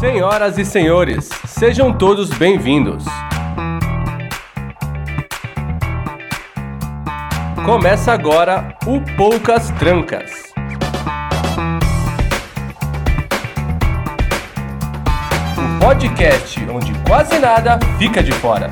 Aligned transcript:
Senhoras 0.00 0.56
e 0.56 0.64
senhores, 0.64 1.28
sejam 1.46 1.92
todos 1.92 2.30
bem-vindos. 2.30 3.04
Começa 7.66 8.10
agora 8.10 8.74
o 8.86 8.98
Poucas 9.14 9.70
Trancas. 9.72 10.54
O 15.54 15.84
podcast 15.84 16.58
onde 16.70 16.94
quase 17.06 17.38
nada 17.38 17.78
fica 17.98 18.22
de 18.22 18.32
fora. 18.32 18.70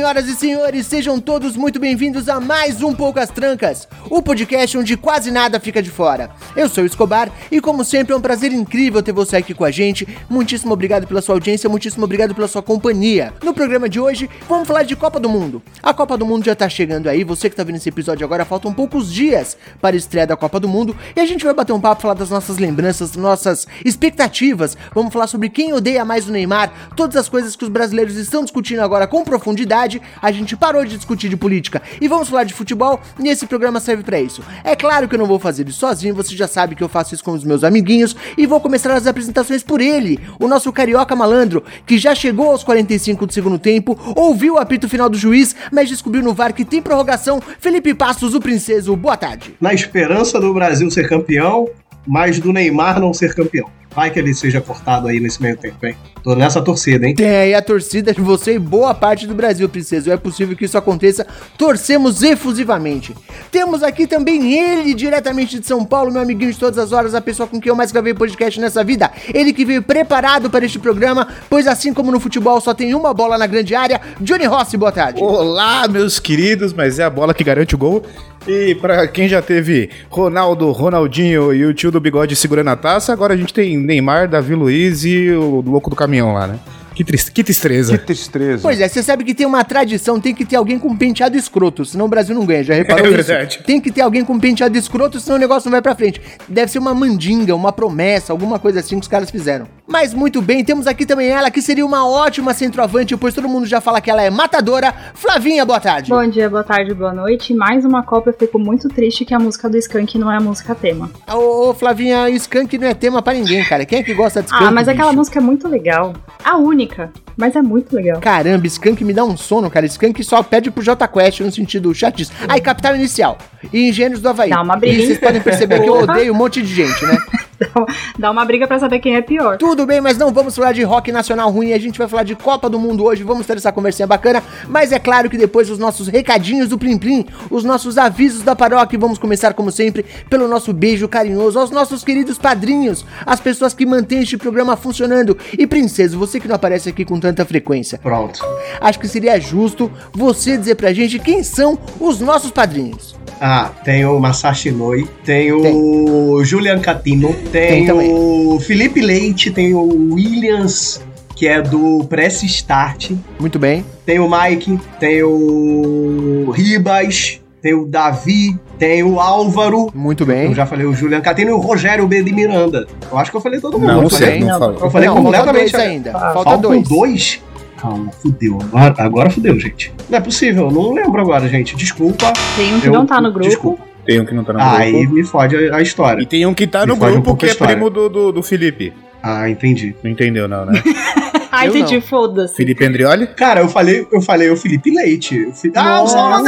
Senhoras 0.00 0.28
e 0.28 0.34
senhores, 0.34 0.86
sejam 0.86 1.20
todos 1.20 1.54
muito 1.56 1.78
bem-vindos 1.78 2.26
a 2.26 2.40
mais 2.40 2.82
um 2.82 2.94
Poucas 2.94 3.28
Trancas, 3.28 3.86
o 4.10 4.20
podcast 4.20 4.76
onde 4.76 4.96
quase 4.96 5.30
nada 5.30 5.60
fica 5.60 5.80
de 5.80 5.88
fora. 5.88 6.30
Eu 6.56 6.68
sou 6.68 6.82
o 6.82 6.86
Escobar 6.86 7.30
e, 7.50 7.60
como 7.60 7.84
sempre, 7.84 8.12
é 8.12 8.16
um 8.16 8.20
prazer 8.20 8.52
incrível 8.52 9.00
ter 9.02 9.12
você 9.12 9.36
aqui 9.36 9.54
com 9.54 9.64
a 9.64 9.70
gente. 9.70 10.06
Muitíssimo 10.28 10.72
obrigado 10.72 11.06
pela 11.06 11.22
sua 11.22 11.36
audiência, 11.36 11.70
muitíssimo 11.70 12.04
obrigado 12.04 12.34
pela 12.34 12.48
sua 12.48 12.60
companhia. 12.60 13.32
No 13.42 13.54
programa 13.54 13.88
de 13.88 14.00
hoje, 14.00 14.28
vamos 14.48 14.66
falar 14.66 14.82
de 14.82 14.96
Copa 14.96 15.20
do 15.20 15.28
Mundo. 15.28 15.62
A 15.80 15.94
Copa 15.94 16.18
do 16.18 16.26
Mundo 16.26 16.44
já 16.44 16.56
tá 16.56 16.68
chegando 16.68 17.08
aí, 17.08 17.22
você 17.22 17.48
que 17.48 17.54
tá 17.54 17.62
vendo 17.62 17.76
esse 17.76 17.88
episódio 17.88 18.24
agora, 18.24 18.44
faltam 18.44 18.74
poucos 18.74 19.12
dias 19.12 19.56
para 19.80 19.94
a 19.94 19.98
estreia 19.98 20.26
da 20.26 20.36
Copa 20.36 20.58
do 20.58 20.68
Mundo 20.68 20.96
e 21.14 21.20
a 21.20 21.26
gente 21.26 21.44
vai 21.44 21.54
bater 21.54 21.72
um 21.72 21.80
papo, 21.80 22.02
falar 22.02 22.14
das 22.14 22.30
nossas 22.30 22.58
lembranças, 22.58 23.14
nossas 23.14 23.68
expectativas. 23.84 24.76
Vamos 24.92 25.12
falar 25.12 25.28
sobre 25.28 25.48
quem 25.48 25.72
odeia 25.72 26.04
mais 26.04 26.28
o 26.28 26.32
Neymar, 26.32 26.72
todas 26.96 27.16
as 27.16 27.28
coisas 27.28 27.54
que 27.54 27.62
os 27.62 27.70
brasileiros 27.70 28.16
estão 28.16 28.42
discutindo 28.42 28.80
agora 28.80 29.06
com 29.06 29.22
profundidade. 29.22 30.02
A 30.20 30.32
gente 30.32 30.56
parou 30.56 30.84
de 30.84 30.96
discutir 30.96 31.28
de 31.28 31.36
política 31.36 31.80
e 32.00 32.08
vamos 32.08 32.28
falar 32.28 32.42
de 32.42 32.54
futebol 32.54 33.00
e 33.22 33.28
esse 33.28 33.46
programa 33.46 33.78
serve 33.78 33.99
para 34.04 34.20
isso. 34.20 34.42
É 34.64 34.74
claro 34.74 35.08
que 35.08 35.14
eu 35.14 35.18
não 35.18 35.26
vou 35.26 35.38
fazer 35.38 35.68
isso 35.68 35.78
sozinho, 35.78 36.14
você 36.14 36.34
já 36.36 36.46
sabe 36.46 36.74
que 36.74 36.82
eu 36.82 36.88
faço 36.88 37.14
isso 37.14 37.24
com 37.24 37.32
os 37.32 37.44
meus 37.44 37.64
amiguinhos 37.64 38.14
e 38.36 38.46
vou 38.46 38.60
começar 38.60 38.92
as 38.94 39.06
apresentações 39.06 39.62
por 39.62 39.80
ele, 39.80 40.18
o 40.38 40.48
nosso 40.48 40.72
carioca 40.72 41.16
malandro, 41.16 41.62
que 41.86 41.98
já 41.98 42.14
chegou 42.14 42.50
aos 42.50 42.64
45 42.64 43.26
do 43.26 43.32
segundo 43.32 43.58
tempo, 43.58 43.98
ouviu 44.16 44.54
o 44.54 44.58
apito 44.58 44.88
final 44.88 45.08
do 45.08 45.16
juiz, 45.16 45.54
mas 45.72 45.88
descobriu 45.88 46.22
no 46.22 46.34
VAR 46.34 46.52
que 46.52 46.64
tem 46.64 46.82
prorrogação. 46.82 47.40
Felipe 47.58 47.94
Passos, 47.94 48.34
o 48.34 48.40
princeso, 48.40 48.96
boa 48.96 49.16
tarde. 49.16 49.54
Na 49.60 49.74
esperança 49.74 50.40
do 50.40 50.52
Brasil 50.52 50.90
ser 50.90 51.08
campeão, 51.08 51.68
mas 52.06 52.38
do 52.38 52.52
Neymar 52.52 53.00
não 53.00 53.12
ser 53.12 53.34
campeão. 53.34 53.79
Vai 53.94 54.10
que 54.10 54.18
ele 54.20 54.32
seja 54.32 54.60
cortado 54.60 55.08
aí 55.08 55.18
nesse 55.18 55.42
meio 55.42 55.56
tempo, 55.56 55.84
hein? 55.84 55.96
Tô 56.22 56.34
nessa 56.36 56.62
torcida, 56.62 57.06
hein? 57.06 57.14
Tem 57.14 57.28
aí 57.28 57.54
a 57.54 57.62
torcida 57.62 58.12
de 58.12 58.20
você 58.20 58.54
e 58.54 58.58
boa 58.58 58.94
parte 58.94 59.26
do 59.26 59.34
Brasil, 59.34 59.68
princesa. 59.68 60.12
É 60.12 60.16
possível 60.16 60.56
que 60.56 60.64
isso 60.64 60.78
aconteça. 60.78 61.26
Torcemos 61.58 62.22
efusivamente. 62.22 63.16
Temos 63.50 63.82
aqui 63.82 64.06
também 64.06 64.52
ele, 64.52 64.94
diretamente 64.94 65.58
de 65.58 65.66
São 65.66 65.84
Paulo, 65.84 66.12
meu 66.12 66.22
amiguinho 66.22 66.52
de 66.52 66.58
todas 66.58 66.78
as 66.78 66.92
horas, 66.92 67.14
a 67.14 67.20
pessoa 67.20 67.48
com 67.48 67.60
quem 67.60 67.70
eu 67.70 67.76
mais 67.76 67.90
gravei 67.90 68.14
podcast 68.14 68.60
nessa 68.60 68.84
vida. 68.84 69.10
Ele 69.34 69.52
que 69.52 69.64
veio 69.64 69.82
preparado 69.82 70.48
para 70.48 70.64
este 70.64 70.78
programa, 70.78 71.26
pois 71.48 71.66
assim 71.66 71.92
como 71.92 72.12
no 72.12 72.20
futebol 72.20 72.60
só 72.60 72.72
tem 72.72 72.94
uma 72.94 73.12
bola 73.12 73.36
na 73.36 73.46
grande 73.46 73.74
área. 73.74 74.00
Johnny 74.20 74.44
Rossi, 74.44 74.76
boa 74.76 74.92
tarde. 74.92 75.20
Olá, 75.20 75.88
meus 75.88 76.20
queridos, 76.20 76.72
mas 76.72 77.00
é 77.00 77.04
a 77.04 77.10
bola 77.10 77.34
que 77.34 77.42
garante 77.42 77.74
o 77.74 77.78
gol. 77.78 78.04
E 78.46 78.74
pra 78.74 79.06
quem 79.06 79.28
já 79.28 79.42
teve 79.42 79.90
Ronaldo, 80.08 80.70
Ronaldinho 80.72 81.52
e 81.52 81.64
o 81.64 81.74
tio 81.74 81.90
do 81.90 82.00
bigode 82.00 82.34
segurando 82.34 82.68
a 82.68 82.76
taça, 82.76 83.12
agora 83.12 83.34
a 83.34 83.36
gente 83.36 83.52
tem 83.52 83.76
Neymar, 83.76 84.28
Davi 84.28 84.54
Luiz 84.54 85.04
e 85.04 85.30
o 85.30 85.60
louco 85.60 85.90
do 85.90 85.96
caminhão 85.96 86.32
lá, 86.32 86.46
né? 86.46 86.58
Que, 87.00 87.04
triste, 87.04 87.32
que 87.32 87.42
tristeza. 87.42 87.96
Que 87.96 88.04
tristeza. 88.04 88.60
Pois 88.60 88.78
é, 88.78 88.86
você 88.86 89.02
sabe 89.02 89.24
que 89.24 89.32
tem 89.32 89.46
uma 89.46 89.64
tradição, 89.64 90.20
tem 90.20 90.34
que 90.34 90.44
ter 90.44 90.56
alguém 90.56 90.78
com 90.78 90.94
penteado 90.94 91.34
escroto, 91.34 91.82
senão 91.82 92.04
o 92.04 92.08
Brasil 92.08 92.34
não 92.34 92.44
ganha, 92.44 92.62
já 92.62 92.74
reparou 92.74 93.06
É 93.06 93.44
isso? 93.46 93.62
Tem 93.62 93.80
que 93.80 93.90
ter 93.90 94.02
alguém 94.02 94.22
com 94.22 94.38
penteado 94.38 94.76
escroto, 94.76 95.18
senão 95.18 95.38
o 95.38 95.40
negócio 95.40 95.68
não 95.68 95.72
vai 95.72 95.80
pra 95.80 95.94
frente. 95.94 96.20
Deve 96.46 96.70
ser 96.70 96.78
uma 96.78 96.94
mandinga, 96.94 97.56
uma 97.56 97.72
promessa, 97.72 98.34
alguma 98.34 98.58
coisa 98.58 98.80
assim 98.80 98.96
que 98.96 99.02
os 99.02 99.08
caras 99.08 99.30
fizeram. 99.30 99.66
Mas 99.90 100.14
muito 100.14 100.40
bem, 100.40 100.62
temos 100.62 100.86
aqui 100.86 101.04
também 101.06 101.28
ela, 101.30 101.50
que 101.50 101.60
seria 101.60 101.84
uma 101.84 102.06
ótima 102.06 102.54
centroavante, 102.54 103.16
pois 103.16 103.34
todo 103.34 103.48
mundo 103.48 103.66
já 103.66 103.80
fala 103.80 104.00
que 104.00 104.08
ela 104.08 104.22
é 104.22 104.30
matadora. 104.30 104.94
Flavinha, 105.14 105.64
boa 105.64 105.80
tarde. 105.80 106.10
Bom 106.10 106.28
dia, 106.28 106.48
boa 106.48 106.62
tarde, 106.62 106.94
boa 106.94 107.12
noite. 107.12 107.52
Mais 107.54 107.84
uma 107.84 108.02
Copa, 108.04 108.30
eu 108.30 108.34
fico 108.34 108.56
muito 108.56 108.88
triste 108.88 109.24
que 109.24 109.34
a 109.34 109.38
música 109.38 109.68
do 109.68 109.76
Skank 109.78 110.16
não 110.16 110.30
é 110.30 110.36
a 110.36 110.40
música 110.40 110.76
tema. 110.76 111.10
Ô, 111.26 111.70
ô, 111.70 111.74
Flavinha, 111.74 112.30
Skank 112.30 112.78
não 112.78 112.86
é 112.86 112.94
tema 112.94 113.20
pra 113.20 113.32
ninguém, 113.32 113.64
cara. 113.64 113.84
Quem 113.84 113.98
é 113.98 114.02
que 114.02 114.14
gosta 114.14 114.42
de 114.42 114.46
Skank, 114.46 114.64
ah, 114.64 114.70
mas 114.70 114.86
aquela 114.86 115.08
bicho? 115.08 115.18
música 115.18 115.38
é 115.40 115.42
muito 115.42 115.66
legal. 115.66 116.12
A 116.44 116.56
única, 116.56 116.89
mas 117.36 117.56
é 117.56 117.62
muito 117.62 117.94
legal. 117.94 118.20
Caramba, 118.20 118.66
Skank 118.66 119.04
me 119.04 119.12
dá 119.12 119.24
um 119.24 119.36
sono, 119.36 119.70
cara. 119.70 119.86
Skank 119.86 120.22
só 120.24 120.42
pede 120.42 120.70
pro 120.70 120.82
J 120.82 121.06
Quest 121.08 121.40
no 121.40 121.50
sentido 121.52 121.94
chatis. 121.94 122.30
Aí, 122.48 122.60
Capital 122.60 122.96
Inicial 122.96 123.38
e 123.72 123.88
Engenheiros 123.88 124.20
do 124.20 124.28
Havaí. 124.28 124.50
Dá 124.50 124.62
uma 124.62 124.76
E 124.76 124.80
briga, 124.80 124.96
vocês 125.02 125.10
hein? 125.10 125.18
podem 125.20 125.40
perceber 125.40 125.80
que 125.80 125.88
eu 125.88 126.00
odeio 126.02 126.32
um 126.32 126.36
monte 126.36 126.62
de 126.62 126.74
gente, 126.74 127.04
né? 127.04 127.16
Dá- 127.60 127.86
Dá 128.18 128.30
uma 128.30 128.44
briga 128.44 128.66
pra 128.66 128.78
saber 128.78 128.98
quem 129.00 129.16
é 129.16 129.22
pior. 129.22 129.56
Tudo 129.58 129.84
bem, 129.86 130.00
mas 130.00 130.16
não 130.16 130.32
vamos 130.32 130.56
falar 130.56 130.72
de 130.72 130.82
rock 130.82 131.12
nacional 131.12 131.50
ruim, 131.50 131.72
a 131.72 131.78
gente 131.78 131.98
vai 131.98 132.08
falar 132.08 132.22
de 132.22 132.34
Copa 132.34 132.68
do 132.70 132.78
Mundo 132.78 133.04
hoje, 133.04 133.22
vamos 133.22 133.46
ter 133.46 133.56
essa 133.56 133.70
conversinha 133.72 134.06
bacana, 134.06 134.42
mas 134.68 134.92
é 134.92 134.98
claro 134.98 135.28
que 135.28 135.36
depois 135.36 135.68
os 135.70 135.78
nossos 135.78 136.08
recadinhos 136.08 136.68
do 136.68 136.78
Plim 136.78 136.96
Plim, 136.98 137.26
os 137.50 137.64
nossos 137.64 137.98
avisos 137.98 138.42
da 138.42 138.56
paróquia, 138.56 138.98
vamos 138.98 139.18
começar 139.18 139.52
como 139.54 139.70
sempre 139.70 140.04
pelo 140.28 140.48
nosso 140.48 140.72
beijo 140.72 141.06
carinhoso 141.08 141.58
aos 141.58 141.70
nossos 141.70 142.02
queridos 142.02 142.38
padrinhos, 142.38 143.04
as 143.26 143.40
pessoas 143.40 143.74
que 143.74 143.84
mantêm 143.86 144.22
este 144.22 144.36
programa 144.36 144.76
funcionando. 144.76 145.36
E 145.58 145.66
princesa, 145.66 146.16
você 146.16 146.40
que 146.40 146.48
não 146.48 146.56
aparece 146.56 146.88
aqui 146.88 147.04
com 147.04 147.18
tanta 147.20 147.44
frequência, 147.44 147.98
Pronto. 147.98 148.40
acho 148.80 148.98
que 148.98 149.08
seria 149.08 149.38
justo 149.40 149.90
você 150.12 150.56
dizer 150.56 150.76
pra 150.76 150.92
gente 150.92 151.18
quem 151.18 151.42
são 151.42 151.78
os 151.98 152.20
nossos 152.20 152.50
padrinhos. 152.50 153.18
Ah, 153.42 153.70
tem 153.84 154.04
o 154.04 154.18
Masashi 154.20 154.70
Noi, 154.70 155.08
tem 155.24 155.50
o 155.52 156.42
Julian 156.44 156.78
Catino, 156.78 157.34
Tem 157.50 157.84
tem, 157.86 157.90
o 158.14 158.58
Felipe 158.60 159.00
Leite, 159.00 159.50
tem 159.50 159.74
o 159.74 160.14
Williams, 160.14 161.02
que 161.34 161.48
é 161.48 161.60
do 161.60 162.04
Press 162.08 162.42
Start, 162.44 163.10
Muito 163.40 163.58
bem. 163.58 163.84
tem 164.06 164.18
o 164.20 164.28
Mike, 164.30 164.78
tem 165.00 165.22
o 165.22 166.50
Ribas, 166.54 167.40
tem 167.60 167.74
o 167.74 167.86
Davi, 167.86 168.56
tem 168.78 169.02
o 169.02 169.18
Álvaro. 169.18 169.90
Muito 169.94 170.22
Eu 170.22 170.26
bem. 170.28 170.54
já 170.54 170.64
falei 170.64 170.86
o 170.86 170.92
Julian 170.94 171.20
Catino 171.20 171.50
e 171.50 171.52
o 171.52 171.58
Rogério 171.58 172.06
B 172.06 172.22
de 172.22 172.32
Miranda. 172.32 172.86
Eu 173.10 173.18
acho 173.18 173.30
que 173.30 173.36
eu 173.36 173.40
falei 173.40 173.60
todo 173.60 173.78
mundo. 173.78 173.92
Não, 173.92 174.02
eu 174.04 174.10
falei, 174.10 174.28
sei, 174.30 174.40
não 174.40 174.58
fala. 174.58 174.76
eu 174.80 174.90
falei 174.90 175.08
não, 175.08 175.14
falta 175.16 175.38
completamente. 175.38 175.72
dois 175.72 175.84
ainda. 175.84 176.10
Ah, 176.16 176.32
Falta 176.32 176.56
dois. 176.58 176.88
dois? 176.88 177.40
Calma, 177.76 178.12
fudeu. 178.12 178.58
Agora, 178.62 178.94
agora 178.98 179.30
fudeu, 179.30 179.58
gente. 179.58 179.92
Não 180.08 180.18
é 180.18 180.20
possível, 180.20 180.64
eu 180.66 180.70
não 180.70 180.92
lembro 180.92 181.20
agora, 181.20 181.48
gente. 181.48 181.74
Desculpa. 181.76 182.32
Tem 182.56 182.74
um 182.74 182.80
que 182.80 182.86
Eu- 182.88 182.92
não 182.92 183.06
tá 183.06 183.20
no 183.20 183.32
grupo. 183.32 183.48
desculpa. 183.48 183.82
Tem 184.04 184.20
um 184.20 184.24
que 184.24 184.34
não 184.34 184.44
tá 184.44 184.52
no 184.52 184.60
Aí 184.60 184.92
grupo. 184.92 185.14
me 185.14 185.24
fode 185.24 185.56
a, 185.70 185.80
história. 185.82 186.22
E 186.22 186.26
tem 186.26 186.44
um 186.46 186.54
que 186.54 186.66
tá 186.66 186.80
no 186.86 186.94
Me 186.96 187.02
um 187.02 187.10
grupo 187.12 187.22
pouco 187.22 187.40
que 187.40 187.46
é 187.50 187.54
primo 187.54 187.88
do, 187.90 188.08
do, 188.08 188.32
do 188.32 188.42
Felipe. 188.42 188.92
Ah, 189.22 189.48
entendi. 189.48 189.94
Não 190.02 190.10
entendeu, 190.10 190.48
não, 190.48 190.64
né? 190.64 190.82
Ai, 191.52 191.68
Eu 191.68 191.72
gente, 191.72 191.94
não. 191.94 192.00
foda-se. 192.00 192.54
Felipe 192.54 192.84
Andrioli? 192.84 193.26
Cara, 193.26 193.60
eu 193.60 193.68
falei, 193.68 194.06
eu 194.10 194.20
falei 194.22 194.48
o 194.50 194.56
Felipe 194.56 194.90
Leite. 194.90 195.36
O 195.46 195.52
Ah, 195.74 196.02
o 196.02 196.06
Saulo 196.06 196.30
Nossa. 196.30 196.40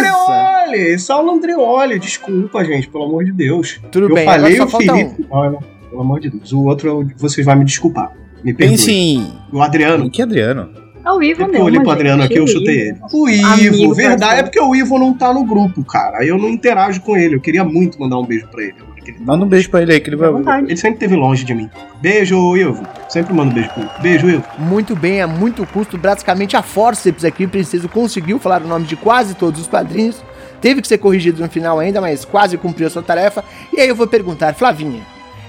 Andreoli! 0.71 0.99
Saulo 0.99 1.31
Andreoli, 1.33 1.99
desculpa, 1.99 2.65
gente, 2.65 2.89
pelo 2.89 3.05
amor 3.05 3.25
de 3.25 3.33
Deus. 3.33 3.81
Tudo 3.91 4.09
eu 4.09 4.15
bem, 4.15 4.25
falei 4.25 4.55
agora 4.55 4.69
o 4.69 4.71
falta 4.71 4.93
um. 4.95 4.97
Felipe. 4.97 5.27
Olha, 5.29 5.59
pelo 5.91 6.01
amor 6.01 6.21
de 6.21 6.31
Deus. 6.31 6.53
O 6.53 6.65
outro, 6.65 6.89
eu- 6.89 7.09
vocês 7.19 7.45
vão 7.45 7.57
me 7.57 7.65
desculpar. 7.65 8.13
Me 8.45 8.55
perdoe. 8.55 8.77
Pense 8.77 8.91
em. 8.93 9.33
O 9.53 9.61
Adriano. 9.61 10.09
Que 10.11 10.23
Adriano? 10.23 10.71
É 11.05 11.11
o 11.11 11.23
Ivo 11.23 11.43
É 11.43 11.47
mesmo, 11.47 11.59
eu 11.59 11.65
olhei 11.65 11.81
pro 11.81 11.91
gente. 11.91 11.99
Adriano 12.01 12.23
aqui, 12.23 12.37
eu 12.37 12.47
chutei 12.47 12.81
ele. 12.89 12.99
O 13.13 13.27
Amigo 13.27 13.77
Ivo, 13.77 13.95
verdade, 13.95 14.21
parceiro. 14.21 14.41
é 14.41 14.43
porque 14.45 14.61
o 14.61 14.75
Ivo 14.75 14.99
não 14.99 15.13
tá 15.15 15.33
no 15.33 15.45
grupo, 15.45 15.85
cara. 15.85 16.19
Aí 16.19 16.29
eu 16.29 16.39
não 16.39 16.49
interajo 16.49 17.01
com 17.01 17.17
ele. 17.17 17.37
Eu 17.37 17.41
queria 17.41 17.65
muito 17.65 18.01
mandar 18.01 18.19
um 18.19 18.25
beijo 18.25 18.47
pra 18.49 18.63
ele. 18.63 18.75
ele 19.05 19.13
tá. 19.13 19.25
Manda 19.25 19.45
um 19.45 19.49
beijo 19.49 19.69
pra 19.69 19.83
ele 19.83 19.93
aí 19.93 20.01
que 20.01 20.09
ele 20.11 20.17
vai. 20.17 20.31
vontade. 20.31 20.67
Ele 20.67 20.77
sempre 20.77 20.95
esteve 20.95 21.17
longe 21.17 21.45
de 21.45 21.55
mim. 21.55 21.69
Beijo, 22.01 22.57
Ivo. 22.57 22.87
Sempre 23.09 23.35
mando 23.35 23.53
beijo 23.53 23.69
pro 23.71 23.83
Ivo. 23.83 23.91
Beijo, 24.01 24.31
Ivo. 24.31 24.45
Muito 24.59 24.95
bem, 24.95 25.21
a 25.21 25.27
muito 25.27 25.67
custo, 25.67 25.99
praticamente 25.99 26.57
a 26.57 26.63
forceps 26.63 27.25
aqui, 27.25 27.47
Preciso 27.47 27.89
conseguiu 27.89 28.39
falar 28.39 28.63
o 28.63 28.69
nome 28.69 28.87
de 28.87 28.97
quase 28.97 29.35
todos 29.35 29.61
os 29.61 29.67
padrinhos. 29.67 30.23
Teve 30.61 30.81
que 30.81 30.87
ser 30.87 30.99
corrigido 30.99 31.43
no 31.43 31.49
final 31.49 31.81
ainda, 31.81 32.01
mas 32.01 32.25
quase 32.25 32.57
cumpriu 32.57 32.87
a 32.87 32.91
sua 32.91 33.03
tarefa. 33.03 33.45
E 33.77 33.81
aí 33.81 33.89
eu 33.89 33.97
vou 33.97 34.07
perguntar, 34.07 34.55
Flavinha, 34.55 35.01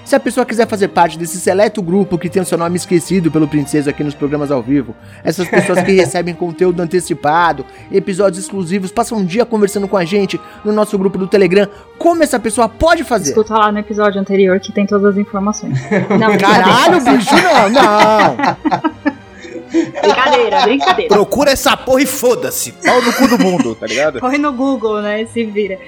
se 0.04 0.14
a 0.14 0.20
pessoa 0.20 0.44
quiser 0.44 0.68
fazer 0.68 0.88
parte 0.88 1.18
desse 1.18 1.40
seleto 1.40 1.80
grupo 1.82 2.18
que 2.18 2.28
tem 2.28 2.42
o 2.42 2.44
seu 2.44 2.58
nome 2.58 2.76
esquecido 2.76 3.30
pelo 3.30 3.48
Princeso 3.48 3.88
aqui 3.88 4.04
nos 4.04 4.14
programas 4.14 4.50
ao 4.50 4.62
vivo, 4.62 4.94
essas 5.22 5.48
pessoas 5.48 5.82
que 5.82 5.92
recebem 5.96 6.34
conteúdo 6.34 6.80
antecipado, 6.80 7.64
episódios 7.90 8.42
exclusivos, 8.44 8.92
passam 8.92 9.18
um 9.18 9.24
dia 9.24 9.46
conversando 9.46 9.88
com 9.88 9.96
a 9.96 10.04
gente 10.04 10.40
no 10.64 10.72
nosso 10.72 10.98
grupo 10.98 11.16
do 11.16 11.26
Telegram, 11.26 11.68
como 11.98 12.22
essa 12.22 12.38
pessoa 12.38 12.68
pode 12.68 13.02
fazer? 13.04 13.30
Escuta 13.30 13.54
lá 13.54 13.72
no 13.72 13.78
episódio 13.78 14.20
anterior 14.20 14.60
que 14.60 14.72
tem 14.72 14.86
todas 14.86 15.12
as 15.12 15.16
informações. 15.16 15.78
Não, 16.18 16.36
Caralho, 16.38 17.00
bicho, 17.00 17.34
não, 17.34 17.70
não! 17.70 19.14
Brincadeira, 19.74 20.60
brincadeira. 20.62 21.14
Procura 21.14 21.50
essa 21.50 21.76
porra 21.76 22.02
e 22.02 22.06
foda-se. 22.06 22.70
Pau 22.72 23.02
no 23.02 23.12
cu 23.12 23.26
do 23.26 23.38
mundo, 23.38 23.74
tá 23.74 23.86
ligado? 23.86 24.20
Corre 24.20 24.38
no 24.38 24.52
Google, 24.52 25.02
né? 25.02 25.26
Se 25.26 25.44
vira. 25.44 25.78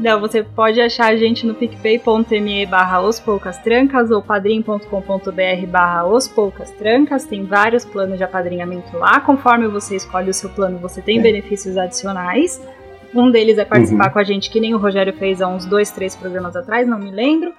Não, 0.00 0.18
você 0.18 0.42
pode 0.42 0.80
achar 0.80 1.12
a 1.12 1.16
gente 1.16 1.46
no 1.46 1.54
picpay.me 1.54 2.64
barra 2.64 3.02
os 3.02 3.20
poucas 3.20 3.58
trancas 3.58 4.10
ou 4.10 4.22
padrim.com.br 4.22 5.66
barra 5.68 6.06
os 6.06 6.26
poucas 6.26 6.70
trancas. 6.70 7.26
Tem 7.26 7.44
vários 7.44 7.84
planos 7.84 8.16
de 8.16 8.24
apadrinhamento 8.24 8.96
lá. 8.96 9.20
Conforme 9.20 9.68
você 9.68 9.96
escolhe 9.96 10.30
o 10.30 10.34
seu 10.34 10.48
plano, 10.48 10.78
você 10.78 11.02
tem 11.02 11.18
é. 11.18 11.22
benefícios 11.22 11.76
adicionais. 11.76 12.66
Um 13.14 13.30
deles 13.30 13.58
é 13.58 13.64
participar 13.64 14.06
uhum. 14.06 14.12
com 14.12 14.18
a 14.20 14.24
gente, 14.24 14.48
que 14.50 14.58
nem 14.58 14.72
o 14.74 14.78
Rogério 14.78 15.12
fez 15.12 15.42
há 15.42 15.48
uns 15.48 15.66
dois, 15.66 15.90
três 15.90 16.16
programas 16.16 16.56
atrás, 16.56 16.88
não 16.88 16.98
me 16.98 17.10
lembro. 17.10 17.52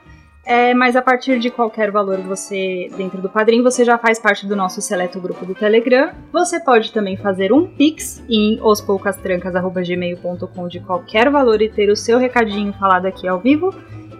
É, 0.43 0.73
mas 0.73 0.95
a 0.95 1.01
partir 1.01 1.39
de 1.39 1.51
qualquer 1.51 1.91
valor 1.91 2.17
você 2.19 2.89
dentro 2.97 3.21
do 3.21 3.29
Padrim, 3.29 3.61
você 3.61 3.85
já 3.85 3.95
faz 3.97 4.17
parte 4.17 4.47
do 4.47 4.55
nosso 4.55 4.81
seleto 4.81 5.19
grupo 5.19 5.45
do 5.45 5.53
Telegram. 5.53 6.11
Você 6.31 6.59
pode 6.59 6.91
também 6.91 7.15
fazer 7.15 7.53
um 7.53 7.67
Pix 7.67 8.23
em 8.27 8.59
ospoucastrancas.gmail.com 8.61 10.67
de 10.67 10.79
qualquer 10.79 11.29
valor 11.29 11.61
e 11.61 11.69
ter 11.69 11.89
o 11.89 11.95
seu 11.95 12.17
recadinho 12.17 12.73
falado 12.73 13.05
aqui 13.05 13.27
ao 13.27 13.39
vivo. 13.39 13.69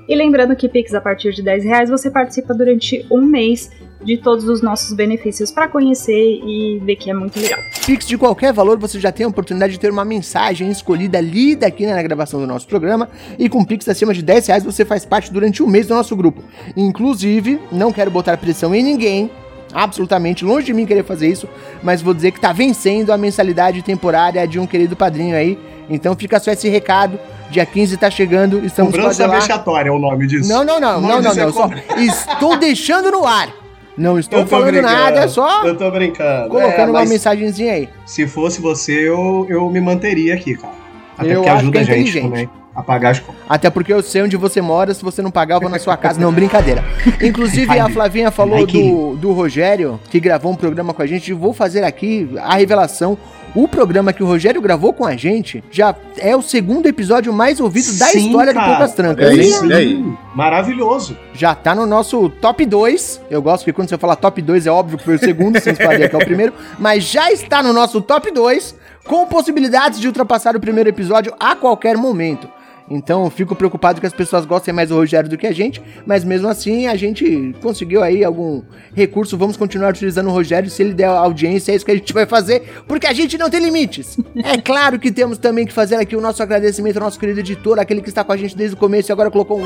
E 0.07 0.15
lembrando 0.15 0.55
que 0.55 0.69
Pix 0.69 0.93
a 0.93 1.01
partir 1.01 1.31
de 1.31 1.41
10 1.41 1.63
reais 1.63 1.89
você 1.89 2.11
participa 2.11 2.53
durante 2.53 3.03
um 3.09 3.25
mês 3.25 3.71
de 4.03 4.17
todos 4.17 4.45
os 4.45 4.61
nossos 4.61 4.93
benefícios 4.93 5.51
para 5.51 5.67
conhecer 5.67 6.41
e 6.43 6.79
ver 6.83 6.95
que 6.95 7.09
é 7.09 7.13
muito 7.13 7.39
legal. 7.39 7.59
Pix 7.85 8.07
de 8.07 8.17
qualquer 8.17 8.53
valor, 8.53 8.77
você 8.77 8.99
já 8.99 9.11
tem 9.11 9.25
a 9.25 9.29
oportunidade 9.29 9.73
de 9.73 9.79
ter 9.79 9.91
uma 9.91 10.05
mensagem 10.05 10.69
escolhida 10.69 11.19
lida 11.19 11.67
aqui 11.67 11.85
na 11.85 12.01
gravação 12.01 12.39
do 12.39 12.47
nosso 12.47 12.67
programa. 12.67 13.09
E 13.37 13.49
com 13.49 13.63
Pix 13.63 13.87
acima 13.87 14.13
de 14.13 14.21
10 14.21 14.47
reais 14.47 14.63
você 14.63 14.83
faz 14.83 15.05
parte 15.05 15.31
durante 15.31 15.61
um 15.61 15.67
mês 15.67 15.87
do 15.87 15.95
nosso 15.95 16.15
grupo. 16.15 16.43
Inclusive, 16.75 17.59
não 17.71 17.91
quero 17.91 18.11
botar 18.11 18.37
pressão 18.37 18.73
em 18.73 18.83
ninguém, 18.83 19.29
absolutamente 19.73 20.43
longe 20.43 20.65
de 20.65 20.73
mim 20.73 20.85
querer 20.85 21.03
fazer 21.03 21.27
isso, 21.27 21.47
mas 21.81 22.01
vou 22.01 22.13
dizer 22.13 22.31
que 22.31 22.39
tá 22.39 22.51
vencendo 22.51 23.11
a 23.11 23.17
mensalidade 23.17 23.81
temporária 23.81 24.45
de 24.47 24.59
um 24.59 24.67
querido 24.67 24.95
padrinho 24.95 25.35
aí. 25.35 25.57
Então 25.89 26.15
fica 26.15 26.39
só 26.39 26.51
esse 26.51 26.69
recado. 26.69 27.19
Dia 27.49 27.65
15 27.65 27.97
tá 27.97 28.09
chegando, 28.09 28.65
estamos 28.65 28.93
Cobrança 28.93 29.27
vexatória 29.27 29.89
é 29.89 29.91
o 29.91 29.99
nome 29.99 30.25
disso. 30.25 30.47
Não, 30.47 30.63
não, 30.63 30.79
não, 30.79 31.01
não, 31.01 31.21
não, 31.21 31.21
não, 31.21 31.31
é 31.31 31.51
só 31.51 31.69
estou 31.97 32.57
deixando 32.57 33.11
no 33.11 33.25
ar. 33.25 33.60
Não 33.97 34.17
estou 34.17 34.45
falando 34.45 34.71
brincando. 34.71 34.93
nada, 34.93 35.19
é 35.21 35.27
só. 35.27 35.65
Eu 35.65 35.77
tô 35.77 35.89
brincando. 35.91 36.49
Colocando 36.49 36.89
é, 36.89 36.91
uma 36.91 37.05
mensagenzinha 37.05 37.73
aí. 37.73 37.89
Se 38.05 38.25
fosse 38.25 38.61
você, 38.61 39.07
eu, 39.07 39.45
eu 39.49 39.69
me 39.69 39.81
manteria 39.81 40.33
aqui, 40.33 40.55
cara. 40.55 40.73
Até 41.17 41.31
eu 41.31 41.41
porque 41.41 41.49
ajuda 41.49 41.79
é 41.79 41.81
a 41.81 41.85
gente 41.85 42.21
também 42.21 42.49
a 42.73 42.81
pagar 42.81 43.11
as 43.11 43.19
contas. 43.19 43.41
Até 43.47 43.69
porque 43.69 43.91
eu 43.91 44.01
sei 44.01 44.21
onde 44.21 44.37
você 44.37 44.61
mora, 44.61 44.93
se 44.93 45.03
você 45.03 45.21
não 45.21 45.31
pagar, 45.31 45.55
eu 45.55 45.61
vou 45.61 45.69
na 45.69 45.79
sua 45.79 45.97
casa. 45.97 46.19
Não, 46.19 46.31
brincadeira. 46.31 46.83
Inclusive, 47.21 47.77
a 47.77 47.89
Flavinha 47.89 48.31
falou 48.31 48.65
do, 48.65 49.15
do 49.15 49.31
Rogério, 49.33 49.99
que 50.09 50.19
gravou 50.19 50.51
um 50.51 50.55
programa 50.55 50.93
com 50.93 51.01
a 51.01 51.05
gente. 51.05 51.33
Vou 51.33 51.53
fazer 51.53 51.83
aqui 51.83 52.29
a 52.41 52.55
revelação. 52.55 53.17
O 53.53 53.67
programa 53.67 54.13
que 54.13 54.23
o 54.23 54.25
Rogério 54.25 54.61
gravou 54.61 54.93
com 54.93 55.05
a 55.05 55.17
gente 55.17 55.61
já 55.69 55.93
é 56.17 56.33
o 56.33 56.41
segundo 56.41 56.85
episódio 56.85 57.33
mais 57.33 57.59
ouvido 57.59 57.97
da 57.97 58.13
história 58.13 58.53
cara. 58.53 58.65
do 58.65 58.69
Poucas 58.69 58.93
Trancas. 58.93 59.29
É 59.29 59.33
isso, 59.33 59.71
é 59.71 59.75
aí. 59.75 60.13
Maravilhoso. 60.33 61.17
Já 61.33 61.53
tá 61.53 61.75
no 61.75 61.85
nosso 61.85 62.29
top 62.29 62.65
2. 62.65 63.21
Eu 63.29 63.41
gosto 63.41 63.65
que 63.65 63.73
quando 63.73 63.89
você 63.89 63.97
fala 63.97 64.15
top 64.15 64.41
2 64.41 64.67
é 64.67 64.71
óbvio 64.71 64.97
que 64.97 65.03
foi 65.03 65.15
o 65.15 65.19
segundo, 65.19 65.59
sem 65.59 65.75
falar 65.75 65.97
que 66.07 66.15
é 66.15 66.17
o 66.17 66.25
primeiro. 66.25 66.53
Mas 66.79 67.03
já 67.03 67.29
está 67.29 67.61
no 67.61 67.73
nosso 67.73 67.99
top 67.99 68.31
2, 68.31 68.73
com 69.05 69.25
possibilidades 69.25 69.99
de 69.99 70.07
ultrapassar 70.07 70.55
o 70.55 70.59
primeiro 70.59 70.89
episódio 70.89 71.33
a 71.37 71.53
qualquer 71.53 71.97
momento. 71.97 72.47
Então 72.91 73.29
fico 73.29 73.55
preocupado 73.55 73.99
que 73.99 74.07
as 74.07 74.13
pessoas 74.13 74.45
gostem 74.45 74.73
mais 74.73 74.89
do 74.89 74.95
Rogério 74.95 75.29
do 75.29 75.37
que 75.37 75.47
a 75.47 75.51
gente, 75.51 75.81
mas 76.05 76.23
mesmo 76.23 76.47
assim 76.47 76.87
a 76.87 76.95
gente 76.95 77.55
conseguiu 77.61 78.03
aí 78.03 78.23
algum 78.23 78.61
recurso. 78.93 79.37
Vamos 79.37 79.57
continuar 79.57 79.89
utilizando 79.89 80.27
o 80.27 80.31
Rogério. 80.31 80.69
Se 80.69 80.83
ele 80.83 80.93
der 80.93 81.07
audiência, 81.07 81.71
é 81.71 81.75
isso 81.75 81.85
que 81.85 81.91
a 81.91 81.95
gente 81.95 82.13
vai 82.13 82.25
fazer, 82.25 82.83
porque 82.87 83.07
a 83.07 83.13
gente 83.13 83.37
não 83.37 83.49
tem 83.49 83.61
limites. 83.61 84.17
é 84.43 84.57
claro 84.57 84.99
que 84.99 85.11
temos 85.11 85.37
também 85.37 85.65
que 85.65 85.73
fazer 85.73 85.95
aqui 85.95 86.15
o 86.15 86.21
nosso 86.21 86.43
agradecimento 86.43 86.97
ao 86.97 87.03
nosso 87.03 87.19
querido 87.19 87.39
editor, 87.39 87.79
aquele 87.79 88.01
que 88.01 88.09
está 88.09 88.23
com 88.23 88.31
a 88.31 88.37
gente 88.37 88.55
desde 88.55 88.75
o 88.75 88.79
começo 88.79 89.11
e 89.11 89.13
agora 89.13 89.31
colocou 89.31 89.59
um 89.59 89.63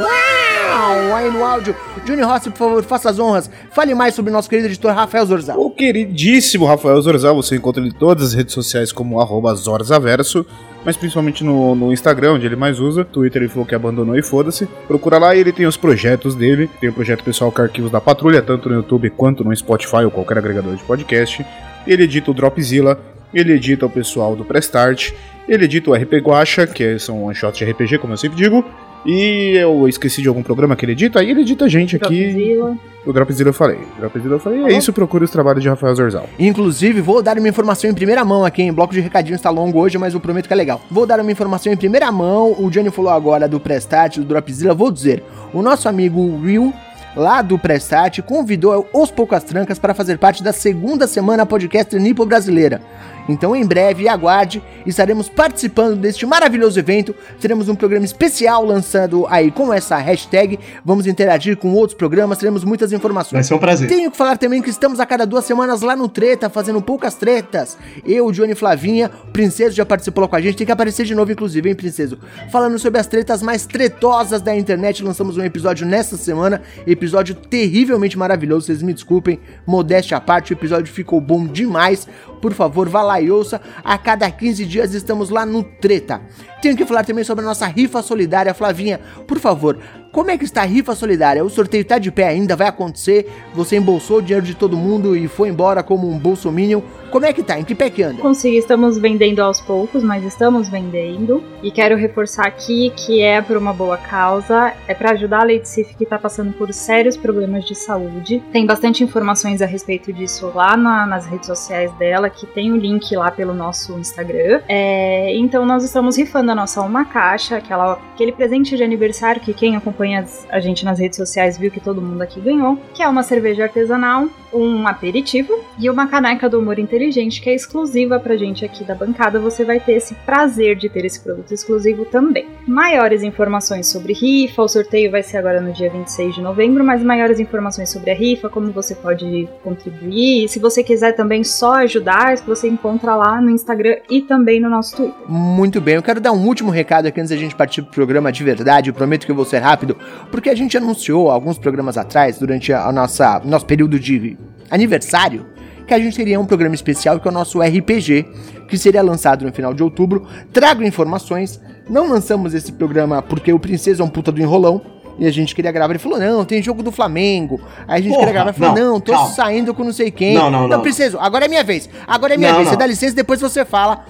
aí 0.75 1.31
no 1.31 1.43
áudio. 1.43 1.75
Júnior 2.05 2.29
Rossi, 2.29 2.49
por 2.49 2.57
favor, 2.57 2.83
faça 2.83 3.09
as 3.09 3.19
honras. 3.19 3.49
Fale 3.71 3.95
mais 3.95 4.13
sobre 4.13 4.31
o 4.31 4.33
nosso 4.33 4.49
querido 4.49 4.67
editor 4.67 4.93
Rafael 4.93 5.25
Zorzal. 5.25 5.59
O 5.59 5.71
queridíssimo 5.71 6.65
Rafael 6.65 7.01
Zorzal, 7.01 7.35
você 7.35 7.55
encontra 7.55 7.81
ele 7.81 7.89
em 7.89 7.97
todas 7.97 8.27
as 8.29 8.33
redes 8.33 8.53
sociais 8.53 8.91
como 8.91 9.19
Zorzaverso 9.55 10.45
mas 10.85 10.95
principalmente 10.95 11.43
no, 11.43 11.73
no 11.73 11.91
Instagram, 11.91 12.33
onde 12.33 12.45
ele 12.45 12.55
mais 12.55 12.79
usa. 12.79 13.03
Twitter 13.03 13.41
ele 13.41 13.49
falou 13.49 13.65
que 13.65 13.73
abandonou 13.73 14.15
e 14.15 14.21
foda-se. 14.21 14.67
Procura 14.87 15.17
lá 15.17 15.35
e 15.35 15.39
ele 15.39 15.51
tem 15.51 15.65
os 15.65 15.75
projetos 15.75 16.35
dele. 16.35 16.69
Tem 16.79 16.87
o 16.87 16.93
projeto 16.93 17.23
pessoal 17.23 17.51
com 17.51 17.63
arquivos 17.63 17.91
da 17.91 17.99
patrulha, 17.99 18.41
tanto 18.41 18.69
no 18.69 18.75
YouTube 18.75 19.09
quanto 19.09 19.43
no 19.43 19.53
Spotify 19.55 20.05
ou 20.05 20.11
qualquer 20.11 20.37
agregador 20.37 20.75
de 20.75 20.83
podcast. 20.83 21.43
Ele 21.87 22.03
edita 22.03 22.29
o 22.29 22.33
Dropzilla, 22.35 22.99
ele 23.33 23.53
edita 23.53 23.87
o 23.87 23.89
pessoal 23.89 24.35
do 24.35 24.45
Prestart, 24.45 25.11
ele 25.49 25.65
edita 25.65 25.89
o 25.89 25.95
RP 25.95 26.13
Guacha, 26.21 26.67
que 26.67 26.99
são 26.99 27.23
one 27.23 27.35
de 27.35 27.65
RPG, 27.65 27.97
como 27.97 28.13
eu 28.13 28.17
sempre 28.17 28.37
digo. 28.37 28.63
E 29.05 29.55
eu 29.55 29.87
esqueci 29.87 30.21
de 30.21 30.27
algum 30.27 30.41
programa 30.41 30.75
que 30.75 30.83
ele 30.83 30.93
edita, 30.93 31.19
aí 31.19 31.29
ele 31.29 31.41
edita 31.41 31.65
a 31.65 31.69
gente 31.69 31.95
aqui. 31.95 32.31
Dropzilla. 32.31 32.77
O 33.05 33.13
Dropzilla 33.13 33.49
eu 33.49 33.53
falei. 33.53 33.77
O 33.77 33.99
Dropzilla 33.99 34.35
eu 34.35 34.39
falei. 34.39 34.63
É 34.63 34.77
isso, 34.77 34.91
procure 34.91 35.23
os 35.23 35.29
trabalhos 35.29 35.61
de 35.61 35.69
Rafael 35.69 35.95
Zorzal. 35.95 36.27
Inclusive, 36.39 37.01
vou 37.01 37.21
dar 37.21 37.37
uma 37.37 37.47
informação 37.47 37.89
em 37.89 37.93
primeira 37.93 38.25
mão 38.25 38.43
aqui, 38.43 38.63
em 38.63 38.73
bloco 38.73 38.93
de 38.93 38.99
recadinhos 38.99 39.39
está 39.39 39.51
longo 39.51 39.79
hoje, 39.79 39.97
mas 39.97 40.15
eu 40.15 40.19
prometo 40.19 40.47
que 40.47 40.53
é 40.53 40.55
legal. 40.55 40.81
Vou 40.89 41.05
dar 41.05 41.19
uma 41.19 41.31
informação 41.31 41.71
em 41.71 41.77
primeira 41.77 42.11
mão. 42.11 42.55
O 42.57 42.69
Johnny 42.71 42.89
falou 42.89 43.11
agora 43.11 43.47
do 43.47 43.59
Prestat, 43.59 44.19
do 44.19 44.25
Dropzilla. 44.25 44.73
Vou 44.73 44.89
dizer, 44.89 45.23
o 45.53 45.61
nosso 45.61 45.87
amigo 45.87 46.19
Will 46.41 46.73
lá 47.15 47.41
do 47.41 47.57
Prestat, 47.57 48.21
convidou 48.21 48.87
os 48.93 49.09
Poucas 49.09 49.43
Trancas 49.43 49.79
para 49.79 49.93
fazer 49.93 50.17
parte 50.17 50.43
da 50.43 50.51
segunda 50.51 51.07
semana 51.07 51.45
podcast 51.45 51.97
Nipo 51.97 52.25
Brasileira. 52.25 52.81
Então, 53.27 53.55
em 53.55 53.65
breve, 53.65 54.07
aguarde, 54.07 54.61
estaremos 54.85 55.29
participando 55.29 55.95
deste 55.97 56.25
maravilhoso 56.25 56.79
evento. 56.79 57.15
Teremos 57.39 57.69
um 57.69 57.75
programa 57.75 58.05
especial 58.05 58.63
lançando 58.65 59.25
aí 59.29 59.51
com 59.51 59.73
essa 59.73 59.97
hashtag. 59.97 60.59
Vamos 60.83 61.07
interagir 61.07 61.57
com 61.57 61.73
outros 61.73 61.97
programas, 61.97 62.37
teremos 62.37 62.63
muitas 62.63 62.91
informações. 62.93 63.33
Vai 63.33 63.43
ser 63.43 63.53
um 63.53 63.59
prazer. 63.59 63.87
Tenho 63.87 64.11
que 64.11 64.17
falar 64.17 64.37
também 64.37 64.61
que 64.61 64.69
estamos 64.69 64.99
a 64.99 65.05
cada 65.05 65.25
duas 65.25 65.45
semanas 65.45 65.81
lá 65.81 65.95
no 65.95 66.07
Treta, 66.07 66.49
fazendo 66.49 66.81
poucas 66.81 67.15
tretas. 67.15 67.77
Eu, 68.05 68.31
Johnny 68.31 68.55
Flavinha, 68.55 69.09
Princeso 69.33 69.75
já 69.75 69.85
participou 69.85 70.27
com 70.27 70.35
a 70.35 70.41
gente, 70.41 70.57
tem 70.57 70.65
que 70.65 70.71
aparecer 70.71 71.05
de 71.05 71.15
novo, 71.15 71.31
inclusive, 71.31 71.67
hein, 71.69 71.75
Princeso? 71.75 72.17
Falando 72.51 72.77
sobre 72.79 72.99
as 72.99 73.07
tretas 73.07 73.41
mais 73.41 73.65
tretosas 73.65 74.41
da 74.41 74.55
internet, 74.55 75.03
lançamos 75.03 75.37
um 75.37 75.43
episódio 75.43 75.85
nesta 75.85 76.17
semana, 76.17 76.61
episódio 76.85 77.35
terrivelmente 77.35 78.17
maravilhoso, 78.17 78.67
vocês 78.67 78.81
me 78.81 78.93
desculpem, 78.93 79.39
modéstia 79.65 80.17
à 80.17 80.21
parte, 80.21 80.53
o 80.53 80.55
episódio 80.55 80.93
ficou 80.93 81.19
bom 81.19 81.45
demais. 81.45 82.07
Por 82.41 82.53
favor, 82.53 82.87
vá 82.87 83.01
lá 83.01 83.14
e 83.21 83.31
ouça. 83.31 83.61
A 83.83 83.97
cada 83.97 84.29
15 84.29 84.65
dias 84.65 84.93
estamos 84.93 85.29
lá 85.29 85.45
no 85.45 85.63
Treta. 85.63 86.21
Tenho 86.61 86.75
que 86.75 86.85
falar 86.85 87.03
também 87.05 87.23
sobre 87.23 87.43
a 87.43 87.47
nossa 87.47 87.67
rifa 87.67 88.01
solidária, 88.01 88.53
Flavinha. 88.53 88.99
Por 89.27 89.39
favor, 89.39 89.77
como 90.15 90.31
é 90.31 90.37
que 90.37 90.45
está 90.45 90.61
a 90.61 90.65
rifa 90.65 90.95
solidária? 90.95 91.43
O 91.43 91.49
sorteio 91.49 91.81
está 91.81 91.99
de 91.99 92.09
pé 92.09 92.29
ainda, 92.29 92.55
vai 92.55 92.67
acontecer. 92.67 93.29
Você 93.53 93.75
embolsou 93.75 94.19
o 94.19 94.21
dinheiro 94.21 94.45
de 94.45 94.55
todo 94.55 94.77
mundo 94.77 95.13
e 95.13 95.27
foi 95.27 95.49
embora 95.49 95.83
como 95.83 96.09
um 96.09 96.17
bolsominion. 96.17 96.79
Como 97.11 97.25
é 97.25 97.33
que 97.33 97.43
tá? 97.43 97.59
Em 97.59 97.65
que 97.65 97.75
pé 97.75 97.89
que 97.89 98.01
anda? 98.01 98.21
Consegui, 98.21 98.57
estamos 98.57 98.97
vendendo 98.97 99.41
aos 99.41 99.59
poucos, 99.59 100.03
mas 100.03 100.23
estamos 100.23 100.69
vendendo. 100.69 101.43
E 101.61 101.69
quero 101.69 101.97
reforçar 101.97 102.47
aqui 102.47 102.93
que 102.95 103.21
é 103.21 103.41
por 103.41 103.57
uma 103.57 103.73
boa 103.73 103.97
causa. 103.97 104.73
É 104.87 104.93
para 104.93 105.11
ajudar 105.11 105.45
a 105.49 105.65
Sif 105.65 105.93
que 105.95 106.05
está 106.05 106.17
passando 106.17 106.53
por 106.53 106.71
sérios 106.73 107.17
problemas 107.17 107.65
de 107.65 107.75
saúde. 107.75 108.41
Tem 108.53 108.65
bastante 108.65 109.03
informações 109.03 109.61
a 109.61 109.65
respeito 109.65 110.13
disso 110.13 110.49
lá 110.55 110.77
na, 110.77 111.05
nas 111.05 111.25
redes 111.25 111.47
sociais 111.47 111.91
dela, 111.93 112.29
que 112.29 112.45
tem 112.45 112.71
o 112.71 112.77
link 112.77 113.13
lá 113.17 113.31
pelo 113.31 113.53
nosso 113.53 113.99
Instagram. 113.99 114.61
É, 114.67 115.35
então 115.37 115.65
nós 115.65 115.83
estamos 115.83 116.17
rifando 116.17 116.51
a 116.51 116.55
nossa 116.55 116.81
uma 116.81 117.03
caixa, 117.03 117.57
aquela, 117.57 117.99
aquele 118.13 118.31
presente 118.31 118.75
de 118.77 118.83
aniversário 118.83 119.41
que 119.41 119.53
quem 119.53 119.75
acompanha 119.75 120.04
acompanha 120.05 120.25
a 120.49 120.59
gente 120.59 120.85
nas 120.85 120.99
redes 120.99 121.17
sociais 121.17 121.57
viu 121.57 121.71
que 121.71 121.79
todo 121.79 122.01
mundo 122.01 122.21
aqui 122.21 122.39
ganhou, 122.39 122.77
que 122.93 123.01
é 123.01 123.07
uma 123.07 123.23
cerveja 123.23 123.63
artesanal, 123.63 124.27
um 124.55 124.87
aperitivo 124.87 125.53
e 125.77 125.89
uma 125.89 126.07
caneca 126.07 126.49
do 126.49 126.59
humor 126.59 126.79
inteligente 126.79 127.41
que 127.41 127.49
é 127.49 127.55
exclusiva 127.55 128.19
pra 128.19 128.37
gente 128.37 128.63
aqui 128.63 128.83
da 128.83 128.95
bancada. 128.95 129.39
Você 129.39 129.65
vai 129.65 129.79
ter 129.79 129.93
esse 129.93 130.15
prazer 130.25 130.75
de 130.75 130.87
ter 130.87 131.05
esse 131.05 131.19
produto 131.19 131.53
exclusivo 131.53 132.05
também. 132.05 132.47
Maiores 132.67 133.23
informações 133.23 133.87
sobre 133.87 134.13
rifa, 134.13 134.61
o 134.61 134.67
sorteio 134.67 135.11
vai 135.11 135.21
ser 135.21 135.37
agora 135.37 135.59
no 135.59 135.73
dia 135.73 135.89
26 135.89 136.35
de 136.35 136.41
novembro, 136.41 136.83
mas 136.83 137.03
maiores 137.03 137.39
informações 137.39 137.89
sobre 137.89 138.11
a 138.11 138.15
rifa, 138.15 138.49
como 138.49 138.71
você 138.71 138.95
pode 138.95 139.47
contribuir, 139.63 140.47
se 140.47 140.59
você 140.59 140.83
quiser 140.83 141.13
também 141.13 141.43
só 141.43 141.75
ajudar, 141.75 142.37
você 142.37 142.67
encontra 142.67 143.15
lá 143.15 143.41
no 143.41 143.49
Instagram 143.49 143.97
e 144.09 144.21
também 144.21 144.59
no 144.59 144.69
nosso 144.69 144.95
Twitter. 144.95 145.15
Muito 145.27 145.81
bem, 145.81 145.95
eu 145.95 146.03
quero 146.03 146.21
dar 146.21 146.31
um 146.31 146.45
último 146.45 146.71
recado 146.71 147.07
aqui 147.07 147.19
antes 147.19 147.31
da 147.31 147.37
gente 147.37 147.55
partir 147.55 147.81
pro 147.81 147.91
programa 147.91 148.31
de 148.31 148.43
verdade. 148.43 148.89
Eu 148.89 148.93
prometo 148.93 149.25
que 149.25 149.31
eu 149.31 149.35
vou 149.35 149.45
ser 149.45 149.59
rápido 149.59 149.97
porque 150.31 150.49
a 150.49 150.55
gente 150.55 150.77
anunciou 150.77 151.29
alguns 151.29 151.57
programas 151.57 151.97
atrás, 151.97 152.37
durante 152.37 152.71
a 152.71 152.91
nossa 152.91 153.41
nosso 153.43 153.65
período 153.65 153.99
de 153.99 154.37
aniversário, 154.69 155.45
que 155.87 155.93
a 155.93 155.99
gente 155.99 156.15
teria 156.15 156.39
um 156.39 156.45
programa 156.45 156.75
especial 156.75 157.19
que 157.19 157.27
é 157.27 157.31
o 157.31 157.33
nosso 157.33 157.61
RPG, 157.61 158.25
que 158.67 158.77
seria 158.77 159.01
lançado 159.01 159.45
no 159.45 159.53
final 159.53 159.73
de 159.73 159.83
outubro. 159.83 160.27
Trago 160.51 160.83
informações. 160.83 161.61
Não 161.87 162.09
lançamos 162.09 162.53
esse 162.55 162.71
programa 162.71 163.21
porque 163.21 163.53
o 163.53 163.59
Princesa 163.59 164.01
é 164.01 164.05
um 164.05 164.09
puta 164.09 164.31
do 164.31 164.41
enrolão. 164.41 164.81
E 165.17 165.25
a 165.25 165.31
gente 165.31 165.55
queria 165.55 165.71
gravar. 165.71 165.93
Ele 165.93 165.99
falou: 165.99 166.19
não, 166.19 166.43
tem 166.43 166.61
jogo 166.61 166.83
do 166.83 166.91
Flamengo. 166.91 167.61
Aí 167.87 167.99
a 167.99 168.03
gente 168.03 168.13
Porra, 168.13 168.27
queria 168.27 168.33
gravar. 168.33 168.49
Ele 168.49 168.59
falou: 168.59 168.75
não, 168.75 168.93
não, 168.93 168.99
tô 168.99 169.13
calma. 169.13 169.29
saindo 169.29 169.73
com 169.73 169.83
não 169.83 169.93
sei 169.93 170.11
quem. 170.11 170.33
Não, 170.35 170.51
não, 170.51 170.67
não. 170.67 170.81
Preciso. 170.81 171.17
Agora 171.19 171.45
é 171.45 171.47
minha 171.47 171.63
vez. 171.63 171.89
Agora 172.05 172.33
é 172.33 172.37
minha 172.37 172.49
Não, 172.49 172.57
vez. 172.57 172.67
Você 172.67 172.73
não. 172.73 172.79
dá 172.79 172.85
licença, 172.85 173.15
depois 173.15 173.39
você 173.39 173.63
fala. 173.63 174.03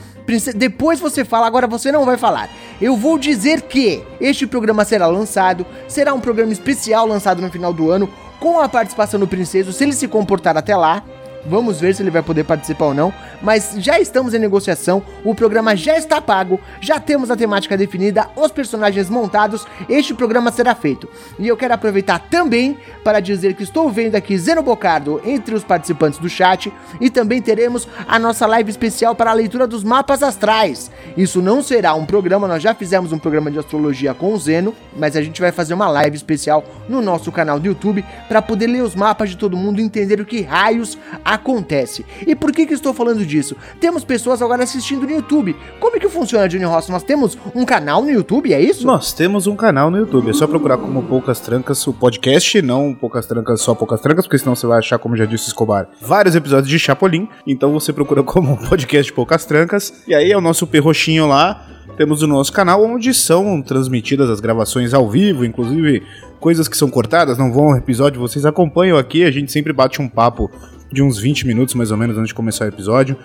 Depois 0.55 0.99
você 0.99 1.23
fala, 1.23 1.45
agora 1.45 1.67
você 1.67 1.91
não 1.91 2.03
vai 2.03 2.17
falar. 2.17 2.49
Eu 2.81 2.97
vou 2.97 3.19
dizer 3.19 3.61
que 3.61 4.01
este 4.19 4.47
programa 4.47 4.83
será 4.83 5.05
lançado, 5.05 5.63
será 5.87 6.15
um 6.15 6.19
programa 6.19 6.51
especial 6.51 7.05
lançado 7.05 7.43
no 7.43 7.51
final 7.51 7.71
do 7.71 7.91
ano, 7.91 8.09
com 8.45 8.61
a 8.61 8.69
participação 8.69 9.19
do 9.19 9.27
Princeso, 9.27 9.73
se 9.73 9.83
ele 9.83 9.93
se 9.93 10.07
comportar 10.07 10.55
até 10.55 10.77
lá. 10.77 11.01
Vamos 11.47 11.81
ver 11.81 11.95
se 11.95 12.03
ele 12.03 12.11
vai 12.11 12.21
poder 12.21 12.43
participar 12.43 12.85
ou 12.85 12.93
não. 12.93 13.11
Mas 13.45 13.75
já 13.77 13.99
estamos 13.99 14.33
em 14.33 14.39
negociação, 14.39 15.03
o 15.23 15.35
programa 15.35 15.75
já 15.75 15.95
está 15.95 16.19
pago, 16.19 16.59
já 16.81 16.99
temos 16.99 17.29
a 17.29 17.35
temática 17.35 17.77
definida, 17.77 18.27
os 18.35 18.51
personagens 18.51 19.07
montados. 19.07 19.67
Este 19.87 20.15
programa 20.15 20.51
será 20.51 20.73
feito. 20.73 21.07
E 21.37 21.47
eu 21.47 21.55
quero 21.55 21.75
aproveitar 21.75 22.17
também 22.17 22.75
para 23.03 23.19
dizer 23.19 23.53
que 23.53 23.61
estou 23.61 23.87
vendo 23.91 24.15
aqui 24.15 24.35
Zeno 24.35 24.63
Bocardo 24.63 25.21
entre 25.23 25.53
os 25.53 25.63
participantes 25.63 26.17
do 26.17 26.27
chat 26.27 26.73
e 26.99 27.07
também 27.07 27.39
teremos 27.39 27.87
a 28.07 28.17
nossa 28.17 28.47
live 28.47 28.71
especial 28.71 29.13
para 29.13 29.29
a 29.29 29.33
leitura 29.35 29.67
dos 29.67 29.83
mapas 29.83 30.23
astrais. 30.23 30.89
Isso 31.15 31.39
não 31.39 31.61
será 31.61 31.93
um 31.93 32.03
programa, 32.03 32.47
nós 32.47 32.63
já 32.63 32.73
fizemos 32.73 33.11
um 33.11 33.19
programa 33.19 33.51
de 33.51 33.59
astrologia 33.59 34.15
com 34.15 34.33
o 34.33 34.39
Zeno, 34.39 34.73
mas 34.97 35.15
a 35.15 35.21
gente 35.21 35.39
vai 35.39 35.51
fazer 35.51 35.75
uma 35.75 35.87
live 35.87 36.17
especial 36.17 36.65
no 36.89 36.99
nosso 36.99 37.31
canal 37.31 37.59
do 37.59 37.67
YouTube 37.67 38.03
para 38.27 38.41
poder 38.41 38.65
ler 38.65 38.81
os 38.81 38.95
mapas 38.95 39.29
de 39.29 39.37
todo 39.37 39.55
mundo 39.55 39.79
e 39.79 39.83
entender 39.83 40.19
o 40.19 40.25
que 40.25 40.41
raios 40.41 40.97
acontece. 41.23 42.03
E 42.25 42.35
por 42.35 42.51
que 42.51 42.65
que 42.65 42.73
estou 42.73 42.91
falando 42.91 43.23
disso? 43.23 43.34
Temos 43.79 44.03
pessoas 44.03 44.41
agora 44.41 44.63
assistindo 44.63 45.03
no 45.03 45.11
YouTube. 45.11 45.55
Como 45.79 45.95
é 45.95 45.99
que 45.99 46.09
funciona, 46.09 46.47
Johnny 46.47 46.63
Ross? 46.63 46.89
Nós 46.89 47.03
temos 47.03 47.37
um 47.53 47.65
canal 47.65 48.01
no 48.01 48.09
YouTube, 48.09 48.53
é 48.53 48.61
isso? 48.61 48.85
Nós 48.85 49.13
temos 49.13 49.47
um 49.47 49.55
canal 49.55 49.89
no 49.89 49.97
YouTube. 49.97 50.29
É 50.29 50.33
só 50.33 50.47
procurar 50.47 50.77
como 50.77 51.03
Poucas 51.03 51.39
Trancas 51.39 51.85
o 51.87 51.93
podcast, 51.93 52.61
não 52.61 52.93
Poucas 52.93 53.25
Trancas 53.25 53.61
só 53.61 53.73
Poucas 53.73 54.01
Trancas, 54.01 54.25
porque 54.25 54.37
senão 54.37 54.55
você 54.55 54.67
vai 54.67 54.79
achar, 54.79 54.97
como 54.99 55.15
já 55.15 55.25
disse 55.25 55.47
Escobar, 55.47 55.87
vários 56.01 56.35
episódios 56.35 56.69
de 56.69 56.79
Chapolin. 56.79 57.27
Então 57.45 57.71
você 57.71 57.91
procura 57.91 58.21
como 58.23 58.57
podcast 58.69 59.11
Poucas 59.13 59.45
Trancas. 59.45 60.03
E 60.07 60.13
aí 60.13 60.31
é 60.31 60.37
o 60.37 60.41
nosso 60.41 60.67
perroxinho 60.67 61.27
lá. 61.27 61.65
Temos 61.97 62.21
o 62.21 62.27
nosso 62.27 62.51
canal 62.51 62.83
onde 62.83 63.13
são 63.13 63.61
transmitidas 63.61 64.29
as 64.29 64.41
gravações 64.41 64.93
ao 64.93 65.09
vivo, 65.09 65.45
inclusive 65.45 66.03
coisas 66.39 66.67
que 66.67 66.77
são 66.77 66.89
cortadas, 66.89 67.37
não 67.37 67.51
vão 67.51 67.69
ao 67.69 67.77
episódio, 67.77 68.19
vocês 68.19 68.45
acompanham 68.45 68.97
aqui, 68.97 69.23
a 69.23 69.31
gente 69.31 69.51
sempre 69.51 69.71
bate 69.71 70.01
um 70.01 70.09
papo 70.09 70.51
de 70.95 71.03
uns 71.03 71.19
20 71.19 71.45
minutos 71.45 71.75
mais 71.75 71.91
ou 71.91 71.97
menos 71.97 72.17
antes 72.17 72.29
de 72.29 72.33
começar 72.33 72.65
o 72.65 72.67
episódio. 72.69 73.15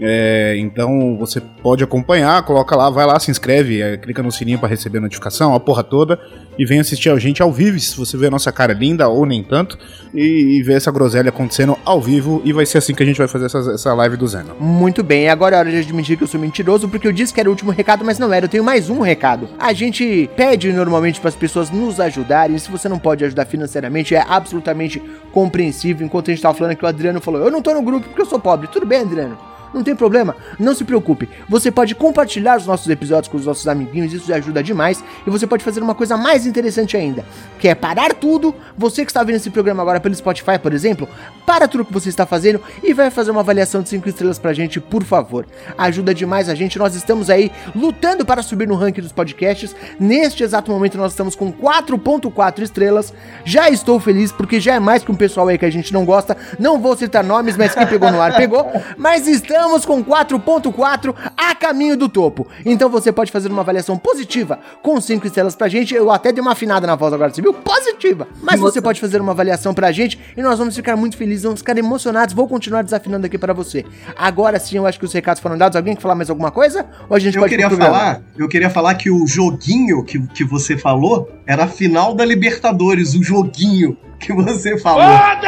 É, 0.00 0.54
então 0.58 1.16
você 1.18 1.40
pode 1.40 1.82
acompanhar, 1.82 2.42
coloca 2.44 2.76
lá, 2.76 2.88
vai 2.88 3.06
lá, 3.06 3.18
se 3.18 3.30
inscreve, 3.30 3.82
é, 3.82 3.96
clica 3.96 4.22
no 4.22 4.30
sininho 4.30 4.58
para 4.58 4.68
receber 4.68 4.98
a 4.98 5.00
notificação, 5.00 5.54
a 5.54 5.60
porra 5.60 5.82
toda, 5.82 6.20
e 6.58 6.64
vem 6.64 6.80
assistir 6.80 7.10
a 7.10 7.18
gente 7.18 7.42
ao 7.42 7.52
vivo, 7.52 7.78
se 7.78 7.96
você 7.96 8.16
vê 8.16 8.26
a 8.26 8.30
nossa 8.30 8.50
cara 8.52 8.72
linda 8.72 9.08
ou 9.08 9.26
nem 9.26 9.42
tanto, 9.42 9.78
e, 10.14 10.58
e 10.58 10.62
ver 10.62 10.74
essa 10.74 10.90
groselha 10.90 11.28
acontecendo 11.28 11.76
ao 11.84 12.00
vivo, 12.00 12.40
e 12.44 12.52
vai 12.52 12.66
ser 12.66 12.78
assim 12.78 12.94
que 12.94 13.02
a 13.02 13.06
gente 13.06 13.18
vai 13.18 13.28
fazer 13.28 13.46
essa, 13.46 13.58
essa 13.72 13.94
live 13.94 14.16
do 14.16 14.26
Zeno. 14.26 14.54
Muito 14.58 15.02
bem, 15.02 15.28
agora 15.28 15.56
é 15.56 15.58
hora 15.58 15.70
de 15.70 15.78
admitir 15.78 16.16
que 16.16 16.24
eu 16.24 16.28
sou 16.28 16.40
mentiroso, 16.40 16.88
porque 16.88 17.06
eu 17.06 17.12
disse 17.12 17.32
que 17.32 17.40
era 17.40 17.48
o 17.48 17.52
último 17.52 17.70
recado, 17.70 18.04
mas 18.04 18.18
não 18.18 18.32
era. 18.32 18.46
Eu 18.46 18.50
tenho 18.50 18.64
mais 18.64 18.88
um 18.88 19.00
recado. 19.00 19.48
A 19.58 19.72
gente 19.72 20.28
pede 20.36 20.72
normalmente 20.72 21.20
para 21.20 21.28
as 21.28 21.36
pessoas 21.36 21.70
nos 21.70 22.00
ajudarem. 22.00 22.58
Se 22.58 22.70
você 22.70 22.88
não 22.88 22.98
pode 22.98 23.24
ajudar 23.24 23.44
financeiramente, 23.46 24.14
é 24.14 24.24
absolutamente 24.26 25.02
compreensível. 25.32 26.06
Enquanto 26.06 26.30
a 26.30 26.34
gente 26.34 26.42
tava 26.42 26.56
falando 26.56 26.72
aqui, 26.72 26.84
o 26.84 26.88
Adriano 26.88 27.20
falou: 27.20 27.42
Eu 27.42 27.50
não 27.50 27.62
tô 27.62 27.74
no 27.74 27.82
grupo 27.82 28.06
porque 28.06 28.22
eu 28.22 28.26
sou 28.26 28.38
pobre. 28.38 28.68
Tudo 28.68 28.86
bem, 28.86 29.00
Adriano. 29.00 29.38
Não 29.76 29.82
tem 29.82 29.94
problema, 29.94 30.34
não 30.58 30.74
se 30.74 30.84
preocupe. 30.84 31.28
Você 31.50 31.70
pode 31.70 31.94
compartilhar 31.94 32.56
os 32.56 32.66
nossos 32.66 32.88
episódios 32.88 33.28
com 33.28 33.36
os 33.36 33.44
nossos 33.44 33.68
amiguinhos, 33.68 34.10
isso 34.10 34.32
ajuda 34.32 34.62
demais. 34.62 35.04
E 35.26 35.28
você 35.28 35.46
pode 35.46 35.62
fazer 35.62 35.82
uma 35.82 35.94
coisa 35.94 36.16
mais 36.16 36.46
interessante 36.46 36.96
ainda, 36.96 37.22
que 37.58 37.68
é 37.68 37.74
parar 37.74 38.14
tudo. 38.14 38.54
Você 38.74 39.04
que 39.04 39.10
está 39.10 39.22
vendo 39.22 39.36
esse 39.36 39.50
programa 39.50 39.82
agora 39.82 40.00
pelo 40.00 40.14
Spotify, 40.14 40.58
por 40.58 40.72
exemplo, 40.72 41.06
para 41.44 41.68
tudo 41.68 41.84
que 41.84 41.92
você 41.92 42.08
está 42.08 42.24
fazendo 42.24 42.58
e 42.82 42.94
vai 42.94 43.10
fazer 43.10 43.30
uma 43.30 43.40
avaliação 43.40 43.82
de 43.82 43.90
5 43.90 44.08
estrelas 44.08 44.38
pra 44.38 44.54
gente, 44.54 44.80
por 44.80 45.04
favor. 45.04 45.44
Ajuda 45.76 46.14
demais 46.14 46.48
a 46.48 46.54
gente. 46.54 46.78
Nós 46.78 46.94
estamos 46.94 47.28
aí 47.28 47.52
lutando 47.74 48.24
para 48.24 48.42
subir 48.42 48.66
no 48.66 48.76
ranking 48.76 49.02
dos 49.02 49.12
podcasts. 49.12 49.76
Neste 50.00 50.42
exato 50.42 50.70
momento 50.70 50.96
nós 50.96 51.12
estamos 51.12 51.36
com 51.36 51.52
4.4 51.52 52.62
estrelas. 52.62 53.12
Já 53.44 53.68
estou 53.68 54.00
feliz 54.00 54.32
porque 54.32 54.58
já 54.58 54.76
é 54.76 54.80
mais 54.80 55.04
que 55.04 55.12
um 55.12 55.16
pessoal 55.16 55.48
aí 55.48 55.58
que 55.58 55.66
a 55.66 55.70
gente 55.70 55.92
não 55.92 56.06
gosta. 56.06 56.34
Não 56.58 56.80
vou 56.80 56.96
citar 56.96 57.22
nomes, 57.22 57.58
mas 57.58 57.74
quem 57.74 57.86
pegou 57.86 58.10
no 58.10 58.22
ar 58.22 58.34
pegou. 58.34 58.66
Mas 58.96 59.26
estamos 59.26 59.65
com 59.86 60.04
4.4 60.04 61.14
a 61.36 61.54
caminho 61.54 61.96
do 61.96 62.08
topo. 62.08 62.46
Então 62.64 62.88
você 62.88 63.12
pode 63.12 63.30
fazer 63.30 63.50
uma 63.50 63.62
avaliação 63.62 63.98
positiva 63.98 64.58
com 64.82 65.00
5 65.00 65.26
estrelas 65.26 65.54
pra 65.54 65.68
gente. 65.68 65.94
Eu 65.94 66.10
até 66.10 66.32
dei 66.32 66.40
uma 66.40 66.52
afinada 66.52 66.86
na 66.86 66.94
voz 66.94 67.12
agora, 67.12 67.32
você 67.32 67.42
viu? 67.42 67.52
Positiva. 67.52 68.28
Mas 68.42 68.60
você 68.60 68.80
pode 68.80 69.00
fazer 69.00 69.20
uma 69.20 69.32
avaliação 69.32 69.74
pra 69.74 69.92
gente 69.92 70.18
e 70.36 70.42
nós 70.42 70.58
vamos 70.58 70.74
ficar 70.74 70.96
muito 70.96 71.16
felizes, 71.16 71.44
vamos 71.44 71.60
ficar 71.60 71.76
emocionados. 71.76 72.34
Vou 72.34 72.48
continuar 72.48 72.82
desafinando 72.82 73.26
aqui 73.26 73.38
para 73.38 73.52
você. 73.52 73.84
Agora 74.16 74.58
sim, 74.58 74.76
eu 74.76 74.86
acho 74.86 74.98
que 74.98 75.04
os 75.04 75.12
recados 75.12 75.42
foram 75.42 75.58
dados. 75.58 75.76
Alguém 75.76 75.94
quer 75.94 76.02
falar 76.02 76.14
mais 76.14 76.30
alguma 76.30 76.50
coisa? 76.50 76.86
Ou 77.08 77.16
a 77.16 77.18
gente 77.18 77.36
Eu 77.36 77.42
pode 77.42 77.50
queria 77.50 77.70
falar, 77.70 78.22
eu 78.36 78.48
queria 78.48 78.70
falar 78.70 78.94
que 78.94 79.10
o 79.10 79.26
joguinho 79.26 80.04
que, 80.04 80.20
que 80.28 80.44
você 80.44 80.76
falou 80.76 81.30
era 81.46 81.64
a 81.64 81.68
final 81.68 82.14
da 82.14 82.24
Libertadores, 82.24 83.14
o 83.14 83.22
joguinho 83.22 83.96
que 84.18 84.32
você 84.32 84.78
falou. 84.78 85.02
Ah, 85.02 85.38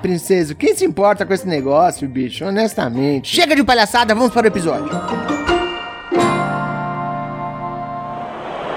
princesa, 0.00 0.54
quem 0.54 0.74
se 0.74 0.84
importa 0.84 1.26
com 1.26 1.32
esse 1.32 1.46
negócio, 1.46 2.08
bicho? 2.08 2.44
Honestamente. 2.44 3.34
Chega 3.34 3.54
de 3.54 3.62
palhaçada, 3.64 4.14
vamos 4.14 4.32
para 4.32 4.44
o 4.44 4.48
episódio. 4.48 4.90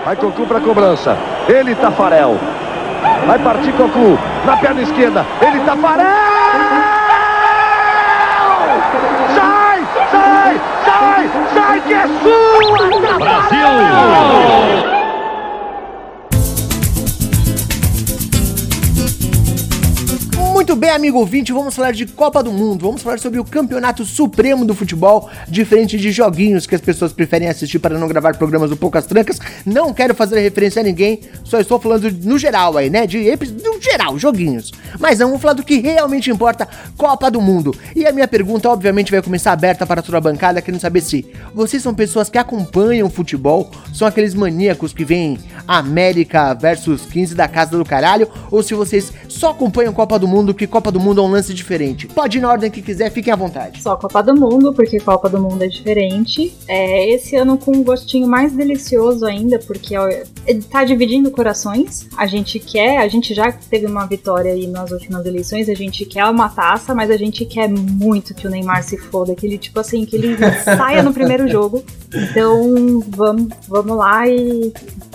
Vai 0.04 0.16
Cocu 0.16 0.46
pra 0.46 0.60
cobrança. 0.60 1.18
Ele, 1.48 1.74
Tafarel. 1.76 2.38
Vai 3.26 3.40
partir 3.40 3.72
Cocu. 3.74 4.18
Na 4.46 4.58
perna 4.58 4.82
esquerda. 4.82 5.26
Ele, 5.42 5.60
Tafarel! 5.62 6.06
Sai! 9.36 9.88
Sai! 10.12 10.62
Sai! 10.86 11.30
Sai 11.54 11.82
que 11.82 11.94
é 11.94 12.08
sua! 12.08 13.18
Brasil! 13.18 14.95
Muito 20.76 20.88
bem, 20.88 20.92
amigo 20.94 21.20
ouvinte, 21.20 21.54
vamos 21.54 21.74
falar 21.74 21.94
de 21.94 22.06
Copa 22.06 22.44
do 22.44 22.52
Mundo, 22.52 22.86
vamos 22.86 23.02
falar 23.02 23.18
sobre 23.18 23.40
o 23.40 23.46
campeonato 23.46 24.04
supremo 24.04 24.66
do 24.66 24.76
futebol, 24.76 25.30
diferente 25.48 25.98
de 25.98 26.12
joguinhos 26.12 26.68
que 26.68 26.76
as 26.76 26.82
pessoas 26.82 27.14
preferem 27.14 27.48
assistir 27.48 27.80
para 27.80 27.98
não 27.98 28.10
gravar 28.10 28.36
programas 28.36 28.70
do 28.70 28.76
Poucas 28.76 29.06
Trancas. 29.06 29.40
Não 29.66 29.94
quero 29.94 30.14
fazer 30.14 30.42
referência 30.42 30.82
a 30.82 30.84
ninguém, 30.84 31.22
só 31.46 31.62
estou 31.62 31.80
falando 31.80 32.12
no 32.12 32.38
geral 32.38 32.76
aí, 32.76 32.90
né? 32.90 33.08
De 33.08 33.24
no 33.64 33.82
geral, 33.82 34.20
joguinhos. 34.20 34.74
Mas 35.00 35.20
vamos 35.20 35.42
falar 35.42 35.54
do 35.54 35.64
que 35.64 35.80
realmente 35.80 36.30
importa, 36.30 36.68
Copa 36.98 37.32
do 37.32 37.40
Mundo. 37.40 37.74
E 37.96 38.06
a 38.06 38.12
minha 38.12 38.28
pergunta, 38.28 38.70
obviamente, 38.70 39.12
vai 39.12 39.22
começar 39.22 39.54
aberta 39.54 39.86
para 39.86 40.02
toda 40.02 40.18
a 40.18 40.22
bancada, 40.22 40.62
querendo 40.62 40.82
saber 40.82 41.00
se 41.00 41.26
vocês 41.54 41.82
são 41.82 41.96
pessoas 41.96 42.30
que 42.30 42.38
acompanham 42.38 43.10
futebol, 43.10 43.72
são 43.94 44.06
aqueles 44.06 44.34
maníacos 44.34 44.92
que 44.92 45.06
veem 45.06 45.40
América 45.66 46.54
versus 46.54 47.06
15 47.06 47.34
da 47.34 47.48
casa 47.48 47.78
do 47.78 47.86
caralho, 47.86 48.28
ou 48.52 48.62
se 48.62 48.74
vocês 48.74 49.14
só 49.30 49.52
acompanham 49.52 49.94
Copa 49.94 50.20
do 50.20 50.28
Mundo, 50.28 50.54
que 50.54 50.65
Copa 50.68 50.92
do 50.92 51.00
Mundo 51.00 51.22
é 51.22 51.24
um 51.24 51.32
lance 51.32 51.54
diferente. 51.54 52.08
Pode 52.08 52.38
ir 52.38 52.42
na 52.42 52.50
ordem 52.50 52.70
que 52.72 52.82
quiser, 52.82 53.12
fiquem 53.12 53.32
à 53.32 53.36
vontade. 53.36 53.82
Só 53.82 53.96
Copa 53.96 54.22
do 54.24 54.36
Mundo, 54.36 54.74
porque 54.74 55.00
Copa 55.00 55.30
do 55.30 55.40
Mundo 55.40 55.64
é 55.64 55.68
diferente. 55.68 56.56
É, 56.68 57.10
esse 57.10 57.36
ano 57.36 57.58
com 57.58 57.72
um 57.72 57.84
gostinho 57.84 58.28
mais 58.28 58.52
delicioso 58.54 59.26
ainda, 59.26 59.60
porque 59.60 59.96
tá 60.70 60.84
dividindo 60.84 61.30
corações. 61.32 62.08
A 62.18 62.26
gente 62.26 62.60
quer, 62.60 62.98
a 62.98 63.08
gente 63.08 63.34
já 63.34 63.52
teve 63.52 63.86
uma 63.86 64.06
vitória 64.06 64.52
aí 64.52 64.68
nas 64.68 64.92
últimas 64.92 65.26
eleições, 65.26 65.70
a 65.70 65.74
gente 65.74 66.06
quer 66.06 66.26
uma 66.26 66.50
taça, 66.50 66.94
mas 66.96 67.10
a 67.12 67.18
gente 67.18 67.46
quer 67.46 67.70
muito 67.70 68.34
que 68.34 68.48
o 68.48 68.50
Neymar 68.50 68.84
se 68.84 68.98
foda, 68.98 69.36
que 69.36 69.46
ele, 69.46 69.58
tipo 69.58 69.80
assim, 69.80 70.06
que 70.06 70.16
ele 70.16 70.36
saia 70.64 71.02
no 71.04 71.14
primeiro 71.14 71.48
jogo. 71.48 71.84
Então, 72.14 73.04
vamos, 73.10 73.48
vamos 73.68 73.98
lá 73.98 74.28
e 74.28 74.72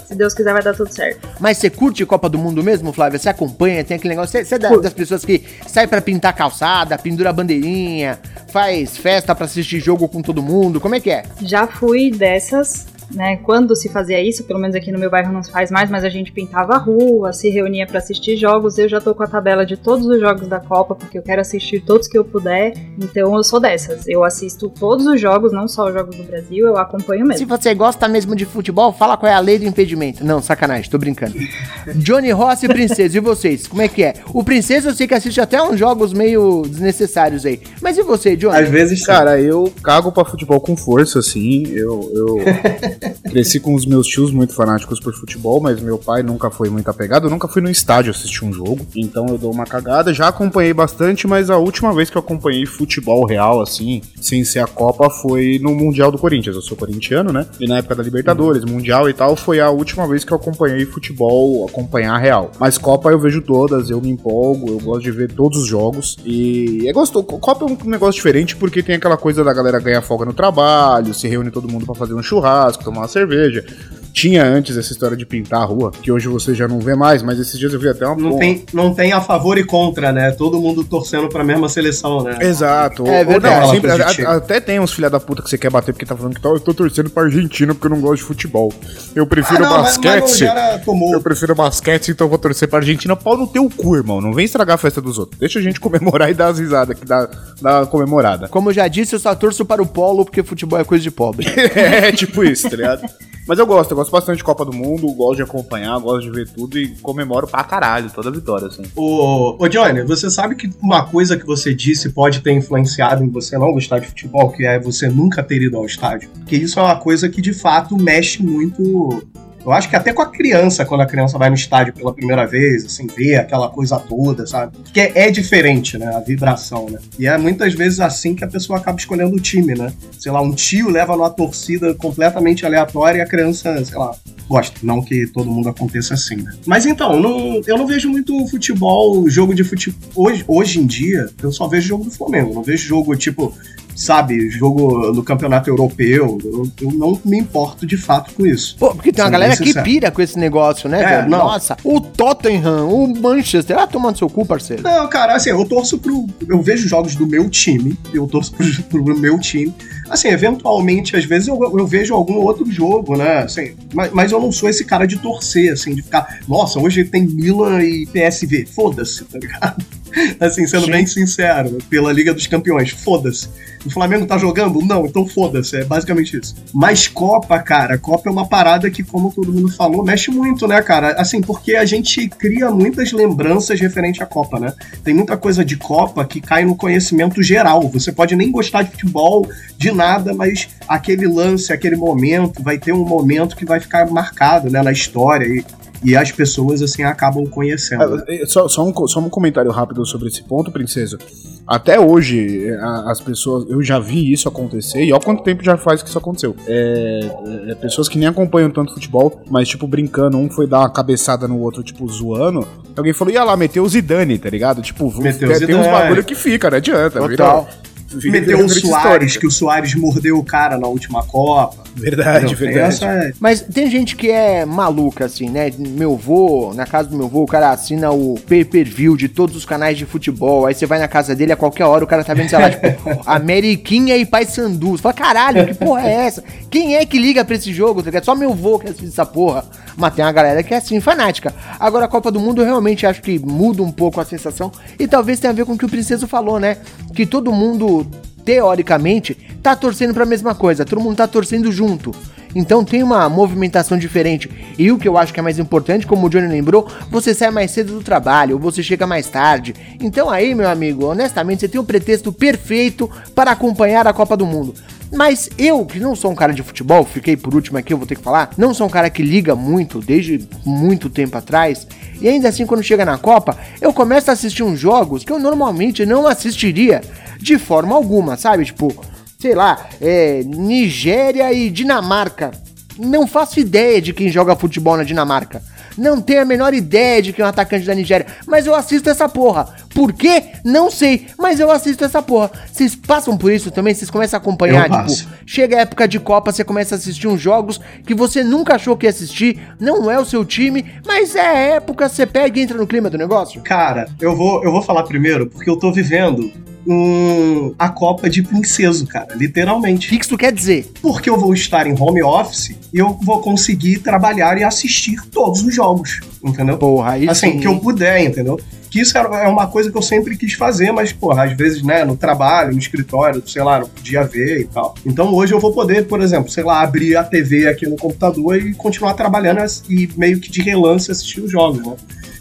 se 0.06 0.14
Deus 0.14 0.34
quiser 0.34 0.52
vai 0.52 0.62
dar 0.62 0.74
tudo 0.74 0.92
certo. 0.92 1.28
Mas 1.38 1.58
você 1.58 1.70
curte 1.70 2.04
Copa 2.04 2.28
do 2.28 2.36
Mundo 2.38 2.62
mesmo, 2.62 2.92
Flávia? 2.92 3.18
Você 3.18 3.28
acompanha, 3.28 3.84
tem 3.84 3.96
aquele 3.96 4.14
negócio. 4.14 4.32
Você, 4.32 4.44
você 4.44 4.54
é 4.56 4.58
da- 4.58 4.76
das 4.76 4.92
pessoas 4.92 5.24
que 5.24 5.39
sai 5.66 5.86
pra 5.86 6.00
pintar 6.00 6.34
calçada, 6.34 6.98
pendura 6.98 7.32
bandeirinha, 7.32 8.18
faz 8.48 8.96
festa 8.96 9.34
pra 9.34 9.46
assistir 9.46 9.80
jogo 9.80 10.08
com 10.08 10.22
todo 10.22 10.42
mundo. 10.42 10.80
Como 10.80 10.94
é 10.94 11.00
que 11.00 11.10
é? 11.10 11.24
Já 11.42 11.66
fui 11.66 12.10
dessas, 12.10 12.86
né? 13.14 13.36
Quando 13.38 13.74
se 13.76 13.88
fazia 13.88 14.20
isso, 14.22 14.44
pelo 14.44 14.58
menos 14.58 14.76
aqui 14.76 14.92
no 14.92 14.98
meu 14.98 15.10
bairro 15.10 15.32
não 15.32 15.42
se 15.42 15.50
faz 15.50 15.70
mais, 15.70 15.90
mas 15.90 16.04
a 16.04 16.08
gente 16.08 16.32
pintava 16.32 16.74
a 16.74 16.78
rua, 16.78 17.32
se 17.32 17.48
reunia 17.50 17.86
pra 17.86 17.98
assistir 17.98 18.36
jogos. 18.36 18.78
Eu 18.78 18.88
já 18.88 19.00
tô 19.00 19.14
com 19.14 19.22
a 19.22 19.26
tabela 19.26 19.64
de 19.64 19.76
todos 19.76 20.06
os 20.06 20.20
jogos 20.20 20.48
da 20.48 20.60
Copa, 20.60 20.94
porque 20.94 21.18
eu 21.18 21.22
quero 21.22 21.40
assistir 21.40 21.80
todos 21.80 22.06
que 22.08 22.16
eu 22.18 22.24
puder. 22.24 22.72
Então 22.98 23.36
eu 23.36 23.44
sou 23.44 23.60
dessas. 23.60 24.06
Eu 24.06 24.24
assisto 24.24 24.68
todos 24.68 25.06
os 25.06 25.20
jogos, 25.20 25.52
não 25.52 25.66
só 25.68 25.88
os 25.88 25.94
jogos 25.94 26.16
do 26.16 26.22
Brasil, 26.24 26.66
eu 26.66 26.76
acompanho 26.76 27.22
Se 27.26 27.44
mesmo. 27.44 27.48
você 27.48 27.74
gosta 27.74 28.08
mesmo 28.08 28.34
de 28.36 28.44
futebol, 28.44 28.92
fala 28.92 29.16
qual 29.16 29.30
é 29.30 29.34
a 29.34 29.40
lei 29.40 29.58
do 29.58 29.64
impedimento. 29.64 30.24
Não, 30.24 30.40
sacanagem, 30.42 30.90
tô 30.90 30.98
brincando. 30.98 31.34
Johnny 31.96 32.30
Ross 32.30 32.62
e 32.62 32.68
Princesa, 32.68 33.16
e 33.16 33.20
vocês? 33.20 33.66
Como 33.66 33.82
é 33.82 33.88
que 33.88 34.02
é? 34.02 34.14
O 34.32 34.44
Princesa 34.44 34.90
eu 34.90 34.94
sei 34.94 35.06
que 35.06 35.14
assiste 35.14 35.40
até 35.40 35.62
uns 35.62 35.78
jogos 35.78 36.12
meio 36.12 36.62
desnecessários 36.62 37.44
aí. 37.46 37.60
Mas 37.80 37.96
e 37.98 38.02
você, 38.02 38.36
Johnny? 38.36 38.56
Às 38.58 38.68
vezes. 38.68 39.04
Cara, 39.04 39.40
eu 39.40 39.72
cago 39.82 40.12
pra 40.12 40.24
futebol 40.24 40.60
com 40.60 40.76
força, 40.76 41.18
assim. 41.18 41.66
Eu, 41.68 42.10
eu, 42.14 42.36
Cresci 43.30 43.60
com 43.60 43.74
os 43.74 43.86
meus 43.86 44.06
tios 44.06 44.30
muito 44.30 44.54
fanáticos 44.54 45.00
por 45.00 45.14
futebol, 45.14 45.60
mas 45.60 45.80
meu 45.80 45.98
pai 45.98 46.22
nunca 46.22 46.50
foi 46.50 46.68
muito 46.68 46.88
apegado. 46.88 47.26
Eu 47.26 47.30
nunca 47.30 47.48
fui 47.48 47.62
no 47.62 47.70
estádio 47.70 48.10
assistir 48.10 48.44
um 48.44 48.52
jogo, 48.52 48.86
então 48.94 49.26
eu 49.28 49.38
dou 49.38 49.52
uma 49.52 49.64
cagada. 49.64 50.12
Já 50.12 50.28
acompanhei 50.28 50.72
bastante, 50.72 51.26
mas 51.26 51.50
a 51.50 51.56
última 51.56 51.92
vez 51.92 52.10
que 52.10 52.16
eu 52.16 52.20
acompanhei 52.20 52.66
futebol 52.66 53.26
real, 53.26 53.60
assim, 53.60 54.02
sem 54.20 54.44
ser 54.44 54.60
a 54.60 54.66
Copa, 54.66 55.08
foi 55.10 55.58
no 55.62 55.74
Mundial 55.74 56.10
do 56.10 56.18
Corinthians. 56.18 56.56
Eu 56.56 56.62
sou 56.62 56.76
corintiano, 56.76 57.32
né? 57.32 57.46
E 57.58 57.66
na 57.66 57.78
época 57.78 57.94
da 57.94 58.02
Libertadores, 58.02 58.64
Mundial 58.64 59.08
e 59.08 59.14
tal, 59.14 59.36
foi 59.36 59.60
a 59.60 59.70
última 59.70 60.06
vez 60.06 60.24
que 60.24 60.32
eu 60.32 60.36
acompanhei 60.36 60.84
futebol, 60.84 61.66
acompanhar 61.68 62.16
real. 62.18 62.50
Mas 62.58 62.78
Copa 62.78 63.10
eu 63.10 63.18
vejo 63.18 63.40
todas, 63.40 63.90
eu 63.90 64.00
me 64.00 64.10
empolgo, 64.10 64.68
eu 64.70 64.78
gosto 64.78 65.02
de 65.02 65.10
ver 65.10 65.32
todos 65.32 65.58
os 65.58 65.68
jogos. 65.68 66.16
E 66.24 66.88
é 66.88 66.92
gostoso. 66.92 67.24
Copa 67.24 67.64
é 67.64 67.68
um 67.68 67.90
negócio 67.90 68.14
diferente 68.14 68.56
porque 68.56 68.82
tem 68.82 68.96
aquela 68.96 69.16
coisa 69.16 69.42
da 69.44 69.52
galera 69.52 69.78
ganhar 69.78 70.02
folga 70.02 70.24
no 70.24 70.32
trabalho, 70.32 71.14
se 71.14 71.28
reúne 71.28 71.50
todo 71.50 71.70
mundo 71.70 71.86
para 71.86 71.94
fazer 71.94 72.14
um 72.14 72.22
churrasco, 72.22 72.89
tomar 72.90 73.02
uma 73.02 73.08
cerveja. 73.08 73.64
Tinha 74.12 74.44
antes 74.44 74.76
essa 74.76 74.92
história 74.92 75.16
de 75.16 75.24
pintar 75.24 75.62
a 75.62 75.64
rua, 75.64 75.90
que 75.90 76.10
hoje 76.10 76.28
você 76.28 76.54
já 76.54 76.66
não 76.68 76.78
vê 76.80 76.94
mais, 76.94 77.22
mas 77.22 77.38
esses 77.38 77.58
dias 77.58 77.72
eu 77.72 77.80
vi 77.80 77.88
até 77.88 78.06
uma. 78.06 78.16
Não 78.16 78.38
tem, 78.38 78.64
não 78.72 78.94
tem 78.94 79.12
a 79.12 79.20
favor 79.20 79.56
e 79.58 79.64
contra, 79.64 80.12
né? 80.12 80.30
Todo 80.32 80.60
mundo 80.60 80.84
torcendo 80.84 81.28
pra 81.28 81.42
mesma 81.44 81.68
seleção, 81.68 82.22
né? 82.22 82.38
Exato. 82.40 83.06
É 83.06 83.24
Ou- 83.24 83.40
não, 83.40 83.70
sempre- 83.70 83.90
a- 83.90 84.34
até 84.36 84.60
tem 84.60 84.78
uns 84.80 84.92
filha 84.92 85.08
da 85.08 85.20
puta 85.20 85.42
que 85.42 85.48
você 85.50 85.56
quer 85.58 85.70
bater 85.70 85.92
porque 85.92 86.04
tá 86.06 86.16
falando 86.16 86.34
que 86.34 86.40
tá, 86.40 86.48
eu 86.48 86.60
tô 86.60 86.74
torcendo 86.74 87.10
pra 87.10 87.24
Argentina 87.24 87.74
porque 87.74 87.86
eu 87.86 87.90
não 87.90 88.00
gosto 88.00 88.16
de 88.22 88.24
futebol. 88.26 88.72
Eu 89.14 89.26
prefiro 89.26 89.64
Ah, 89.64 89.68
não, 89.68 89.82
mas- 89.82 89.96
mas 89.96 90.04
não 90.04 90.20
basquete. 90.20 91.12
eu 91.12 91.20
prefiro 91.20 91.54
basquete, 91.54 92.10
então 92.10 92.24
eu 92.26 92.28
vou 92.28 92.38
torcer 92.38 92.68
pra 92.68 92.78
Argentina. 92.80 93.14
Pau 93.16 93.36
no 93.36 93.46
teu 93.46 93.68
cu, 93.70 93.96
irmão. 93.96 94.20
Não 94.20 94.32
vem 94.32 94.44
estragar 94.44 94.74
a 94.74 94.78
festa 94.78 95.00
dos 95.00 95.18
outros. 95.18 95.38
Deixa 95.38 95.58
a 95.58 95.62
gente 95.62 95.78
comemorar 95.80 96.30
e 96.30 96.34
dar 96.34 96.48
as 96.48 96.58
risadas 96.58 96.98
que 96.98 97.04
dá, 97.06 97.28
dá 97.60 97.80
uma 97.80 97.86
comemorada. 97.86 98.48
Como 98.48 98.70
eu 98.70 98.74
já 98.74 98.88
disse, 98.88 99.14
eu 99.14 99.18
só 99.20 99.34
torço 99.34 99.64
para 99.64 99.82
o 99.82 99.86
polo 99.86 100.24
porque 100.24 100.42
futebol 100.42 100.78
é 100.78 100.84
coisa 100.84 101.02
de 101.02 101.10
pobre. 101.10 101.46
é, 101.74 102.12
tipo 102.12 102.42
isso, 102.44 102.68
tá 102.68 102.76
ligado? 102.76 103.02
Mas 103.50 103.58
eu 103.58 103.66
gosto, 103.66 103.90
eu 103.90 103.96
gosto 103.96 104.12
bastante 104.12 104.36
de 104.36 104.44
Copa 104.44 104.64
do 104.64 104.72
Mundo, 104.72 105.12
gosto 105.12 105.38
de 105.38 105.42
acompanhar, 105.42 105.98
gosto 105.98 106.20
de 106.20 106.30
ver 106.30 106.48
tudo 106.48 106.78
e 106.78 106.86
comemoro 106.98 107.48
pra 107.48 107.64
caralho 107.64 108.08
toda 108.08 108.30
vitória, 108.30 108.68
assim. 108.68 108.84
Ô, 108.94 109.56
ô 109.58 109.66
Johnny, 109.66 110.02
você 110.04 110.30
sabe 110.30 110.54
que 110.54 110.70
uma 110.80 111.04
coisa 111.04 111.36
que 111.36 111.44
você 111.44 111.74
disse 111.74 112.10
pode 112.10 112.42
ter 112.42 112.52
influenciado 112.52 113.24
em 113.24 113.28
você 113.28 113.58
não 113.58 113.72
gostar 113.72 113.98
de 113.98 114.06
futebol, 114.06 114.52
que 114.52 114.64
é 114.64 114.78
você 114.78 115.08
nunca 115.08 115.42
ter 115.42 115.62
ido 115.62 115.76
ao 115.76 115.84
estádio? 115.84 116.30
Porque 116.30 116.54
isso 116.54 116.78
é 116.78 116.82
uma 116.84 116.94
coisa 116.94 117.28
que 117.28 117.42
de 117.42 117.52
fato 117.52 117.96
mexe 117.96 118.40
muito. 118.40 119.20
Eu 119.64 119.72
acho 119.72 119.88
que 119.90 119.96
até 119.96 120.12
com 120.12 120.22
a 120.22 120.26
criança, 120.26 120.84
quando 120.84 121.02
a 121.02 121.06
criança 121.06 121.36
vai 121.36 121.48
no 121.50 121.54
estádio 121.54 121.92
pela 121.92 122.12
primeira 122.14 122.46
vez, 122.46 122.84
assim, 122.86 123.06
vê 123.06 123.36
aquela 123.36 123.68
coisa 123.68 123.98
toda, 123.98 124.46
sabe? 124.46 124.76
Porque 124.78 125.12
é, 125.14 125.30
diferente, 125.30 125.98
né? 125.98 126.06
A 126.14 126.20
vibração, 126.20 126.88
né? 126.88 126.98
E 127.18 127.26
é 127.26 127.36
muitas 127.36 127.74
vezes 127.74 128.00
assim 128.00 128.34
que 128.34 128.42
a 128.42 128.48
pessoa 128.48 128.78
acaba 128.78 128.98
escolhendo 128.98 129.34
o 129.36 129.40
time, 129.40 129.74
né? 129.74 129.92
Sei 130.18 130.32
lá, 130.32 130.40
um 130.40 130.52
tio 130.52 130.88
leva 130.88 131.16
numa 131.16 131.30
torcida 131.30 131.94
completamente 131.94 132.64
aleatória 132.64 133.18
e 133.18 133.20
a 133.20 133.26
criança, 133.26 133.84
sei 133.84 133.98
lá, 133.98 134.14
gosta. 134.48 134.78
Não 134.82 135.02
que 135.02 135.26
todo 135.26 135.50
mundo 135.50 135.68
aconteça 135.68 136.14
assim, 136.14 136.36
né? 136.36 136.52
Mas 136.66 136.86
então, 136.86 137.20
não- 137.20 137.60
eu 137.66 137.76
não 137.76 137.86
vejo 137.86 138.08
muito 138.08 138.46
futebol, 138.48 139.28
jogo 139.28 139.54
de 139.54 139.62
futebol. 139.62 140.00
Hoje, 140.14 140.44
hoje 140.48 140.78
em 140.80 140.86
dia, 140.86 141.28
eu 141.42 141.52
só 141.52 141.68
vejo 141.68 141.86
jogo 141.88 142.04
do 142.04 142.10
Flamengo. 142.10 142.54
Não 142.54 142.62
vejo 142.62 142.86
jogo 142.88 143.14
tipo, 143.14 143.54
sabe, 143.94 144.48
jogo 144.50 145.12
no 145.12 145.22
campeonato 145.22 145.68
europeu. 145.70 146.38
Eu, 146.44 146.70
eu 146.80 146.92
não 146.92 147.20
me 147.24 147.38
importo 147.38 147.86
de 147.86 147.96
fato 147.96 148.32
com 148.34 148.46
isso. 148.46 148.76
Pô, 148.78 148.94
porque 148.94 149.12
tem 149.12 149.24
uma 149.24 149.30
galera 149.30 149.56
que 149.56 149.74
pira 149.82 150.10
com 150.10 150.22
esse 150.22 150.38
negócio, 150.38 150.88
né, 150.88 151.02
É, 151.02 151.16
velho? 151.18 151.30
não. 151.30 151.38
Nossa, 151.38 151.76
o 151.84 152.00
Tottenham, 152.00 152.88
o 152.88 153.08
Manchester. 153.20 153.78
Ah, 153.78 153.86
tomando 153.86 154.18
seu 154.18 154.28
cu, 154.28 154.44
parceiro. 154.46 154.82
Não, 154.82 155.08
cara, 155.08 155.34
assim, 155.34 155.50
eu 155.50 155.64
torço 155.64 155.98
pro. 155.98 156.26
Eu 156.48 156.60
vejo 156.62 156.88
jogos 156.88 157.14
do 157.14 157.26
meu 157.26 157.48
time, 157.50 157.98
eu 158.12 158.26
torço 158.26 158.52
pro, 158.52 158.66
pro 159.04 159.18
meu 159.18 159.38
time. 159.38 159.74
Assim, 160.08 160.28
eventualmente, 160.28 161.16
às 161.16 161.24
vezes 161.24 161.48
eu, 161.48 161.58
eu 161.78 161.86
vejo 161.86 162.14
algum 162.14 162.34
outro 162.36 162.70
jogo, 162.70 163.16
né? 163.16 163.38
Assim, 163.38 163.74
mas, 163.94 164.10
mas 164.12 164.32
eu 164.32 164.40
não 164.40 164.50
sou 164.50 164.68
esse 164.68 164.84
cara 164.84 165.06
de 165.06 165.16
torcer, 165.18 165.72
assim, 165.72 165.94
de 165.94 166.02
ficar, 166.02 166.40
nossa, 166.48 166.78
hoje 166.80 167.04
tem 167.04 167.26
Milan 167.26 167.80
e 167.82 168.06
PSV. 168.06 168.66
Foda-se, 168.66 169.24
tá 169.24 169.38
ligado? 169.38 169.84
Assim, 170.40 170.66
sendo 170.66 170.86
bem 170.86 171.06
sincero, 171.06 171.78
pela 171.88 172.12
Liga 172.12 172.32
dos 172.32 172.46
Campeões, 172.46 172.90
foda-se. 172.90 173.48
O 173.84 173.90
Flamengo 173.90 174.26
tá 174.26 174.36
jogando? 174.36 174.80
Não, 174.82 175.06
então 175.06 175.26
foda-se, 175.26 175.78
é 175.78 175.84
basicamente 175.84 176.36
isso. 176.36 176.54
Mas 176.72 177.08
Copa, 177.08 177.58
cara, 177.60 177.96
Copa 177.96 178.28
é 178.28 178.32
uma 178.32 178.46
parada 178.46 178.90
que, 178.90 179.02
como 179.02 179.32
todo 179.32 179.52
mundo 179.52 179.72
falou, 179.72 180.04
mexe 180.04 180.30
muito, 180.30 180.68
né, 180.68 180.82
cara? 180.82 181.12
Assim, 181.12 181.40
porque 181.40 181.76
a 181.76 181.84
gente 181.86 182.28
cria 182.28 182.70
muitas 182.70 183.10
lembranças 183.12 183.80
referente 183.80 184.22
à 184.22 184.26
Copa, 184.26 184.60
né? 184.60 184.74
Tem 185.02 185.14
muita 185.14 185.36
coisa 185.36 185.64
de 185.64 185.76
Copa 185.76 186.24
que 186.26 186.40
cai 186.40 186.64
no 186.64 186.76
conhecimento 186.76 187.42
geral. 187.42 187.88
Você 187.88 188.12
pode 188.12 188.36
nem 188.36 188.50
gostar 188.50 188.82
de 188.82 188.90
futebol, 188.90 189.48
de 189.78 189.90
nada, 189.92 190.34
mas 190.34 190.68
aquele 190.86 191.26
lance, 191.26 191.72
aquele 191.72 191.96
momento, 191.96 192.62
vai 192.62 192.78
ter 192.78 192.92
um 192.92 193.04
momento 193.04 193.56
que 193.56 193.64
vai 193.64 193.80
ficar 193.80 194.10
marcado, 194.10 194.68
né, 194.70 194.82
na 194.82 194.92
história 194.92 195.46
e, 195.46 195.64
e 196.04 196.16
as 196.16 196.32
pessoas, 196.32 196.80
assim, 196.82 197.02
acabam 197.02 197.46
conhecendo. 197.46 198.16
né? 198.16 198.24
É, 198.28 198.46
Só, 198.46 198.68
só 198.68 198.82
um, 198.86 199.06
só 199.06 199.20
um 199.20 199.28
comentário 199.28 199.70
rápido 199.70 200.04
sobre 200.06 200.28
esse 200.28 200.42
ponto, 200.42 200.70
princesa. 200.70 201.18
Até 201.66 202.00
hoje, 202.00 202.66
é, 202.68 202.76
as 203.06 203.20
pessoas. 203.20 203.68
Eu 203.70 203.82
já 203.82 203.98
vi 203.98 204.32
isso 204.32 204.48
acontecer, 204.48 205.04
e 205.04 205.12
olha 205.12 205.22
quanto 205.22 205.42
tempo 205.42 205.62
já 205.62 205.76
faz 205.76 206.02
que 206.02 206.08
isso 206.08 206.18
aconteceu. 206.18 206.56
É, 206.66 207.20
é, 207.68 207.74
pessoas 207.74 208.08
que 208.08 208.18
nem 208.18 208.26
acompanham 208.28 208.70
tanto 208.70 208.92
futebol, 208.94 209.42
mas, 209.50 209.68
tipo, 209.68 209.86
brincando, 209.86 210.36
um 210.36 210.50
foi 210.50 210.66
dar 210.66 210.80
uma 210.80 210.90
cabeçada 210.90 211.46
no 211.46 211.58
outro, 211.60 211.82
tipo, 211.82 212.06
zoando. 212.08 212.66
Alguém 212.96 213.12
falou, 213.12 213.32
ia 213.32 213.44
lá, 213.44 213.56
meteu 213.56 213.84
o 213.84 213.88
Zidane, 213.88 214.38
tá 214.38 214.50
ligado? 214.50 214.82
Tipo, 214.82 215.10
Meteu 215.22 215.48
tem, 215.56 215.66
tem 215.66 215.76
uns 215.76 215.86
bagulho 215.86 216.24
que 216.24 216.34
fica, 216.34 216.68
não 216.70 216.76
adianta. 216.78 217.20
Total. 217.20 217.68
vira- 218.08 218.40
Meteu 218.40 218.56
vira 218.58 218.66
o 218.66 218.68
Soares, 218.68 218.86
histórica. 219.02 219.40
que 219.40 219.46
o 219.46 219.50
Soares 219.50 219.94
mordeu 219.94 220.38
o 220.38 220.44
cara 220.44 220.76
na 220.76 220.88
última 220.88 221.22
Copa. 221.24 221.84
Verdade? 221.94 222.46
Tem 222.46 222.54
verdade. 222.54 223.04
É- 223.04 223.32
Mas 223.40 223.60
tem 223.60 223.90
gente 223.90 224.16
que 224.16 224.30
é 224.30 224.64
maluca, 224.64 225.24
assim, 225.26 225.48
né? 225.48 225.70
Meu 225.78 226.16
vô, 226.16 226.72
na 226.74 226.86
casa 226.86 227.08
do 227.08 227.16
meu 227.16 227.28
vô, 227.28 227.42
o 227.42 227.46
cara 227.46 227.70
assina 227.70 228.10
o 228.10 228.38
pay-per-view 228.48 229.16
de 229.16 229.28
todos 229.28 229.56
os 229.56 229.64
canais 229.64 229.98
de 229.98 230.06
futebol. 230.06 230.66
Aí 230.66 230.74
você 230.74 230.86
vai 230.86 230.98
na 230.98 231.08
casa 231.08 231.34
dele, 231.34 231.52
a 231.52 231.56
qualquer 231.56 231.84
hora 231.84 232.04
o 232.04 232.06
cara 232.06 232.24
tá 232.24 232.34
vendo, 232.34 232.48
sei 232.48 232.58
lá, 232.58 232.70
tipo, 232.70 232.86
Ameriquinha 233.26 234.16
e 234.16 234.24
Paysandu. 234.24 234.92
Você 234.92 235.02
fala, 235.02 235.14
caralho, 235.14 235.66
que 235.66 235.74
porra 235.74 236.08
é 236.08 236.26
essa? 236.26 236.42
Quem 236.70 236.96
é 236.96 237.04
que 237.04 237.18
liga 237.18 237.44
pra 237.44 237.56
esse 237.56 237.72
jogo? 237.72 238.02
tá 238.02 238.06
ligado? 238.10 238.24
Só 238.24 238.34
meu 238.34 238.54
vô 238.54 238.78
que 238.78 238.88
assiste 238.88 239.08
essa 239.08 239.26
porra. 239.26 239.64
Mas 239.96 240.14
tem 240.14 240.24
uma 240.24 240.32
galera 240.32 240.62
que 240.62 240.72
é 240.72 240.76
assim, 240.76 241.00
fanática. 241.00 241.52
Agora, 241.78 242.04
a 242.04 242.08
Copa 242.08 242.30
do 242.30 242.40
Mundo 242.40 242.62
eu 242.62 242.66
realmente 242.66 243.04
acho 243.06 243.20
que 243.20 243.38
muda 243.38 243.82
um 243.82 243.90
pouco 243.92 244.20
a 244.20 244.24
sensação. 244.24 244.70
E 244.98 245.06
talvez 245.06 245.40
tenha 245.40 245.50
a 245.50 245.54
ver 245.54 245.64
com 245.64 245.72
o 245.72 245.78
que 245.78 245.84
o 245.84 245.88
Princeso 245.88 246.26
falou, 246.28 246.58
né? 246.60 246.78
Que 247.14 247.26
todo 247.26 247.52
mundo 247.52 248.06
teoricamente, 248.50 249.36
tá 249.62 249.76
torcendo 249.76 250.12
pra 250.12 250.26
mesma 250.26 250.56
coisa, 250.56 250.84
todo 250.84 251.00
mundo 251.00 251.18
tá 251.18 251.28
torcendo 251.28 251.70
junto. 251.70 252.12
Então 252.52 252.84
tem 252.84 253.00
uma 253.00 253.28
movimentação 253.28 253.96
diferente. 253.96 254.50
E 254.76 254.90
o 254.90 254.98
que 254.98 255.06
eu 255.06 255.16
acho 255.16 255.32
que 255.32 255.38
é 255.38 255.42
mais 255.42 255.60
importante, 255.60 256.04
como 256.04 256.26
o 256.26 256.28
Johnny 256.28 256.48
lembrou, 256.48 256.90
você 257.08 257.32
sai 257.32 257.52
mais 257.52 257.70
cedo 257.70 257.92
do 257.92 258.02
trabalho, 258.02 258.56
ou 258.56 258.60
você 258.60 258.82
chega 258.82 259.06
mais 259.06 259.28
tarde. 259.28 259.72
Então 260.00 260.28
aí, 260.28 260.52
meu 260.52 260.68
amigo, 260.68 261.06
honestamente, 261.06 261.60
você 261.60 261.68
tem 261.68 261.80
um 261.80 261.84
pretexto 261.84 262.32
perfeito 262.32 263.08
para 263.36 263.52
acompanhar 263.52 264.04
a 264.08 264.12
Copa 264.12 264.36
do 264.36 264.44
Mundo. 264.44 264.74
Mas 265.12 265.48
eu, 265.56 265.86
que 265.86 266.00
não 266.00 266.16
sou 266.16 266.32
um 266.32 266.36
cara 266.36 266.52
de 266.52 266.64
futebol, 266.64 267.04
fiquei 267.04 267.36
por 267.36 267.54
último 267.54 267.78
aqui, 267.78 267.92
eu 267.92 267.98
vou 267.98 268.06
ter 268.06 268.16
que 268.16 268.22
falar, 268.22 268.50
não 268.56 268.74
sou 268.74 268.88
um 268.88 268.90
cara 268.90 269.10
que 269.10 269.22
liga 269.22 269.54
muito 269.54 270.00
desde 270.00 270.48
muito 270.64 271.08
tempo 271.08 271.38
atrás. 271.38 271.86
E 272.20 272.28
ainda 272.28 272.48
assim, 272.48 272.66
quando 272.66 272.82
chega 272.82 273.04
na 273.04 273.16
Copa, 273.16 273.56
eu 273.80 273.92
começo 273.92 274.28
a 274.28 274.34
assistir 274.34 274.64
uns 274.64 274.78
jogos 274.78 275.24
que 275.24 275.32
eu 275.32 275.38
normalmente 275.38 276.04
não 276.04 276.26
assistiria 276.26 277.00
de 277.40 277.58
forma 277.58 277.94
alguma, 277.94 278.36
sabe? 278.36 278.64
Tipo, 278.64 278.94
sei 279.38 279.54
lá, 279.54 279.86
é, 280.00 280.42
Nigéria 280.44 281.52
e 281.52 281.70
Dinamarca. 281.70 282.50
Não 282.98 283.26
faço 283.26 283.58
ideia 283.58 284.00
de 284.00 284.12
quem 284.12 284.28
joga 284.28 284.54
futebol 284.54 284.96
na 284.96 285.04
Dinamarca. 285.04 285.62
Não 285.96 286.20
tenho 286.20 286.42
a 286.42 286.44
menor 286.44 286.74
ideia 286.74 287.22
de 287.22 287.32
quem 287.32 287.42
é 287.42 287.46
um 287.46 287.48
atacante 287.48 287.86
da 287.86 287.94
Nigéria. 287.94 288.26
Mas 288.46 288.66
eu 288.66 288.74
assisto 288.74 289.08
essa 289.08 289.28
porra. 289.28 289.74
Por 289.94 290.12
quê? 290.12 290.44
Não 290.64 290.90
sei. 290.90 291.26
Mas 291.38 291.58
eu 291.58 291.70
assisto 291.70 292.04
essa 292.04 292.22
porra. 292.22 292.50
Vocês 292.70 292.94
passam 292.94 293.36
por 293.36 293.50
isso 293.50 293.70
também? 293.70 293.94
Vocês 293.94 294.10
começam 294.10 294.38
a 294.38 294.40
acompanhar? 294.40 294.84
Eu 294.84 294.90
passo. 294.90 295.26
Tipo, 295.26 295.34
chega 295.46 295.76
a 295.76 295.80
época 295.80 296.06
de 296.06 296.20
Copa, 296.20 296.52
você 296.52 296.62
começa 296.62 296.94
a 296.94 296.98
assistir 296.98 297.26
uns 297.26 297.40
jogos 297.40 297.80
que 298.06 298.14
você 298.14 298.44
nunca 298.44 298.76
achou 298.76 298.96
que 298.96 299.06
ia 299.06 299.10
assistir. 299.10 299.58
Não 299.78 300.10
é 300.10 300.18
o 300.18 300.24
seu 300.24 300.44
time, 300.44 300.84
mas 301.06 301.34
é 301.34 301.46
a 301.46 301.58
época, 301.58 302.08
você 302.08 302.26
pega 302.26 302.58
e 302.58 302.62
entra 302.62 302.76
no 302.76 302.86
clima 302.86 303.10
do 303.10 303.18
negócio. 303.18 303.62
Cara, 303.62 304.08
eu 304.20 304.36
vou, 304.36 304.62
eu 304.62 304.70
vou 304.70 304.82
falar 304.82 305.02
primeiro, 305.04 305.48
porque 305.48 305.68
eu 305.68 305.76
tô 305.76 305.92
vivendo 305.92 306.52
um, 306.86 307.74
a 307.78 307.88
Copa 307.88 308.28
de 308.28 308.42
Princeso, 308.42 309.06
cara, 309.06 309.34
O 309.34 309.38
literalmente. 309.38 310.08
que 310.08 310.18
que 310.18 310.24
isso 310.24 310.36
quer 310.36 310.52
dizer? 310.52 310.90
Porque 311.00 311.28
eu 311.30 311.38
vou 311.38 311.52
estar 311.54 311.86
em 311.86 311.94
home 312.00 312.22
office 312.22 312.70
e 312.92 312.98
eu 312.98 313.18
vou 313.22 313.40
conseguir 313.40 313.98
trabalhar 313.98 314.58
e 314.58 314.64
assistir 314.64 315.20
todos 315.30 315.62
os 315.62 315.74
jogos, 315.74 316.20
entendeu? 316.42 316.78
Porra, 316.78 317.18
isso. 317.18 317.30
assim, 317.30 317.58
que 317.58 317.66
eu 317.66 317.78
puder, 317.78 318.22
entendeu? 318.24 318.58
Que 318.90 319.00
isso 319.00 319.16
era- 319.16 319.44
é 319.44 319.46
uma 319.48 319.68
coisa 319.68 319.90
que 319.90 319.96
eu 319.96 320.02
sempre 320.02 320.36
quis 320.36 320.54
fazer, 320.54 320.90
mas, 320.90 321.12
porra, 321.12 321.44
às 321.44 321.52
vezes, 321.56 321.82
né, 321.82 322.04
no 322.04 322.16
trabalho, 322.16 322.72
no 322.72 322.78
escritório, 322.78 323.40
sei 323.46 323.62
lá, 323.62 323.78
não 323.80 323.88
podia 323.88 324.24
ver 324.24 324.60
e 324.62 324.64
tal. 324.64 324.94
Então 325.06 325.32
hoje 325.32 325.52
eu 325.54 325.60
vou 325.60 325.72
poder, 325.72 326.06
por 326.08 326.20
exemplo, 326.20 326.50
sei 326.50 326.64
lá, 326.64 326.82
abrir 326.82 327.16
a 327.16 327.22
TV 327.22 327.68
aqui 327.68 327.86
no 327.86 327.96
computador 327.96 328.56
e 328.56 328.74
continuar 328.74 329.14
trabalhando 329.14 329.60
e 329.88 330.08
meio 330.16 330.40
que 330.40 330.50
de 330.50 330.60
relance 330.60 331.10
assistir 331.10 331.40
os 331.40 331.50
jogos, 331.52 331.86
né? 331.86 331.94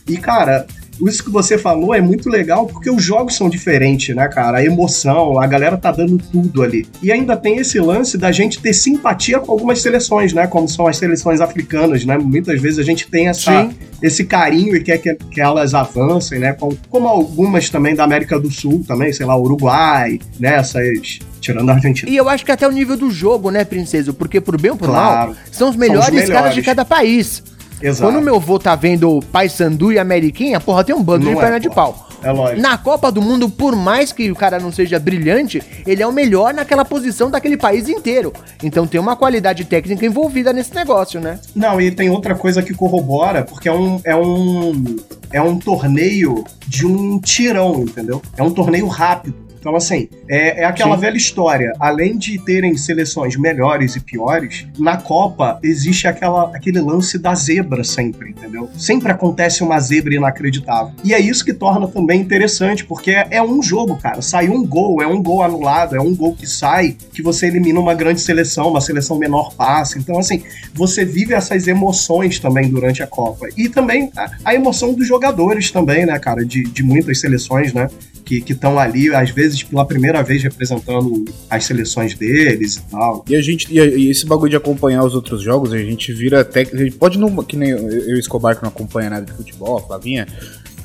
E, 0.08 0.17
cara, 0.17 0.65
isso 1.08 1.24
que 1.24 1.30
você 1.30 1.58
falou 1.58 1.94
é 1.94 2.02
muito 2.02 2.30
legal 2.30 2.66
porque 2.68 2.90
os 2.90 3.02
jogos 3.04 3.36
são 3.36 3.48
diferentes, 3.50 4.16
né, 4.16 4.28
cara? 4.28 4.58
A 4.58 4.66
emoção, 4.66 5.40
a 5.40 5.48
galera 5.48 5.78
tá 5.78 5.92
dando 5.92 6.18
tudo 6.18 6.62
ali. 6.64 6.86
E 7.02 7.12
ainda 7.12 7.38
tem 7.38 7.58
esse 7.58 7.80
lance 7.80 8.18
da 8.18 8.32
gente 8.32 8.60
ter 8.60 8.74
simpatia 8.74 9.40
com 9.40 9.52
algumas 9.52 9.82
seleções, 9.82 10.34
né? 10.34 10.48
Como 10.48 10.68
são 10.68 10.88
as 10.88 10.98
seleções 10.98 11.40
africanas, 11.42 12.04
né? 12.04 12.18
Muitas 12.18 12.60
vezes 12.62 12.80
a 12.80 12.84
gente 12.84 13.08
tem 13.10 13.28
essa, 13.28 13.70
esse 14.02 14.26
carinho 14.26 14.76
e 14.76 14.84
quer 14.84 14.98
que, 14.98 15.14
que 15.16 15.40
elas 15.40 15.74
avancem, 15.74 16.40
né? 16.40 16.54
Como, 16.54 16.78
como 16.90 17.08
algumas 17.08 17.70
também 17.70 17.96
da 17.96 18.04
América 18.04 18.40
do 18.40 18.50
Sul 18.52 18.84
também, 18.88 19.14
sei 19.14 19.26
lá, 19.26 19.38
Uruguai, 19.38 20.20
né? 20.40 20.56
Essas 20.56 21.20
tirando 21.40 21.70
a 21.70 21.74
Argentina. 21.76 22.12
E 22.12 22.18
eu 22.18 22.28
acho 22.28 22.44
que 22.46 22.52
até 22.52 22.68
o 22.68 22.72
nível 22.72 22.98
do 22.98 23.10
jogo, 23.10 23.50
né, 23.50 23.64
Princesa? 23.64 24.12
Porque 24.12 24.42
por 24.42 24.60
bem 24.60 24.72
ou 24.72 24.78
por 24.78 24.90
Claro. 24.90 25.32
mal, 25.32 25.38
são 25.52 25.70
os 25.70 25.76
melhores, 25.76 26.06
São 26.06 26.14
os 26.16 26.20
melhores. 26.22 26.30
caras 26.42 26.56
de 26.56 26.62
cada 26.62 26.84
país. 26.84 27.42
Exato. 27.82 28.12
Quando 28.12 28.22
o 28.22 28.26
meu 28.26 28.39
vô 28.39 28.60
tá 28.60 28.76
vendo 28.76 29.20
Paysandu 29.32 29.92
e 29.92 30.00
Ameriquinha, 30.00 30.60
porra, 30.60 30.84
tem 30.84 30.96
um 30.96 31.04
bando 31.04 31.26
Não 31.26 31.34
de 31.34 31.38
é, 31.38 31.42
perna 31.42 31.60
de 31.60 31.70
pau. 31.70 32.08
É 32.22 32.32
lógico. 32.32 32.62
Na 32.62 32.78
Copa 32.78 33.12
do 33.12 33.22
Mundo, 33.22 33.50
por 33.50 33.76
mais 33.76 34.12
que 34.12 34.32
o 34.32 34.36
cara 34.36 34.60
não 34.60 34.72
seja 34.72 35.00
brilhante, 35.00 35.62
ele 35.86 36.04
é 36.04 36.08
o 36.08 36.12
melhor 36.12 36.54
naquela 36.54 36.84
posição 36.84 37.32
daquele 37.32 37.56
país 37.56 37.88
inteiro. 37.88 38.34
Então 38.62 38.86
tem 38.86 39.00
uma 39.00 39.15
qualidade 39.15 39.63
técnica 39.65 40.06
envolvida 40.06 40.52
nesse 40.52 40.74
negócio, 40.76 41.20
né? 41.20 41.39
Não, 41.56 41.80
e 41.80 41.92
tem 41.92 42.10
outra 42.10 42.36
coisa 42.36 42.62
que 42.62 42.74
corrobora, 42.74 43.44
porque 43.44 43.70
é 43.70 43.74
um, 43.74 44.02
é 44.04 44.15
um, 44.15 44.96
é 45.32 45.42
um 45.42 45.58
torneio 45.58 46.44
de 46.68 46.86
um 46.86 47.20
tirão, 47.20 47.84
entendeu? 47.84 48.22
É 48.36 48.44
um 48.44 48.52
torneio 48.52 48.88
rápido. 48.88 49.49
Então, 49.60 49.76
assim, 49.76 50.08
é, 50.28 50.62
é 50.62 50.65
aquela 50.65 50.95
Sim. 50.95 51.02
velha 51.02 51.17
história. 51.17 51.74
Além 51.80 52.17
de 52.17 52.39
terem 52.43 52.76
seleções 52.78 53.36
melhores 53.36 53.95
e 53.95 54.00
piores, 54.00 54.65
na 54.78 54.98
Copa 54.98 55.60
existe 55.62 56.08
aquela, 56.08 56.56
aquele 56.56 56.80
lance 56.80 57.17
da 57.17 57.36
zebra 57.36 57.84
sempre, 57.84 58.32
entendeu? 58.32 58.69
Sempre 58.78 59.12
acontece 59.12 59.62
uma 59.63 59.80
zebra 59.80 60.15
inacreditável. 60.15 60.93
E 61.04 61.13
é 61.13 61.19
isso 61.19 61.43
que 61.43 61.54
torna 61.54 61.88
também 61.88 62.22
interessante, 62.22 62.86
porque 62.86 63.12
é, 63.12 63.28
é 63.32 63.43
um 63.43 63.62
jogo, 63.62 63.98
cara. 63.98 64.22
Sai 64.22 64.48
um 64.50 64.65
gol, 64.65 65.02
é 65.02 65.08
um 65.08 65.22
gol 65.22 65.43
anulado, 65.43 65.95
é 65.95 66.02
um 66.02 66.15
gol 66.15 66.36
que 66.36 66.48
sai, 66.48 66.95
que 67.13 67.22
você 67.22 67.48
elimina 67.48 67.80
uma 67.80 67.93
grande 67.93 68.22
seleção, 68.22 68.69
uma 68.69 68.82
seleção 68.82 69.17
menor 69.17 69.54
passa. 69.56 70.00
Então, 70.00 70.17
assim, 70.17 70.43
você 70.74 71.04
vive 71.04 71.34
essas 71.34 71.67
emoções 71.67 72.39
também 72.39 72.69
durante 72.69 73.04
a 73.04 73.08
Copa. 73.08 73.48
E 73.58 73.67
também 73.67 74.10
a, 74.15 74.32
a 74.45 74.56
emoção 74.56 74.93
dos 74.93 75.08
jogadores 75.08 75.72
também, 75.72 76.06
né, 76.06 76.17
cara? 76.17 76.45
De, 76.45 76.63
de 76.63 76.84
muitas 76.84 77.19
seleções, 77.19 77.74
né? 77.74 77.89
Que 78.30 78.54
estão 78.54 78.78
ali, 78.78 79.13
às 79.13 79.32
vezes, 79.32 79.63
pela 79.63 79.86
primeira 79.86 80.22
vez 80.22 80.44
representando 80.44 81.26
as 81.50 81.65
seleções 81.65 82.13
deles 82.13 82.76
e 82.76 82.82
tal. 82.92 83.26
E 83.28 83.36
a 83.36 83.42
gente. 83.42 83.68
E, 83.72 83.80
e 83.80 84.12
esse 84.12 84.26
bagulho 84.26 84.52
de 84.52 84.56
acompanhar 84.56 85.04
os 85.04 85.15
outros 85.15 85.42
jogos, 85.42 85.74
a 85.74 85.78
gente 85.80 86.13
vira 86.13 86.46
técnico. 86.46 86.78
A 86.78 86.86
gente 86.86 86.98
pode 86.98 87.18
não. 87.18 87.44
Que 87.44 87.58
nem 87.58 87.70
eu 87.70 88.15
e 88.15 88.20
Escobar 88.20 88.56
que 88.56 88.62
não 88.62 88.70
acompanha 88.70 89.10
nada 89.10 89.26
de 89.26 89.34
futebol, 89.34 89.78
a 89.78 89.82
Flavinha. 89.82 90.28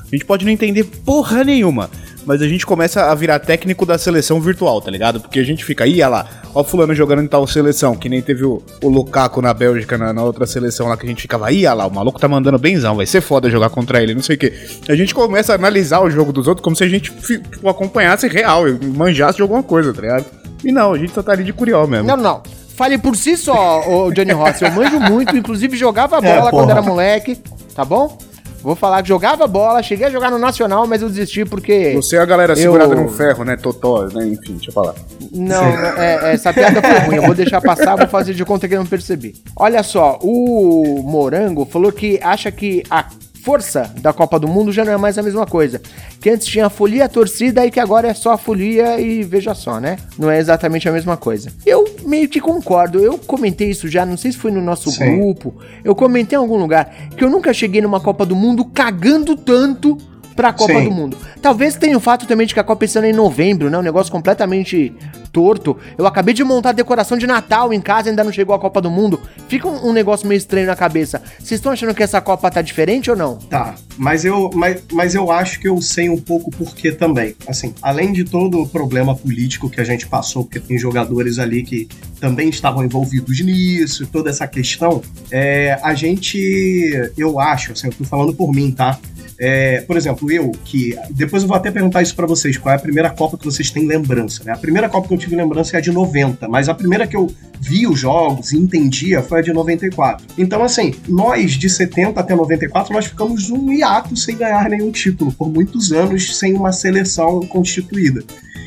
A 0.01 0.17
gente 0.17 0.25
pode 0.25 0.45
não 0.45 0.53
entender 0.53 0.85
porra 0.85 1.45
nenhuma. 1.45 1.91
Mas 2.27 2.41
a 2.41 2.49
gente 2.49 2.65
começa 2.65 3.11
a 3.11 3.15
virar 3.15 3.39
técnico 3.39 3.85
da 3.85 3.99
seleção 3.99 4.41
virtual, 4.41 4.81
tá 4.81 4.91
ligado? 4.91 5.21
Porque 5.21 5.39
a 5.39 5.45
gente 5.45 5.65
fica, 5.65 5.87
ia 5.87 6.09
lá, 6.09 6.27
ó 6.55 6.65
fulano 6.65 6.95
jogando 6.95 7.23
em 7.23 7.27
tal 7.27 7.47
seleção, 7.47 7.95
que 7.95 8.09
nem 8.09 8.23
teve 8.23 8.45
o, 8.45 8.63
o 8.83 8.89
Lukaku 8.89 9.43
na 9.43 9.53
Bélgica, 9.53 9.99
na, 9.99 10.13
na 10.13 10.23
outra 10.23 10.47
seleção 10.47 10.89
lá, 10.89 10.97
que 10.97 11.05
a 11.05 11.09
gente 11.09 11.23
ficava, 11.23 11.53
ia 11.53 11.73
lá, 11.75 11.87
o 11.87 11.95
maluco 11.95 12.19
tá 12.19 12.27
mandando 12.27 12.59
benzão, 12.59 12.97
vai 12.97 13.07
ser 13.07 13.21
foda 13.21 13.51
jogar 13.51 13.71
contra 13.71 14.03
ele, 14.03 14.15
não 14.15 14.23
sei 14.23 14.37
o 14.37 14.39
quê. 14.39 14.53
A 14.89 14.95
gente 14.95 15.15
começa 15.15 15.53
a 15.53 15.57
analisar 15.57 16.01
o 16.01 16.11
jogo 16.11 16.33
dos 16.33 16.49
outros 16.49 16.65
como 16.65 16.75
se 16.75 16.85
a 16.85 16.89
gente 16.89 17.13
tipo, 17.13 17.69
acompanhasse 17.69 18.27
real, 18.29 18.63
manjasse 18.97 19.37
de 19.37 19.43
alguma 19.43 19.63
coisa, 19.63 19.93
tá 19.93 20.01
ligado? 20.01 20.25
E 20.65 20.73
não, 20.73 20.95
a 20.95 20.99
gente 20.99 21.13
só 21.13 21.23
tá 21.23 21.33
ali 21.33 21.45
de 21.45 21.53
curió 21.53 21.87
mesmo. 21.87 22.09
Não, 22.09 22.17
não. 22.17 22.43
Fale 22.75 22.99
por 22.99 23.17
si 23.17 23.37
só, 23.37 23.89
ô 23.89 24.11
Johnny 24.11 24.33
Rossi. 24.33 24.65
Eu 24.65 24.71
manjo 24.73 24.99
muito, 24.99 25.37
inclusive 25.37 25.77
jogava 25.77 26.21
bola 26.21 26.51
porra. 26.51 26.51
quando 26.51 26.71
era 26.71 26.83
moleque, 26.83 27.39
tá 27.75 27.85
bom? 27.85 28.19
Vou 28.65 28.75
falar 28.75 29.03
que 29.03 29.09
jogava 29.09 29.47
bola, 29.47 29.83
cheguei 29.83 30.07
a 30.07 30.11
jogar 30.11 30.31
no 30.31 30.39
Nacional, 30.39 30.87
mas 30.87 31.03
eu 31.03 31.09
desisti 31.11 31.45
porque. 31.45 31.93
Você 31.95 32.17
é 32.17 32.21
a 32.21 32.25
galera 32.25 32.55
Eu- 32.55 32.57
segurada 32.57 32.95
num 32.95 33.11
ferro, 33.11 33.45
né? 33.45 33.57
Totó, 33.57 34.07
né? 34.09 34.27
Enfim, 34.27 34.55
deixa 34.55 34.71
eu 34.71 34.73
falar. 34.73 34.95
Não, 35.31 35.63
é, 35.99 36.33
essa 36.33 36.51
piada 36.53 36.81
foi 36.81 36.99
ruim. 37.01 37.17
Eu 37.17 37.23
vou 37.25 37.35
deixar 37.35 37.61
passar, 37.61 37.95
vou 37.95 38.09
fazer 38.09 38.33
de 38.33 38.43
conta 38.43 38.67
que 38.67 38.75
eu 38.75 38.79
não 38.79 38.87
percebi. 38.87 39.35
Olha 39.55 39.83
só, 39.83 40.19
o 40.23 41.03
Morango 41.05 41.67
falou 41.67 41.93
que 41.93 42.19
acha 42.23 42.51
que 42.51 42.83
a 42.91 43.05
força 43.45 43.93
da 44.01 44.11
Copa 44.11 44.39
do 44.39 44.49
Mundo 44.49 44.73
já 44.73 44.87
não 44.87 44.93
é 44.93 44.97
mais 44.97 45.19
a 45.19 45.23
mesma 45.23 45.45
coisa. 45.45 45.81
Que 46.19 46.31
antes 46.31 46.47
tinha 46.47 46.65
a 46.67 46.71
folia 46.71 47.05
a 47.05 47.09
torcida 47.09 47.65
e 47.67 47.71
que 47.71 47.79
agora 47.79 48.09
é 48.09 48.15
só 48.15 48.33
a 48.33 48.39
folia 48.39 48.99
e 48.99 49.23
veja 49.23 49.55
só, 49.55 49.79
né? 49.79 49.99
Não 50.19 50.31
é 50.31 50.39
exatamente 50.39 50.89
a 50.89 50.93
mesma 50.93 51.15
coisa. 51.19 51.53
Eu 51.67 51.85
meio 52.07 52.27
que 52.27 52.41
concordo. 52.41 52.99
Eu 52.99 53.19
comentei 53.19 53.69
isso 53.69 53.87
já, 53.87 54.07
não 54.07 54.17
sei 54.17 54.33
se 54.33 54.39
foi 54.39 54.51
no 54.51 54.63
nosso 54.63 54.91
Sim. 54.91 55.19
grupo. 55.19 55.55
Eu 55.85 55.95
comentei 55.95 56.39
em 56.39 56.41
algum 56.41 56.57
lugar 56.57 56.91
que 57.15 57.23
eu 57.23 57.29
nunca 57.29 57.53
cheguei 57.53 57.83
numa 57.83 58.01
Copa 58.01 58.25
do 58.25 58.35
Mundo 58.35 58.65
cagando 58.65 59.37
tanto 59.37 59.99
pra 60.35 60.53
Copa 60.53 60.75
Sim. 60.75 60.85
do 60.85 60.91
Mundo. 60.91 61.17
Talvez 61.41 61.77
tenha 61.77 61.97
o 61.97 62.01
fato 62.01 62.27
também 62.27 62.47
de 62.47 62.55
que 62.55 62.61
a 62.61 62.65
Copa 62.65 62.85
esse 62.85 62.99
ano 62.99 63.07
é 63.07 63.11
em 63.11 63.15
novembro, 63.15 63.71
né? 63.71 63.79
Um 63.79 63.83
negócio 63.83 64.11
completamente 64.11 64.93
torto. 65.33 65.77
Eu 65.99 66.07
acabei 66.07 66.33
de 66.33 66.45
montar 66.45 66.71
a 66.71 66.73
decoração 66.73 67.19
de 67.19 67.27
Natal 67.27 67.73
em 67.73 67.81
casa 67.81 68.09
e 68.09 68.11
ainda 68.11 68.23
não 68.23 68.33
chegou 68.33 68.55
a 68.55 68.59
Copa 68.59 68.81
do 68.81 68.91
Mundo. 68.91 69.21
Fica 69.49 69.69
um, 69.69 69.89
um 69.89 69.93
negócio 69.93 70.27
meio 70.27 70.39
estranho 70.39 70.67
na 70.67 70.77
cabeça. 70.77 71.21
Vocês 71.39 71.59
estão 71.59 71.73
achando 71.73 71.95
que 71.95 72.03
essa 72.03 72.21
Copa 72.21 72.51
tá 72.51 72.63
diferente 72.63 73.11
ou 73.11 73.17
não? 73.17 73.37
Tá, 73.37 73.75
mas 73.99 74.25
eu, 74.25 74.51
mas, 74.55 74.83
mas 74.93 75.15
eu 75.15 75.31
acho 75.31 75.61
que 75.61 75.69
eu 75.69 75.83
sei 75.83 76.09
um 76.09 76.17
pouco 76.17 76.51
por 76.51 76.75
que 76.75 76.93
também. 76.93 77.35
Assim, 77.49 77.75
além 77.83 78.13
de 78.13 78.25
todo 78.25 78.63
o 78.63 78.69
problema 78.69 79.15
político 79.15 79.69
que 79.69 79.81
a 79.81 79.85
gente 79.85 80.07
passou, 80.07 80.45
porque 80.45 80.61
tem 80.61 80.79
jogadores 80.79 81.39
ali 81.39 81.65
que 81.65 81.89
também 82.21 82.49
estavam 82.49 82.85
envolvidos 82.85 83.41
nisso, 83.41 84.07
toda 84.07 84.31
essa 84.31 84.47
questão, 84.47 85.03
é, 85.31 85.79
a 85.83 85.95
gente, 85.95 87.13
eu 87.19 87.41
acho, 87.41 87.73
assim, 87.73 87.89
eu 87.89 87.93
tô 87.93 88.05
falando 88.05 88.33
por 88.33 88.53
mim, 88.53 88.71
tá? 88.71 88.99
É, 89.47 89.83
por 89.83 89.95
exemplo, 89.95 90.33
eu, 90.33 90.51
que. 90.65 90.97
Depois 91.11 91.43
eu 91.43 91.49
vou 91.49 91.55
até 91.55 91.71
perguntar 91.71 92.01
isso 92.01 92.17
pra 92.17 92.27
vocês: 92.27 92.57
qual 92.57 92.73
é 92.73 92.77
a 92.77 92.81
primeira 92.81 93.11
Copa 93.11 93.37
que 93.37 93.45
vocês 93.45 93.71
têm 93.71 93.87
lembrança, 93.87 94.43
né? 94.43 94.53
A 94.53 94.57
primeira 94.57 94.89
Copa 94.89 95.07
que 95.07 95.13
eu 95.13 95.19
tive 95.19 95.37
lembrança 95.37 95.77
é 95.77 95.79
a 95.79 95.83
de 95.83 95.93
90, 95.93 96.49
mas 96.49 96.67
a 96.67 96.75
primeira 96.75 97.07
que 97.07 97.15
eu 97.15 97.31
vi 97.61 97.87
os 97.87 98.01
jogos 98.01 98.53
e 98.53 98.57
entendia 98.57 99.21
foi 99.21 99.41
a 99.41 99.43
de 99.43 99.53
94. 99.53 100.27
Então, 100.39 100.63
assim, 100.63 100.95
nós 101.07 101.59
de 101.59 101.69
70 101.69 102.19
até 102.19 102.35
94, 102.35 102.95
nós 102.95 103.05
ficamos 103.05 103.51
um 103.51 103.71
hiato 103.71 104.17
sem 104.17 104.35
ganhar 104.35 104.67
nenhum 104.71 104.91
título, 104.91 105.31
por 105.31 105.51
muitos 105.51 105.93
anos 105.93 106.39
sem 106.39 106.55
uma 106.55 106.73
seleção 106.73 107.41
constituída. 107.41 108.25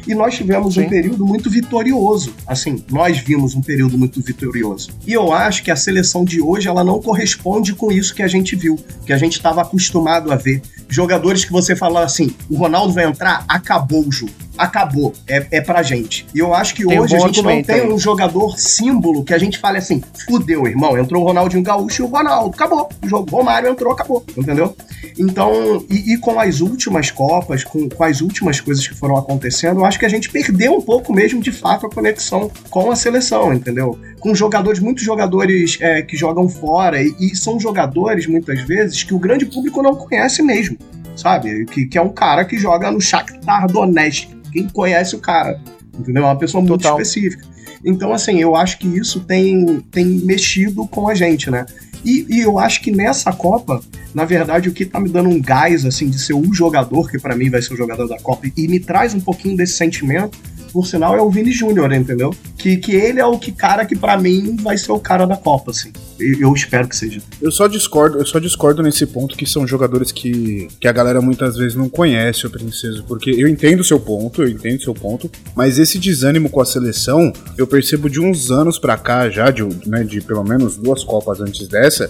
E 0.08 0.16
nós 0.16 0.36
tivemos 0.36 0.76
Sim. 0.76 0.84
um 0.86 0.90
período 0.90 1.26
muito 1.26 1.50
vitorioso. 1.50 2.34
Assim, 2.48 2.82
nós 2.90 3.18
vimos 3.18 3.56
um 3.56 3.62
período 3.62 3.98
muito 3.98 4.22
vitorioso. 4.22 4.92
E 5.06 5.12
eu 5.12 5.34
acho 5.34 5.62
que 5.62 5.70
a 5.70 5.76
seleção 5.76 6.24
de 6.24 6.42
hoje 6.42 6.70
ela 6.70 6.84
não 6.84 7.02
corresponde 7.02 7.74
com 7.74 7.92
isso 7.92 8.16
que 8.16 8.24
a 8.24 8.28
gente 8.28 8.56
viu, 8.56 8.80
que 9.06 9.12
a 9.12 9.18
gente 9.18 9.34
estava 9.34 9.62
acostumado 9.62 10.32
a 10.32 10.38
ver. 10.38 10.62
Jogadores 10.90 11.44
que 11.44 11.52
você 11.52 11.76
fala 11.76 12.04
assim, 12.04 12.34
o 12.50 12.56
Ronaldo 12.56 12.94
vai 12.94 13.06
entrar, 13.06 13.44
acabou 13.48 14.08
o 14.08 14.12
jogo. 14.12 14.32
Acabou. 14.58 15.14
É, 15.28 15.46
é 15.52 15.62
pra 15.62 15.84
gente. 15.84 16.26
E 16.34 16.40
eu 16.40 16.54
acho 16.54 16.74
que 16.74 16.84
Tem 16.86 16.98
um 16.98 17.04
hoje 17.04 17.16
a 17.16 17.20
bom 17.20 17.28
gente 17.28 17.42
não 17.44 17.62
tem 17.62 17.82
aí. 17.82 17.88
um 17.94 18.00
jogador 18.00 18.58
símbolo 18.58 19.24
que 19.24 19.34
a 19.34 19.38
gente 19.38 19.60
fale 19.60 19.78
assim, 19.78 20.02
fudeu, 20.28 20.66
irmão. 20.66 20.98
Entrou 20.98 21.22
o 21.22 21.28
Ronaldinho 21.28 21.62
Gaúcho 21.62 22.02
e 22.02 22.06
o 22.06 22.08
Ronaldo. 22.08 22.56
Acabou. 22.56 22.90
O 23.04 23.08
jogo. 23.08 23.30
Romário 23.30 23.70
entrou, 23.70 23.94
acabou. 23.94 24.26
Entendeu? 24.36 24.76
Então, 25.20 25.86
e, 25.92 26.14
e 26.14 26.18
com 26.18 26.40
as 26.40 26.60
últimas 26.60 27.12
Copas, 27.12 27.64
com, 27.64 27.88
com 27.88 28.04
as 28.04 28.22
últimas 28.22 28.60
coisas 28.60 28.88
que 28.88 28.96
foram 28.96 29.18
acontecendo, 29.18 29.82
eu 29.82 29.86
acho 29.86 30.00
que 30.00 30.06
a 30.06 30.10
gente 30.10 30.30
perdeu 30.30 30.74
um 30.74 30.82
pouco 30.82 31.14
mesmo, 31.14 31.40
de 31.40 31.52
fato, 31.52 31.86
a 31.86 31.90
conexão 31.90 32.50
com 32.70 32.90
a 32.90 32.96
seleção, 32.96 33.54
entendeu? 33.54 33.98
Com 34.28 34.36
jogadores, 34.36 34.82
muitos 34.82 35.06
jogadores 35.06 35.78
é, 35.80 36.02
que 36.02 36.18
jogam 36.18 36.50
fora, 36.50 37.02
e, 37.02 37.16
e 37.18 37.34
são 37.34 37.58
jogadores, 37.58 38.28
muitas 38.28 38.60
vezes, 38.64 39.02
que 39.02 39.14
o 39.14 39.20
grande 39.20 39.46
público 39.46 39.82
não 39.82 39.96
conhece 39.96 40.44
mesmo, 40.44 40.78
sabe? 41.16 41.64
Que, 41.64 41.86
que 41.86 41.98
é 41.98 42.02
um 42.02 42.10
cara 42.10 42.44
que 42.44 42.58
joga 42.58 42.92
no 42.92 43.00
Shakhtar 43.00 43.72
Donetsk. 43.72 44.28
Quem 44.52 44.68
conhece 44.68 45.16
o 45.16 45.20
cara, 45.20 45.62
entendeu? 45.98 46.24
É 46.24 46.26
uma 46.26 46.38
pessoa 46.38 46.62
muito 46.62 46.82
Total. 46.82 47.00
específica. 47.00 47.46
Então, 47.86 48.12
assim, 48.12 48.42
eu 48.42 48.54
acho 48.54 48.80
que 48.80 48.88
isso 48.90 49.22
tem, 49.22 49.80
tem 49.90 50.06
mexido 50.06 50.86
com 50.86 51.08
a 51.08 51.16
gente, 51.16 51.50
né? 51.50 51.66
E, 52.04 52.26
e 52.30 52.42
eu 52.42 52.60
acho 52.60 52.82
que 52.82 52.92
nessa 52.92 53.32
Copa, 53.32 53.82
na 54.14 54.26
verdade, 54.26 54.68
o 54.68 54.74
que 54.74 54.86
tá 54.86 55.00
me 55.00 55.08
dando 55.08 55.30
um 55.30 55.42
gás, 55.42 55.86
assim, 55.86 56.10
de 56.10 56.20
ser 56.20 56.34
o 56.34 56.54
jogador, 56.54 57.10
que 57.10 57.18
pra 57.18 57.34
mim 57.34 57.50
vai 57.50 57.62
ser 57.62 57.74
o 57.74 57.78
jogador 57.78 58.10
da 58.10 58.20
Copa, 58.20 58.46
e 58.58 58.68
me 58.68 58.82
traz 58.82 59.14
um 59.14 59.22
pouquinho 59.22 59.56
desse 59.56 59.78
sentimento, 59.78 60.38
por 60.78 60.86
sinal, 60.86 61.18
é 61.18 61.22
o 61.24 61.32
Vini 61.32 61.52
Júnior, 61.52 61.92
entendeu? 61.92 62.32
Que, 62.56 62.78
que 62.78 62.92
ele 62.92 63.20
é 63.20 63.26
o 63.26 63.40
que 63.40 63.52
cara 63.52 63.84
que 63.84 63.96
pra 63.96 64.16
mim 64.16 64.56
vai 64.58 64.78
ser 64.78 64.92
o 64.92 65.00
cara 65.00 65.26
da 65.26 65.36
Copa, 65.36 65.72
assim. 65.72 65.92
Eu, 66.20 66.40
eu 66.40 66.54
espero 66.54 66.88
que 66.88 66.96
seja. 66.96 67.20
Eu 67.42 67.52
só 67.52 67.66
discordo, 67.66 68.20
eu 68.20 68.26
só 68.28 68.38
discordo 68.38 68.84
nesse 68.84 69.08
ponto 69.08 69.36
que 69.36 69.48
são 69.48 69.66
jogadores 69.66 70.12
que, 70.12 70.68
que 70.80 70.88
a 70.88 70.92
galera 70.92 71.20
muitas 71.20 71.58
vezes 71.58 71.74
não 71.74 71.90
conhece 71.90 72.46
o 72.46 72.50
Princeso, 72.52 73.04
porque 73.08 73.32
eu 73.32 73.48
entendo 73.48 73.80
o 73.80 73.84
seu 73.84 74.00
ponto, 74.00 74.44
eu 74.44 74.48
entendo 74.48 74.78
o 74.78 74.84
seu 74.84 74.94
ponto, 74.94 75.32
mas 75.56 75.80
esse 75.80 75.98
desânimo 75.98 76.48
com 76.48 76.62
a 76.62 76.66
seleção, 76.66 77.34
eu 77.58 77.66
percebo 77.66 78.08
de 78.08 78.20
uns 78.20 78.52
anos 78.52 78.78
pra 78.78 79.00
cá 79.00 79.32
já, 79.32 79.50
de, 79.50 79.64
né, 79.88 80.04
de 80.04 80.22
pelo 80.22 80.44
menos 80.44 80.78
duas 80.78 81.04
copas 81.04 81.42
antes 81.42 81.68
dessa, 81.68 82.08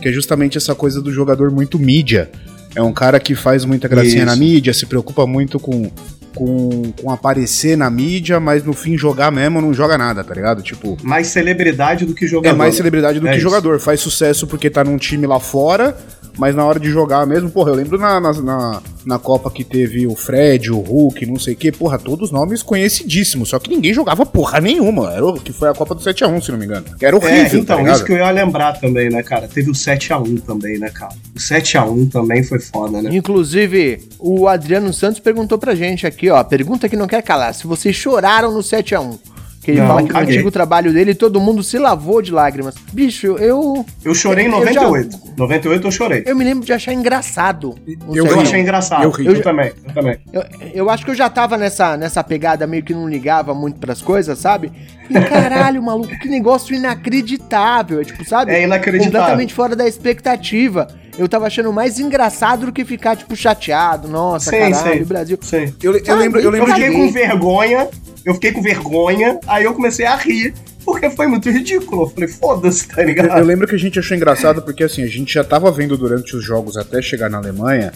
que 0.00 0.08
é 0.08 0.12
justamente 0.12 0.56
essa 0.56 0.72
coisa 0.72 1.02
do 1.02 1.10
jogador 1.10 1.50
muito 1.50 1.80
mídia. 1.80 2.30
É 2.76 2.82
um 2.82 2.92
cara 2.92 3.18
que 3.18 3.34
faz 3.34 3.64
muita 3.64 3.88
gracinha 3.88 4.18
Isso. 4.18 4.26
na 4.26 4.36
mídia, 4.36 4.72
se 4.72 4.86
preocupa 4.86 5.26
muito 5.26 5.58
com 5.58 5.90
com, 6.34 6.92
com 7.00 7.10
aparecer 7.10 7.76
na 7.76 7.88
mídia, 7.88 8.40
mas 8.40 8.64
no 8.64 8.72
fim 8.72 8.96
jogar 8.98 9.30
mesmo 9.30 9.60
não 9.60 9.72
joga 9.72 9.96
nada, 9.96 10.22
tá 10.24 10.34
ligado? 10.34 10.62
Tipo. 10.62 10.96
Mais 11.02 11.28
celebridade 11.28 12.04
do 12.04 12.14
que 12.14 12.26
jogador. 12.26 12.54
É 12.54 12.58
mais 12.58 12.74
celebridade 12.74 13.20
do 13.20 13.26
É 13.26 13.30
que 13.30 13.36
isso. 13.36 13.42
jogador. 13.42 13.78
Faz 13.80 14.00
sucesso 14.00 14.46
porque 14.46 14.68
tá 14.68 14.82
num 14.84 14.96
time 14.96 15.26
lá 15.26 15.38
fora, 15.40 15.96
mas 16.38 16.54
na 16.54 16.64
hora 16.64 16.80
de 16.80 16.90
jogar 16.90 17.26
mesmo, 17.26 17.50
porra, 17.50 17.70
eu 17.70 17.74
lembro 17.74 17.98
na, 17.98 18.20
na, 18.20 18.32
na, 18.32 18.82
na 19.06 19.18
Copa 19.18 19.50
que 19.50 19.62
teve 19.64 20.06
o 20.06 20.14
Fred, 20.14 20.70
o 20.72 20.78
Hulk, 20.80 21.26
não 21.26 21.38
sei 21.38 21.54
o 21.54 21.56
que, 21.56 21.70
porra, 21.72 21.98
todos 21.98 22.30
nomes 22.30 22.62
conhecidíssimos, 22.62 23.48
só 23.50 23.58
que 23.58 23.70
ninguém 23.70 23.94
jogava 23.94 24.26
porra 24.26 24.60
nenhuma. 24.60 25.12
Era 25.12 25.26
o 25.26 25.34
que 25.40 25.52
foi 25.52 25.68
a 25.68 25.74
Copa 25.74 25.94
do 25.94 26.00
7x1, 26.02 26.42
se 26.42 26.50
não 26.52 26.58
me 26.58 26.64
engano. 26.64 26.84
Que 26.98 27.06
era 27.06 27.16
É, 27.16 27.18
horrível, 27.18 27.60
então, 27.60 27.84
tá 27.84 27.92
isso 27.92 28.04
que 28.04 28.12
eu 28.12 28.18
ia 28.18 28.30
lembrar 28.30 28.80
também, 28.80 29.08
né, 29.10 29.22
cara? 29.22 29.48
Teve 29.48 29.70
o 29.70 29.74
7x1 29.74 30.42
também, 30.42 30.78
né, 30.78 30.90
cara? 30.90 31.14
O 31.34 31.38
7x1 31.38 32.10
também 32.10 32.42
foi 32.42 32.58
foda, 32.58 33.00
né? 33.00 33.10
Inclusive, 33.14 34.08
o 34.18 34.48
Adriano 34.48 34.92
Santos 34.92 35.20
perguntou 35.20 35.58
pra 35.58 35.74
gente 35.74 36.06
aqui, 36.06 36.30
ó. 36.30 36.42
Pergunta 36.44 36.88
que 36.88 36.96
não 36.96 37.06
quer 37.06 37.22
calar. 37.22 37.54
Se 37.54 37.66
vocês 37.66 37.94
choraram 37.94 38.52
no 38.52 38.60
7x1. 38.60 39.18
Que 39.64 39.70
ele 39.70 39.80
Não, 39.80 39.86
fala 39.88 40.02
que 40.02 40.08
no 40.08 40.14
caguei. 40.14 40.34
antigo 40.34 40.50
trabalho 40.50 40.92
dele 40.92 41.14
todo 41.14 41.40
mundo 41.40 41.62
se 41.62 41.78
lavou 41.78 42.20
de 42.20 42.30
lágrimas. 42.30 42.74
Bicho, 42.92 43.28
eu. 43.38 43.84
Eu 44.04 44.14
chorei 44.14 44.44
em 44.46 44.48
Eu 44.52 44.72
já- 44.72 44.82
98. 44.82 45.18
98 45.38 45.86
eu 45.86 45.90
chorei. 45.90 46.22
Eu 46.26 46.36
me 46.36 46.44
lembro 46.44 46.66
de 46.66 46.72
achar 46.72 46.92
engraçado. 46.92 47.70
o 47.70 48.14
Eu 48.14 48.24
Eu 48.26 48.26
7x1. 48.26 48.42
achei 48.42 48.60
engraçado. 48.60 49.02
Eu 49.04 49.24
Eu, 49.24 49.32
ri. 49.34 49.42
também, 49.42 49.72
eu 49.86 49.94
também. 49.94 50.18
Eu, 50.32 50.42
eu 50.74 50.90
acho 50.90 51.04
que 51.04 51.10
eu 51.10 51.14
já 51.14 51.30
tava 51.30 51.56
nessa, 51.56 51.96
nessa 51.96 52.22
pegada 52.22 52.66
meio 52.66 52.82
que 52.82 52.92
não 52.92 53.08
ligava 53.08 53.54
muito 53.54 53.78
pras 53.80 54.02
coisas, 54.02 54.38
sabe? 54.38 54.70
E 55.10 55.20
caralho, 55.28 55.82
maluco, 55.82 56.18
que 56.18 56.28
negócio 56.28 56.74
inacreditável. 56.74 58.00
É 58.00 58.04
tipo, 58.04 58.24
sabe? 58.24 58.52
É 58.52 58.62
inacreditável. 58.62 59.12
Completamente 59.20 59.54
fora 59.54 59.76
da 59.76 59.86
expectativa. 59.86 60.88
Eu 61.18 61.28
tava 61.28 61.46
achando 61.46 61.72
mais 61.72 61.98
engraçado 62.00 62.66
do 62.66 62.72
que 62.72 62.84
ficar, 62.84 63.16
tipo, 63.16 63.36
chateado. 63.36 64.08
Nossa, 64.08 64.50
Sim, 64.50 64.58
caralho, 64.70 64.98
sim. 64.98 65.04
Brasil. 65.04 65.38
Sim. 65.42 65.74
Eu, 65.82 65.96
eu 65.96 66.16
lembro, 66.16 66.40
eu 66.40 66.44
Eu 66.46 66.50
lembro 66.50 66.72
fiquei 66.74 66.90
de. 66.90 66.96
com 66.96 67.12
vergonha, 67.12 67.88
eu 68.24 68.34
fiquei 68.34 68.52
com 68.52 68.62
vergonha, 68.62 69.38
aí 69.46 69.64
eu 69.64 69.74
comecei 69.74 70.06
a 70.06 70.16
rir, 70.16 70.52
porque 70.84 71.08
foi 71.10 71.28
muito 71.28 71.48
ridículo. 71.50 72.02
Eu 72.02 72.08
falei, 72.08 72.28
foda-se, 72.28 72.88
tá 72.88 73.02
Eu 73.02 73.06
ligado? 73.06 73.44
lembro 73.44 73.68
que 73.68 73.74
a 73.76 73.78
gente 73.78 73.98
achou 73.98 74.16
engraçado 74.16 74.60
porque 74.62 74.82
assim, 74.82 75.02
a 75.04 75.06
gente 75.06 75.32
já 75.34 75.44
tava 75.44 75.70
vendo 75.70 75.96
durante 75.96 76.34
os 76.34 76.44
jogos 76.44 76.76
até 76.76 77.00
chegar 77.00 77.30
na 77.30 77.38
Alemanha 77.38 77.92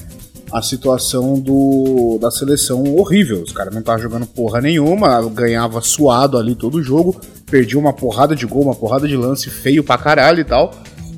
a 0.52 0.62
situação 0.62 1.34
do 1.38 2.18
da 2.20 2.30
seleção 2.30 2.82
horrível. 2.96 3.42
Os 3.42 3.52
caras 3.52 3.72
não 3.72 3.80
estavam 3.80 4.00
jogando 4.02 4.26
porra 4.26 4.60
nenhuma, 4.60 5.20
ganhava 5.30 5.80
suado 5.80 6.38
ali 6.38 6.54
todo 6.54 6.76
o 6.78 6.82
jogo, 6.82 7.20
perdia 7.50 7.78
uma 7.78 7.92
porrada 7.92 8.34
de 8.34 8.46
gol, 8.46 8.62
uma 8.62 8.74
porrada 8.74 9.06
de 9.06 9.16
lance 9.16 9.50
feio 9.50 9.84
pra 9.84 9.98
caralho 9.98 10.40
e 10.40 10.44
tal. 10.44 10.72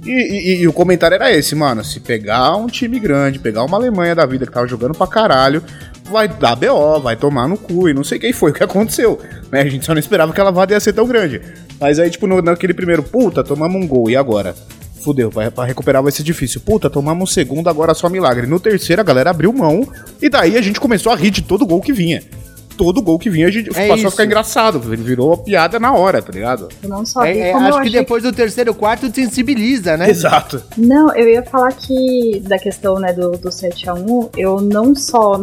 E, 0.04 0.10
e- 0.10 0.60
e 0.62 0.68
o 0.68 0.72
comentário 0.72 1.14
era 1.14 1.30
esse, 1.30 1.54
mano. 1.54 1.84
Se 1.84 2.00
pegar 2.00 2.56
um 2.56 2.66
time 2.66 2.98
grande, 2.98 3.38
pegar 3.38 3.64
uma 3.64 3.76
Alemanha 3.76 4.14
da 4.14 4.24
vida 4.26 4.46
que 4.46 4.52
tava 4.52 4.66
jogando 4.66 4.94
pra 4.96 5.06
caralho, 5.06 5.62
vai 6.10 6.26
dar 6.26 6.56
BO, 6.56 6.98
vai 7.00 7.14
tomar 7.16 7.46
no 7.46 7.56
cu 7.58 7.88
e 7.88 7.94
não 7.94 8.02
sei 8.02 8.18
quem 8.18 8.32
foi 8.32 8.50
o 8.50 8.54
que 8.54 8.64
aconteceu. 8.64 9.18
Né? 9.52 9.60
A 9.60 9.68
gente 9.68 9.84
só 9.84 9.92
não 9.92 9.98
esperava 10.00 10.32
que 10.32 10.40
a 10.40 10.44
lavada 10.44 10.72
ia 10.72 10.80
ser 10.80 10.94
tão 10.94 11.06
grande. 11.06 11.40
Mas 11.78 11.98
aí, 11.98 12.08
tipo, 12.10 12.26
no- 12.26 12.40
naquele 12.42 12.72
primeiro, 12.74 13.02
puta, 13.02 13.44
tomamos 13.44 13.80
um 13.80 13.86
gol, 13.86 14.08
e 14.10 14.16
agora? 14.16 14.54
Fudeu, 15.00 15.30
pra, 15.30 15.50
pra 15.50 15.64
recuperar 15.64 16.02
vai 16.02 16.12
ser 16.12 16.22
difícil. 16.22 16.60
Puta, 16.60 16.90
tomamos 16.90 17.30
um 17.30 17.32
segundo, 17.32 17.68
agora 17.68 17.94
só 17.94 18.08
milagre. 18.08 18.46
No 18.46 18.60
terceiro, 18.60 19.00
a 19.00 19.04
galera 19.04 19.30
abriu 19.30 19.52
mão, 19.52 19.86
e 20.20 20.28
daí 20.28 20.56
a 20.56 20.62
gente 20.62 20.78
começou 20.78 21.12
a 21.12 21.16
rir 21.16 21.30
de 21.30 21.42
todo 21.42 21.66
gol 21.66 21.80
que 21.80 21.92
vinha. 21.92 22.22
Todo 22.80 23.02
gol 23.02 23.18
que 23.18 23.28
vinha, 23.28 23.46
a 23.46 23.50
gente 23.50 23.68
É 23.68 23.88
passou 23.88 23.92
a 23.92 23.96
isso. 23.98 24.10
ficar 24.12 24.24
engraçado. 24.24 24.80
Virou 24.80 25.36
piada 25.36 25.78
na 25.78 25.92
hora, 25.92 26.22
tá 26.22 26.32
ligado? 26.32 26.66
Eu 26.82 26.88
não 26.88 27.04
só 27.04 27.22
É, 27.26 27.32
vi 27.34 27.38
é, 27.40 27.52
como 27.52 27.66
eu 27.68 27.74
acho 27.74 27.82
que 27.82 27.90
depois 27.90 28.22
do 28.22 28.32
terceiro 28.32 28.72
quarto 28.74 29.14
sensibiliza, 29.14 29.98
né? 29.98 30.08
Exato. 30.08 30.62
Não, 30.78 31.14
eu 31.14 31.28
ia 31.28 31.42
falar 31.42 31.72
que 31.74 32.40
da 32.46 32.58
questão 32.58 32.98
né, 32.98 33.12
do, 33.12 33.32
do 33.32 33.50
7x1, 33.50 34.30
eu 34.38 34.62
não 34.62 34.94
só 34.94 35.38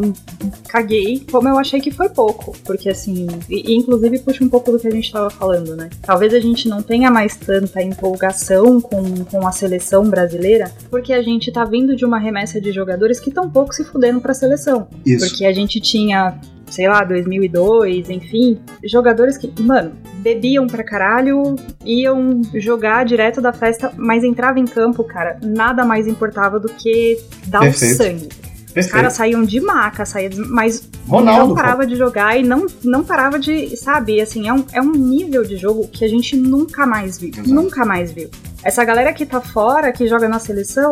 caguei, 0.68 1.24
como 1.32 1.48
eu 1.48 1.60
achei 1.60 1.80
que 1.80 1.92
foi 1.92 2.10
pouco. 2.10 2.56
Porque 2.66 2.90
assim, 2.90 3.28
e, 3.48 3.72
e 3.72 3.76
inclusive 3.76 4.18
puxa 4.20 4.44
um 4.44 4.50
pouco 4.50 4.72
do 4.72 4.80
que 4.80 4.88
a 4.88 4.92
gente 4.92 5.12
tava 5.12 5.30
falando, 5.30 5.76
né? 5.76 5.90
Talvez 6.02 6.34
a 6.34 6.40
gente 6.40 6.68
não 6.68 6.82
tenha 6.82 7.12
mais 7.12 7.36
tanta 7.36 7.82
empolgação 7.84 8.82
com, 8.82 9.24
com 9.26 9.48
a 9.48 9.52
seleção 9.52 10.10
brasileira, 10.10 10.72
porque 10.90 11.14
a 11.14 11.22
gente 11.22 11.52
tá 11.52 11.64
vindo 11.64 11.96
de 11.96 12.04
uma 12.04 12.18
remessa 12.20 12.60
de 12.60 12.72
jogadores 12.72 13.20
que 13.20 13.30
tão 13.30 13.48
pouco 13.48 13.74
se 13.74 13.84
fudendo 13.84 14.20
pra 14.20 14.34
seleção. 14.34 14.88
Isso. 15.06 15.28
Porque 15.28 15.46
a 15.46 15.54
gente 15.54 15.80
tinha, 15.80 16.36
sei 16.70 16.88
lá, 16.88 17.04
2002, 17.04 18.10
enfim, 18.10 18.60
jogadores 18.84 19.38
que, 19.38 19.52
mano, 19.62 19.94
bebiam 20.20 20.68
pra 20.68 20.84
caralho, 20.84 21.56
iam 21.86 22.42
jogar 22.56 23.06
direto 23.06 23.42
da 23.42 23.54
festa, 23.54 23.92
mas 23.98 24.24
entrava 24.24 24.60
em 24.60 24.66
campo, 24.66 25.04
cara, 25.04 25.40
nada 25.42 25.86
mais 25.86 26.08
importava 26.08 26.60
do 26.60 26.70
que 26.70 27.18
dar 27.48 27.62
Perfeito. 27.62 27.94
o 27.94 27.98
sangue. 27.98 28.47
Os 28.80 28.86
Perfeito. 28.86 28.96
caras 28.96 29.14
saíam 29.14 29.44
de 29.44 29.60
maca, 29.60 30.06
saíam 30.06 30.30
de- 30.30 30.42
mas 30.42 30.88
Ronaldo, 31.08 31.48
não 31.50 31.56
parava 31.56 31.86
de 31.86 31.96
jogar 31.96 32.38
e 32.38 32.44
não, 32.44 32.66
não 32.84 33.04
parava 33.04 33.40
de, 33.40 33.76
sabe, 33.78 34.20
assim, 34.22 34.48
é 34.48 34.54
um, 34.54 34.66
é 34.74 34.82
um 34.82 34.92
nível 34.92 35.44
de 35.44 35.58
jogo 35.58 35.88
que 35.88 36.04
a 36.06 36.08
gente 36.08 36.36
nunca 36.36 36.86
mais 36.86 37.18
viu. 37.18 37.30
Exato. 37.30 37.50
Nunca 37.50 37.86
mais 37.86 38.12
viu. 38.12 38.30
Essa 38.64 38.84
galera 38.84 39.14
que 39.14 39.26
tá 39.26 39.40
fora, 39.40 39.92
que 39.94 40.08
joga 40.08 40.28
na 40.28 40.40
seleção, 40.40 40.92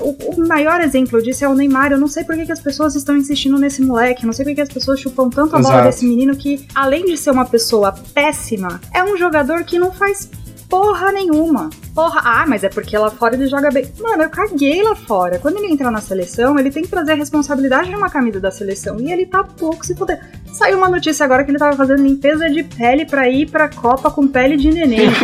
o, 0.00 0.40
o 0.40 0.48
maior 0.48 0.80
exemplo 0.80 1.20
disso 1.22 1.44
é 1.44 1.48
o 1.48 1.54
Neymar. 1.54 1.92
Eu 1.92 1.98
não 1.98 2.08
sei 2.08 2.24
por 2.24 2.34
que, 2.34 2.46
que 2.46 2.52
as 2.52 2.60
pessoas 2.60 2.94
estão 2.94 3.16
insistindo 3.16 3.58
nesse 3.58 3.82
moleque, 3.82 4.22
eu 4.22 4.26
não 4.26 4.32
sei 4.32 4.44
por 4.44 4.50
que, 4.50 4.54
que 4.56 4.60
as 4.62 4.68
pessoas 4.68 5.00
chupam 5.00 5.28
tanto 5.28 5.54
a 5.56 5.58
bola 5.60 5.74
Exato. 5.74 5.86
desse 5.88 6.06
menino 6.06 6.34
que, 6.36 6.66
além 6.74 7.04
de 7.04 7.16
ser 7.18 7.30
uma 7.30 7.44
pessoa 7.44 7.92
péssima, 8.14 8.80
é 8.92 9.04
um 9.04 9.16
jogador 9.16 9.64
que 9.64 9.78
não 9.78 9.92
faz 9.92 10.30
porra 10.74 11.12
nenhuma. 11.12 11.70
Porra, 11.94 12.20
ah, 12.24 12.44
mas 12.48 12.64
é 12.64 12.68
porque 12.68 12.98
lá 12.98 13.08
fora 13.08 13.36
ele 13.36 13.46
joga 13.46 13.70
bem. 13.70 13.86
Mano, 14.00 14.24
eu 14.24 14.28
caguei 14.28 14.82
lá 14.82 14.96
fora. 14.96 15.38
Quando 15.38 15.58
ele 15.58 15.72
entrar 15.72 15.92
na 15.92 16.00
seleção, 16.00 16.58
ele 16.58 16.68
tem 16.68 16.82
que 16.82 16.88
trazer 16.88 17.12
a 17.12 17.14
responsabilidade 17.14 17.90
de 17.90 17.94
uma 17.94 18.10
camisa 18.10 18.40
da 18.40 18.50
seleção. 18.50 18.98
E 18.98 19.12
ele 19.12 19.24
tá 19.24 19.44
pouco 19.44 19.86
se 19.86 19.94
fuder. 19.94 20.20
Saiu 20.52 20.78
uma 20.78 20.88
notícia 20.88 21.24
agora 21.24 21.44
que 21.44 21.52
ele 21.52 21.58
tava 21.58 21.76
fazendo 21.76 22.02
limpeza 22.02 22.50
de 22.50 22.64
pele 22.64 23.06
pra 23.06 23.28
ir 23.28 23.48
pra 23.48 23.68
Copa 23.68 24.10
com 24.10 24.26
pele 24.26 24.56
de 24.56 24.72
neném. 24.72 25.06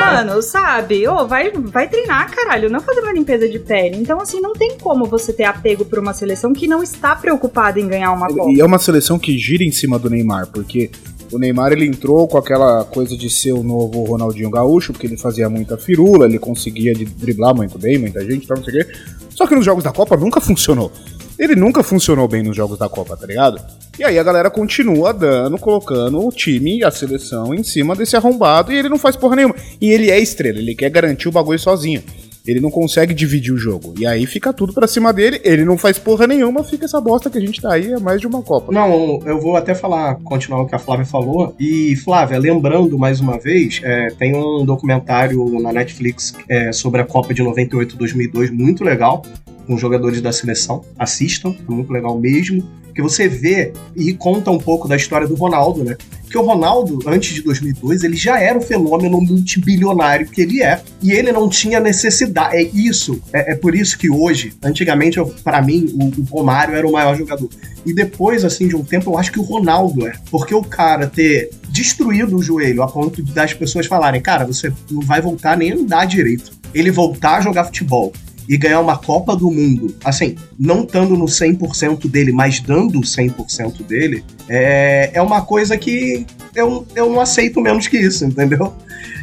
Mano, 0.00 0.42
sabe? 0.42 1.06
Ô, 1.06 1.28
vai, 1.28 1.52
vai 1.52 1.88
treinar, 1.88 2.28
caralho. 2.32 2.68
Não 2.68 2.80
fazer 2.80 3.00
uma 3.00 3.12
limpeza 3.12 3.48
de 3.48 3.60
pele. 3.60 3.96
Então, 3.96 4.20
assim, 4.20 4.40
não 4.40 4.54
tem 4.54 4.76
como 4.78 5.04
você 5.04 5.32
ter 5.32 5.44
apego 5.44 5.84
por 5.84 6.00
uma 6.00 6.12
seleção 6.12 6.52
que 6.52 6.66
não 6.66 6.82
está 6.82 7.14
preocupada 7.14 7.78
em 7.78 7.86
ganhar 7.86 8.10
uma 8.10 8.26
Copa. 8.26 8.50
E 8.50 8.60
é 8.60 8.64
uma 8.64 8.80
seleção 8.80 9.20
que 9.20 9.38
gira 9.38 9.62
em 9.62 9.70
cima 9.70 10.00
do 10.00 10.10
Neymar, 10.10 10.48
porque 10.48 10.90
o 11.34 11.38
Neymar 11.38 11.72
ele 11.72 11.84
entrou 11.86 12.28
com 12.28 12.38
aquela 12.38 12.84
coisa 12.84 13.16
de 13.16 13.28
ser 13.28 13.52
o 13.52 13.62
novo 13.62 14.04
Ronaldinho 14.04 14.50
Gaúcho, 14.50 14.92
porque 14.92 15.06
ele 15.06 15.16
fazia 15.16 15.48
muita 15.48 15.76
firula, 15.76 16.26
ele 16.26 16.38
conseguia 16.38 16.94
driblar 16.94 17.54
muito 17.54 17.78
bem, 17.78 17.98
muita 17.98 18.24
gente, 18.24 18.46
tal, 18.46 18.56
não 18.56 18.64
sei 18.64 18.82
o 18.82 18.86
quê. 18.86 18.92
Só 19.30 19.46
que 19.46 19.54
nos 19.54 19.64
jogos 19.64 19.82
da 19.82 19.92
Copa 19.92 20.16
nunca 20.16 20.40
funcionou. 20.40 20.92
Ele 21.38 21.56
nunca 21.56 21.82
funcionou 21.82 22.28
bem 22.28 22.42
nos 22.42 22.56
jogos 22.56 22.78
da 22.78 22.88
Copa, 22.88 23.16
tá 23.16 23.26
ligado? 23.26 23.60
E 23.98 24.04
aí 24.04 24.18
a 24.18 24.22
galera 24.22 24.50
continua 24.50 25.12
dando, 25.12 25.58
colocando 25.58 26.24
o 26.24 26.30
time 26.30 26.78
e 26.78 26.84
a 26.84 26.90
seleção 26.90 27.52
em 27.52 27.62
cima 27.62 27.96
desse 27.96 28.16
arrombado 28.16 28.72
e 28.72 28.76
ele 28.76 28.88
não 28.88 28.98
faz 28.98 29.16
porra 29.16 29.36
nenhuma. 29.36 29.56
E 29.80 29.90
ele 29.90 30.10
é 30.10 30.20
estrela, 30.20 30.58
ele 30.58 30.74
quer 30.74 30.90
garantir 30.90 31.28
o 31.28 31.32
bagulho 31.32 31.58
sozinho. 31.58 32.02
Ele 32.46 32.60
não 32.60 32.70
consegue 32.70 33.14
dividir 33.14 33.52
o 33.52 33.56
jogo. 33.56 33.94
E 33.98 34.06
aí 34.06 34.26
fica 34.26 34.52
tudo 34.52 34.72
pra 34.72 34.86
cima 34.86 35.12
dele, 35.12 35.40
ele 35.44 35.64
não 35.64 35.78
faz 35.78 35.98
porra 35.98 36.26
nenhuma, 36.26 36.62
fica 36.62 36.84
essa 36.84 37.00
bosta 37.00 37.30
que 37.30 37.38
a 37.38 37.40
gente 37.40 37.60
tá 37.60 37.72
aí 37.72 37.92
há 37.92 38.00
mais 38.00 38.20
de 38.20 38.26
uma 38.26 38.42
Copa. 38.42 38.72
Não, 38.72 39.20
eu 39.24 39.40
vou 39.40 39.56
até 39.56 39.74
falar, 39.74 40.16
continuar 40.16 40.62
o 40.62 40.66
que 40.66 40.74
a 40.74 40.78
Flávia 40.78 41.06
falou. 41.06 41.54
E, 41.58 41.96
Flávia, 41.96 42.38
lembrando 42.38 42.98
mais 42.98 43.20
uma 43.20 43.38
vez, 43.38 43.80
é, 43.82 44.08
tem 44.18 44.36
um 44.36 44.64
documentário 44.64 45.58
na 45.60 45.72
Netflix 45.72 46.34
é, 46.48 46.72
sobre 46.72 47.00
a 47.00 47.04
Copa 47.04 47.32
de 47.32 47.42
98-2002, 47.42 48.50
muito 48.50 48.84
legal, 48.84 49.22
com 49.66 49.78
jogadores 49.78 50.20
da 50.20 50.32
seleção. 50.32 50.84
Assistam, 50.98 51.54
é 51.68 51.72
muito 51.72 51.92
legal 51.92 52.18
mesmo. 52.18 52.62
Que 52.94 53.02
você 53.02 53.26
vê 53.26 53.72
e 53.96 54.14
conta 54.14 54.52
um 54.52 54.58
pouco 54.58 54.86
da 54.86 54.94
história 54.94 55.26
do 55.26 55.34
Ronaldo, 55.34 55.82
né? 55.82 55.96
Porque 56.34 56.38
o 56.38 56.42
Ronaldo, 56.42 56.98
antes 57.06 57.34
de 57.34 57.42
2002, 57.42 58.02
ele 58.02 58.16
já 58.16 58.40
era 58.40 58.58
o 58.58 58.60
fenômeno 58.60 59.20
multibilionário 59.20 60.28
que 60.28 60.42
ele 60.42 60.62
é. 60.62 60.80
E 61.00 61.12
ele 61.12 61.30
não 61.30 61.48
tinha 61.48 61.78
necessidade. 61.78 62.56
É 62.56 62.62
isso. 62.62 63.20
É, 63.32 63.52
é 63.52 63.54
por 63.54 63.74
isso 63.74 63.98
que 63.98 64.10
hoje, 64.10 64.52
antigamente, 64.62 65.18
pra 65.42 65.62
mim, 65.62 65.86
o, 65.94 66.22
o 66.22 66.24
Romário 66.24 66.74
era 66.74 66.86
o 66.86 66.92
maior 66.92 67.16
jogador. 67.16 67.48
E 67.86 67.92
depois, 67.92 68.44
assim, 68.44 68.66
de 68.66 68.74
um 68.74 68.82
tempo, 68.82 69.10
eu 69.10 69.18
acho 69.18 69.30
que 69.30 69.38
o 69.38 69.44
Ronaldo 69.44 70.06
é. 70.06 70.14
Porque 70.30 70.54
o 70.54 70.62
cara 70.62 71.06
ter 71.06 71.50
destruído 71.68 72.36
o 72.36 72.42
joelho 72.42 72.82
a 72.82 72.88
ponto 72.88 73.22
das 73.22 73.54
pessoas 73.54 73.86
falarem, 73.86 74.20
cara, 74.20 74.44
você 74.44 74.72
não 74.90 75.02
vai 75.02 75.20
voltar 75.20 75.56
nem 75.56 75.72
andar 75.72 76.04
direito. 76.04 76.52
Ele 76.72 76.90
voltar 76.90 77.36
a 77.36 77.40
jogar 77.40 77.64
futebol 77.64 78.12
e 78.48 78.56
ganhar 78.56 78.80
uma 78.80 78.96
Copa 78.96 79.34
do 79.34 79.50
Mundo, 79.50 79.94
assim, 80.04 80.36
não 80.58 80.82
estando 80.82 81.16
no 81.16 81.24
100% 81.24 82.08
dele, 82.08 82.32
mas 82.32 82.60
dando 82.60 82.98
o 82.98 83.02
100% 83.02 83.82
dele, 83.86 84.24
é, 84.48 85.10
é 85.14 85.22
uma 85.22 85.42
coisa 85.42 85.76
que 85.76 86.26
eu, 86.54 86.86
eu 86.94 87.10
não 87.10 87.20
aceito 87.20 87.60
menos 87.60 87.88
que 87.88 87.98
isso, 87.98 88.24
entendeu? 88.24 88.74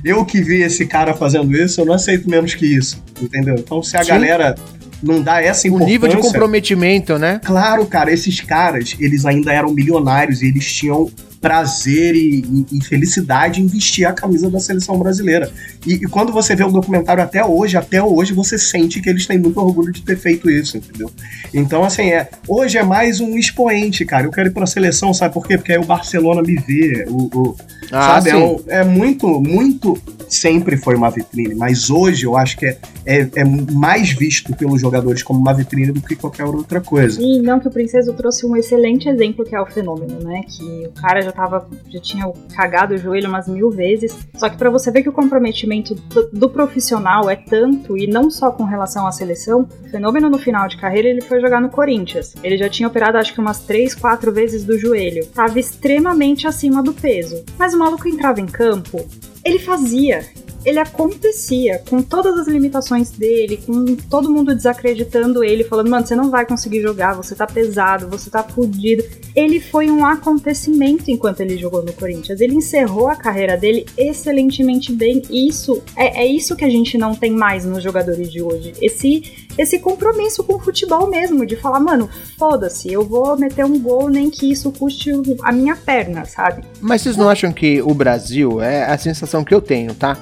Eu 0.03 0.25
que 0.25 0.41
vi 0.41 0.61
esse 0.61 0.85
cara 0.85 1.13
fazendo 1.13 1.55
isso, 1.55 1.81
eu 1.81 1.85
não 1.85 1.93
aceito 1.93 2.29
menos 2.29 2.55
que 2.55 2.65
isso, 2.65 3.01
entendeu? 3.21 3.55
Então, 3.55 3.83
se 3.83 3.95
a 3.95 4.03
Sim. 4.03 4.09
galera 4.09 4.55
não 5.01 5.21
dá 5.21 5.41
essa 5.41 5.65
O 5.65 5.67
importância... 5.67 5.91
nível 5.91 6.09
de 6.09 6.17
comprometimento, 6.17 7.17
né? 7.17 7.39
Claro, 7.43 7.85
cara, 7.85 8.11
esses 8.11 8.39
caras, 8.39 8.95
eles 8.99 9.25
ainda 9.25 9.51
eram 9.51 9.71
milionários 9.71 10.41
e 10.41 10.47
eles 10.47 10.71
tinham 10.71 11.09
prazer 11.41 12.15
e, 12.15 12.45
e, 12.71 12.77
e, 12.77 12.83
felicidade 12.83 13.59
em 13.59 13.65
vestir 13.65 14.05
a 14.05 14.13
camisa 14.13 14.49
da 14.49 14.59
seleção 14.59 14.97
brasileira. 14.99 15.51
E, 15.85 15.95
e, 15.95 16.01
quando 16.01 16.31
você 16.31 16.55
vê 16.55 16.63
o 16.63 16.71
documentário 16.71 17.23
até 17.23 17.43
hoje, 17.43 17.75
até 17.75 18.01
hoje 18.01 18.31
você 18.31 18.59
sente 18.59 19.01
que 19.01 19.09
eles 19.09 19.25
têm 19.25 19.39
muito 19.39 19.59
orgulho 19.59 19.91
de 19.91 20.03
ter 20.03 20.15
feito 20.15 20.49
isso, 20.49 20.77
entendeu? 20.77 21.11
Então, 21.51 21.83
assim, 21.83 22.11
é, 22.11 22.29
hoje 22.47 22.77
é 22.77 22.83
mais 22.83 23.19
um 23.19 23.35
expoente, 23.37 24.05
cara. 24.05 24.27
Eu 24.27 24.31
quero 24.31 24.49
ir 24.49 24.53
pra 24.53 24.67
seleção, 24.67 25.13
sabe 25.13 25.33
por 25.33 25.47
quê? 25.47 25.57
Porque 25.57 25.71
aí 25.71 25.79
o 25.79 25.85
Barcelona 25.85 26.43
me 26.43 26.55
vê, 26.55 27.05
o, 27.09 27.29
o 27.35 27.55
ah, 27.91 28.21
sabe? 28.21 28.29
É, 28.29 28.35
um, 28.35 28.59
é, 28.67 28.83
muito, 28.83 29.27
muito 29.41 29.97
sempre 30.29 30.77
foi 30.77 30.95
uma 30.95 31.09
vitrine, 31.09 31.53
mas 31.53 31.89
hoje 31.89 32.25
eu 32.25 32.37
acho 32.37 32.57
que 32.57 32.65
é, 32.65 32.77
é, 33.05 33.29
é, 33.35 33.43
mais 33.43 34.11
visto 34.11 34.55
pelos 34.55 34.79
jogadores 34.79 35.21
como 35.21 35.39
uma 35.39 35.53
vitrine 35.53 35.91
do 35.91 36.01
que 36.01 36.15
qualquer 36.15 36.45
outra 36.45 36.79
coisa. 36.79 37.19
Sim, 37.19 37.41
não, 37.41 37.59
que 37.59 37.67
o 37.67 37.71
Princeso 37.71 38.13
trouxe 38.13 38.45
um 38.45 38.55
excelente 38.55 39.09
exemplo 39.09 39.43
que 39.43 39.53
é 39.53 39.59
o 39.59 39.65
fenômeno, 39.65 40.19
né? 40.23 40.41
Que 40.47 40.87
o 40.87 40.91
cara 40.91 41.21
já 41.21 41.30
tava, 41.31 41.67
já 41.89 41.99
tinha 41.99 42.31
cagado 42.55 42.93
o 42.93 42.97
joelho 42.97 43.29
umas 43.29 43.47
mil 43.47 43.69
vezes. 43.69 44.17
Só 44.35 44.49
que 44.49 44.57
para 44.57 44.69
você 44.69 44.91
ver 44.91 45.03
que 45.03 45.09
o 45.09 45.13
comprometimento 45.13 45.95
do, 45.95 46.29
do, 46.31 46.49
profissional 46.49 47.29
é 47.29 47.35
tanto, 47.35 47.97
e 47.97 48.07
não 48.07 48.29
só 48.29 48.51
com 48.51 48.63
relação 48.63 49.07
à 49.07 49.11
seleção, 49.11 49.67
o 49.83 49.89
fenômeno 49.89 50.29
no 50.29 50.37
final 50.37 50.67
de 50.67 50.77
carreira 50.77 51.07
ele 51.07 51.21
foi 51.21 51.39
jogar 51.39 51.61
no 51.61 51.69
Corinthians. 51.69 52.33
Ele 52.43 52.57
já 52.57 52.69
tinha 52.69 52.87
operado 52.87 53.17
acho 53.17 53.33
que 53.33 53.39
umas 53.39 53.61
três, 53.61 53.93
quatro 53.95 54.31
vezes 54.31 54.63
do 54.63 54.77
joelho. 54.77 55.25
Tava 55.27 55.59
extremamente 55.59 56.47
acima 56.47 56.83
do 56.83 56.93
peso. 56.93 57.43
Mas 57.57 57.73
o 57.73 57.79
maluco 57.79 58.07
entrava 58.07 58.41
em 58.41 58.45
campo, 58.45 59.05
ele 59.43 59.59
fazia, 59.59 60.25
ele 60.63 60.79
acontecia 60.79 61.81
com 61.89 62.01
todas 62.03 62.37
as 62.37 62.47
limitações 62.47 63.09
dele, 63.09 63.57
com 63.65 63.95
todo 63.95 64.29
mundo 64.29 64.53
desacreditando 64.53 65.43
ele, 65.43 65.63
falando, 65.63 65.89
mano, 65.89 66.05
você 66.05 66.15
não 66.15 66.29
vai 66.29 66.45
conseguir 66.45 66.81
jogar, 66.81 67.15
você 67.15 67.33
tá 67.33 67.47
pesado, 67.47 68.07
você 68.07 68.29
tá 68.29 68.43
fudido. 68.43 69.03
Ele 69.35 69.59
foi 69.59 69.89
um 69.89 70.05
acontecimento 70.05 71.09
enquanto 71.09 71.41
ele 71.41 71.57
jogou 71.57 71.83
no 71.83 71.93
Corinthians. 71.93 72.39
Ele 72.39 72.55
encerrou 72.55 73.07
a 73.07 73.15
carreira 73.15 73.57
dele 73.57 73.85
excelentemente 73.97 74.91
bem. 74.91 75.21
Isso 75.31 75.81
é, 75.95 76.23
é 76.23 76.25
isso 76.25 76.55
que 76.55 76.65
a 76.65 76.69
gente 76.69 76.97
não 76.97 77.15
tem 77.15 77.31
mais 77.31 77.65
nos 77.65 77.81
jogadores 77.81 78.31
de 78.31 78.41
hoje. 78.41 78.73
Esse 78.81 79.47
esse 79.57 79.79
compromisso 79.79 80.43
com 80.43 80.55
o 80.55 80.59
futebol 80.59 81.09
mesmo, 81.09 81.45
de 81.45 81.55
falar, 81.55 81.79
mano, 81.79 82.09
foda-se, 82.37 82.91
eu 82.91 83.05
vou 83.05 83.37
meter 83.37 83.65
um 83.65 83.79
gol 83.79 84.09
nem 84.09 84.29
que 84.29 84.51
isso 84.51 84.71
custe 84.71 85.11
a 85.43 85.51
minha 85.51 85.75
perna, 85.75 86.25
sabe? 86.25 86.63
Mas 86.79 87.01
vocês 87.01 87.17
não 87.17 87.29
acham 87.29 87.51
que 87.51 87.81
o 87.81 87.93
Brasil, 87.93 88.61
é 88.61 88.85
a 88.85 88.97
sensação 88.97 89.43
que 89.43 89.53
eu 89.53 89.61
tenho, 89.61 89.93
tá? 89.93 90.17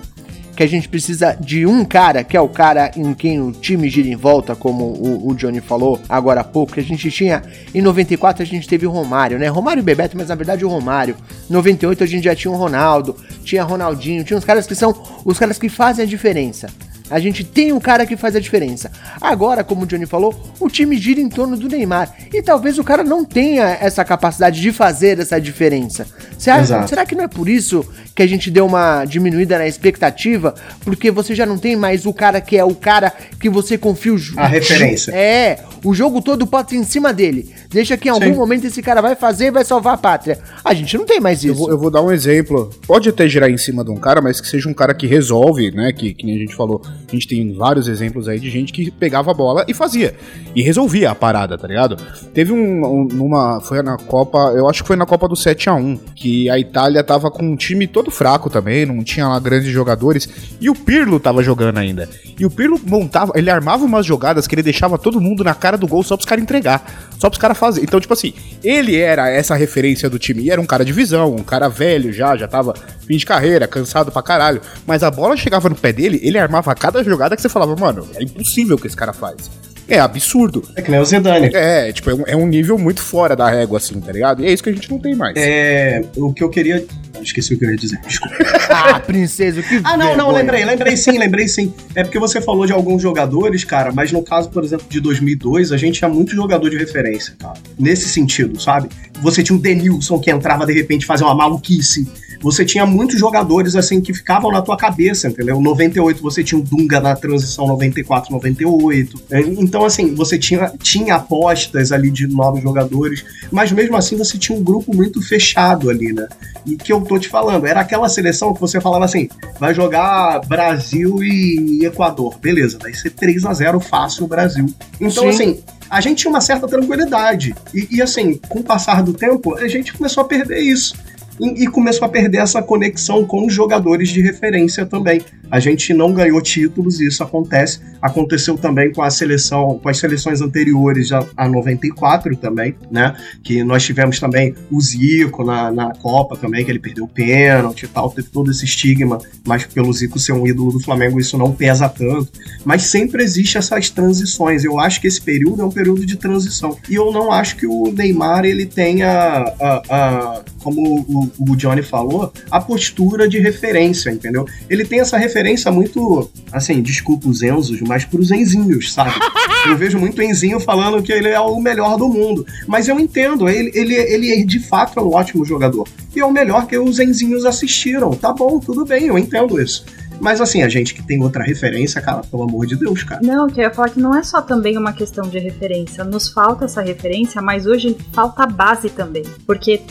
que 0.59 0.63
a 0.63 0.67
gente 0.67 0.89
precisa 0.89 1.37
de 1.39 1.65
um 1.65 1.85
cara, 1.85 2.21
que 2.21 2.35
é 2.35 2.41
o 2.41 2.49
cara 2.49 2.91
em 2.97 3.13
quem 3.13 3.41
o 3.41 3.49
time 3.53 3.87
gira 3.87 4.09
em 4.09 4.15
volta, 4.17 4.57
como 4.57 4.83
o, 4.83 5.29
o 5.29 5.33
Johnny 5.33 5.61
falou 5.61 5.97
agora 6.09 6.41
há 6.41 6.43
pouco, 6.43 6.73
que 6.73 6.81
a 6.81 6.83
gente 6.83 7.09
tinha, 7.09 7.41
em 7.73 7.81
94 7.81 8.43
a 8.43 8.45
gente 8.45 8.67
teve 8.67 8.85
o 8.85 8.89
Romário, 8.89 9.39
né? 9.39 9.47
Romário 9.47 9.79
e 9.79 9.83
Bebeto, 9.83 10.17
mas 10.17 10.27
na 10.27 10.35
verdade 10.35 10.65
o 10.65 10.67
Romário. 10.67 11.15
Em 11.49 11.53
98 11.53 12.03
a 12.03 12.07
gente 12.07 12.25
já 12.25 12.35
tinha 12.35 12.51
o 12.51 12.57
Ronaldo, 12.57 13.15
tinha 13.41 13.63
Ronaldinho, 13.63 14.21
tinha 14.25 14.37
os 14.37 14.43
caras 14.43 14.67
que 14.67 14.75
são 14.75 14.93
os 15.23 15.39
caras 15.39 15.57
que 15.57 15.69
fazem 15.69 16.03
a 16.03 16.05
diferença. 16.05 16.67
A 17.09 17.19
gente 17.19 17.43
tem 17.43 17.71
um 17.73 17.79
cara 17.79 18.05
que 18.05 18.15
faz 18.15 18.35
a 18.35 18.39
diferença. 18.39 18.91
Agora, 19.19 19.63
como 19.63 19.83
o 19.83 19.85
Johnny 19.85 20.05
falou, 20.05 20.33
o 20.59 20.69
time 20.69 20.97
gira 20.97 21.19
em 21.19 21.29
torno 21.29 21.57
do 21.57 21.67
Neymar. 21.67 22.13
E 22.33 22.41
talvez 22.41 22.77
o 22.77 22.83
cara 22.83 23.03
não 23.03 23.25
tenha 23.25 23.77
essa 23.81 24.05
capacidade 24.05 24.61
de 24.61 24.71
fazer 24.71 25.19
essa 25.19 25.39
diferença. 25.39 26.05
Será, 26.37 26.87
será 26.87 27.05
que 27.05 27.15
não 27.15 27.23
é 27.23 27.27
por 27.27 27.49
isso 27.49 27.85
que 28.15 28.23
a 28.23 28.27
gente 28.27 28.49
deu 28.49 28.65
uma 28.65 29.03
diminuída 29.05 29.57
na 29.57 29.67
expectativa? 29.67 30.53
Porque 30.81 31.11
você 31.11 31.35
já 31.35 31.45
não 31.45 31.57
tem 31.57 31.75
mais 31.75 32.05
o 32.05 32.13
cara 32.13 32.39
que 32.39 32.57
é 32.57 32.63
o 32.63 32.75
cara 32.75 33.11
que 33.39 33.49
você 33.49 33.77
confia 33.77 34.13
o 34.13 34.19
A 34.37 34.47
referência. 34.47 35.11
É, 35.11 35.59
o 35.83 35.93
jogo 35.93 36.21
todo 36.21 36.45
pode 36.47 36.71
ser 36.71 36.77
em 36.77 36.83
cima 36.83 37.13
dele. 37.13 37.53
Deixa 37.69 37.97
que 37.97 38.07
em 38.07 38.11
algum 38.11 38.25
Sim. 38.25 38.35
momento 38.35 38.65
esse 38.65 38.81
cara 38.81 39.01
vai 39.01 39.15
fazer 39.15 39.47
e 39.47 39.51
vai 39.51 39.65
salvar 39.65 39.95
a 39.95 39.97
pátria. 39.97 40.39
A 40.63 40.73
gente 40.73 40.97
não 40.97 41.05
tem 41.05 41.19
mais 41.19 41.43
isso. 41.43 41.47
Eu 41.47 41.55
vou, 41.55 41.69
eu 41.71 41.77
vou, 41.77 41.91
dar 41.91 42.01
um 42.01 42.11
exemplo. 42.11 42.69
Pode 42.87 43.09
até 43.09 43.27
girar 43.27 43.49
em 43.49 43.57
cima 43.57 43.83
de 43.83 43.91
um 43.91 43.95
cara, 43.95 44.21
mas 44.21 44.39
que 44.39 44.47
seja 44.47 44.69
um 44.69 44.73
cara 44.73 44.93
que 44.93 45.07
resolve, 45.07 45.71
né? 45.71 45.91
Que, 45.91 46.13
que 46.13 46.25
nem 46.25 46.35
a 46.35 46.39
gente 46.39 46.55
falou 46.55 46.81
a 47.09 47.15
gente 47.15 47.27
tem 47.27 47.53
vários 47.53 47.87
exemplos 47.87 48.27
aí 48.27 48.39
de 48.39 48.49
gente 48.49 48.71
que 48.71 48.91
pegava 48.91 49.31
a 49.31 49.33
bola 49.33 49.65
e 49.67 49.73
fazia. 49.73 50.15
E 50.55 50.61
resolvia 50.61 51.11
a 51.11 51.15
parada, 51.15 51.57
tá 51.57 51.67
ligado? 51.67 51.97
Teve 52.33 52.53
um, 52.53 52.85
um 52.85 53.07
numa. 53.11 53.59
Foi 53.61 53.81
na 53.81 53.97
Copa. 53.97 54.37
Eu 54.55 54.69
acho 54.69 54.83
que 54.83 54.87
foi 54.87 54.95
na 54.95 55.05
Copa 55.05 55.27
do 55.27 55.35
7 55.35 55.69
a 55.69 55.73
1 55.73 55.97
Que 56.15 56.49
a 56.49 56.59
Itália 56.59 57.03
tava 57.03 57.31
com 57.31 57.43
um 57.43 57.55
time 57.55 57.87
todo 57.87 58.11
fraco 58.11 58.49
também, 58.49 58.85
não 58.85 59.03
tinha 59.03 59.27
lá 59.27 59.39
grandes 59.39 59.71
jogadores. 59.71 60.29
E 60.61 60.69
o 60.69 60.75
Pirlo 60.75 61.19
tava 61.19 61.41
jogando 61.43 61.77
ainda. 61.77 62.07
E 62.37 62.45
o 62.45 62.49
Pirlo 62.49 62.79
montava. 62.85 63.33
Ele 63.35 63.49
armava 63.49 63.85
umas 63.85 64.05
jogadas 64.05 64.47
que 64.47 64.55
ele 64.55 64.63
deixava 64.63 64.97
todo 64.97 65.19
mundo 65.19 65.43
na 65.43 65.55
cara 65.55 65.77
do 65.77 65.87
gol 65.87 66.03
só 66.03 66.15
pros 66.15 66.25
caras 66.27 66.43
entregar. 66.43 67.09
Só 67.17 67.29
pros 67.29 67.39
caras 67.39 67.57
fazer. 67.57 67.81
Então, 67.81 67.99
tipo 67.99 68.13
assim, 68.13 68.33
ele 68.63 68.95
era 68.97 69.29
essa 69.29 69.55
referência 69.55 70.09
do 70.09 70.19
time. 70.19 70.43
E 70.43 70.51
era 70.51 70.61
um 70.61 70.65
cara 70.65 70.85
de 70.85 70.93
visão, 70.93 71.35
um 71.35 71.43
cara 71.43 71.67
velho 71.67 72.13
já, 72.13 72.35
já 72.37 72.47
tava 72.47 72.73
fim 73.05 73.17
de 73.17 73.25
carreira, 73.25 73.67
cansado 73.67 74.11
pra 74.11 74.21
caralho. 74.21 74.61
Mas 74.85 75.03
a 75.03 75.09
bola 75.09 75.35
chegava 75.35 75.67
no 75.67 75.75
pé 75.75 75.91
dele, 75.91 76.19
ele 76.23 76.37
armava 76.37 76.73
cada 76.75 76.98
jogada 77.03 77.35
que 77.35 77.41
você 77.41 77.49
falava, 77.49 77.75
mano, 77.75 78.07
é 78.15 78.23
impossível 78.23 78.75
o 78.75 78.79
que 78.79 78.87
esse 78.87 78.95
cara 78.95 79.13
faz. 79.13 79.49
É 79.89 79.99
absurdo. 79.99 80.63
É 80.75 80.83
que 80.83 80.91
nem 80.91 80.99
o 80.99 81.05
Zidane. 81.05 81.49
É, 81.51 81.91
tipo, 81.91 82.11
é 82.11 82.13
um, 82.13 82.23
é 82.27 82.35
um, 82.35 82.45
nível 82.45 82.77
muito 82.77 83.01
fora 83.01 83.35
da 83.35 83.49
régua, 83.49 83.79
assim, 83.79 83.99
tá 83.99 84.11
ligado? 84.11 84.43
E 84.43 84.45
é 84.45 84.53
isso 84.53 84.61
que 84.61 84.69
a 84.69 84.73
gente 84.73 84.89
não 84.89 84.99
tem 84.99 85.15
mais. 85.15 85.35
É. 85.35 86.03
O 86.15 86.31
que 86.31 86.43
eu 86.43 86.49
queria. 86.49 86.85
Esqueci 87.21 87.55
o 87.55 87.59
que 87.59 87.65
eu 87.65 87.71
ia 87.71 87.75
dizer. 87.75 87.99
Desculpa. 88.07 88.35
ah, 88.69 88.99
princesa, 88.99 89.63
que. 89.63 89.81
Ah, 89.83 89.97
não, 89.97 90.15
não, 90.15 90.31
lembrei, 90.31 90.63
lembrei 90.63 90.95
sim, 90.95 91.17
lembrei 91.17 91.47
sim. 91.47 91.73
É 91.95 92.03
porque 92.03 92.19
você 92.19 92.39
falou 92.39 92.67
de 92.67 92.71
alguns 92.71 93.01
jogadores, 93.01 93.63
cara, 93.63 93.91
mas 93.91 94.11
no 94.11 94.21
caso, 94.21 94.49
por 94.49 94.63
exemplo, 94.63 94.85
de 94.87 95.01
2002, 95.01 95.71
a 95.71 95.77
gente 95.77 95.97
tinha 95.97 96.09
muito 96.09 96.35
jogador 96.35 96.69
de 96.69 96.77
referência, 96.77 97.33
cara. 97.39 97.55
Nesse 97.77 98.07
sentido, 98.09 98.61
sabe? 98.61 98.89
Você 99.21 99.41
tinha 99.41 99.57
o 99.57 99.61
Denilson 99.61 100.19
que 100.19 100.29
entrava 100.29 100.65
de 100.67 100.73
repente 100.73 101.05
fazer 101.05 101.23
uma 101.23 101.35
maluquice 101.35 102.07
você 102.41 102.63
tinha 102.63 102.85
muitos 102.85 103.19
jogadores 103.19 103.75
assim 103.75 103.99
que 104.01 104.13
ficavam 104.13 104.51
na 104.51 104.61
tua 104.61 104.77
cabeça, 104.77 105.27
entendeu? 105.27 105.59
98 105.59 106.21
você 106.21 106.43
tinha 106.43 106.59
o 106.59 106.63
Dunga 106.63 106.99
na 106.99 107.15
transição 107.15 107.67
94, 107.67 108.31
98. 108.31 109.21
É, 109.29 109.39
então, 109.39 109.85
assim, 109.85 110.13
você 110.15 110.37
tinha, 110.37 110.71
tinha 110.81 111.15
apostas 111.15 111.91
ali 111.91 112.09
de 112.09 112.27
novos 112.27 112.61
jogadores, 112.61 113.25
mas 113.51 113.71
mesmo 113.71 113.95
assim 113.97 114.17
você 114.17 114.37
tinha 114.37 114.57
um 114.57 114.63
grupo 114.63 114.95
muito 114.95 115.21
fechado 115.21 115.89
ali, 115.89 116.13
né? 116.13 116.27
E 116.65 116.75
que 116.75 116.91
eu 116.91 117.01
tô 117.01 117.19
te 117.19 117.27
falando, 117.27 117.65
era 117.65 117.81
aquela 117.81 118.07
seleção 118.07 118.53
que 118.53 118.61
você 118.61 118.79
falava 118.79 119.05
assim: 119.05 119.27
vai 119.59 119.73
jogar 119.73 120.39
Brasil 120.47 121.23
e 121.23 121.85
Equador. 121.85 122.37
Beleza, 122.39 122.77
vai 122.81 122.93
ser 122.93 123.11
3 123.11 123.45
a 123.45 123.53
0 123.53 123.79
fácil 123.79 124.25
o 124.25 124.27
Brasil. 124.27 124.65
Então, 124.99 125.23
Sim. 125.23 125.29
assim 125.29 125.59
a 125.89 126.01
gente 126.01 126.19
tinha 126.19 126.29
uma 126.29 126.39
certa 126.39 126.67
tranquilidade. 126.67 127.55
E, 127.73 127.95
e, 127.97 128.01
assim, 128.01 128.39
com 128.47 128.59
o 128.59 128.63
passar 128.63 129.01
do 129.01 129.11
tempo, 129.11 129.55
a 129.55 129.67
gente 129.67 129.91
começou 129.91 130.21
a 130.21 130.27
perder 130.27 130.59
isso 130.59 130.93
e, 131.39 131.63
e 131.63 131.67
começou 131.67 132.05
a 132.05 132.09
perder 132.09 132.39
essa 132.39 132.61
conexão 132.61 133.25
com 133.25 133.45
os 133.45 133.53
jogadores 133.53 134.09
de 134.09 134.21
referência 134.21 134.85
também. 134.85 135.21
A 135.51 135.59
gente 135.59 135.93
não 135.93 136.13
ganhou 136.13 136.41
títulos 136.41 136.99
e 136.99 137.07
isso 137.07 137.23
acontece. 137.23 137.79
Aconteceu 138.01 138.57
também 138.57 138.93
com 138.93 139.01
a 139.01 139.09
seleção, 139.09 139.79
com 139.81 139.89
as 139.89 139.97
seleções 139.97 140.41
anteriores 140.41 141.11
a, 141.11 141.25
a 141.35 141.49
94 141.49 142.35
também, 142.37 142.75
né? 142.91 143.15
Que 143.43 143.63
nós 143.63 143.83
tivemos 143.83 144.19
também 144.19 144.53
o 144.71 144.79
Zico 144.79 145.43
na, 145.43 145.71
na 145.71 145.93
Copa 145.95 146.37
também, 146.37 146.63
que 146.63 146.71
ele 146.71 146.79
perdeu 146.79 147.05
o 147.05 147.07
pênalti 147.07 147.83
e 147.83 147.87
tal, 147.87 148.09
teve 148.11 148.29
todo 148.29 148.51
esse 148.51 148.65
estigma, 148.65 149.19
mas 149.45 149.65
pelo 149.65 149.91
Zico 149.91 150.19
ser 150.19 150.33
um 150.33 150.45
ídolo 150.45 150.71
do 150.73 150.79
Flamengo 150.79 151.19
isso 151.19 151.37
não 151.37 151.51
pesa 151.51 151.89
tanto. 151.89 152.29
Mas 152.63 152.83
sempre 152.83 153.23
existe 153.23 153.57
essas 153.57 153.89
transições. 153.89 154.63
Eu 154.63 154.79
acho 154.79 155.01
que 155.01 155.07
esse 155.07 155.21
período 155.21 155.61
é 155.61 155.65
um 155.65 155.71
período 155.71 156.05
de 156.05 156.15
transição. 156.15 156.77
E 156.89 156.95
eu 156.95 157.11
não 157.11 157.31
acho 157.31 157.55
que 157.55 157.65
o 157.65 157.91
Neymar 157.91 158.45
ele 158.45 158.65
tenha, 158.65 159.09
a, 159.09 159.81
a, 159.89 160.41
como 160.59 160.81
o, 160.81 161.31
o 161.39 161.55
Johnny 161.55 161.81
falou, 161.81 162.31
a 162.51 162.61
postura 162.61 163.27
de 163.27 163.39
referência, 163.39 164.09
entendeu? 164.11 164.45
Ele 164.69 164.85
tem 164.85 164.99
essa 164.99 165.17
referência 165.17 165.71
muito, 165.71 166.29
assim, 166.51 166.81
desculpa 166.81 167.27
os 167.27 167.41
Enzos, 167.41 167.81
mas 167.81 168.05
pros 168.05 168.31
Enzinhos, 168.31 168.93
sabe? 168.93 169.13
Eu 169.67 169.77
vejo 169.77 169.99
muito 169.99 170.21
Enzinho 170.21 170.59
falando 170.59 171.03
que 171.03 171.11
ele 171.11 171.27
é 171.27 171.39
o 171.39 171.59
melhor 171.59 171.97
do 171.97 172.07
mundo. 172.07 172.45
Mas 172.65 172.87
eu 172.87 172.97
entendo, 172.97 173.49
ele, 173.49 173.69
ele, 173.73 173.93
ele 173.93 174.45
de 174.45 174.59
fato 174.59 174.97
é 174.97 175.03
um 175.03 175.13
ótimo 175.13 175.43
jogador. 175.43 175.85
E 176.15 176.19
é 176.19 176.25
o 176.25 176.31
melhor 176.31 176.65
que 176.65 176.77
os 176.77 176.97
Enzinhos 176.97 177.45
assistiram. 177.45 178.11
Tá 178.11 178.31
bom, 178.31 178.59
tudo 178.59 178.85
bem, 178.85 179.07
eu 179.07 179.17
entendo 179.17 179.61
isso. 179.61 179.85
Mas 180.19 180.41
assim, 180.41 180.61
a 180.61 180.69
gente 180.69 180.93
que 180.93 181.01
tem 181.01 181.21
outra 181.21 181.43
referência, 181.43 182.01
cara, 182.01 182.21
pelo 182.21 182.43
amor 182.43 182.65
de 182.65 182.75
Deus, 182.75 183.03
cara. 183.03 183.21
Não, 183.23 183.47
eu 183.47 183.55
ia 183.55 183.71
falar 183.71 183.89
que 183.89 183.99
não 183.99 184.15
é 184.15 184.23
só 184.23 184.41
também 184.41 184.77
uma 184.77 184.93
questão 184.93 185.27
de 185.27 185.39
referência. 185.39 186.03
Nos 186.03 186.29
falta 186.29 186.65
essa 186.65 186.81
referência, 186.81 187.41
mas 187.41 187.65
hoje 187.65 187.95
falta 188.13 188.45
base 188.45 188.89
também. 188.89 189.23
Porque 189.45 189.81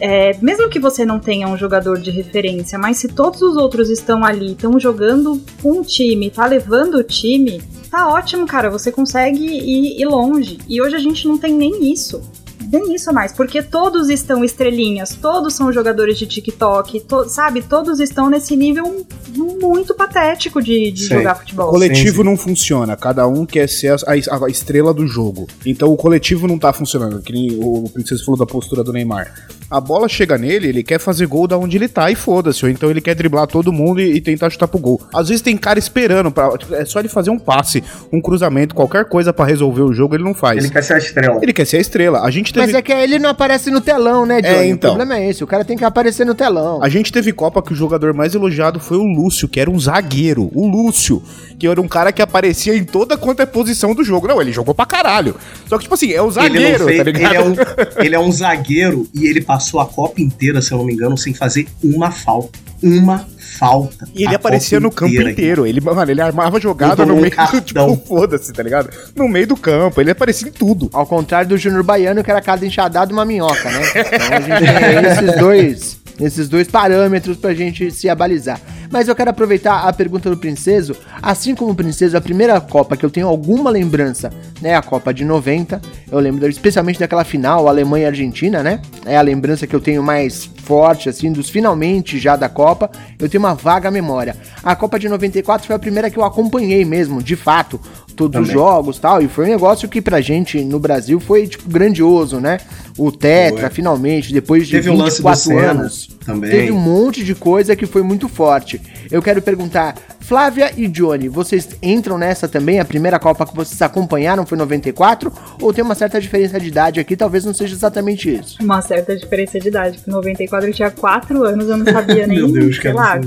é, 0.00 0.36
mesmo 0.40 0.68
que 0.68 0.78
você 0.78 1.04
não 1.04 1.18
tenha 1.18 1.48
um 1.48 1.56
jogador 1.56 1.98
de 1.98 2.10
referência, 2.10 2.78
mas 2.78 2.98
se 2.98 3.08
todos 3.08 3.40
os 3.42 3.56
outros 3.56 3.90
estão 3.90 4.24
ali, 4.24 4.52
estão 4.52 4.78
jogando 4.78 5.40
com 5.62 5.80
o 5.80 5.84
time, 5.84 6.30
tá 6.30 6.46
levando 6.46 6.96
o 6.96 7.04
time, 7.04 7.62
tá 7.90 8.08
ótimo, 8.08 8.46
cara. 8.46 8.70
Você 8.70 8.90
consegue 8.90 9.44
ir, 9.44 10.00
ir 10.00 10.06
longe. 10.06 10.58
E 10.68 10.80
hoje 10.80 10.96
a 10.96 11.00
gente 11.00 11.26
não 11.26 11.38
tem 11.38 11.54
nem 11.54 11.92
isso. 11.92 12.22
Nem 12.70 12.94
isso 12.94 13.12
mais, 13.12 13.32
porque 13.32 13.62
todos 13.62 14.08
estão 14.10 14.44
estrelinhas, 14.44 15.14
todos 15.14 15.54
são 15.54 15.72
jogadores 15.72 16.18
de 16.18 16.26
TikTok, 16.26 17.00
to, 17.00 17.28
sabe? 17.28 17.62
Todos 17.62 18.00
estão 18.00 18.28
nesse 18.28 18.56
nível 18.56 19.06
muito 19.34 19.94
patético 19.94 20.62
de, 20.62 20.90
de 20.90 21.06
jogar 21.06 21.36
futebol. 21.36 21.68
O 21.68 21.70
coletivo 21.70 22.08
sim, 22.08 22.16
sim. 22.16 22.24
não 22.24 22.36
funciona, 22.36 22.96
cada 22.96 23.26
um 23.26 23.46
quer 23.46 23.68
ser 23.68 23.92
a, 23.92 23.96
a, 24.06 24.46
a, 24.46 24.50
estrela 24.50 24.92
do 24.92 25.06
jogo. 25.06 25.46
Então 25.64 25.92
o 25.92 25.96
coletivo 25.96 26.46
não 26.46 26.58
tá 26.58 26.72
funcionando, 26.72 27.20
que 27.22 27.32
nem 27.32 27.58
o 27.58 27.88
Princesa 27.92 28.22
falou 28.24 28.38
da 28.38 28.46
postura 28.46 28.84
do 28.84 28.92
Neymar. 28.92 29.32
A 29.70 29.80
bola 29.80 30.08
chega 30.08 30.38
nele, 30.38 30.68
ele 30.68 30.82
quer 30.82 30.98
fazer 30.98 31.26
gol 31.26 31.46
da 31.46 31.58
onde 31.58 31.76
ele 31.76 31.88
tá 31.88 32.10
e 32.10 32.14
foda-se, 32.14 32.64
ou 32.64 32.70
então 32.70 32.90
ele 32.90 33.00
quer 33.00 33.14
driblar 33.14 33.46
todo 33.46 33.72
mundo 33.72 34.00
e, 34.00 34.16
e, 34.16 34.20
tentar 34.20 34.48
chutar 34.48 34.66
pro 34.66 34.78
gol. 34.78 35.00
Às 35.14 35.28
vezes 35.28 35.42
tem 35.42 35.56
cara 35.56 35.78
esperando, 35.78 36.30
pra, 36.30 36.50
é 36.72 36.84
só 36.84 37.00
ele 37.00 37.08
fazer 37.08 37.30
um 37.30 37.38
passe, 37.38 37.84
um 38.10 38.20
cruzamento, 38.20 38.74
qualquer 38.74 39.04
coisa 39.04 39.32
para 39.32 39.44
resolver 39.44 39.82
o 39.82 39.92
jogo, 39.92 40.14
ele 40.14 40.24
não 40.24 40.34
faz. 40.34 40.64
Ele 40.64 40.72
quer 40.72 40.82
ser 40.82 40.94
a 40.94 40.98
estrela. 40.98 41.38
Ele 41.42 41.52
quer 41.52 41.66
ser 41.66 41.76
a 41.76 41.80
estrela. 41.80 42.20
A 42.22 42.30
gente 42.30 42.52
teve... 42.60 42.72
Mas 42.72 42.74
é 42.74 42.82
que 42.82 42.92
ele 42.92 43.18
não 43.18 43.30
aparece 43.30 43.70
no 43.70 43.80
telão, 43.80 44.26
né, 44.26 44.40
Johnny? 44.40 44.54
É, 44.54 44.66
então. 44.66 44.90
O 44.90 44.94
problema 44.96 45.18
é 45.18 45.30
esse, 45.30 45.42
o 45.42 45.46
cara 45.46 45.64
tem 45.64 45.76
que 45.76 45.84
aparecer 45.84 46.24
no 46.24 46.34
telão. 46.34 46.82
A 46.82 46.88
gente 46.88 47.12
teve 47.12 47.32
Copa 47.32 47.62
que 47.62 47.72
o 47.72 47.76
jogador 47.76 48.12
mais 48.14 48.34
elogiado 48.34 48.80
foi 48.80 48.96
o 48.96 49.04
Lúcio, 49.04 49.48
que 49.48 49.60
era 49.60 49.70
um 49.70 49.78
zagueiro. 49.78 50.50
O 50.54 50.66
Lúcio, 50.66 51.22
que 51.58 51.66
era 51.66 51.80
um 51.80 51.88
cara 51.88 52.12
que 52.12 52.22
aparecia 52.22 52.74
em 52.74 52.84
toda 52.84 53.16
quanto 53.16 53.40
é 53.40 53.46
posição 53.46 53.94
do 53.94 54.04
jogo. 54.04 54.28
Não, 54.28 54.40
ele 54.40 54.52
jogou 54.52 54.74
pra 54.74 54.86
caralho. 54.86 55.36
Só 55.66 55.76
que, 55.76 55.84
tipo 55.84 55.94
assim, 55.94 56.12
é 56.12 56.22
o 56.22 56.30
zagueiro, 56.30 56.84
fez, 56.84 56.98
tá 56.98 57.04
ligado? 57.04 57.34
Ele 57.34 57.36
é, 57.36 57.42
um, 57.42 57.54
ele 58.04 58.14
é 58.14 58.20
um 58.20 58.32
zagueiro 58.32 59.08
e 59.14 59.26
ele 59.26 59.40
passou 59.40 59.80
a 59.80 59.86
Copa 59.86 60.20
inteira, 60.20 60.60
se 60.62 60.72
eu 60.72 60.78
não 60.78 60.84
me 60.84 60.92
engano, 60.92 61.16
sem 61.16 61.34
fazer 61.34 61.66
uma 61.82 62.10
falta. 62.10 62.58
Uma 62.80 63.26
falta. 63.58 64.08
E 64.14 64.24
ele 64.24 64.34
aparecia 64.34 64.78
no 64.78 64.90
campo 64.90 65.20
inteiro. 65.20 65.66
Ele, 65.66 65.80
mano, 65.80 66.10
ele 66.10 66.20
armava 66.20 66.60
jogada 66.60 67.04
no 67.04 67.16
meio 67.16 67.34
do 67.52 67.60
tipo, 67.60 67.96
foda-se, 68.06 68.52
tá 68.52 68.62
ligado? 68.62 68.90
No 69.14 69.28
meio 69.28 69.46
do 69.46 69.56
campo, 69.56 70.00
ele 70.00 70.10
aparecia 70.10 70.48
em 70.48 70.52
tudo. 70.52 70.88
Ao 70.92 71.06
contrário 71.06 71.48
do 71.48 71.58
Júnior 71.58 71.82
Baiano, 71.82 72.22
que 72.22 72.30
era 72.30 72.40
cada 72.40 72.64
enxadado 72.64 73.12
uma 73.12 73.24
minhoca, 73.24 73.70
né? 73.70 73.80
Então 73.90 74.36
a 74.36 74.40
gente 74.40 74.72
tem 74.80 75.12
esses 75.12 75.38
dois, 75.38 76.00
esses 76.20 76.48
dois 76.48 76.68
parâmetros 76.68 77.36
pra 77.36 77.52
gente 77.52 77.90
se 77.90 78.08
abalizar. 78.08 78.60
Mas 78.90 79.08
eu 79.08 79.14
quero 79.14 79.30
aproveitar 79.30 79.80
a 79.86 79.92
pergunta 79.92 80.30
do 80.30 80.36
Princeso. 80.36 80.96
Assim 81.20 81.54
como 81.54 81.72
o 81.72 81.74
Princeso, 81.74 82.16
a 82.16 82.20
primeira 82.20 82.60
Copa 82.60 82.96
que 82.96 83.04
eu 83.04 83.10
tenho 83.10 83.28
alguma 83.28 83.70
lembrança, 83.70 84.32
né? 84.60 84.74
A 84.74 84.82
Copa 84.82 85.12
de 85.12 85.24
90. 85.24 85.80
Eu 86.10 86.18
lembro 86.18 86.48
especialmente 86.48 86.98
daquela 86.98 87.24
final, 87.24 87.68
Alemanha 87.68 88.04
e 88.04 88.08
Argentina, 88.08 88.62
né? 88.62 88.80
É 89.04 89.16
a 89.16 89.22
lembrança 89.22 89.66
que 89.66 89.74
eu 89.74 89.80
tenho 89.80 90.02
mais 90.02 90.44
forte, 90.64 91.08
assim, 91.08 91.32
dos 91.32 91.50
finalmente 91.50 92.18
já 92.18 92.36
da 92.36 92.48
Copa. 92.48 92.90
Eu 93.18 93.28
tenho 93.28 93.42
uma 93.42 93.54
vaga 93.54 93.90
memória. 93.90 94.36
A 94.62 94.74
Copa 94.74 94.98
de 94.98 95.08
94 95.08 95.66
foi 95.66 95.76
a 95.76 95.78
primeira 95.78 96.10
que 96.10 96.18
eu 96.18 96.24
acompanhei 96.24 96.84
mesmo, 96.84 97.22
de 97.22 97.36
fato, 97.36 97.80
todos 98.18 98.32
Também. 98.32 98.48
os 98.48 98.52
jogos 98.52 98.98
tal. 98.98 99.22
E 99.22 99.28
foi 99.28 99.46
um 99.46 99.48
negócio 99.48 99.88
que 99.88 100.02
pra 100.02 100.20
gente 100.20 100.60
no 100.62 100.80
Brasil 100.80 101.20
foi, 101.20 101.46
tipo, 101.46 101.70
grandioso, 101.70 102.40
né? 102.40 102.58
O 102.98 103.12
Tetra, 103.12 103.60
foi. 103.60 103.70
finalmente, 103.70 104.32
depois 104.32 104.66
de 104.66 104.72
Teve 104.72 104.90
24 104.90 105.56
anos. 105.58 106.08
Também. 106.26 106.50
Teve 106.50 106.72
um 106.72 106.80
monte 106.80 107.24
de 107.24 107.34
coisa 107.34 107.76
que 107.76 107.86
foi 107.86 108.02
muito 108.02 108.28
forte. 108.28 108.80
Eu 109.10 109.22
quero 109.22 109.40
perguntar, 109.40 109.94
Flávia 110.28 110.70
e 110.76 110.86
Johnny, 110.86 111.26
vocês 111.26 111.70
entram 111.82 112.18
nessa 112.18 112.46
também? 112.46 112.78
A 112.78 112.84
primeira 112.84 113.18
Copa 113.18 113.46
que 113.46 113.56
vocês 113.56 113.80
acompanharam 113.80 114.44
foi 114.44 114.58
94? 114.58 115.32
Ou 115.58 115.72
tem 115.72 115.82
uma 115.82 115.94
certa 115.94 116.20
diferença 116.20 116.60
de 116.60 116.68
idade 116.68 117.00
aqui? 117.00 117.16
Talvez 117.16 117.46
não 117.46 117.54
seja 117.54 117.74
exatamente 117.74 118.34
isso. 118.34 118.62
Uma 118.62 118.82
certa 118.82 119.16
diferença 119.16 119.58
de 119.58 119.68
idade. 119.68 119.96
Porque 119.96 120.10
94 120.10 120.68
eu 120.68 120.74
tinha 120.74 120.90
4 120.90 121.44
anos, 121.44 121.66
eu 121.70 121.78
não 121.78 121.86
sabia 121.86 122.26
nem, 122.28 122.38
Meu 122.40 122.52
Deus, 122.52 122.76
sei 122.76 122.92
lá, 122.92 123.18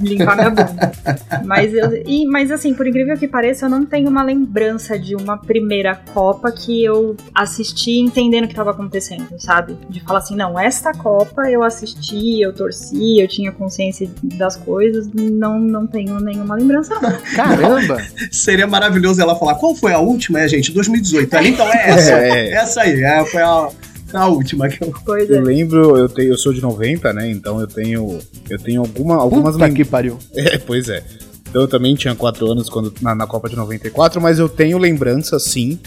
limpar 0.00 0.36
minha 0.36 0.48
bunda. 0.48 0.92
mas, 1.44 1.74
eu, 1.74 2.02
e, 2.06 2.26
mas 2.26 2.50
assim, 2.50 2.72
por 2.72 2.86
incrível 2.86 3.18
que 3.18 3.28
pareça, 3.28 3.66
eu 3.66 3.70
não 3.70 3.84
tenho 3.84 4.08
uma 4.08 4.22
lembrança 4.22 4.98
de 4.98 5.14
uma 5.14 5.36
primeira 5.36 5.96
Copa 6.14 6.50
que 6.50 6.82
eu 6.82 7.14
assisti 7.34 7.98
entendendo 7.98 8.44
o 8.44 8.46
que 8.46 8.54
estava 8.54 8.70
acontecendo, 8.70 9.28
sabe? 9.38 9.76
De 9.90 10.00
falar 10.02 10.20
assim, 10.20 10.34
não, 10.34 10.58
esta 10.58 10.94
Copa 10.94 11.50
eu 11.50 11.62
assisti, 11.62 12.40
eu 12.40 12.54
torci, 12.54 13.20
eu 13.20 13.28
tinha 13.28 13.52
consciência 13.52 14.08
das 14.22 14.56
coisas, 14.56 15.06
não, 15.18 15.58
não 15.58 15.86
tenho 15.86 16.18
nenhuma 16.20 16.54
lembrança, 16.54 16.94
não. 17.00 17.16
Caramba! 17.34 18.02
Seria 18.30 18.66
maravilhoso 18.66 19.20
ela 19.20 19.36
falar 19.36 19.54
qual 19.56 19.74
foi 19.74 19.92
a 19.92 19.98
última, 19.98 20.40
é, 20.40 20.48
gente? 20.48 20.72
2018. 20.72 21.36
então 21.36 21.72
é 21.72 21.90
essa. 21.90 22.12
É. 22.18 22.52
Essa 22.52 22.80
aí, 22.82 23.02
é, 23.02 23.24
foi 23.24 23.42
a. 23.42 23.68
A 24.14 24.26
última 24.26 24.68
que 24.68 24.82
eu. 24.82 24.92
Pois 25.04 25.30
é. 25.30 25.36
Eu 25.36 25.42
lembro, 25.42 25.96
eu, 25.96 26.08
tenho, 26.08 26.30
eu 26.30 26.38
sou 26.38 26.52
de 26.52 26.62
90, 26.62 27.12
né? 27.12 27.30
Então 27.30 27.60
eu 27.60 27.66
tenho. 27.66 28.18
Eu 28.48 28.58
tenho 28.58 28.80
alguma, 28.80 29.16
algumas 29.16 29.54
lembranças. 29.54 29.76
que 29.76 29.84
pariu. 29.84 30.18
É, 30.34 30.56
pois 30.56 30.88
é. 30.88 31.02
Então 31.48 31.62
eu 31.62 31.68
também 31.68 31.94
tinha 31.94 32.14
4 32.14 32.50
anos 32.50 32.68
quando, 32.68 32.92
na, 33.02 33.14
na 33.14 33.26
Copa 33.26 33.48
de 33.48 33.56
94, 33.56 34.20
mas 34.20 34.38
eu 34.38 34.48
tenho 34.48 34.78
lembrança, 34.78 35.38
sim, 35.38 35.78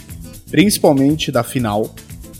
principalmente 0.49 1.32
da 1.32 1.43
final 1.43 1.93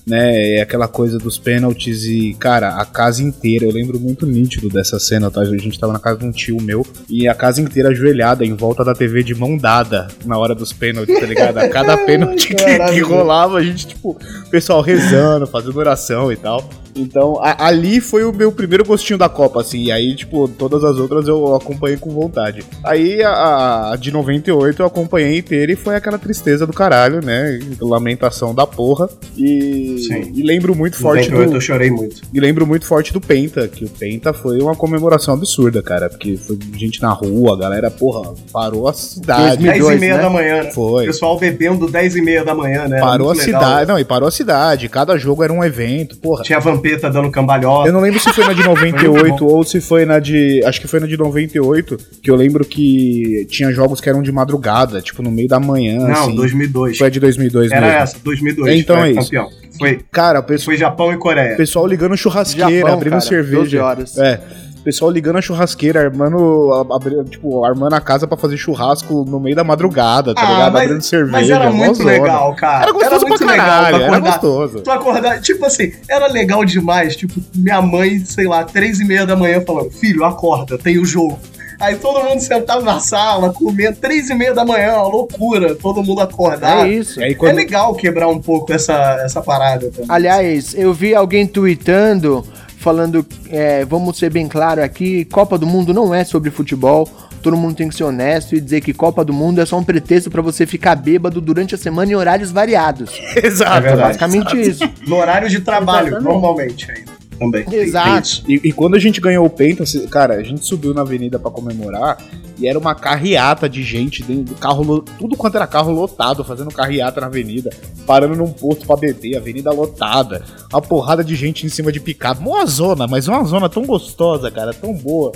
né? 0.06 0.56
É 0.56 0.62
aquela 0.62 0.88
coisa 0.88 1.18
dos 1.18 1.38
pênaltis 1.38 2.06
e, 2.06 2.34
cara, 2.40 2.76
a 2.76 2.86
casa 2.86 3.22
inteira, 3.24 3.66
eu 3.66 3.72
lembro 3.72 4.00
muito 4.00 4.26
nítido 4.26 4.70
dessa 4.70 5.00
cena, 5.00 5.30
tá? 5.30 5.42
A 5.42 5.58
gente 5.58 5.80
tava 5.80 5.94
na 5.94 6.00
casa 6.00 6.20
de 6.20 6.26
um 6.26 6.32
tio 6.32 6.62
meu 6.62 6.86
e 7.10 7.28
a 7.28 7.34
casa 7.34 7.62
inteira 7.62 7.90
ajoelhada 7.90 8.46
em 8.46 8.54
volta 8.54 8.84
da 8.84 8.94
TV 8.94 9.24
de 9.24 9.36
mão 9.36 9.58
dada 9.58 10.08
na 10.26 10.38
hora 10.38 10.56
dos 10.56 10.74
pênaltis, 10.74 11.20
tá 11.20 11.26
ligado? 11.26 11.58
A 11.58 11.70
cada 11.70 11.98
pênalti 12.06 12.54
que, 12.54 12.56
que 12.56 13.00
rolava, 13.02 13.58
a 13.58 13.64
gente, 13.64 13.88
tipo, 13.88 14.12
o 14.12 14.50
pessoal 14.50 14.82
rezando, 14.82 15.48
fazendo 15.48 15.78
oração 15.78 16.32
e 16.32 16.38
tal. 16.38 16.68
Então, 16.96 17.38
a, 17.42 17.68
ali 17.68 18.00
foi 18.00 18.24
o 18.24 18.34
meu 18.34 18.52
primeiro 18.52 18.86
gostinho 18.86 19.18
da 19.18 19.30
Copa, 19.30 19.62
assim. 19.62 19.84
E 19.86 19.92
aí, 19.92 20.16
tipo, 20.16 20.48
todas 20.48 20.84
as 20.84 20.98
outras 20.98 21.28
eu 21.28 21.56
acompanhei 21.56 21.98
com 21.98 22.10
vontade. 22.12 22.64
Aí, 22.84 23.22
a, 23.24 23.92
a 23.92 23.96
de 23.96 24.12
98 24.12 24.82
eu 24.82 24.86
acompanhei 24.86 25.38
inteira 25.38 25.72
e 25.72 25.76
foi 25.76 25.96
aquela 25.96 26.18
tristeza 26.18 26.66
do 26.66 26.74
caralho, 26.74 27.24
né? 27.24 27.60
Lamentação 27.80 28.54
da 28.54 28.66
porra. 28.68 29.10
E, 29.38 29.98
Sim. 30.08 30.32
e 30.34 30.44
lembro 30.44 30.76
muito 30.76 30.98
forte 30.98 31.30
98 31.30 31.50
do... 31.50 31.58
eu 31.58 31.62
chorei 31.62 31.92
muito. 31.92 32.22
E 32.34 32.40
lembro 32.40 32.66
muito 32.66 32.86
forte 32.86 33.14
do 33.14 33.22
Penta, 33.22 33.68
que 33.68 33.86
o 33.86 33.90
Penta 33.90 34.34
foi 34.34 34.60
uma 34.60 34.76
comemoração 34.76 35.34
absurda, 35.34 35.82
cara. 35.82 36.10
Porque 36.10 36.38
foi 36.38 36.58
gente 36.78 37.02
na 37.02 37.12
rua, 37.12 37.54
a 37.54 37.58
galera, 37.58 37.90
porra, 37.90 38.34
parou 38.52 38.88
a 38.88 38.94
cidade. 38.94 39.64
10 39.64 39.90
e 39.90 39.96
meia 39.98 40.18
né? 40.18 40.22
da 40.22 40.30
manhã, 40.30 40.64
né? 40.64 40.72
Foi. 40.72 41.04
O 41.04 41.08
pessoal 41.08 41.38
bebendo 41.38 41.90
10 41.90 42.16
e 42.16 42.22
meia 42.22 42.44
da 42.44 42.54
manhã, 42.54 42.88
né? 42.88 43.00
Parou 43.00 43.32
a 43.32 43.36
cidade. 43.36 43.90
Não, 43.90 44.00
e 44.00 44.06
parou 44.06 44.28
a 44.28 44.32
cidade. 44.32 44.90
Cada 44.90 45.18
jogo 45.18 45.44
era 45.44 45.52
um 45.52 45.64
evento, 45.64 46.18
porra. 46.18 46.44
Tinha 46.44 46.60
Vampeta 46.82 47.10
dando 47.10 47.32
cambalhota. 47.32 47.90
Eu 47.90 47.94
não 47.94 48.02
lembro 48.02 48.20
se 48.20 48.32
foi 48.34 48.46
na 48.46 48.54
de 48.54 48.64
98 48.66 49.46
ou 49.46 49.64
se 49.64 49.82
foi 49.82 50.06
na 50.06 50.20
de. 50.20 50.64
Acho 50.66 50.82
que 50.82 50.88
foi 50.88 51.00
na 51.00 51.08
de 51.08 51.18
98, 51.18 51.98
que 52.22 52.30
eu 52.30 52.36
lembro 52.36 52.66
que 52.66 53.46
tinha 53.50 53.72
jogos 53.72 54.02
que 54.02 54.10
eram 54.10 54.22
de 54.22 54.32
madrugada, 54.32 55.02
tipo 55.02 55.22
no 55.22 55.32
meio 55.32 55.48
da 55.48 55.60
manhã. 55.60 56.00
Não, 56.00 56.12
assim. 56.24 56.36
2002. 56.36 56.98
Foi 56.98 57.08
a 57.08 57.10
de 57.10 57.20
2002 57.20 57.72
Era 57.72 57.86
mesmo. 57.86 58.02
essa, 58.02 58.18
2002. 58.24 58.68
É, 58.68 58.78
então 58.78 58.98
é 59.04 59.12
isso. 59.12 59.22
Campeão. 59.22 59.50
Foi, 59.78 60.00
cara, 60.12 60.46
foi 60.64 60.78
Japão 60.78 61.14
e 61.14 61.18
Coreia. 61.18 61.56
Pessoal 61.56 61.88
ligando 61.88 62.16
churrasqueira, 62.18 62.82
Japão, 62.82 62.94
abrindo 62.94 63.12
cara, 63.12 63.22
cerveja. 63.22 63.56
12 63.58 63.78
horas. 63.78 64.18
É 64.18 64.40
pessoal 64.82 65.12
ligando 65.12 65.38
a 65.38 65.42
churrasqueira, 65.42 66.02
armando, 66.02 66.88
abrindo, 66.92 67.24
tipo, 67.26 67.64
armando 67.64 67.94
a 67.94 68.02
casa 68.02 68.28
pra 68.28 68.38
fazer 68.38 68.58
churrasco 68.58 69.26
no 69.26 69.40
meio 69.40 69.56
da 69.56 69.64
madrugada, 69.64 70.34
tá 70.34 70.42
ah, 70.42 70.52
ligado? 70.52 70.74
Mas, 70.74 70.84
Abrindo 70.84 71.02
cerveja. 71.02 71.32
Mas 71.32 71.50
era 71.50 71.72
muito 71.72 72.04
legal, 72.04 72.56
cara. 72.56 72.84
Era 72.84 72.92
gostoso 72.92 73.16
era 73.16 73.28
muito 73.28 73.46
pra 73.46 73.56
caralho, 73.56 73.98
legal 73.98 74.16
era 74.16 74.20
gostoso. 74.20 74.82
Tu 74.82 74.92
acordar, 74.92 75.42
tipo 75.42 75.66
assim, 75.66 75.92
era 76.10 76.28
legal 76.28 76.66
demais, 76.66 77.16
tipo, 77.16 77.42
minha 77.56 77.82
mãe, 77.82 78.20
sei 78.26 78.48
lá, 78.48 78.64
três 78.64 79.00
e 79.00 79.06
meia 79.06 79.26
da 79.26 79.36
manhã 79.36 79.62
falando, 79.62 79.92
filho, 79.92 80.24
acorda, 80.24 80.78
tem 80.78 81.00
o 81.00 81.06
jogo. 81.06 81.40
Aí 81.82 81.96
todo 81.96 82.24
mundo 82.24 82.40
sentado 82.40 82.84
na 82.84 83.00
sala, 83.00 83.52
comendo, 83.52 83.98
três 84.00 84.30
e 84.30 84.36
meia 84.36 84.54
da 84.54 84.64
manhã, 84.64 84.98
uma 84.98 85.08
loucura, 85.08 85.74
todo 85.74 86.04
mundo 86.04 86.22
acordar. 86.22 86.88
É 86.88 86.92
isso. 86.92 87.20
É 87.20 87.34
quando... 87.34 87.54
É 87.54 87.56
legal 87.56 87.96
quebrar 87.96 88.28
um 88.28 88.40
pouco 88.40 88.72
essa, 88.72 89.20
essa 89.26 89.42
parada 89.42 89.90
também. 89.90 90.06
Aliás, 90.08 90.76
eu 90.76 90.94
vi 90.94 91.16
alguém 91.16 91.48
tweetando 91.48 92.46
falando, 92.82 93.26
é, 93.50 93.86
vamos 93.86 94.18
ser 94.18 94.32
bem 94.32 94.48
claro 94.48 94.84
aqui, 94.84 95.24
Copa 95.26 95.58
do 95.58 95.66
Mundo 95.66 95.94
não 95.94 96.14
é 96.14 96.24
sobre 96.24 96.50
futebol. 96.50 97.08
Todo 97.42 97.58
mundo 97.58 97.76
tem 97.76 97.90
que 97.90 97.96
ser 97.96 98.04
honesto 98.04 98.56
e 98.56 98.62
dizer 98.62 98.82
que 98.82 98.94
Copa 98.94 99.26
do 99.26 99.34
Mundo 99.34 99.62
é 99.62 99.66
só 99.66 99.78
um 99.78 99.84
pretexto 99.84 100.30
para 100.30 100.44
você 100.44 100.68
ficar 100.68 100.96
bêbado 100.96 101.42
durante 101.42 101.74
a 101.74 101.78
semana 101.78 102.12
em 102.12 102.16
horários 102.16 102.52
variados. 102.52 103.12
Exato. 103.36 103.78
É 103.78 103.82
verdade, 103.82 104.02
basicamente 104.02 104.58
exato. 104.58 104.94
isso. 104.94 105.10
No 105.10 105.16
horário 105.16 105.50
de 105.50 105.60
trabalho, 105.60 106.10
Exatamente. 106.10 106.32
normalmente 106.32 106.92
ainda. 106.92 107.21
Também. 107.42 107.66
Exato. 107.72 108.44
E, 108.48 108.62
e, 108.66 108.72
quando 108.72 108.94
a 108.94 109.00
gente 109.00 109.20
ganhou 109.20 109.44
o 109.44 109.50
Penta, 109.50 109.84
cara, 110.12 110.36
a 110.36 110.44
gente 110.44 110.64
subiu 110.64 110.94
na 110.94 111.02
avenida 111.02 111.40
para 111.40 111.50
comemorar 111.50 112.24
e 112.60 112.68
era 112.68 112.78
uma 112.78 112.94
carreata 112.94 113.68
de 113.68 113.82
gente 113.82 114.22
dentro 114.22 114.54
do 114.54 114.56
carro, 114.60 115.02
tudo 115.18 115.36
quanto 115.36 115.56
era 115.56 115.66
carro 115.66 115.92
lotado, 115.92 116.44
fazendo 116.44 116.70
carreata 116.70 117.20
na 117.20 117.26
avenida, 117.26 117.72
parando 118.06 118.36
num 118.36 118.52
posto 118.52 118.86
pra 118.86 118.96
beber, 118.96 119.38
avenida 119.38 119.72
lotada, 119.72 120.44
uma 120.72 120.84
porrada 120.84 121.24
de 121.24 121.34
gente 121.34 121.66
em 121.66 121.70
cima 121.70 121.92
de 121.92 122.00
picado. 122.00 122.40
Uma 122.42 122.64
zona, 122.68 123.08
mas 123.08 123.28
uma 123.28 123.44
zona 123.44 123.68
tão 123.68 123.88
gostosa, 123.88 124.52
cara, 124.52 124.72
tão 124.72 124.94
boa. 124.94 125.32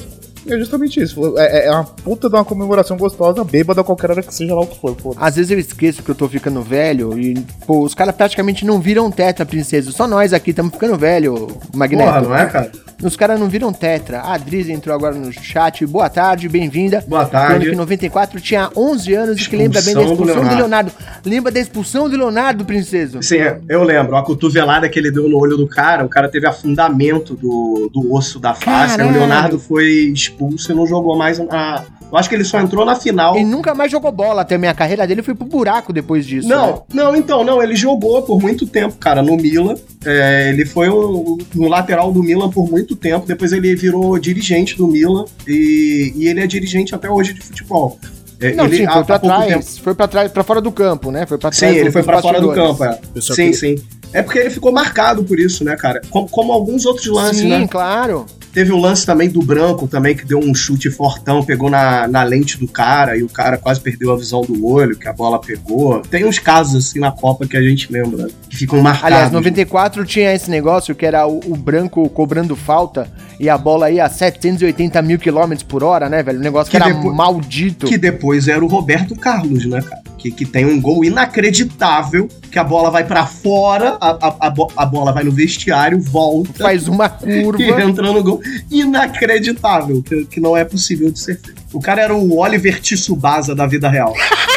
É 0.48 0.58
justamente 0.58 1.02
isso. 1.02 1.38
É, 1.38 1.66
é 1.68 1.72
uma 1.72 1.84
puta 1.84 2.30
de 2.30 2.36
uma 2.36 2.46
comemoração 2.46 2.96
gostosa, 2.98 3.44
bêbada 3.44 3.84
qualquer 3.84 4.12
hora 4.12 4.22
que 4.22 4.34
seja 4.34 4.54
lá 4.54 4.62
o 4.62 4.68
que 4.68 4.80
for. 4.80 4.96
Foda. 4.96 5.18
Às 5.20 5.36
vezes 5.36 5.52
eu 5.52 5.60
esqueço 5.60 6.04
que 6.04 6.10
eu 6.10 6.16
tô 6.16 6.28
ficando 6.30 6.62
velho 6.62 7.18
e, 7.20 7.34
pô, 7.66 7.82
os 7.84 7.94
caras 7.94 8.16
praticamente 8.16 8.66
não 8.66 8.80
viram 8.80 9.10
tetra, 9.12 9.46
princesa. 9.46 9.92
Só 9.92 10.08
nós 10.08 10.34
aqui 10.34 10.52
estamos 10.52 10.74
ficando 10.74 10.98
velho, 10.98 11.48
Magneto. 11.74 12.06
Porra, 12.06 12.22
não 12.22 12.36
é, 12.36 12.46
cara? 12.46 12.72
Os 13.04 13.16
caras 13.16 13.40
não 13.40 13.50
viram 13.50 13.74
tetra. 13.74 14.20
A 14.20 14.36
Adriz 14.36 14.70
entrou 14.70 14.96
agora 14.96 15.16
no 15.16 15.32
chat. 15.34 15.86
Boa 15.86 16.10
tarde, 16.10 16.48
bem-vinda. 16.48 17.04
Boa 17.08 17.26
tarde. 17.26 17.66
Que 17.66 17.72
em 17.74 17.76
94 17.76 18.40
tinha 18.40 18.70
11 18.76 19.14
anos 19.14 19.42
e 19.42 19.50
que 19.50 19.56
lembra 19.56 19.82
bem 19.82 19.94
da 19.94 20.02
Expulsão 20.02 20.16
do 20.16 20.30
expulsão 20.30 20.44
do 20.44 20.56
Leonardo. 20.56 20.92
Leonardo. 20.98 21.26
Lembra 21.26 21.52
da 21.52 21.60
expulsão 21.60 22.10
do 22.10 22.16
Leonardo, 22.16 22.66
princeso? 22.66 23.22
Sim, 23.22 23.40
é, 23.40 23.60
eu 23.68 23.84
lembro. 23.84 24.16
A 24.16 24.24
cotovelada 24.24 24.88
que 24.88 24.98
ele 24.98 25.12
deu 25.12 25.28
no 25.28 25.38
olho 25.38 25.58
do 25.58 25.68
cara, 25.68 26.06
o 26.06 26.10
cara 26.10 26.30
teve 26.30 26.48
afundamento 26.48 27.36
do, 27.36 27.90
do 27.92 28.14
osso 28.14 28.40
da 28.40 28.54
face. 28.54 28.96
Caralho. 28.98 29.10
O 29.10 29.14
Leonardo 29.14 29.60
foi 29.60 29.86
expulso 30.14 30.35
e 30.40 30.74
não 30.74 30.86
jogou 30.86 31.18
mais 31.18 31.40
na. 31.40 31.84
Eu 32.12 32.18
acho 32.20 32.30
que 32.30 32.36
ele 32.36 32.44
só 32.44 32.60
entrou 32.60 32.86
na 32.86 32.96
final. 32.96 33.36
Ele 33.36 33.46
nunca 33.46 33.74
mais 33.74 33.92
jogou 33.92 34.12
bola 34.12 34.46
também. 34.46 34.70
A 34.70 34.74
carreira 34.76 35.06
dele 35.08 35.24
foi 35.24 35.34
pro 35.34 35.46
buraco 35.46 35.92
depois 35.92 36.26
disso. 36.26 36.48
né? 36.48 36.56
Não, 36.56 36.84
não, 36.94 37.16
então, 37.16 37.44
não, 37.44 37.62
ele 37.62 37.76
jogou 37.76 38.22
por 38.22 38.40
muito 38.40 38.68
tempo, 38.68 38.96
cara, 38.98 39.22
no 39.24 39.36
Milan. 39.36 39.76
É, 40.06 40.50
ele 40.50 40.66
foi 40.66 40.88
um, 40.90 41.38
um 41.58 41.68
lateral 41.68 42.12
do 42.12 42.22
Milan 42.22 42.50
por 42.50 42.70
muito 42.70 42.96
tempo. 42.96 43.26
Depois 43.26 43.52
ele 43.52 43.76
virou 43.76 44.18
dirigente 44.20 44.78
do 44.78 44.88
Milan 44.88 45.26
e, 45.48 46.14
e 46.16 46.28
ele 46.28 46.42
é 46.42 46.48
dirigente 46.48 46.94
até 46.94 47.10
hoje 47.10 47.34
de 47.34 47.42
futebol. 47.42 47.98
É, 48.40 48.54
Não, 48.54 48.66
ele, 48.66 48.78
sim, 48.78 48.88
foi 48.88 49.04
pra 49.04 49.18
trás. 49.20 49.78
Foi 49.80 49.96
pra 49.96 50.08
trás, 50.08 50.32
pra 50.32 50.44
fora 50.44 50.62
do 50.62 50.72
campo, 50.72 51.10
né? 51.10 51.26
Foi 51.26 51.38
pra 51.38 51.52
Sim, 51.52 51.60
trás. 51.62 51.78
ele 51.78 51.92
foi 51.92 52.04
pra 52.04 52.22
fora 52.22 52.40
do 52.40 52.52
campo, 52.54 52.84
é. 52.84 53.00
Sim, 53.20 53.34
queria- 53.34 53.54
sim. 53.54 53.76
É 54.14 54.22
porque 54.22 54.40
ele 54.40 54.50
ficou 54.50 54.72
marcado 54.72 55.24
por 55.24 55.40
isso, 55.40 55.64
né, 55.66 55.76
cara? 55.76 56.02
Como, 56.10 56.30
como 56.30 56.54
alguns 56.54 56.86
outros 56.86 57.08
lances, 57.08 57.40
Sim, 57.42 57.50
né? 57.50 57.68
claro. 57.68 58.26
Teve 58.56 58.72
o 58.72 58.78
lance 58.78 59.06
também 59.06 59.30
do 59.30 59.42
Branco 59.42 59.86
também, 59.86 60.16
que 60.16 60.26
deu 60.26 60.40
um 60.40 60.56
chute 60.56 60.90
fortão, 60.90 61.44
pegou 61.44 61.70
na, 61.70 62.08
na 62.08 62.24
lente 62.24 62.58
do 62.58 62.70
cara 62.70 63.18
e 63.18 63.22
o 63.22 63.28
cara 63.28 63.58
quase 63.58 63.82
perdeu 63.82 64.14
a 64.14 64.16
visão 64.16 64.44
do 64.44 64.66
olho, 64.66 64.96
que 64.96 65.10
a 65.10 65.12
bola 65.12 65.42
pegou. 65.42 66.00
Tem 66.00 66.24
uns 66.24 66.40
casos 66.40 66.88
assim 66.88 66.98
na 66.98 67.12
Copa 67.12 67.46
que 67.46 67.58
a 67.58 67.62
gente 67.62 67.92
lembra, 67.92 68.30
que 68.50 68.56
ficam 68.56 68.80
marcados. 68.82 69.08
Aliás, 69.08 69.32
94 69.34 70.06
tinha 70.06 70.34
esse 70.34 70.50
negócio 70.50 70.96
que 70.96 71.06
era 71.06 71.28
o, 71.28 71.42
o 71.46 71.58
branco 71.58 72.08
cobrando 72.08 72.56
falta 72.56 73.12
e 73.40 73.50
a 73.50 73.58
bola 73.58 73.90
ia 73.92 74.06
a 74.06 74.10
780 74.10 75.02
mil 75.02 75.18
quilômetros 75.20 75.64
por 75.64 75.84
hora, 75.84 76.08
né, 76.10 76.24
velho? 76.24 76.40
O 76.40 76.42
negócio 76.42 76.72
que, 76.72 76.78
Que 76.78 76.84
era 76.84 76.94
depois- 76.94 77.16
maldito. 77.16 77.86
Que 77.88 77.98
depois 77.98 78.48
era 78.48 78.64
o 78.64 78.68
Roberto 78.68 79.16
Carlos, 79.16 79.66
né, 79.66 79.82
cara? 79.82 80.02
Que, 80.18 80.32
que 80.32 80.46
tem 80.46 80.66
um 80.66 80.82
gol 80.82 81.06
inacreditável, 81.06 82.28
que 82.50 82.58
a 82.58 82.64
bola 82.64 82.90
vai 82.90 83.04
pra 83.04 83.26
fora, 83.28 83.96
a, 84.02 84.10
a, 84.28 84.54
a 84.78 84.86
bola 84.86 85.12
vai 85.14 85.24
no 85.24 85.32
vestiário, 85.32 86.02
volta. 86.02 86.64
Faz 86.64 86.88
uma 86.88 87.08
curva. 87.10 87.62
E 87.62 87.70
entra 87.70 88.12
no 88.12 88.24
gol. 88.24 88.42
Inacreditável, 88.72 90.02
que, 90.02 90.26
que 90.26 90.40
não 90.40 90.56
é 90.58 90.64
possível 90.66 91.12
de 91.12 91.20
ser 91.20 91.40
feito. 91.40 91.62
O 91.74 91.80
cara 91.80 92.02
era 92.02 92.16
o 92.16 92.38
Oliver 92.40 92.80
Tsubasa 92.82 93.54
da 93.54 93.68
vida 93.68 93.88
real. 93.90 94.14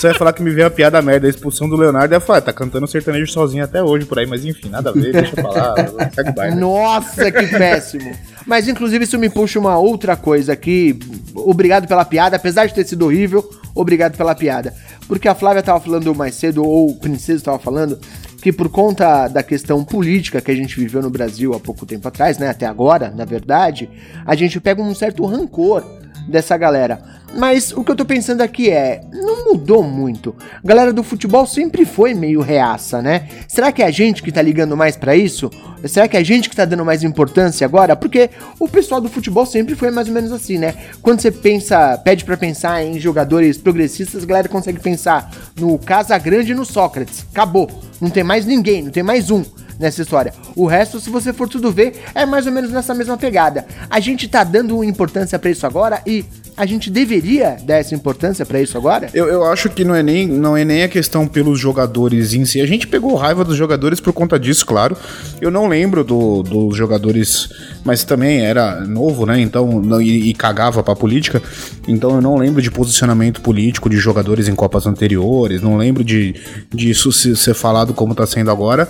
Você 0.00 0.06
vai 0.06 0.16
falar 0.16 0.32
que 0.32 0.42
me 0.42 0.50
veio 0.50 0.66
a 0.66 0.70
piada 0.70 1.02
merda, 1.02 1.26
a 1.26 1.30
expulsão 1.30 1.68
do 1.68 1.76
Leonardo. 1.76 2.14
Eu 2.14 2.16
ia 2.16 2.20
falar, 2.20 2.40
tá 2.40 2.54
cantando 2.54 2.86
sertanejo 2.86 3.30
sozinho 3.30 3.62
até 3.62 3.82
hoje 3.82 4.06
por 4.06 4.18
aí, 4.18 4.26
mas 4.26 4.46
enfim, 4.46 4.70
nada 4.70 4.88
a 4.88 4.92
ver, 4.94 5.12
deixa 5.12 5.38
eu 5.38 5.42
falar, 5.42 5.74
segue. 6.14 6.54
Nossa, 6.54 7.30
que 7.30 7.46
péssimo. 7.48 8.10
Mas, 8.46 8.66
inclusive, 8.66 9.04
isso 9.04 9.18
me 9.18 9.28
puxa 9.28 9.58
uma 9.58 9.78
outra 9.78 10.16
coisa 10.16 10.54
aqui. 10.54 10.98
Obrigado 11.34 11.86
pela 11.86 12.02
piada, 12.02 12.36
apesar 12.36 12.64
de 12.64 12.72
ter 12.72 12.86
sido 12.86 13.04
horrível, 13.04 13.46
obrigado 13.74 14.16
pela 14.16 14.34
piada. 14.34 14.72
Porque 15.06 15.28
a 15.28 15.34
Flávia 15.34 15.62
tava 15.62 15.80
falando 15.80 16.14
mais 16.14 16.34
cedo, 16.34 16.64
ou 16.64 16.92
o 16.92 16.96
Princesa 16.96 17.44
tava 17.44 17.58
falando, 17.58 17.98
que 18.40 18.50
por 18.50 18.70
conta 18.70 19.28
da 19.28 19.42
questão 19.42 19.84
política 19.84 20.40
que 20.40 20.50
a 20.50 20.56
gente 20.56 20.80
viveu 20.80 21.02
no 21.02 21.10
Brasil 21.10 21.52
há 21.52 21.60
pouco 21.60 21.84
tempo 21.84 22.08
atrás, 22.08 22.38
né, 22.38 22.48
até 22.48 22.64
agora, 22.64 23.12
na 23.14 23.26
verdade, 23.26 23.90
a 24.24 24.34
gente 24.34 24.58
pega 24.60 24.80
um 24.80 24.94
certo 24.94 25.26
rancor 25.26 25.84
dessa 26.26 26.56
galera. 26.56 27.19
Mas 27.34 27.72
o 27.72 27.84
que 27.84 27.90
eu 27.90 27.96
tô 27.96 28.04
pensando 28.04 28.40
aqui 28.40 28.70
é, 28.70 29.02
não 29.12 29.44
mudou 29.44 29.82
muito. 29.82 30.34
A 30.62 30.66
galera 30.66 30.92
do 30.92 31.02
futebol 31.02 31.46
sempre 31.46 31.84
foi 31.84 32.12
meio 32.12 32.40
reaça, 32.40 33.00
né? 33.00 33.28
Será 33.46 33.70
que 33.70 33.82
é 33.82 33.86
a 33.86 33.90
gente 33.90 34.22
que 34.22 34.32
tá 34.32 34.42
ligando 34.42 34.76
mais 34.76 34.96
pra 34.96 35.14
isso? 35.14 35.50
Será 35.86 36.08
que 36.08 36.16
é 36.16 36.20
a 36.20 36.24
gente 36.24 36.50
que 36.50 36.56
tá 36.56 36.64
dando 36.64 36.84
mais 36.84 37.02
importância 37.02 37.64
agora? 37.64 37.94
Porque 37.94 38.30
o 38.58 38.68
pessoal 38.68 39.00
do 39.00 39.08
futebol 39.08 39.46
sempre 39.46 39.74
foi 39.74 39.90
mais 39.90 40.08
ou 40.08 40.14
menos 40.14 40.32
assim, 40.32 40.58
né? 40.58 40.74
Quando 41.00 41.20
você 41.20 41.30
pensa, 41.30 41.96
pede 41.98 42.24
pra 42.24 42.36
pensar 42.36 42.82
em 42.84 42.98
jogadores 42.98 43.56
progressistas, 43.56 44.24
a 44.24 44.26
galera 44.26 44.48
consegue 44.48 44.80
pensar 44.80 45.30
no 45.58 45.78
Casagrande 45.78 46.52
e 46.52 46.54
no 46.54 46.64
Sócrates. 46.64 47.24
Acabou. 47.32 47.70
Não 48.00 48.10
tem 48.10 48.24
mais 48.24 48.44
ninguém, 48.44 48.82
não 48.82 48.90
tem 48.90 49.02
mais 49.02 49.30
um 49.30 49.44
nessa 49.78 50.02
história. 50.02 50.34
O 50.54 50.66
resto, 50.66 51.00
se 51.00 51.08
você 51.08 51.32
for 51.32 51.48
tudo 51.48 51.72
ver, 51.72 52.02
é 52.14 52.26
mais 52.26 52.46
ou 52.46 52.52
menos 52.52 52.70
nessa 52.70 52.94
mesma 52.94 53.16
pegada. 53.16 53.66
A 53.88 53.98
gente 53.98 54.28
tá 54.28 54.44
dando 54.44 54.84
importância 54.84 55.38
pra 55.38 55.50
isso 55.50 55.66
agora 55.66 56.02
e 56.06 56.24
a 56.56 56.66
gente 56.66 56.90
deveria 56.90 57.56
dar 57.64 57.76
essa 57.76 57.94
importância 57.94 58.44
pra 58.44 58.60
isso 58.60 58.76
agora? 58.76 59.08
Eu, 59.14 59.26
eu 59.28 59.44
acho 59.44 59.68
que 59.70 59.84
não 59.84 59.94
é, 59.94 60.02
nem, 60.02 60.26
não 60.26 60.56
é 60.56 60.64
nem 60.64 60.82
a 60.82 60.88
questão 60.88 61.26
pelos 61.26 61.58
jogadores 61.58 62.34
em 62.34 62.44
si. 62.44 62.60
A 62.60 62.66
gente 62.66 62.86
pegou 62.86 63.14
raiva 63.14 63.44
dos 63.44 63.56
jogadores 63.56 64.00
por 64.00 64.12
conta 64.12 64.38
disso, 64.38 64.64
claro. 64.66 64.96
Eu 65.40 65.50
não 65.50 65.66
lembro 65.68 66.04
do- 66.04 66.42
dos 66.42 66.76
jogadores, 66.76 67.48
mas 67.84 68.04
também 68.04 68.40
era 68.44 68.80
novo, 68.86 69.24
né? 69.26 69.40
Então, 69.40 69.80
não- 69.80 70.00
e, 70.00 70.30
e 70.30 70.34
cagava 70.34 70.82
pra 70.82 70.94
política. 70.96 71.42
Então 71.88 72.14
eu 72.16 72.20
não 72.20 72.36
lembro 72.36 72.60
de 72.62 72.70
posicionamento 72.70 73.40
político 73.40 73.88
de 73.88 73.96
jogadores 73.96 74.48
em 74.48 74.54
Copas 74.54 74.86
anteriores. 74.86 75.62
Não 75.62 75.76
lembro 75.76 76.04
de, 76.04 76.34
de 76.72 76.90
isso 76.90 77.10
se- 77.12 77.36
ser 77.36 77.54
falado 77.54 77.94
como 77.94 78.14
tá 78.14 78.26
sendo 78.26 78.50
agora. 78.50 78.88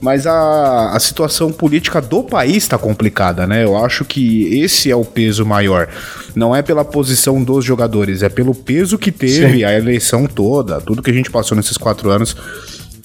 Mas 0.00 0.26
a, 0.26 0.92
a 0.92 1.00
situação 1.00 1.50
política 1.50 2.00
do 2.00 2.22
país 2.22 2.58
está 2.58 2.76
complicada, 2.76 3.46
né? 3.46 3.64
Eu 3.64 3.76
acho 3.76 4.04
que 4.04 4.60
esse 4.60 4.90
é 4.90 4.96
o 4.96 5.04
peso 5.04 5.44
maior. 5.44 5.88
Não 6.34 6.54
é 6.54 6.62
pela 6.62 6.84
posição 6.84 7.42
dos 7.42 7.64
jogadores, 7.64 8.22
é 8.22 8.28
pelo 8.28 8.54
peso 8.54 8.98
que 8.98 9.10
teve 9.10 9.64
a 9.64 9.72
eleição 9.76 10.26
toda, 10.26 10.80
tudo 10.80 11.02
que 11.02 11.10
a 11.10 11.14
gente 11.14 11.30
passou 11.30 11.56
nesses 11.56 11.76
quatro 11.76 12.10
anos. 12.10 12.36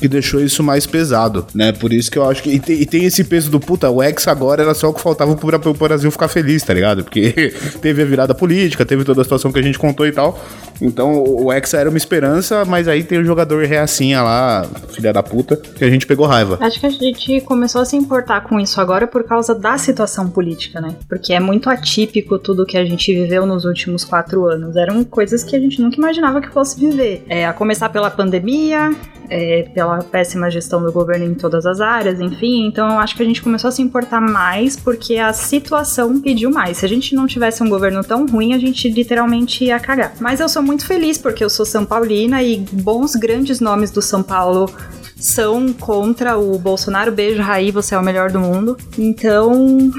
Que 0.02 0.08
deixou 0.08 0.42
isso 0.42 0.64
mais 0.64 0.88
pesado, 0.88 1.46
né? 1.54 1.72
Por 1.72 1.94
isso 1.94 2.10
que 2.10 2.18
eu 2.18 2.28
acho 2.28 2.42
que. 2.42 2.50
E 2.50 2.60
tem, 2.60 2.82
e 2.82 2.86
tem 2.88 3.06
esse 3.06 3.24
peso 3.24 3.52
do 3.52 3.60
puta, 3.60 3.88
o 3.88 4.02
ex 4.02 4.28
agora 4.28 4.64
era 4.64 4.74
só 4.74 4.90
o 4.90 4.94
que 4.94 5.00
faltava 5.00 5.36
pro, 5.36 5.60
pro 5.60 5.74
Brasil 5.76 6.10
ficar 6.10 6.28
feliz, 6.28 6.64
tá 6.64 6.74
ligado? 6.74 7.04
Porque 7.04 7.54
teve 7.80 8.02
a 8.02 8.06
virada 8.06 8.34
política, 8.34 8.84
teve 8.84 9.04
toda 9.04 9.22
a 9.22 9.24
situação 9.24 9.52
que 9.52 9.60
a 9.60 9.62
gente 9.62 9.78
contou 9.78 10.08
e 10.08 10.12
tal. 10.12 10.44
Então 10.82 11.24
o 11.24 11.54
Hexa 11.54 11.78
era 11.78 11.90
uma 11.90 11.98
esperança, 11.98 12.66
mas 12.66 12.88
aí 12.88 13.04
tem 13.04 13.20
o 13.20 13.24
jogador 13.24 13.64
reacinha 13.64 14.24
lá, 14.24 14.66
filha 14.90 15.14
da 15.14 15.22
puta, 15.22 15.56
que 15.56 15.86
a 15.86 15.90
gente 15.90 16.08
pegou 16.08 16.26
raiva. 16.26 16.58
Acho 16.60 16.80
que 16.80 16.88
a 16.88 16.90
gente 16.90 17.42
começou 17.42 17.82
a 17.82 17.86
se 17.86 17.96
importar 17.96 18.42
com 18.42 18.60
isso 18.60 18.82
agora 18.82 19.06
por 19.06 19.24
causa 19.24 19.54
da 19.54 19.78
situação 19.78 20.28
política, 20.28 20.82
né? 20.82 20.96
Porque 21.08 21.34
é 21.34 21.40
muito 21.40 21.70
atípico 21.70 22.40
tudo 22.40 22.66
que 22.66 22.78
a 22.78 22.84
gente 22.84 23.14
viveu 23.14 23.46
nos 23.46 23.66
últimos 23.66 24.04
quatro 24.04 24.46
anos. 24.46 24.76
Eram 24.76 25.04
coisas 25.04 25.44
que 25.44 25.56
a 25.56 25.60
gente 25.60 25.80
nunca 25.80 25.98
imaginava 25.98 26.42
que 26.42 26.50
fosse 26.50 26.80
viver. 26.80 27.24
É, 27.30 27.46
a 27.46 27.54
começar 27.54 27.90
pela 27.90 28.10
pandemia, 28.10 28.92
é, 29.30 29.64
pela 29.74 29.91
péssima 30.00 30.50
gestão 30.50 30.82
do 30.84 30.92
governo 30.92 31.26
em 31.26 31.34
todas 31.34 31.66
as 31.66 31.80
áreas, 31.82 32.20
enfim. 32.20 32.68
Então 32.68 32.88
eu 32.90 33.00
acho 33.00 33.16
que 33.16 33.22
a 33.24 33.26
gente 33.26 33.42
começou 33.42 33.68
a 33.68 33.72
se 33.72 33.82
importar 33.82 34.22
mais 34.22 34.76
porque 34.76 35.18
a 35.18 35.34
situação 35.34 36.20
pediu 36.22 36.50
mais. 36.52 36.78
Se 36.78 36.86
a 36.86 36.90
gente 36.90 37.14
não 37.16 37.28
tivesse 37.28 37.62
um 37.64 37.70
governo 37.70 38.04
tão 38.04 38.26
ruim, 38.26 38.54
a 38.54 38.58
gente 38.58 38.90
literalmente 38.90 39.64
ia 39.66 39.80
cagar. 39.80 40.14
Mas 40.20 40.40
eu 40.40 40.48
sou 40.50 40.62
muito 40.62 40.86
feliz 40.86 41.18
porque 41.18 41.44
eu 41.44 41.50
sou 41.50 41.66
São 41.66 41.86
Paulina 41.86 42.42
e 42.42 42.58
bons 42.72 43.16
grandes 43.16 43.60
nomes 43.60 43.92
do 43.92 44.02
São 44.02 44.22
Paulo 44.24 44.70
são 45.16 45.72
contra 45.74 46.38
o 46.38 46.58
Bolsonaro. 46.58 47.12
Beijo, 47.12 47.42
Raí, 47.42 47.72
você 47.72 47.94
é 47.94 47.98
o 47.98 48.04
melhor 48.04 48.32
do 48.32 48.40
mundo. 48.40 48.76
Então, 48.98 49.92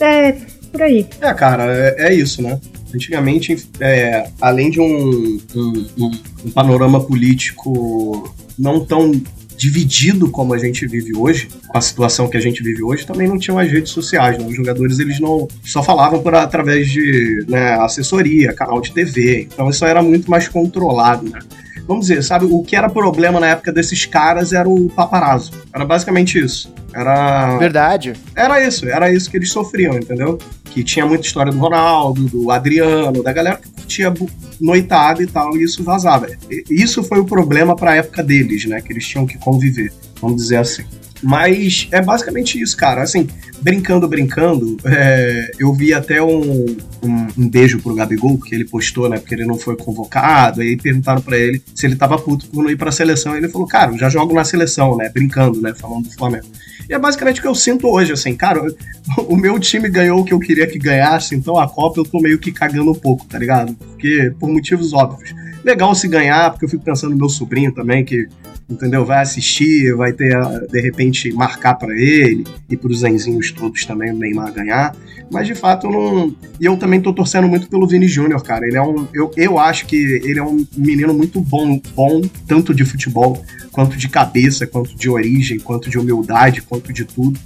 é 0.00 0.32
por 0.72 0.82
aí. 0.82 1.06
É, 1.20 1.32
cara, 1.34 1.64
é, 1.66 2.08
é 2.08 2.14
isso, 2.14 2.42
né? 2.42 2.60
Antigamente, 2.94 3.68
é, 3.80 4.28
além 4.40 4.70
de 4.70 4.80
um, 4.80 5.38
um- 5.54 5.86
um- 5.98 6.10
um 6.46 6.50
panorama 6.50 7.00
político 7.00 8.32
não 8.58 8.84
tão 8.84 9.12
dividido 9.56 10.30
como 10.30 10.52
a 10.54 10.58
gente 10.58 10.86
vive 10.86 11.16
hoje, 11.16 11.48
com 11.66 11.78
a 11.78 11.80
situação 11.80 12.28
que 12.28 12.36
a 12.36 12.40
gente 12.40 12.62
vive 12.62 12.82
hoje, 12.82 13.06
também 13.06 13.26
não 13.26 13.38
tinham 13.38 13.58
as 13.58 13.70
redes 13.70 13.90
sociais, 13.90 14.38
né? 14.38 14.44
Os 14.46 14.54
jogadores, 14.54 14.98
eles 14.98 15.18
não 15.18 15.48
só 15.64 15.82
falavam 15.82 16.22
por 16.22 16.34
através 16.34 16.88
de 16.90 17.44
né, 17.48 17.74
assessoria, 17.80 18.52
canal 18.52 18.80
de 18.80 18.92
TV, 18.92 19.48
então 19.52 19.70
isso 19.70 19.84
era 19.84 20.02
muito 20.02 20.30
mais 20.30 20.46
controlado, 20.48 21.28
né? 21.28 21.38
Vamos 21.86 22.08
dizer, 22.08 22.22
sabe, 22.22 22.46
o 22.46 22.62
que 22.62 22.74
era 22.74 22.88
problema 22.88 23.38
na 23.38 23.46
época 23.48 23.72
desses 23.72 24.04
caras 24.04 24.52
era 24.52 24.68
o 24.68 24.90
paparazzo. 24.90 25.52
Era 25.72 25.84
basicamente 25.84 26.36
isso. 26.36 26.72
Era 26.92 27.56
Verdade. 27.58 28.14
era 28.34 28.66
isso, 28.66 28.88
era 28.88 29.12
isso 29.12 29.30
que 29.30 29.36
eles 29.36 29.52
sofriam, 29.52 29.94
entendeu? 29.94 30.36
Que 30.64 30.82
tinha 30.82 31.06
muita 31.06 31.24
história 31.26 31.52
do 31.52 31.58
Ronaldo, 31.58 32.26
do 32.28 32.50
Adriano, 32.50 33.22
da 33.22 33.32
galera 33.32 33.58
que 33.58 33.68
curtia 33.86 34.10
bu- 34.10 34.28
noitada 34.60 35.22
e 35.22 35.26
tal, 35.26 35.56
e 35.56 35.62
isso 35.62 35.82
vazava. 35.84 36.26
Isso 36.68 37.02
foi 37.04 37.20
o 37.20 37.24
problema 37.24 37.76
pra 37.76 37.94
época 37.94 38.22
deles, 38.22 38.64
né? 38.66 38.80
Que 38.80 38.92
eles 38.92 39.06
tinham 39.06 39.24
que 39.26 39.38
conviver, 39.38 39.92
vamos 40.20 40.42
dizer 40.42 40.56
assim. 40.56 40.84
Mas 41.26 41.88
é 41.90 42.00
basicamente 42.00 42.62
isso, 42.62 42.76
cara. 42.76 43.02
Assim, 43.02 43.26
brincando, 43.60 44.06
brincando, 44.06 44.76
é, 44.84 45.50
eu 45.58 45.74
vi 45.74 45.92
até 45.92 46.22
um, 46.22 46.76
um, 47.02 47.26
um, 47.36 47.48
beijo 47.48 47.80
pro 47.80 47.96
Gabigol, 47.96 48.38
que 48.38 48.54
ele 48.54 48.64
postou, 48.64 49.08
né? 49.08 49.18
Porque 49.18 49.34
ele 49.34 49.44
não 49.44 49.58
foi 49.58 49.76
convocado. 49.76 50.60
Aí 50.60 50.76
perguntaram 50.76 51.20
para 51.20 51.36
ele 51.36 51.60
se 51.74 51.84
ele 51.84 51.96
tava 51.96 52.16
puto 52.16 52.46
por 52.46 52.62
não 52.62 52.70
ir 52.70 52.76
pra 52.76 52.92
seleção. 52.92 53.34
E 53.34 53.38
ele 53.38 53.48
falou, 53.48 53.66
cara, 53.66 53.98
já 53.98 54.08
jogo 54.08 54.32
na 54.32 54.44
seleção, 54.44 54.96
né? 54.96 55.08
Brincando, 55.08 55.60
né? 55.60 55.74
Falando 55.74 56.04
do 56.04 56.14
Flamengo. 56.14 56.46
E 56.88 56.94
é 56.94 56.98
basicamente 56.98 57.40
o 57.40 57.42
que 57.42 57.48
eu 57.48 57.56
sinto 57.56 57.88
hoje, 57.88 58.12
assim, 58.12 58.36
cara, 58.36 58.64
o 59.26 59.34
meu 59.34 59.58
time 59.58 59.88
ganhou 59.88 60.20
o 60.20 60.24
que 60.24 60.32
eu 60.32 60.38
queria 60.38 60.68
que 60.68 60.78
ganhasse, 60.78 61.34
então 61.34 61.58
a 61.58 61.68
Copa 61.68 61.98
eu 61.98 62.04
tô 62.04 62.20
meio 62.20 62.38
que 62.38 62.52
cagando 62.52 62.92
um 62.92 62.94
pouco, 62.94 63.26
tá 63.26 63.36
ligado? 63.36 63.74
Porque, 63.74 64.32
por 64.38 64.48
motivos 64.48 64.92
óbvios. 64.92 65.34
Legal 65.66 65.92
se 65.96 66.06
ganhar, 66.06 66.50
porque 66.50 66.64
eu 66.64 66.68
fico 66.68 66.84
pensando 66.84 67.10
no 67.10 67.16
meu 67.16 67.28
sobrinho 67.28 67.74
também, 67.74 68.04
que 68.04 68.28
entendeu? 68.70 69.04
Vai 69.04 69.20
assistir, 69.20 69.92
vai 69.96 70.12
ter, 70.12 70.32
de 70.70 70.80
repente, 70.80 71.32
marcar 71.32 71.74
para 71.74 71.92
ele 71.92 72.44
e 72.70 72.76
para 72.76 72.88
os 72.88 73.00
Zenzinhos 73.00 73.50
todos 73.50 73.84
também 73.84 74.12
o 74.12 74.16
Neymar 74.16 74.52
ganhar. 74.52 74.94
Mas 75.28 75.48
de 75.48 75.56
fato 75.56 75.88
eu 75.88 75.90
não. 75.90 76.36
E 76.60 76.64
eu 76.64 76.76
também 76.76 77.00
tô 77.00 77.12
torcendo 77.12 77.48
muito 77.48 77.68
pelo 77.68 77.84
Vini 77.84 78.06
Júnior, 78.06 78.40
cara. 78.44 78.64
Ele 78.64 78.76
é 78.76 78.82
um. 78.82 79.08
Eu, 79.12 79.28
eu 79.36 79.58
acho 79.58 79.86
que 79.86 79.96
ele 79.96 80.38
é 80.38 80.42
um 80.42 80.64
menino 80.76 81.12
muito 81.12 81.40
bom, 81.40 81.80
bom, 81.96 82.22
tanto 82.46 82.72
de 82.72 82.84
futebol, 82.84 83.42
quanto 83.72 83.96
de 83.96 84.08
cabeça, 84.08 84.68
quanto 84.68 84.94
de 84.94 85.10
origem, 85.10 85.58
quanto 85.58 85.90
de 85.90 85.98
humildade, 85.98 86.62
quanto 86.62 86.92
de 86.92 87.04
tudo. 87.04 87.38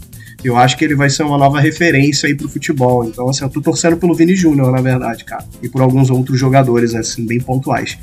Eu 0.43 0.57
acho 0.57 0.77
que 0.77 0.85
ele 0.85 0.95
vai 0.95 1.11
ser 1.11 1.23
uma 1.23 1.37
nova 1.37 1.61
referência 1.61 2.27
aí 2.27 2.35
pro 2.35 2.49
futebol. 2.49 3.05
Então, 3.05 3.29
assim, 3.29 3.45
eu 3.45 3.51
tô 3.51 3.61
torcendo 3.61 3.97
pelo 3.97 4.15
Vini 4.15 4.35
Júnior, 4.35 4.73
na 4.73 4.81
verdade, 4.81 5.25
cara. 5.25 5.45
E 5.63 5.69
por 5.69 5.83
alguns 5.83 6.11
outros 6.11 6.39
jogadores, 6.39 6.95
assim, 6.95 7.27
bem 7.27 7.41
pontuais. 7.41 7.99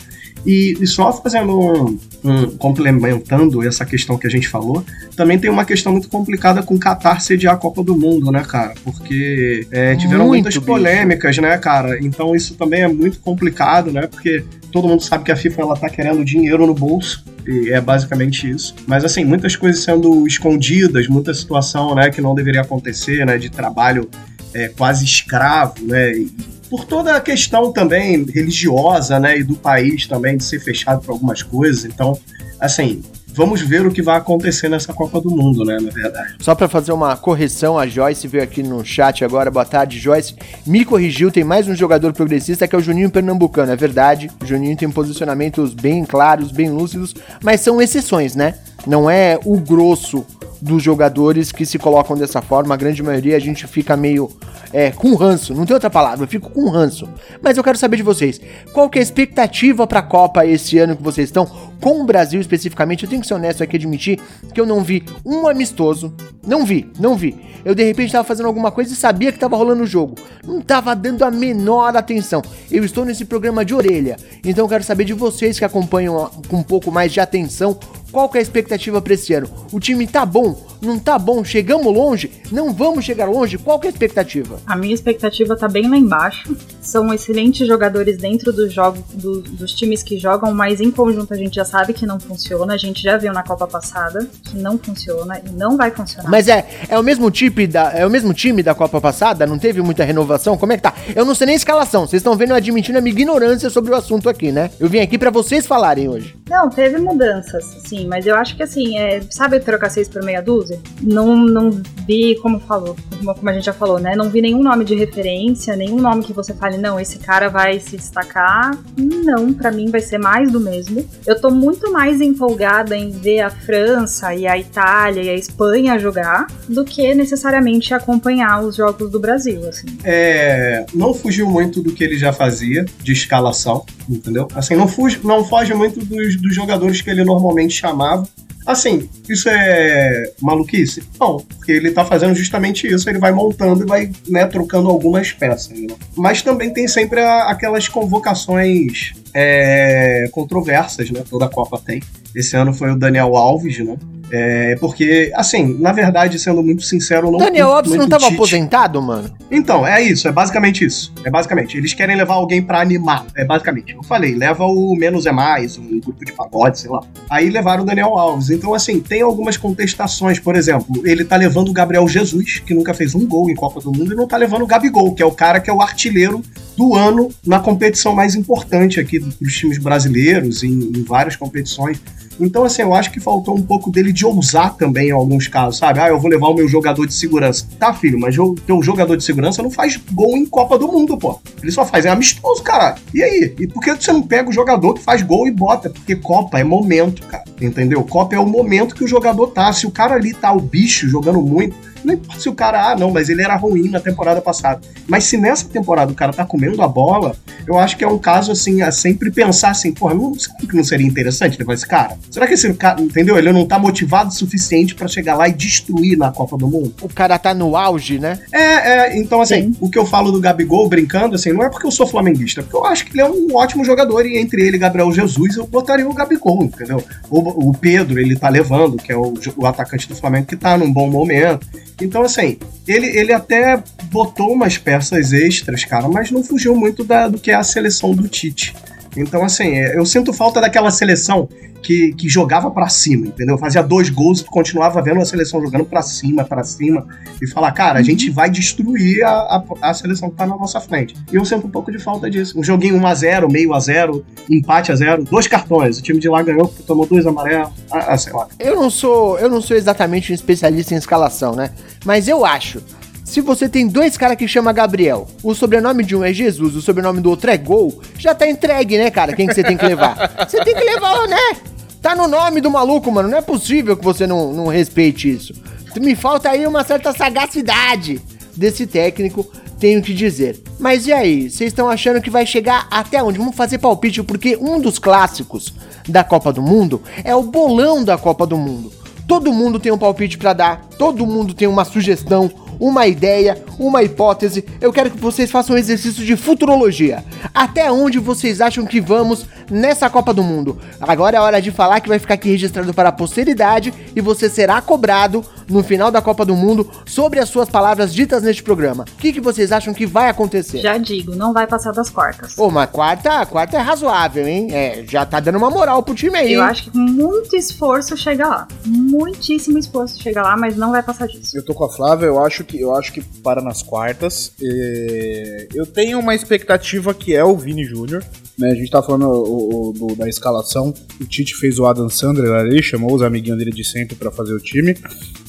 E, 0.45 0.77
e 0.79 0.87
só 0.87 1.11
fazendo 1.11 1.59
um, 1.59 1.99
um, 2.23 2.57
complementando 2.57 3.65
essa 3.65 3.85
questão 3.85 4.17
que 4.17 4.27
a 4.27 4.29
gente 4.29 4.47
falou, 4.47 4.83
também 5.15 5.37
tem 5.37 5.49
uma 5.49 5.65
questão 5.65 5.91
muito 5.91 6.09
complicada 6.09 6.63
com 6.63 6.75
o 6.75 6.79
Qatar 6.79 7.21
sediar 7.21 7.55
a 7.55 7.57
Copa 7.57 7.83
do 7.83 7.97
Mundo, 7.97 8.31
né, 8.31 8.43
cara? 8.47 8.73
Porque 8.83 9.67
é, 9.71 9.95
tiveram 9.95 10.27
muito 10.27 10.43
muitas 10.43 10.57
polêmicas, 10.57 11.31
bicho. 11.31 11.41
né, 11.41 11.57
cara? 11.57 11.97
Então 12.01 12.35
isso 12.35 12.55
também 12.55 12.81
é 12.81 12.87
muito 12.87 13.19
complicado, 13.19 13.91
né? 13.91 14.07
Porque 14.07 14.43
todo 14.71 14.87
mundo 14.87 15.03
sabe 15.03 15.23
que 15.23 15.31
a 15.31 15.35
FIFA 15.35 15.61
ela 15.61 15.75
tá 15.75 15.89
querendo 15.89 16.23
dinheiro 16.23 16.65
no 16.65 16.73
bolso 16.73 17.23
e 17.47 17.71
é 17.71 17.81
basicamente 17.81 18.49
isso. 18.49 18.75
Mas 18.85 19.03
assim, 19.03 19.23
muitas 19.23 19.55
coisas 19.55 19.83
sendo 19.83 20.27
escondidas, 20.27 21.07
muita 21.07 21.33
situação, 21.33 21.95
né, 21.95 22.09
que 22.09 22.21
não 22.21 22.35
deveria 22.35 22.61
acontecer, 22.61 23.25
né, 23.25 23.37
de 23.37 23.49
trabalho 23.49 24.09
é, 24.53 24.69
quase 24.69 25.05
escravo, 25.05 25.75
né? 25.81 26.11
E, 26.13 26.31
por 26.69 26.85
toda 26.85 27.15
a 27.15 27.21
questão 27.21 27.71
também 27.71 28.23
religiosa, 28.25 29.19
né, 29.19 29.39
e 29.39 29.43
do 29.43 29.55
país 29.55 30.07
também 30.07 30.37
de 30.37 30.43
ser 30.43 30.59
fechado 30.59 31.01
para 31.01 31.13
algumas 31.13 31.41
coisas. 31.41 31.85
Então, 31.85 32.17
assim, 32.59 33.01
vamos 33.27 33.61
ver 33.61 33.85
o 33.85 33.91
que 33.91 34.01
vai 34.01 34.17
acontecer 34.17 34.67
nessa 34.67 34.91
Copa 34.93 35.21
do 35.21 35.29
Mundo, 35.29 35.63
né, 35.63 35.77
na 35.79 35.91
verdade. 35.91 36.35
Só 36.39 36.55
para 36.55 36.67
fazer 36.67 36.91
uma 36.91 37.15
correção, 37.15 37.77
a 37.77 37.85
Joyce 37.85 38.27
veio 38.27 38.43
aqui 38.43 38.63
no 38.63 38.83
chat 38.83 39.23
agora. 39.23 39.51
Boa 39.51 39.65
tarde, 39.65 39.99
Joyce. 39.99 40.35
Me 40.65 40.83
corrigiu, 40.83 41.31
tem 41.31 41.43
mais 41.43 41.67
um 41.67 41.75
jogador 41.75 42.13
progressista 42.13 42.67
que 42.67 42.75
é 42.75 42.79
o 42.79 42.81
Juninho 42.81 43.11
Pernambucano, 43.11 43.71
é 43.71 43.75
verdade. 43.75 44.29
O 44.41 44.45
Juninho 44.45 44.75
tem 44.75 44.89
posicionamentos 44.89 45.73
bem 45.73 46.03
claros, 46.03 46.51
bem 46.51 46.69
lúcidos, 46.69 47.13
mas 47.43 47.61
são 47.61 47.81
exceções, 47.81 48.35
né? 48.35 48.55
Não 48.87 49.09
é 49.09 49.37
o 49.43 49.59
grosso 49.59 50.25
dos 50.61 50.81
jogadores 50.81 51.51
que 51.51 51.65
se 51.65 51.77
colocam 51.77 52.15
dessa 52.15 52.41
forma. 52.41 52.73
A 52.73 52.77
grande 52.77 53.03
maioria 53.03 53.35
a 53.35 53.39
gente 53.39 53.67
fica 53.67 53.95
meio 53.95 54.29
é, 54.73 54.91
com 54.91 55.13
ranço. 55.15 55.53
Não 55.53 55.65
tem 55.65 55.73
outra 55.73 55.89
palavra, 55.89 56.23
eu 56.23 56.27
fico 56.27 56.49
com 56.49 56.69
ranço. 56.69 57.07
Mas 57.41 57.57
eu 57.57 57.63
quero 57.63 57.77
saber 57.77 57.97
de 57.97 58.03
vocês. 58.03 58.39
Qual 58.73 58.89
que 58.89 58.97
é 58.97 59.01
a 59.01 59.03
expectativa 59.03 59.85
para 59.85 59.99
a 59.99 60.03
Copa 60.03 60.45
esse 60.45 60.77
ano 60.77 60.95
que 60.95 61.03
vocês 61.03 61.29
estão? 61.29 61.45
Com 61.81 62.01
o 62.01 62.05
Brasil 62.05 62.41
especificamente, 62.41 63.03
eu 63.03 63.09
tenho 63.09 63.21
que 63.21 63.27
ser 63.27 63.35
honesto 63.35 63.63
aqui 63.63 63.75
admitir 63.75 64.19
que 64.53 64.59
eu 64.59 64.65
não 64.65 64.81
vi 64.81 65.03
um 65.25 65.47
amistoso. 65.47 66.13
Não 66.45 66.65
vi, 66.65 66.89
não 66.99 67.15
vi. 67.15 67.35
Eu 67.63 67.75
de 67.75 67.83
repente 67.83 68.07
estava 68.07 68.23
fazendo 68.23 68.45
alguma 68.45 68.71
coisa 68.71 68.93
e 68.93 68.95
sabia 68.95 69.31
que 69.31 69.37
estava 69.37 69.57
rolando 69.57 69.83
o 69.83 69.87
jogo. 69.87 70.15
Não 70.45 70.59
estava 70.59 70.95
dando 70.95 71.23
a 71.23 71.29
menor 71.29 71.95
atenção. 71.95 72.41
Eu 72.71 72.83
estou 72.83 73.03
nesse 73.03 73.25
programa 73.25 73.65
de 73.65 73.75
orelha. 73.75 74.15
Então 74.43 74.65
eu 74.65 74.69
quero 74.69 74.83
saber 74.83 75.03
de 75.03 75.13
vocês 75.13 75.59
que 75.59 75.65
acompanham 75.65 76.31
com 76.47 76.57
um 76.57 76.63
pouco 76.63 76.91
mais 76.91 77.11
de 77.11 77.19
atenção 77.19 77.77
qual 78.11 78.29
que 78.29 78.37
é 78.37 78.39
a 78.39 78.41
expectativa 78.41 78.76
para 79.01 79.13
esse 79.13 79.33
ano? 79.33 79.49
O 79.71 79.79
time 79.79 80.07
tá 80.07 80.25
bom? 80.25 80.55
Não 80.81 80.99
tá 80.99 81.17
bom? 81.17 81.43
Chegamos 81.43 81.93
longe? 81.93 82.31
Não 82.51 82.71
vamos 82.73 83.03
chegar 83.03 83.25
longe? 83.25 83.57
Qual 83.57 83.79
que 83.79 83.87
é 83.87 83.89
a 83.89 83.93
expectativa? 83.93 84.59
A 84.65 84.75
minha 84.75 84.93
expectativa 84.93 85.55
tá 85.55 85.67
bem 85.67 85.89
lá 85.89 85.97
embaixo. 85.97 86.55
São 86.81 87.11
excelentes 87.13 87.67
jogadores 87.67 88.17
dentro 88.17 88.53
do 88.53 88.69
jogo, 88.69 89.03
do, 89.13 89.41
dos 89.41 89.73
times 89.73 90.03
que 90.03 90.17
jogam, 90.19 90.53
mas 90.53 90.79
em 90.79 90.91
conjunto 90.91 91.33
a 91.33 91.37
gente 91.37 91.55
já 91.55 91.65
sabe 91.65 91.93
que 91.93 92.05
não 92.05 92.19
funciona. 92.19 92.73
A 92.73 92.77
gente 92.77 93.01
já 93.01 93.17
viu 93.17 93.33
na 93.33 93.43
Copa 93.43 93.67
passada 93.67 94.27
que 94.43 94.57
não 94.57 94.77
funciona 94.77 95.41
e 95.45 95.49
não 95.49 95.75
vai 95.77 95.91
funcionar. 95.91 96.29
Mas 96.29 96.47
é, 96.47 96.67
é 96.87 96.97
o 96.97 97.03
mesmo 97.03 97.31
tipo 97.31 97.65
da, 97.67 97.91
é 97.91 98.05
o 98.05 98.09
mesmo 98.09 98.33
time 98.33 98.61
da 98.61 98.75
Copa 98.75 99.01
passada? 99.01 99.47
Não 99.47 99.57
teve 99.57 99.81
muita 99.81 100.03
renovação? 100.03 100.57
Como 100.57 100.73
é 100.73 100.77
que 100.77 100.83
tá? 100.83 100.93
Eu 101.15 101.25
não 101.25 101.33
sei 101.33 101.47
nem 101.47 101.55
escalação. 101.55 102.05
Vocês 102.05 102.19
estão 102.19 102.35
vendo 102.35 102.51
eu 102.51 102.55
admitindo 102.55 102.97
a 102.97 103.01
minha 103.01 103.13
ignorância 103.13 103.69
sobre 103.69 103.91
o 103.91 103.95
assunto 103.95 104.29
aqui, 104.29 104.51
né? 104.51 104.69
Eu 104.79 104.87
vim 104.87 104.99
aqui 104.99 105.17
para 105.17 105.31
vocês 105.31 105.65
falarem 105.65 106.07
hoje. 106.07 106.35
Não, 106.49 106.69
teve 106.69 106.97
mudanças, 106.97 107.63
sim, 107.85 108.07
mas 108.07 108.27
eu 108.27 108.35
acho 108.35 108.55
que 108.57 108.63
assim, 108.63 108.97
é, 108.97 109.21
sabe 109.29 109.59
trocar 109.59 109.89
seis 109.89 110.09
por 110.09 110.23
meia 110.23 110.41
dúzia? 110.41 110.79
Não, 111.01 111.35
não 111.37 111.69
vi, 112.07 112.35
como 112.41 112.59
falou, 112.59 112.95
como 113.21 113.49
a 113.49 113.53
gente 113.53 113.65
já 113.65 113.73
falou, 113.73 113.99
né? 113.99 114.15
Não 114.15 114.29
vi 114.29 114.41
nenhum 114.41 114.63
nome 114.63 114.83
de 114.83 114.95
referência, 114.95 115.75
nenhum 115.75 116.01
nome 116.01 116.23
que 116.23 116.33
você 116.33 116.53
fale, 116.55 116.77
não, 116.77 116.99
esse 116.99 117.19
cara 117.19 117.49
vai 117.49 117.79
se 117.79 117.95
destacar. 117.95 118.77
Não, 118.97 119.53
para 119.53 119.71
mim 119.71 119.91
vai 119.91 120.01
ser 120.01 120.17
mais 120.17 120.51
do 120.51 120.59
mesmo. 120.59 121.07
Eu 121.25 121.39
tô 121.39 121.51
muito 121.51 121.91
mais 121.91 122.19
empolgada 122.19 122.97
em 122.97 123.11
ver 123.11 123.41
a 123.41 123.49
França 123.51 124.33
e 124.33 124.47
a 124.47 124.57
Itália 124.57 125.21
e 125.21 125.29
a 125.29 125.35
Espanha 125.35 125.99
jogar 125.99 126.47
do 126.67 126.83
que 126.83 127.13
necessariamente 127.13 127.93
acompanhar 127.93 128.63
os 128.63 128.75
jogos 128.75 129.11
do 129.11 129.19
Brasil, 129.19 129.67
assim. 129.69 129.85
É, 130.03 130.85
não 130.93 131.13
fugiu 131.13 131.47
muito 131.47 131.83
do 131.83 131.93
que 131.93 132.03
ele 132.03 132.17
já 132.17 132.33
fazia 132.33 132.85
de 133.03 133.11
escalação, 133.11 133.85
entendeu? 134.09 134.47
Assim, 134.55 134.75
não 134.75 134.87
fuge, 134.87 135.19
não 135.23 135.43
foge 135.43 135.73
muito 135.75 135.99
dos, 136.03 136.41
dos 136.41 136.55
jogadores 136.55 137.01
que 137.01 137.09
ele 137.09 137.23
normalmente 137.23 137.73
chamava. 137.73 138.27
Assim, 138.67 139.09
isso 139.29 139.47
é 139.47 140.33
maluquice? 140.41 141.01
Não, 141.17 141.37
porque 141.37 141.71
ele 141.71 141.89
tá 141.91 142.03
fazendo 142.03 142.35
justamente 142.35 142.85
isso, 142.85 143.09
ele 143.09 143.17
vai 143.17 143.31
montando 143.31 143.83
e 143.83 143.87
vai, 143.87 144.11
né, 144.27 144.45
trocando 144.45 144.89
algumas 144.89 145.31
peças. 145.31 145.79
Né? 145.79 145.95
Mas 146.17 146.41
também 146.41 146.73
tem 146.73 146.85
sempre 146.85 147.21
a, 147.21 147.43
aquelas 147.43 147.87
convocações 147.87 149.13
é, 149.33 150.27
controversas, 150.33 151.09
né? 151.09 151.23
Toda 151.29 151.47
Copa 151.47 151.79
tem. 151.79 152.01
Esse 152.35 152.55
ano 152.55 152.73
foi 152.73 152.91
o 152.91 152.95
Daniel 152.95 153.35
Alves, 153.35 153.79
né? 153.79 153.97
É, 154.29 154.75
porque, 154.79 155.31
assim, 155.35 155.77
na 155.79 155.93
verdade, 155.93 156.37
sendo 156.37 156.61
muito 156.61 156.83
sincero, 156.83 157.31
não. 157.31 157.37
Daniel 157.37 157.71
Alves 157.71 157.93
não 157.93 158.09
tava 158.09 158.25
Tite. 158.25 158.35
aposentado, 158.35 159.01
mano? 159.01 159.29
Então, 159.49 159.87
é 159.87 160.01
isso, 160.01 160.27
é 160.27 160.31
basicamente 160.31 160.83
isso. 160.83 161.13
É 161.23 161.29
basicamente. 161.29 161.77
Eles 161.77 161.93
querem 161.93 162.15
levar 162.15 162.33
alguém 162.33 162.61
para 162.61 162.81
animar. 162.81 163.25
É 163.35 163.45
basicamente. 163.45 163.93
Eu 163.93 164.03
falei, 164.03 164.35
leva 164.35 164.65
o 164.65 164.95
Menos 164.95 165.25
é 165.25 165.31
Mais, 165.31 165.77
um 165.77 165.99
grupo 165.99 166.25
de 166.25 166.33
pagode, 166.33 166.79
sei 166.79 166.89
lá. 166.89 167.01
Aí 167.29 167.49
levaram 167.49 167.83
o 167.83 167.85
Daniel 167.85 168.17
Alves. 168.17 168.49
Então, 168.49 168.73
assim, 168.73 168.99
tem 168.99 169.21
algumas 169.21 169.55
contestações. 169.55 170.39
Por 170.39 170.55
exemplo, 170.55 171.01
ele 171.05 171.23
tá 171.23 171.37
levando 171.37 171.69
o 171.69 171.73
Gabriel 171.73 172.07
Jesus, 172.07 172.59
que 172.59 172.73
nunca 172.73 172.93
fez 172.93 173.15
um 173.15 173.25
gol 173.25 173.49
em 173.49 173.55
Copa 173.55 173.79
do 173.79 173.91
Mundo, 173.91 174.11
e 174.11 174.15
não 174.15 174.27
tá 174.27 174.35
levando 174.35 174.63
o 174.63 174.67
Gabigol, 174.67 175.13
que 175.13 175.23
é 175.23 175.25
o 175.25 175.31
cara 175.31 175.59
que 175.59 175.69
é 175.69 175.73
o 175.73 175.81
artilheiro 175.81 176.43
do 176.77 176.95
ano 176.95 177.29
na 177.45 177.59
competição 177.59 178.13
mais 178.13 178.35
importante 178.35 178.99
aqui 178.99 179.17
dos 179.17 179.53
times 179.55 179.79
brasileiros, 179.79 180.63
em, 180.63 180.69
em 180.69 181.03
várias 181.03 181.35
competições. 181.35 181.99
Então, 182.39 182.63
assim, 182.63 182.83
eu 182.83 182.93
acho 182.93 183.11
que 183.11 183.19
faltou 183.19 183.57
um 183.57 183.63
pouco 183.63 183.89
dele 183.89 184.13
de 184.13 184.23
ousar 184.23 184.75
também 184.75 185.07
em 185.07 185.11
alguns 185.11 185.47
casos, 185.47 185.79
sabe? 185.79 185.99
Ah, 185.99 186.09
eu 186.09 186.19
vou 186.19 186.29
levar 186.29 186.47
o 186.49 186.53
meu 186.53 186.67
jogador 186.67 187.07
de 187.07 187.13
segurança. 187.13 187.65
Tá, 187.79 187.93
filho, 187.93 188.19
mas 188.19 188.37
o 188.37 188.53
teu 188.53 188.81
jogador 188.83 189.17
de 189.17 189.23
segurança 189.23 189.63
não 189.63 189.71
faz 189.71 189.99
gol 190.11 190.37
em 190.37 190.45
Copa 190.45 190.77
do 190.77 190.87
Mundo, 190.87 191.17
pô. 191.17 191.39
Ele 191.61 191.71
só 191.71 191.83
faz 191.83 192.05
é 192.05 192.09
amistoso, 192.09 192.61
caralho. 192.61 192.97
E 193.11 193.23
aí? 193.23 193.55
E 193.59 193.67
por 193.67 193.81
que 193.81 193.95
você 193.95 194.11
não 194.11 194.21
pega 194.21 194.49
o 194.49 194.53
jogador 194.53 194.93
que 194.93 195.01
faz 195.01 195.23
gol 195.23 195.47
e 195.47 195.51
bota? 195.51 195.89
Porque 195.89 196.15
Copa 196.15 196.59
é 196.59 196.63
momento, 196.63 197.25
cara. 197.25 197.43
Entendeu? 197.59 198.03
Copa 198.03 198.35
é 198.35 198.39
o 198.39 198.45
momento 198.45 198.93
que 198.93 199.03
o 199.03 199.07
jogador 199.07 199.47
tá. 199.47 199.73
Se 199.73 199.87
o 199.87 199.91
cara 199.91 200.13
ali 200.13 200.33
tá 200.33 200.53
o 200.53 200.61
bicho 200.61 201.07
jogando 201.07 201.41
muito, 201.41 201.75
não 202.03 202.13
importa 202.13 202.41
se 202.41 202.49
o 202.49 202.53
cara, 202.53 202.91
ah, 202.91 202.95
não, 202.95 203.11
mas 203.11 203.29
ele 203.29 203.41
era 203.41 203.55
ruim 203.55 203.89
na 203.89 203.99
temporada 203.99 204.41
passada. 204.41 204.81
Mas 205.07 205.25
se 205.25 205.37
nessa 205.37 205.67
temporada 205.67 206.11
o 206.11 206.15
cara 206.15 206.33
tá 206.33 206.45
comendo 206.45 206.81
a 206.81 206.87
bola, 206.87 207.35
eu 207.67 207.77
acho 207.77 207.97
que 207.97 208.03
é 208.03 208.07
um 208.07 208.17
caso, 208.17 208.51
assim, 208.51 208.81
a 208.81 208.91
sempre 208.91 209.31
pensar 209.31 209.71
assim, 209.71 209.91
porra, 209.91 210.13
não, 210.13 210.33
será 210.33 210.55
que 210.57 210.75
não 210.75 210.83
seria 210.83 211.05
interessante 211.05 211.57
levar 211.57 211.73
esse 211.73 211.87
cara? 211.87 212.17
Será 212.31 212.47
que 212.47 212.53
esse 212.53 212.73
cara, 212.73 213.01
entendeu? 213.01 213.37
Ele 213.37 213.51
não 213.51 213.65
tá 213.65 213.77
motivado 213.77 214.29
o 214.29 214.33
suficiente 214.33 214.95
para 214.95 215.07
chegar 215.07 215.35
lá 215.35 215.47
e 215.47 215.53
destruir 215.53 216.17
na 216.17 216.31
Copa 216.31 216.57
do 216.57 216.67
Mundo? 216.67 216.93
O 217.01 217.09
cara 217.09 217.37
tá 217.37 217.53
no 217.53 217.75
auge, 217.75 218.19
né? 218.19 218.39
É, 218.51 218.59
é, 218.59 219.17
então, 219.17 219.41
assim, 219.41 219.73
Sim. 219.73 219.75
o 219.79 219.89
que 219.89 219.97
eu 219.97 220.05
falo 220.05 220.31
do 220.31 220.39
Gabigol 220.39 220.87
brincando, 220.87 221.35
assim, 221.35 221.51
não 221.51 221.63
é 221.63 221.69
porque 221.69 221.87
eu 221.87 221.91
sou 221.91 222.07
flamenguista, 222.07 222.61
é 222.61 222.63
porque 222.63 222.77
eu 222.77 222.85
acho 222.85 223.05
que 223.05 223.13
ele 223.13 223.21
é 223.21 223.29
um 223.29 223.55
ótimo 223.55 223.83
jogador 223.83 224.25
e 224.25 224.37
entre 224.37 224.61
ele 224.61 224.77
e 224.77 224.79
Gabriel 224.79 225.11
Jesus 225.11 225.57
eu 225.57 225.67
botaria 225.67 226.07
o 226.07 226.13
Gabigol, 226.13 226.63
entendeu? 226.63 227.03
O, 227.29 227.69
o 227.69 227.73
Pedro, 227.73 228.19
ele 228.19 228.35
tá 228.35 228.49
levando, 228.49 228.97
que 228.97 229.11
é 229.11 229.17
o, 229.17 229.33
o 229.55 229.65
atacante 229.65 230.07
do 230.07 230.15
Flamengo, 230.15 230.47
que 230.47 230.55
tá 230.55 230.77
num 230.77 230.91
bom 230.91 231.09
momento. 231.09 231.67
Então, 232.01 232.21
assim, 232.21 232.57
ele, 232.87 233.07
ele 233.07 233.33
até 233.33 233.81
botou 234.11 234.53
umas 234.53 234.77
peças 234.77 235.33
extras, 235.33 235.83
cara, 235.83 236.07
mas 236.07 236.31
não 236.31 236.43
fugiu 236.43 236.75
muito 236.75 237.03
da, 237.03 237.27
do 237.27 237.39
que 237.39 237.51
é 237.51 237.55
a 237.55 237.63
seleção 237.63 238.13
do 238.13 238.27
Tite. 238.27 238.75
Então, 239.17 239.43
assim, 239.43 239.69
é, 239.75 239.97
eu 239.97 240.05
sinto 240.05 240.31
falta 240.33 240.61
daquela 240.61 240.91
seleção 240.91 241.49
que, 241.81 242.13
que 242.13 242.27
jogava 242.27 242.69
pra 242.71 242.87
cima, 242.89 243.27
entendeu? 243.27 243.57
Fazia 243.57 243.81
dois 243.81 244.09
gols 244.09 244.41
e 244.41 244.45
continuava 244.45 245.01
vendo 245.01 245.21
a 245.21 245.25
seleção 245.25 245.61
jogando 245.61 245.85
pra 245.85 246.01
cima, 246.01 246.43
pra 246.43 246.63
cima, 246.63 247.07
e 247.41 247.47
falar, 247.47 247.71
cara, 247.71 247.99
a 247.99 248.03
gente 248.03 248.29
vai 248.29 248.49
destruir 248.49 249.23
a, 249.23 249.29
a, 249.29 249.89
a 249.89 249.93
seleção 249.93 250.29
que 250.29 250.35
tá 250.35 250.45
na 250.45 250.57
nossa 250.57 250.79
frente. 250.79 251.15
E 251.31 251.35
eu 251.35 251.45
sinto 251.45 251.67
um 251.67 251.69
pouco 251.69 251.91
de 251.91 251.99
falta 251.99 252.29
disso. 252.29 252.59
Um 252.59 252.63
joguinho 252.63 252.99
1x0, 252.99 253.51
meio 253.51 253.73
a 253.73 253.79
0 253.79 254.25
empate 254.49 254.91
a 254.91 254.95
0 254.95 255.23
dois 255.23 255.47
cartões. 255.47 255.99
O 255.99 256.01
time 256.01 256.19
de 256.19 256.29
lá 256.29 256.41
ganhou 256.41 256.67
porque 256.67 256.83
tomou 256.83 257.05
dois 257.05 257.25
amarelos. 257.25 257.69
Ah, 257.91 258.13
ah, 258.13 258.17
sei 258.17 258.33
lá. 258.33 258.47
Eu 258.59 258.75
não 258.75 258.89
sou, 258.89 259.37
eu 259.39 259.49
não 259.49 259.61
sou 259.61 259.77
exatamente 259.77 260.31
um 260.31 260.35
especialista 260.35 260.93
em 260.93 260.97
escalação, 260.97 261.55
né? 261.55 261.71
Mas 262.05 262.27
eu 262.27 262.45
acho. 262.45 262.81
Se 263.27 263.41
você 263.41 263.67
tem 263.67 263.89
dois 263.89 264.15
caras 264.15 264.37
que 264.37 264.47
chama 264.47 264.71
Gabriel, 264.71 265.27
o 265.43 265.53
sobrenome 265.53 266.01
de 266.01 266.15
um 266.15 266.23
é 266.23 266.31
Jesus, 266.31 266.77
o 266.77 266.81
sobrenome 266.81 267.19
do 267.19 267.29
outro 267.29 267.51
é 267.51 267.57
Gol, 267.57 268.01
já 268.17 268.33
tá 268.33 268.49
entregue, 268.49 268.97
né, 268.97 269.11
cara? 269.11 269.33
Quem 269.33 269.45
que 269.45 269.53
você 269.53 269.65
tem 269.65 269.75
que 269.75 269.85
levar? 269.85 270.15
Você 270.47 270.63
tem 270.63 270.73
que 270.73 270.83
levar, 270.83 271.27
né? 271.27 271.57
Tá 272.01 272.15
no 272.15 272.25
nome 272.25 272.61
do 272.61 272.71
maluco, 272.71 273.11
mano. 273.11 273.27
Não 273.27 273.37
é 273.37 273.41
possível 273.41 273.97
que 273.97 274.03
você 274.03 274.25
não, 274.25 274.53
não 274.53 274.67
respeite 274.67 275.29
isso. 275.29 275.53
Me 275.99 276.15
falta 276.15 276.49
aí 276.49 276.65
uma 276.65 276.85
certa 276.85 277.11
sagacidade 277.11 278.21
desse 278.55 278.87
técnico, 278.87 279.45
tenho 279.77 280.01
que 280.01 280.13
dizer. 280.13 280.63
Mas 280.79 281.05
e 281.05 281.11
aí? 281.11 281.49
Vocês 281.49 281.73
estão 281.73 281.89
achando 281.89 282.21
que 282.21 282.29
vai 282.29 282.45
chegar 282.45 282.87
até 282.89 283.21
onde? 283.21 283.39
Vamos 283.39 283.57
fazer 283.57 283.77
palpite, 283.77 284.23
porque 284.23 284.55
um 284.55 284.79
dos 284.79 284.97
clássicos 284.97 285.73
da 286.07 286.23
Copa 286.23 286.53
do 286.53 286.61
Mundo 286.61 287.01
é 287.25 287.35
o 287.35 287.43
bolão 287.43 288.05
da 288.05 288.17
Copa 288.17 288.47
do 288.47 288.55
Mundo. 288.57 288.93
Todo 289.27 289.51
mundo 289.51 289.81
tem 289.81 289.91
um 289.91 289.97
palpite 289.97 290.37
pra 290.37 290.53
dar, 290.53 290.85
todo 290.97 291.27
mundo 291.27 291.53
tem 291.53 291.67
uma 291.67 291.83
sugestão, 291.83 292.49
uma 292.79 293.07
ideia, 293.07 293.63
uma 293.79 294.03
hipótese. 294.03 294.65
Eu 294.79 294.91
quero 294.93 295.11
que 295.11 295.17
vocês 295.17 295.51
façam 295.51 295.75
um 295.75 295.79
exercício 295.79 296.25
de 296.25 296.35
futurologia. 296.35 297.23
Até 297.53 297.91
onde 297.91 298.19
vocês 298.19 298.61
acham 298.61 298.85
que 298.85 299.01
vamos 299.01 299.45
nessa 299.69 300.09
Copa 300.09 300.33
do 300.33 300.43
Mundo? 300.43 300.77
Agora 300.99 301.37
é 301.37 301.39
hora 301.39 301.61
de 301.61 301.71
falar 301.71 301.99
que 301.99 302.09
vai 302.09 302.19
ficar 302.19 302.35
aqui 302.35 302.49
registrado 302.49 302.93
para 302.93 303.09
a 303.09 303.11
posteridade 303.11 303.93
e 304.15 304.21
você 304.21 304.49
será 304.49 304.81
cobrado 304.81 305.43
no 305.69 305.83
final 305.83 306.09
da 306.09 306.21
Copa 306.21 306.45
do 306.45 306.55
Mundo 306.55 306.89
sobre 307.05 307.39
as 307.39 307.49
suas 307.49 307.69
palavras 307.69 308.13
ditas 308.13 308.43
neste 308.43 308.63
programa. 308.63 309.03
O 309.03 309.17
que, 309.17 309.33
que 309.33 309.41
vocês 309.41 309.71
acham 309.71 309.93
que 309.93 310.05
vai 310.05 310.29
acontecer? 310.29 310.79
Já 310.79 310.97
digo, 310.97 311.35
não 311.35 311.53
vai 311.53 311.67
passar 311.67 311.91
das 311.91 312.09
quartas. 312.09 312.57
Ô, 312.57 312.69
mas 312.71 312.89
quarta, 312.89 313.45
quarta 313.45 313.77
é 313.77 313.81
razoável, 313.81 314.47
hein? 314.47 314.69
É, 314.71 315.03
já 315.07 315.25
tá 315.25 315.39
dando 315.39 315.57
uma 315.57 315.69
moral 315.69 316.01
pro 316.03 316.15
time 316.15 316.37
aí. 316.37 316.53
Eu 316.53 316.61
hein? 316.61 316.67
acho 316.67 316.83
que 316.85 316.91
com 316.91 316.99
muito 316.99 317.55
esforço 317.55 318.15
chega 318.15 318.47
lá. 318.47 318.67
Muitíssimo 318.85 319.77
esforço 319.77 320.21
chega 320.21 320.41
lá, 320.41 320.55
mas 320.55 320.75
não 320.77 320.91
vai 320.91 321.03
passar 321.03 321.27
disso. 321.27 321.57
Eu 321.57 321.63
tô 321.63 321.73
com 321.73 321.85
a 321.85 321.89
Flávia, 321.89 322.27
eu 322.27 322.43
acho 322.43 322.63
que 322.67 322.79
eu 322.79 322.93
acho 322.93 323.11
que 323.13 323.21
para 323.41 323.61
nas 323.61 323.81
quartas. 323.81 324.51
É, 324.61 325.67
Eu 325.73 325.85
tenho 325.85 326.19
uma 326.19 326.35
expectativa 326.35 327.13
que 327.13 327.33
é 327.35 327.43
o 327.43 327.55
Vini 327.55 327.83
Júnior. 327.83 328.23
Né? 328.57 328.71
A 328.71 328.75
gente 328.75 328.89
tá 328.89 329.01
falando 329.01 329.27
o- 329.27 329.89
o- 329.89 329.93
do- 329.93 330.15
da 330.15 330.27
escalação. 330.27 330.93
O 331.21 331.25
Tite 331.25 331.55
fez 331.55 331.77
o 331.79 331.85
Adam 331.85 332.09
Sandler 332.09 332.51
ali, 332.53 332.81
chamou 332.81 333.13
os 333.15 333.21
amiguinhos 333.21 333.57
dele 333.59 333.71
de 333.71 333.83
sempre 333.83 334.15
pra 334.15 334.31
fazer 334.31 334.53
o 334.53 334.59
time. 334.59 334.95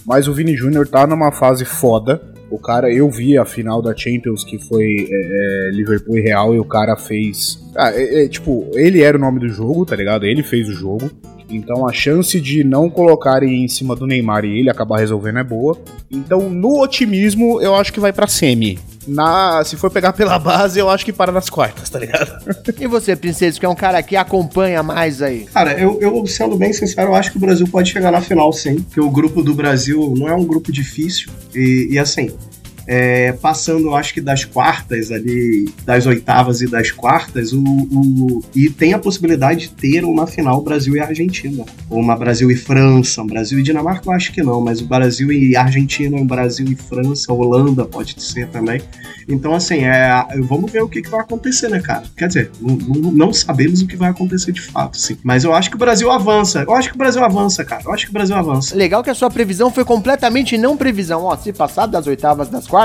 Mas 0.06 0.28
o 0.28 0.32
Vini 0.34 0.54
Júnior 0.56 0.86
tá 0.86 1.06
numa 1.06 1.32
fase 1.32 1.64
foda. 1.64 2.20
O 2.50 2.58
cara, 2.58 2.90
eu 2.92 3.10
vi 3.10 3.36
a 3.36 3.44
final 3.44 3.82
da 3.82 3.94
Champions 3.96 4.42
que 4.44 4.58
foi 4.58 4.84
é, 5.10 5.68
é, 5.68 5.70
Liverpool 5.72 6.18
e 6.18 6.22
Real 6.22 6.54
e 6.54 6.58
o 6.58 6.64
cara 6.64 6.96
fez. 6.96 7.58
Ah, 7.76 7.90
é- 7.92 8.24
é, 8.24 8.28
tipo, 8.28 8.70
ele 8.74 9.02
era 9.02 9.16
o 9.16 9.20
nome 9.20 9.40
do 9.40 9.48
jogo, 9.48 9.84
tá 9.84 9.94
ligado? 9.96 10.24
Ele 10.24 10.42
fez 10.42 10.68
o 10.68 10.72
jogo. 10.72 11.10
Então 11.50 11.88
a 11.88 11.92
chance 11.92 12.40
de 12.40 12.62
não 12.62 12.90
colocarem 12.90 13.64
em 13.64 13.68
cima 13.68 13.96
do 13.96 14.06
Neymar 14.06 14.44
e 14.44 14.60
ele 14.60 14.70
acabar 14.70 14.98
resolvendo 14.98 15.38
é 15.38 15.44
boa. 15.44 15.78
Então, 16.10 16.48
no 16.48 16.80
otimismo, 16.82 17.60
eu 17.60 17.74
acho 17.74 17.92
que 17.92 18.00
vai 18.00 18.12
pra 18.12 18.26
semi. 18.26 18.78
Na, 19.06 19.64
se 19.64 19.76
for 19.76 19.90
pegar 19.90 20.12
pela 20.12 20.36
base, 20.40 20.78
eu 20.78 20.88
acho 20.90 21.04
que 21.04 21.12
para 21.12 21.32
nas 21.32 21.48
quartas, 21.48 21.88
tá 21.88 21.98
ligado? 21.98 22.44
E 22.78 22.86
você, 22.86 23.16
princesa, 23.16 23.58
que 23.58 23.64
é 23.64 23.68
um 23.68 23.74
cara 23.74 24.02
que 24.02 24.16
acompanha 24.16 24.82
mais 24.82 25.22
aí? 25.22 25.46
Cara, 25.46 25.78
eu, 25.78 25.98
eu, 26.00 26.26
sendo 26.26 26.56
bem 26.56 26.72
sincero, 26.72 27.10
eu 27.10 27.14
acho 27.14 27.30
que 27.30 27.38
o 27.38 27.40
Brasil 27.40 27.66
pode 27.66 27.90
chegar 27.90 28.12
na 28.12 28.20
final, 28.20 28.52
sim. 28.52 28.82
Porque 28.82 29.00
o 29.00 29.10
grupo 29.10 29.42
do 29.42 29.54
Brasil 29.54 30.14
não 30.16 30.28
é 30.28 30.34
um 30.34 30.44
grupo 30.44 30.70
difícil. 30.70 31.30
E, 31.54 31.88
e 31.90 31.98
assim, 31.98 32.30
é, 32.90 33.32
passando, 33.32 33.94
acho 33.94 34.14
que 34.14 34.20
das 34.20 34.46
quartas 34.46 35.12
ali, 35.12 35.68
das 35.84 36.06
oitavas 36.06 36.62
e 36.62 36.66
das 36.66 36.90
quartas, 36.90 37.52
o, 37.52 37.62
o- 37.62 38.42
e 38.56 38.70
tem 38.70 38.94
a 38.94 38.98
possibilidade 38.98 39.60
de 39.60 39.70
ter 39.70 40.04
uma 40.04 40.26
final 40.26 40.62
Brasil 40.62 40.96
e 40.96 41.00
Argentina. 41.00 41.64
Ou 41.90 42.00
uma 42.00 42.16
Brasil 42.16 42.50
e 42.50 42.56
França, 42.56 43.20
um 43.22 43.26
Brasil 43.26 43.58
e 43.58 43.62
Dinamarca, 43.62 44.08
eu 44.08 44.12
acho 44.14 44.32
que 44.32 44.42
não, 44.42 44.62
mas 44.62 44.80
o 44.80 44.86
Brasil 44.86 45.30
e 45.30 45.54
Argentina, 45.54 46.16
um 46.16 46.26
Brasil 46.26 46.66
e 46.66 46.74
França, 46.74 47.30
Holanda 47.30 47.84
pode 47.84 48.20
ser 48.22 48.48
também. 48.48 48.80
Então, 49.28 49.54
assim, 49.54 49.84
é, 49.84 50.24
vamos 50.48 50.72
ver 50.72 50.82
o 50.82 50.88
que, 50.88 51.02
que 51.02 51.10
vai 51.10 51.20
acontecer, 51.20 51.68
né, 51.68 51.80
cara? 51.80 52.04
Quer 52.16 52.28
dizer, 52.28 52.50
não, 52.58 52.74
não- 52.76 53.12
não 53.12 53.32
sabemos 53.34 53.82
o 53.82 53.86
que 53.86 53.96
vai 53.96 54.08
acontecer 54.08 54.50
de 54.52 54.62
fato, 54.62 54.96
sim. 54.96 55.18
Mas 55.22 55.44
eu 55.44 55.52
acho 55.52 55.68
que 55.68 55.76
o 55.76 55.78
Brasil 55.78 56.10
avança. 56.10 56.62
Eu 56.66 56.74
acho 56.74 56.88
que 56.88 56.94
o 56.94 56.98
Brasil 56.98 57.22
avança, 57.22 57.62
cara. 57.66 57.82
Eu 57.84 57.92
acho 57.92 58.06
que 58.06 58.10
o 58.10 58.14
Brasil 58.14 58.34
avança. 58.34 58.74
Legal 58.74 59.02
que 59.02 59.10
a 59.10 59.14
sua 59.14 59.28
previsão 59.30 59.70
foi 59.70 59.84
completamente 59.84 60.56
não 60.56 60.74
previsão. 60.74 61.24
Ó, 61.24 61.36
se 61.36 61.52
passar 61.52 61.84
das 61.84 62.06
oitavas 62.06 62.48
das 62.48 62.66
quartas, 62.66 62.77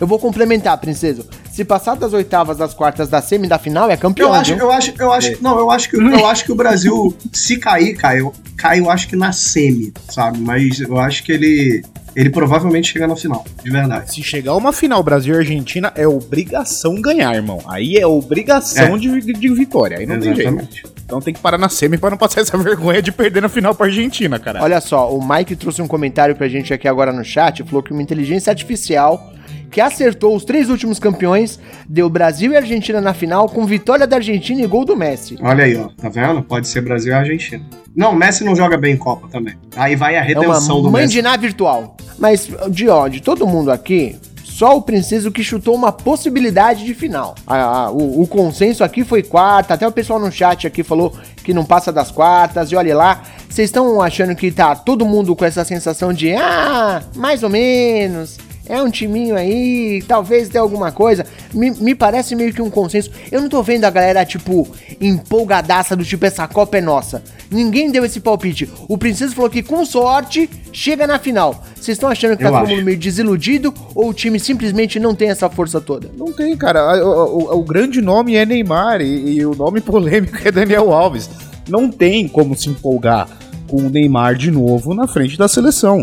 eu 0.00 0.06
vou 0.06 0.18
complementar, 0.18 0.76
princesa. 0.78 1.24
Se 1.50 1.64
passar 1.64 1.96
das 1.96 2.12
oitavas 2.12 2.56
das 2.56 2.72
quartas 2.72 3.08
da 3.08 3.20
semi 3.20 3.46
da 3.46 3.58
final, 3.58 3.90
é 3.90 3.96
campeão. 3.96 4.28
Eu 4.28 4.34
acho, 4.34 4.54
viu? 4.54 4.64
eu 4.64 4.72
acho, 4.72 4.94
eu 4.98 5.12
acho, 5.12 5.42
não, 5.42 5.58
eu 5.58 5.70
acho 5.70 5.90
que 5.90 5.96
eu 5.96 6.26
acho 6.26 6.44
que 6.44 6.52
o 6.52 6.54
Brasil, 6.54 7.14
se 7.32 7.58
cair, 7.58 7.94
caiu, 7.94 8.32
cai, 8.56 8.80
eu 8.80 8.90
acho 8.90 9.06
que 9.08 9.16
na 9.16 9.32
semi, 9.32 9.92
sabe? 10.08 10.38
Mas 10.38 10.80
eu 10.80 10.98
acho 10.98 11.22
que 11.22 11.30
ele, 11.32 11.82
ele 12.16 12.30
provavelmente 12.30 12.92
chega 12.92 13.06
na 13.06 13.16
final, 13.16 13.44
de 13.62 13.70
verdade. 13.70 14.14
Se 14.14 14.22
chegar 14.22 14.54
uma 14.56 14.72
final 14.72 15.02
Brasil 15.02 15.34
e 15.34 15.38
Argentina, 15.38 15.92
é 15.94 16.08
obrigação 16.08 16.94
ganhar, 17.02 17.34
irmão. 17.34 17.60
Aí 17.68 17.96
é 17.98 18.06
obrigação 18.06 18.96
É. 18.96 18.98
de, 18.98 19.20
de 19.20 19.48
vitória. 19.54 19.98
Aí 19.98 20.06
não 20.06 20.18
tem 20.18 20.34
jeito. 20.34 20.40
Exatamente. 20.48 20.82
Então 21.04 21.20
tem 21.20 21.34
que 21.34 21.40
parar 21.40 21.58
na 21.58 21.68
semi 21.68 21.98
pra 21.98 22.08
não 22.08 22.16
passar 22.16 22.40
essa 22.40 22.56
vergonha 22.58 23.02
de 23.02 23.12
perder 23.12 23.42
na 23.42 23.48
final 23.50 23.74
pra 23.74 23.86
Argentina, 23.86 24.38
cara. 24.38 24.62
Olha 24.62 24.80
só, 24.80 25.14
o 25.14 25.20
Mike 25.26 25.54
trouxe 25.56 25.82
um 25.82 25.86
comentário 25.86 26.34
pra 26.34 26.48
gente 26.48 26.72
aqui 26.72 26.88
agora 26.88 27.12
no 27.12 27.22
chat, 27.22 27.62
falou 27.64 27.82
que 27.82 27.92
uma 27.92 28.00
inteligência 28.02 28.50
artificial 28.50 29.31
que 29.72 29.80
acertou 29.80 30.36
os 30.36 30.44
três 30.44 30.68
últimos 30.68 30.98
campeões 30.98 31.58
deu 31.88 32.08
Brasil 32.10 32.52
e 32.52 32.56
Argentina 32.56 33.00
na 33.00 33.14
final 33.14 33.48
com 33.48 33.64
vitória 33.64 34.06
da 34.06 34.16
Argentina 34.16 34.60
e 34.60 34.66
gol 34.66 34.84
do 34.84 34.94
Messi. 34.94 35.36
Olha 35.40 35.64
aí, 35.64 35.76
ó, 35.76 35.88
tá 35.88 36.10
vendo? 36.10 36.42
Pode 36.42 36.68
ser 36.68 36.82
Brasil 36.82 37.10
e 37.10 37.14
Argentina. 37.14 37.64
Não, 37.96 38.14
Messi 38.14 38.44
não 38.44 38.54
joga 38.54 38.76
bem 38.76 38.94
em 38.94 38.98
Copa 38.98 39.28
também. 39.32 39.54
Aí 39.74 39.96
vai 39.96 40.16
a 40.16 40.20
É 40.20 40.22
redenção 40.22 40.76
uma 40.76 40.82
do 40.82 40.90
Messi. 40.90 41.40
virtual. 41.40 41.96
Mas, 42.18 42.48
de 42.70 42.88
ó, 42.88 43.08
de 43.08 43.20
todo 43.22 43.46
mundo 43.46 43.72
aqui, 43.72 44.16
só 44.44 44.76
o 44.76 44.82
Princeso 44.82 45.32
que 45.32 45.42
chutou 45.42 45.74
uma 45.74 45.90
possibilidade 45.90 46.84
de 46.84 46.94
final. 46.94 47.34
Ah, 47.46 47.86
ah, 47.86 47.90
o, 47.90 48.22
o 48.22 48.26
consenso 48.26 48.84
aqui 48.84 49.02
foi 49.04 49.22
quarta, 49.22 49.72
até 49.74 49.88
o 49.88 49.92
pessoal 49.92 50.20
no 50.20 50.30
chat 50.30 50.66
aqui 50.66 50.82
falou 50.82 51.14
que 51.42 51.54
não 51.54 51.64
passa 51.64 51.90
das 51.90 52.10
quartas, 52.10 52.70
e 52.70 52.76
olha 52.76 52.94
lá, 52.94 53.22
vocês 53.48 53.68
estão 53.68 54.00
achando 54.00 54.36
que 54.36 54.50
tá 54.52 54.76
todo 54.76 55.06
mundo 55.06 55.34
com 55.34 55.44
essa 55.44 55.64
sensação 55.64 56.12
de, 56.12 56.32
ah, 56.34 57.02
mais 57.16 57.42
ou 57.42 57.48
menos, 57.50 58.38
é 58.66 58.80
um 58.82 58.90
timinho 58.90 59.36
aí, 59.36 60.02
talvez 60.06 60.48
dê 60.48 60.58
alguma 60.58 60.90
coisa. 60.92 61.26
Me, 61.52 61.70
me 61.72 61.94
parece 61.94 62.34
meio 62.36 62.52
que 62.54 62.62
um 62.62 62.70
consenso. 62.70 63.10
Eu 63.30 63.40
não 63.40 63.48
tô 63.48 63.62
vendo 63.62 63.84
a 63.84 63.90
galera, 63.90 64.24
tipo, 64.24 64.66
empolgadaça 65.00 65.94
do 65.94 66.04
tipo, 66.04 66.24
essa 66.24 66.46
Copa 66.48 66.78
é 66.78 66.80
nossa. 66.80 67.22
Ninguém 67.50 67.90
deu 67.90 68.04
esse 68.04 68.20
palpite. 68.20 68.68
O 68.88 68.96
Princesa 68.96 69.34
falou 69.34 69.50
que 69.50 69.62
com 69.62 69.84
sorte 69.84 70.48
chega 70.72 71.06
na 71.06 71.18
final. 71.18 71.62
Vocês 71.74 71.96
estão 71.96 72.08
achando 72.08 72.36
que 72.36 72.42
tá 72.42 72.48
Eu 72.48 72.52
todo 72.52 72.62
acho. 72.64 72.74
mundo 72.74 72.84
meio 72.84 72.96
desiludido 72.98 73.74
ou 73.94 74.08
o 74.10 74.14
time 74.14 74.38
simplesmente 74.40 74.98
não 74.98 75.14
tem 75.14 75.28
essa 75.30 75.50
força 75.50 75.80
toda? 75.80 76.08
Não 76.16 76.32
tem, 76.32 76.56
cara. 76.56 77.04
O, 77.04 77.38
o- 77.54 77.58
o 77.60 77.64
grande 77.64 78.00
nome 78.00 78.36
é 78.36 78.46
Neymar 78.46 79.00
e, 79.02 79.34
e 79.38 79.46
o 79.46 79.54
nome 79.54 79.80
polêmico 79.80 80.36
é 80.44 80.50
Daniel 80.50 80.92
Alves. 80.92 81.28
Não 81.68 81.90
tem 81.90 82.26
como 82.26 82.56
se 82.56 82.68
empolgar 82.70 83.28
com 83.68 83.76
o 83.78 83.90
Neymar 83.90 84.34
de 84.36 84.50
novo 84.50 84.94
na 84.94 85.06
frente 85.06 85.36
da 85.36 85.48
seleção, 85.48 86.02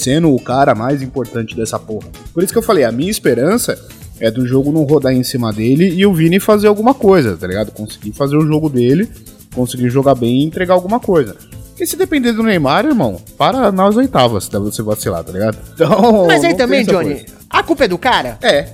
sendo 0.00 0.34
o 0.34 0.40
cara 0.40 0.74
mais 0.74 1.02
importante 1.02 1.54
dessa 1.56 1.78
porra. 1.78 2.08
Por 2.32 2.42
isso 2.42 2.52
que 2.52 2.58
eu 2.58 2.62
falei, 2.62 2.84
a 2.84 2.92
minha 2.92 3.10
esperança 3.10 3.78
é 4.18 4.30
do 4.30 4.46
jogo 4.46 4.70
não 4.72 4.84
rodar 4.84 5.12
em 5.12 5.22
cima 5.22 5.52
dele 5.52 5.88
e 5.94 6.04
o 6.04 6.12
Vini 6.12 6.38
fazer 6.40 6.66
alguma 6.68 6.92
coisa, 6.94 7.36
tá 7.36 7.46
ligado? 7.46 7.70
Conseguir 7.72 8.12
fazer 8.12 8.36
o 8.36 8.46
jogo 8.46 8.68
dele, 8.68 9.10
conseguir 9.54 9.88
jogar 9.88 10.14
bem 10.14 10.40
e 10.40 10.44
entregar 10.44 10.74
alguma 10.74 11.00
coisa. 11.00 11.36
Porque 11.70 11.86
se 11.86 11.96
depender 11.96 12.32
do 12.32 12.42
Neymar, 12.42 12.84
irmão, 12.84 13.18
para 13.38 13.72
nas 13.72 13.96
oitavas, 13.96 14.48
dá 14.48 14.58
você 14.58 14.82
vacilar, 14.82 15.24
tá 15.24 15.32
ligado? 15.32 15.56
Então, 15.74 16.26
Mas 16.26 16.44
aí 16.44 16.50
não 16.50 16.58
também, 16.58 16.84
Johnny, 16.84 17.14
coisa. 17.14 17.26
a 17.48 17.62
culpa 17.62 17.84
é 17.84 17.88
do 17.88 17.96
cara? 17.96 18.36
É, 18.42 18.66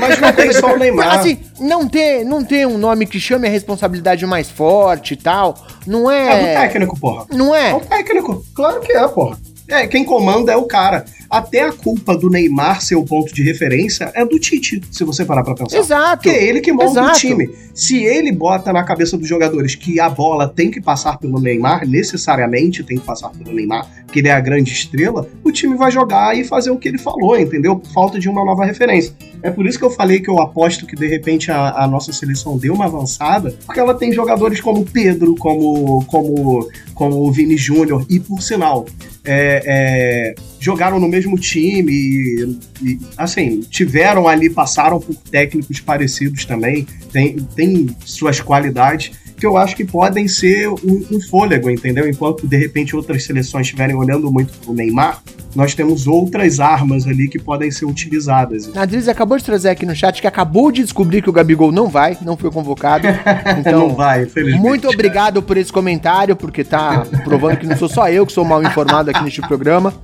Mas 0.00 0.20
não 0.20 0.32
tem 0.32 0.52
só 0.52 0.74
o 0.74 0.76
Neymar. 0.76 1.20
Assim, 1.20 1.38
não 1.60 1.86
ter, 1.88 2.24
não 2.24 2.42
ter 2.44 2.66
um 2.66 2.76
nome 2.76 3.06
que 3.06 3.20
chame 3.20 3.46
a 3.46 3.50
responsabilidade 3.50 4.26
mais 4.26 4.50
forte 4.50 5.14
e 5.14 5.16
tal, 5.16 5.54
não 5.86 6.10
É 6.10 6.24
do 6.40 6.46
é. 6.46 6.54
técnico, 6.62 6.98
porra. 6.98 7.26
Não 7.32 7.54
É 7.54 7.70
é? 7.70 7.74
o 7.74 7.80
técnico. 7.80 8.44
Claro 8.52 8.80
que 8.80 8.90
é, 8.90 9.06
porra. 9.06 9.38
É, 9.68 9.86
quem 9.86 10.04
comanda 10.04 10.50
é 10.52 10.56
o 10.56 10.64
cara. 10.64 11.04
até 11.30 11.60
a 11.60 11.72
culpa 11.72 12.16
do 12.16 12.30
Neymar 12.30 12.80
ser 12.80 12.96
o 12.96 13.04
ponto 13.04 13.34
de 13.34 13.42
referência 13.42 14.10
é 14.14 14.24
do 14.24 14.38
Tite, 14.38 14.80
se 14.90 15.04
você 15.04 15.26
parar 15.26 15.42
pra 15.42 15.54
pensar. 15.54 15.76
Exato. 15.76 16.22
Porque 16.22 16.30
é 16.30 16.42
ele 16.42 16.60
que 16.60 16.72
monta 16.72 17.00
Exato. 17.00 17.10
o 17.10 17.20
time. 17.20 17.50
Se 17.74 18.02
ele 18.02 18.32
bota 18.32 18.72
na 18.72 18.82
cabeça 18.82 19.16
dos 19.16 19.28
jogadores 19.28 19.74
que 19.74 20.00
a 20.00 20.08
bola 20.08 20.48
tem 20.48 20.70
que 20.70 20.80
passar 20.80 21.18
pelo 21.18 21.38
Neymar, 21.38 21.86
necessariamente 21.86 22.82
tem 22.82 22.98
que 22.98 23.04
passar 23.04 23.28
pelo 23.30 23.54
Neymar, 23.54 23.86
que 24.10 24.20
ele 24.20 24.28
é 24.28 24.32
a 24.32 24.40
grande 24.40 24.72
estrela, 24.72 25.28
o 25.44 25.52
time 25.52 25.76
vai 25.76 25.90
jogar 25.90 26.36
e 26.36 26.44
fazer 26.44 26.70
o 26.70 26.78
que 26.78 26.88
ele 26.88 26.98
falou, 26.98 27.38
entendeu? 27.38 27.76
Por 27.76 27.92
falta 27.92 28.18
de 28.18 28.28
uma 28.28 28.44
nova 28.44 28.64
referência. 28.64 29.12
É 29.42 29.50
por 29.50 29.66
isso 29.66 29.78
que 29.78 29.84
eu 29.84 29.90
falei 29.90 30.20
que 30.20 30.30
eu 30.30 30.40
aposto 30.40 30.86
que 30.86 30.96
de 30.96 31.06
repente 31.06 31.50
a, 31.50 31.84
a 31.84 31.86
nossa 31.86 32.12
seleção 32.12 32.56
deu 32.56 32.74
uma 32.74 32.86
avançada, 32.86 33.54
porque 33.66 33.78
ela 33.78 33.94
tem 33.94 34.12
jogadores 34.12 34.60
como 34.60 34.84
Pedro, 34.84 35.36
como, 35.36 36.04
como, 36.06 36.68
como 36.98 37.24
o 37.24 37.30
Vini 37.30 37.56
Júnior, 37.56 38.04
e 38.10 38.18
por 38.18 38.42
sinal, 38.42 38.84
é, 39.24 39.62
é, 39.64 40.34
jogaram 40.58 40.98
no 40.98 41.06
mesmo 41.06 41.38
time 41.38 41.92
e, 41.92 42.58
e, 42.82 42.98
assim, 43.16 43.60
tiveram 43.60 44.26
ali, 44.26 44.50
passaram 44.50 44.98
por 44.98 45.14
técnicos 45.14 45.78
parecidos 45.78 46.44
também, 46.44 46.84
tem, 47.12 47.36
tem 47.54 47.86
suas 48.04 48.40
qualidades 48.40 49.12
que 49.38 49.46
eu 49.46 49.56
acho 49.56 49.74
que 49.76 49.84
podem 49.84 50.26
ser 50.28 50.68
um, 50.68 51.04
um 51.12 51.20
fôlego, 51.30 51.70
entendeu? 51.70 52.08
Enquanto 52.08 52.46
de 52.46 52.56
repente 52.56 52.94
outras 52.96 53.24
seleções 53.24 53.66
estiverem 53.66 53.94
olhando 53.94 54.30
muito 54.30 54.52
pro 54.58 54.72
Neymar, 54.74 55.22
nós 55.54 55.74
temos 55.74 56.06
outras 56.06 56.60
armas 56.60 57.06
ali 57.06 57.28
que 57.28 57.38
podem 57.38 57.70
ser 57.70 57.84
utilizadas. 57.86 58.70
A 58.76 59.10
acabou 59.10 59.38
de 59.38 59.44
trazer 59.44 59.70
aqui 59.70 59.86
no 59.86 59.94
chat 59.94 60.20
que 60.20 60.26
acabou 60.26 60.70
de 60.70 60.82
descobrir 60.82 61.22
que 61.22 61.30
o 61.30 61.32
Gabigol 61.32 61.72
não 61.72 61.88
vai, 61.88 62.16
não 62.22 62.36
foi 62.36 62.50
convocado. 62.50 63.06
Então, 63.58 63.88
não 63.88 63.94
vai, 63.94 64.22
infelizmente. 64.24 64.60
muito 64.60 64.88
obrigado 64.88 65.42
por 65.42 65.56
esse 65.56 65.72
comentário, 65.72 66.36
porque 66.36 66.62
tá 66.62 67.04
provando 67.24 67.56
que 67.56 67.66
não 67.66 67.76
sou 67.76 67.88
só 67.88 68.08
eu 68.08 68.26
que 68.26 68.32
sou 68.32 68.44
mal 68.44 68.62
informado 68.62 69.10
aqui 69.10 69.22
neste 69.24 69.40
programa. 69.40 69.94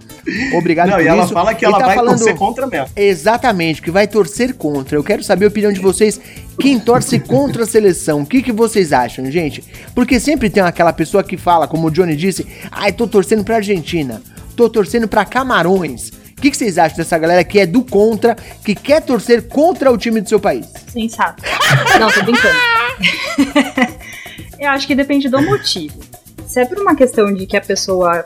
Obrigado 0.57 0.89
Não, 0.89 0.97
por 0.97 1.05
e 1.05 1.09
ela 1.09 1.25
isso. 1.25 1.33
fala 1.33 1.55
que 1.55 1.65
E 1.65 1.67
ela 1.67 1.79
tá 1.79 1.87
vai 1.87 1.95
falando- 1.95 2.19
torcer 2.19 2.35
contra 2.37 2.67
mesmo. 2.67 2.89
Exatamente, 2.97 3.83
que 3.83 3.91
vai 3.91 4.07
torcer 4.07 4.55
contra. 4.55 4.97
Eu 4.97 5.05
quero 5.05 5.23
saber 5.23 5.45
a 5.45 5.49
opinião 5.49 5.73
de 5.73 5.81
vocês. 5.81 6.21
Quem 6.59 6.79
torce 6.79 7.19
contra 7.19 7.65
a 7.65 7.67
seleção? 7.67 8.23
O 8.23 8.27
que, 8.27 8.41
que 8.43 8.53
vocês 8.53 8.93
acham, 8.93 9.24
gente? 9.31 9.65
Porque 9.95 10.19
sempre 10.21 10.51
tem 10.51 10.63
aquela 10.63 10.93
pessoa 10.93 11.23
que 11.23 11.37
fala, 11.37 11.69
como 11.69 11.89
o 11.89 11.91
Johnny 11.91 12.17
disse, 12.17 12.47
ai, 12.71 12.93
tô 12.93 13.07
torcendo 13.07 13.45
pra 13.45 13.57
Argentina, 13.57 14.23
tô 14.57 14.69
torcendo 14.69 15.09
pra 15.09 15.25
Camarões. 15.25 16.11
O 16.37 16.41
que, 16.45 16.51
que 16.51 16.57
vocês 16.57 16.77
acham 16.79 16.99
dessa 16.99 17.17
galera 17.17 17.45
que 17.45 17.59
é 17.59 17.67
do 17.67 17.83
contra, 17.83 18.37
que 18.65 18.75
quer 18.75 19.01
torcer 19.01 19.49
contra 19.49 19.91
o 19.91 19.97
time 19.97 20.21
do 20.21 20.29
seu 20.29 20.39
país? 20.39 20.67
Sensato. 20.89 21.43
Não, 21.99 22.11
tô 22.11 22.23
brincando. 22.23 22.55
Eu 24.59 24.71
acho 24.71 24.87
que 24.87 24.95
depende 24.95 25.29
do 25.29 25.41
motivo. 25.41 25.99
Se 26.47 26.61
é 26.61 26.65
por 26.65 26.79
uma 26.79 26.95
questão 26.95 27.33
de 27.33 27.47
que 27.47 27.57
a 27.57 27.61
pessoa 27.61 28.25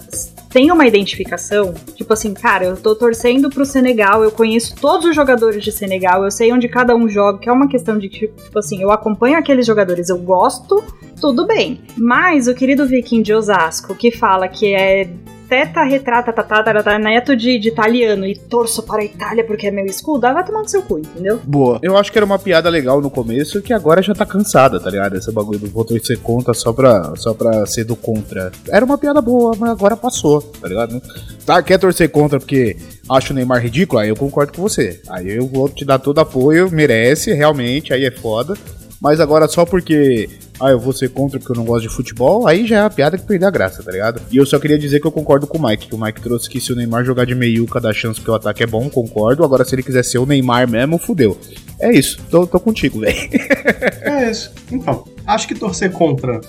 tem 0.59 0.72
uma 0.72 0.88
identificação, 0.88 1.72
tipo 1.94 2.12
assim, 2.12 2.34
cara, 2.34 2.64
eu 2.64 2.76
tô 2.76 2.92
torcendo 2.92 3.48
pro 3.48 3.64
Senegal, 3.64 4.24
eu 4.24 4.32
conheço 4.32 4.74
todos 4.74 5.06
os 5.06 5.14
jogadores 5.14 5.62
de 5.62 5.70
Senegal, 5.70 6.24
eu 6.24 6.32
sei 6.32 6.52
onde 6.52 6.68
cada 6.68 6.96
um 6.96 7.09
joga, 7.09 7.38
que 7.38 7.48
é 7.48 7.52
uma 7.52 7.68
questão 7.68 7.96
de 7.96 8.09
tipo, 8.09 8.42
tipo 8.42 8.59
assim, 8.59 8.82
eu 8.82 8.90
acompanho 8.90 9.38
aqueles 9.38 9.64
jogadores, 9.64 10.09
eu 10.09 10.18
gosto, 10.18 10.82
tudo 11.20 11.46
bem. 11.46 11.80
Mas 11.96 12.48
o 12.48 12.54
querido 12.56 12.84
Viking 12.88 13.22
de 13.22 13.32
Osasco, 13.32 13.94
que 13.94 14.11
fala 14.11 14.48
que 14.48 14.74
é 14.74 15.09
teta, 15.49 15.82
retrata, 15.82 16.32
tatá, 16.32 16.99
neto 16.99 17.34
de, 17.34 17.59
de 17.59 17.68
italiano 17.68 18.26
e 18.26 18.36
torço 18.36 18.82
para 18.82 19.03
a 19.03 19.05
Itália 19.05 19.44
porque 19.44 19.68
é 19.68 19.70
meu 19.70 19.86
escudo, 19.86 20.26
ah, 20.26 20.34
vai 20.34 20.44
tomar 20.44 20.61
no 20.61 20.68
seu 20.68 20.82
cu, 20.82 20.99
entendeu? 20.99 21.40
Boa. 21.44 21.78
Eu 21.82 21.96
acho 21.96 22.12
que 22.12 22.18
era 22.18 22.24
uma 22.24 22.38
piada 22.38 22.68
legal 22.68 23.01
no 23.01 23.11
começo, 23.11 23.62
que 23.62 23.72
agora 23.72 24.03
já 24.03 24.14
tá 24.14 24.26
cansada, 24.26 24.78
tá 24.78 24.90
ligado? 24.90 25.16
Esse 25.16 25.32
bagulho 25.32 25.59
do 25.59 25.68
vou 25.68 25.84
torcer 25.84 26.18
contra 26.18 26.53
só 26.53 26.72
pra, 26.72 27.14
só 27.16 27.32
pra 27.32 27.64
ser 27.66 27.84
do 27.84 27.96
contra. 27.96 28.53
Era 28.68 28.84
uma 28.84 28.99
piada 28.99 29.20
boa, 29.20 29.55
mas 29.59 29.70
agora 29.70 29.96
passou, 29.96 30.42
tá 30.42 30.68
ligado? 30.68 31.01
Tá, 31.46 31.62
quer 31.62 31.78
torcer 31.78 32.11
contra 32.11 32.38
porque 32.38 32.76
acha 33.09 33.32
o 33.32 33.36
Neymar 33.36 33.62
ridículo? 33.62 34.01
Aí 34.01 34.09
eu 34.09 34.16
concordo 34.16 34.53
com 34.53 34.62
você. 34.62 35.01
Aí 35.09 35.30
eu 35.30 35.46
vou 35.46 35.68
te 35.68 35.84
dar 35.84 35.99
todo 35.99 36.18
apoio, 36.18 36.70
merece, 36.70 37.32
realmente, 37.32 37.92
aí 37.92 38.05
é 38.05 38.11
foda. 38.11 38.55
Mas 39.01 39.20
agora 39.20 39.46
só 39.46 39.64
porque 39.64 40.28
ah, 40.61 40.70
eu 40.70 40.78
vou 40.80 40.92
ser 40.92 41.09
contra 41.11 41.38
porque 41.38 41.53
eu 41.53 41.57
não 41.57 41.64
gosto 41.64 41.88
de 41.88 41.94
futebol, 41.94 42.49
aí 42.49 42.66
já 42.66 42.78
é 42.78 42.82
uma 42.82 42.90
piada 42.90 43.16
que 43.16 43.24
perdeu 43.24 43.46
a 43.46 43.51
graça, 43.51 43.80
tá 43.82 43.92
ligado? 43.92 44.20
E 44.30 44.36
eu 44.36 44.44
só 44.44 44.59
queria 44.59 44.76
dizer 44.78 44.99
que 45.01 45.07
eu 45.07 45.12
concordo 45.12 45.46
com 45.46 45.57
o 45.57 45.62
Mike, 45.64 45.86
que 45.86 45.94
o 45.94 46.01
Mike 46.01 46.20
trouxe 46.20 46.51
que 46.51 46.61
se 46.61 46.72
o 46.72 46.76
Neymar 46.76 47.05
jogar 47.05 47.24
de 47.24 47.34
meiuca 47.34 47.80
dá 47.80 47.92
chance 47.92 48.20
que 48.20 48.28
o 48.28 48.34
ataque 48.34 48.64
é 48.64 48.66
bom, 48.66 48.90
concordo. 48.90 49.44
Agora 49.44 49.64
se 49.64 49.74
ele 49.74 49.84
quiser 49.84 50.03
ser 50.05 50.18
o 50.18 50.26
Neymar 50.26 50.68
mesmo, 50.68 50.99
fudeu. 50.99 51.38
É 51.78 51.92
isso, 51.92 52.18
tô, 52.28 52.44
tô 52.44 52.59
contigo, 52.59 53.01
velho. 53.01 53.16
É 54.03 54.30
isso. 54.30 54.51
Então, 54.72 55.05
acho 55.24 55.46
que 55.46 55.55
torcer 55.55 55.92
contra. 55.92 56.40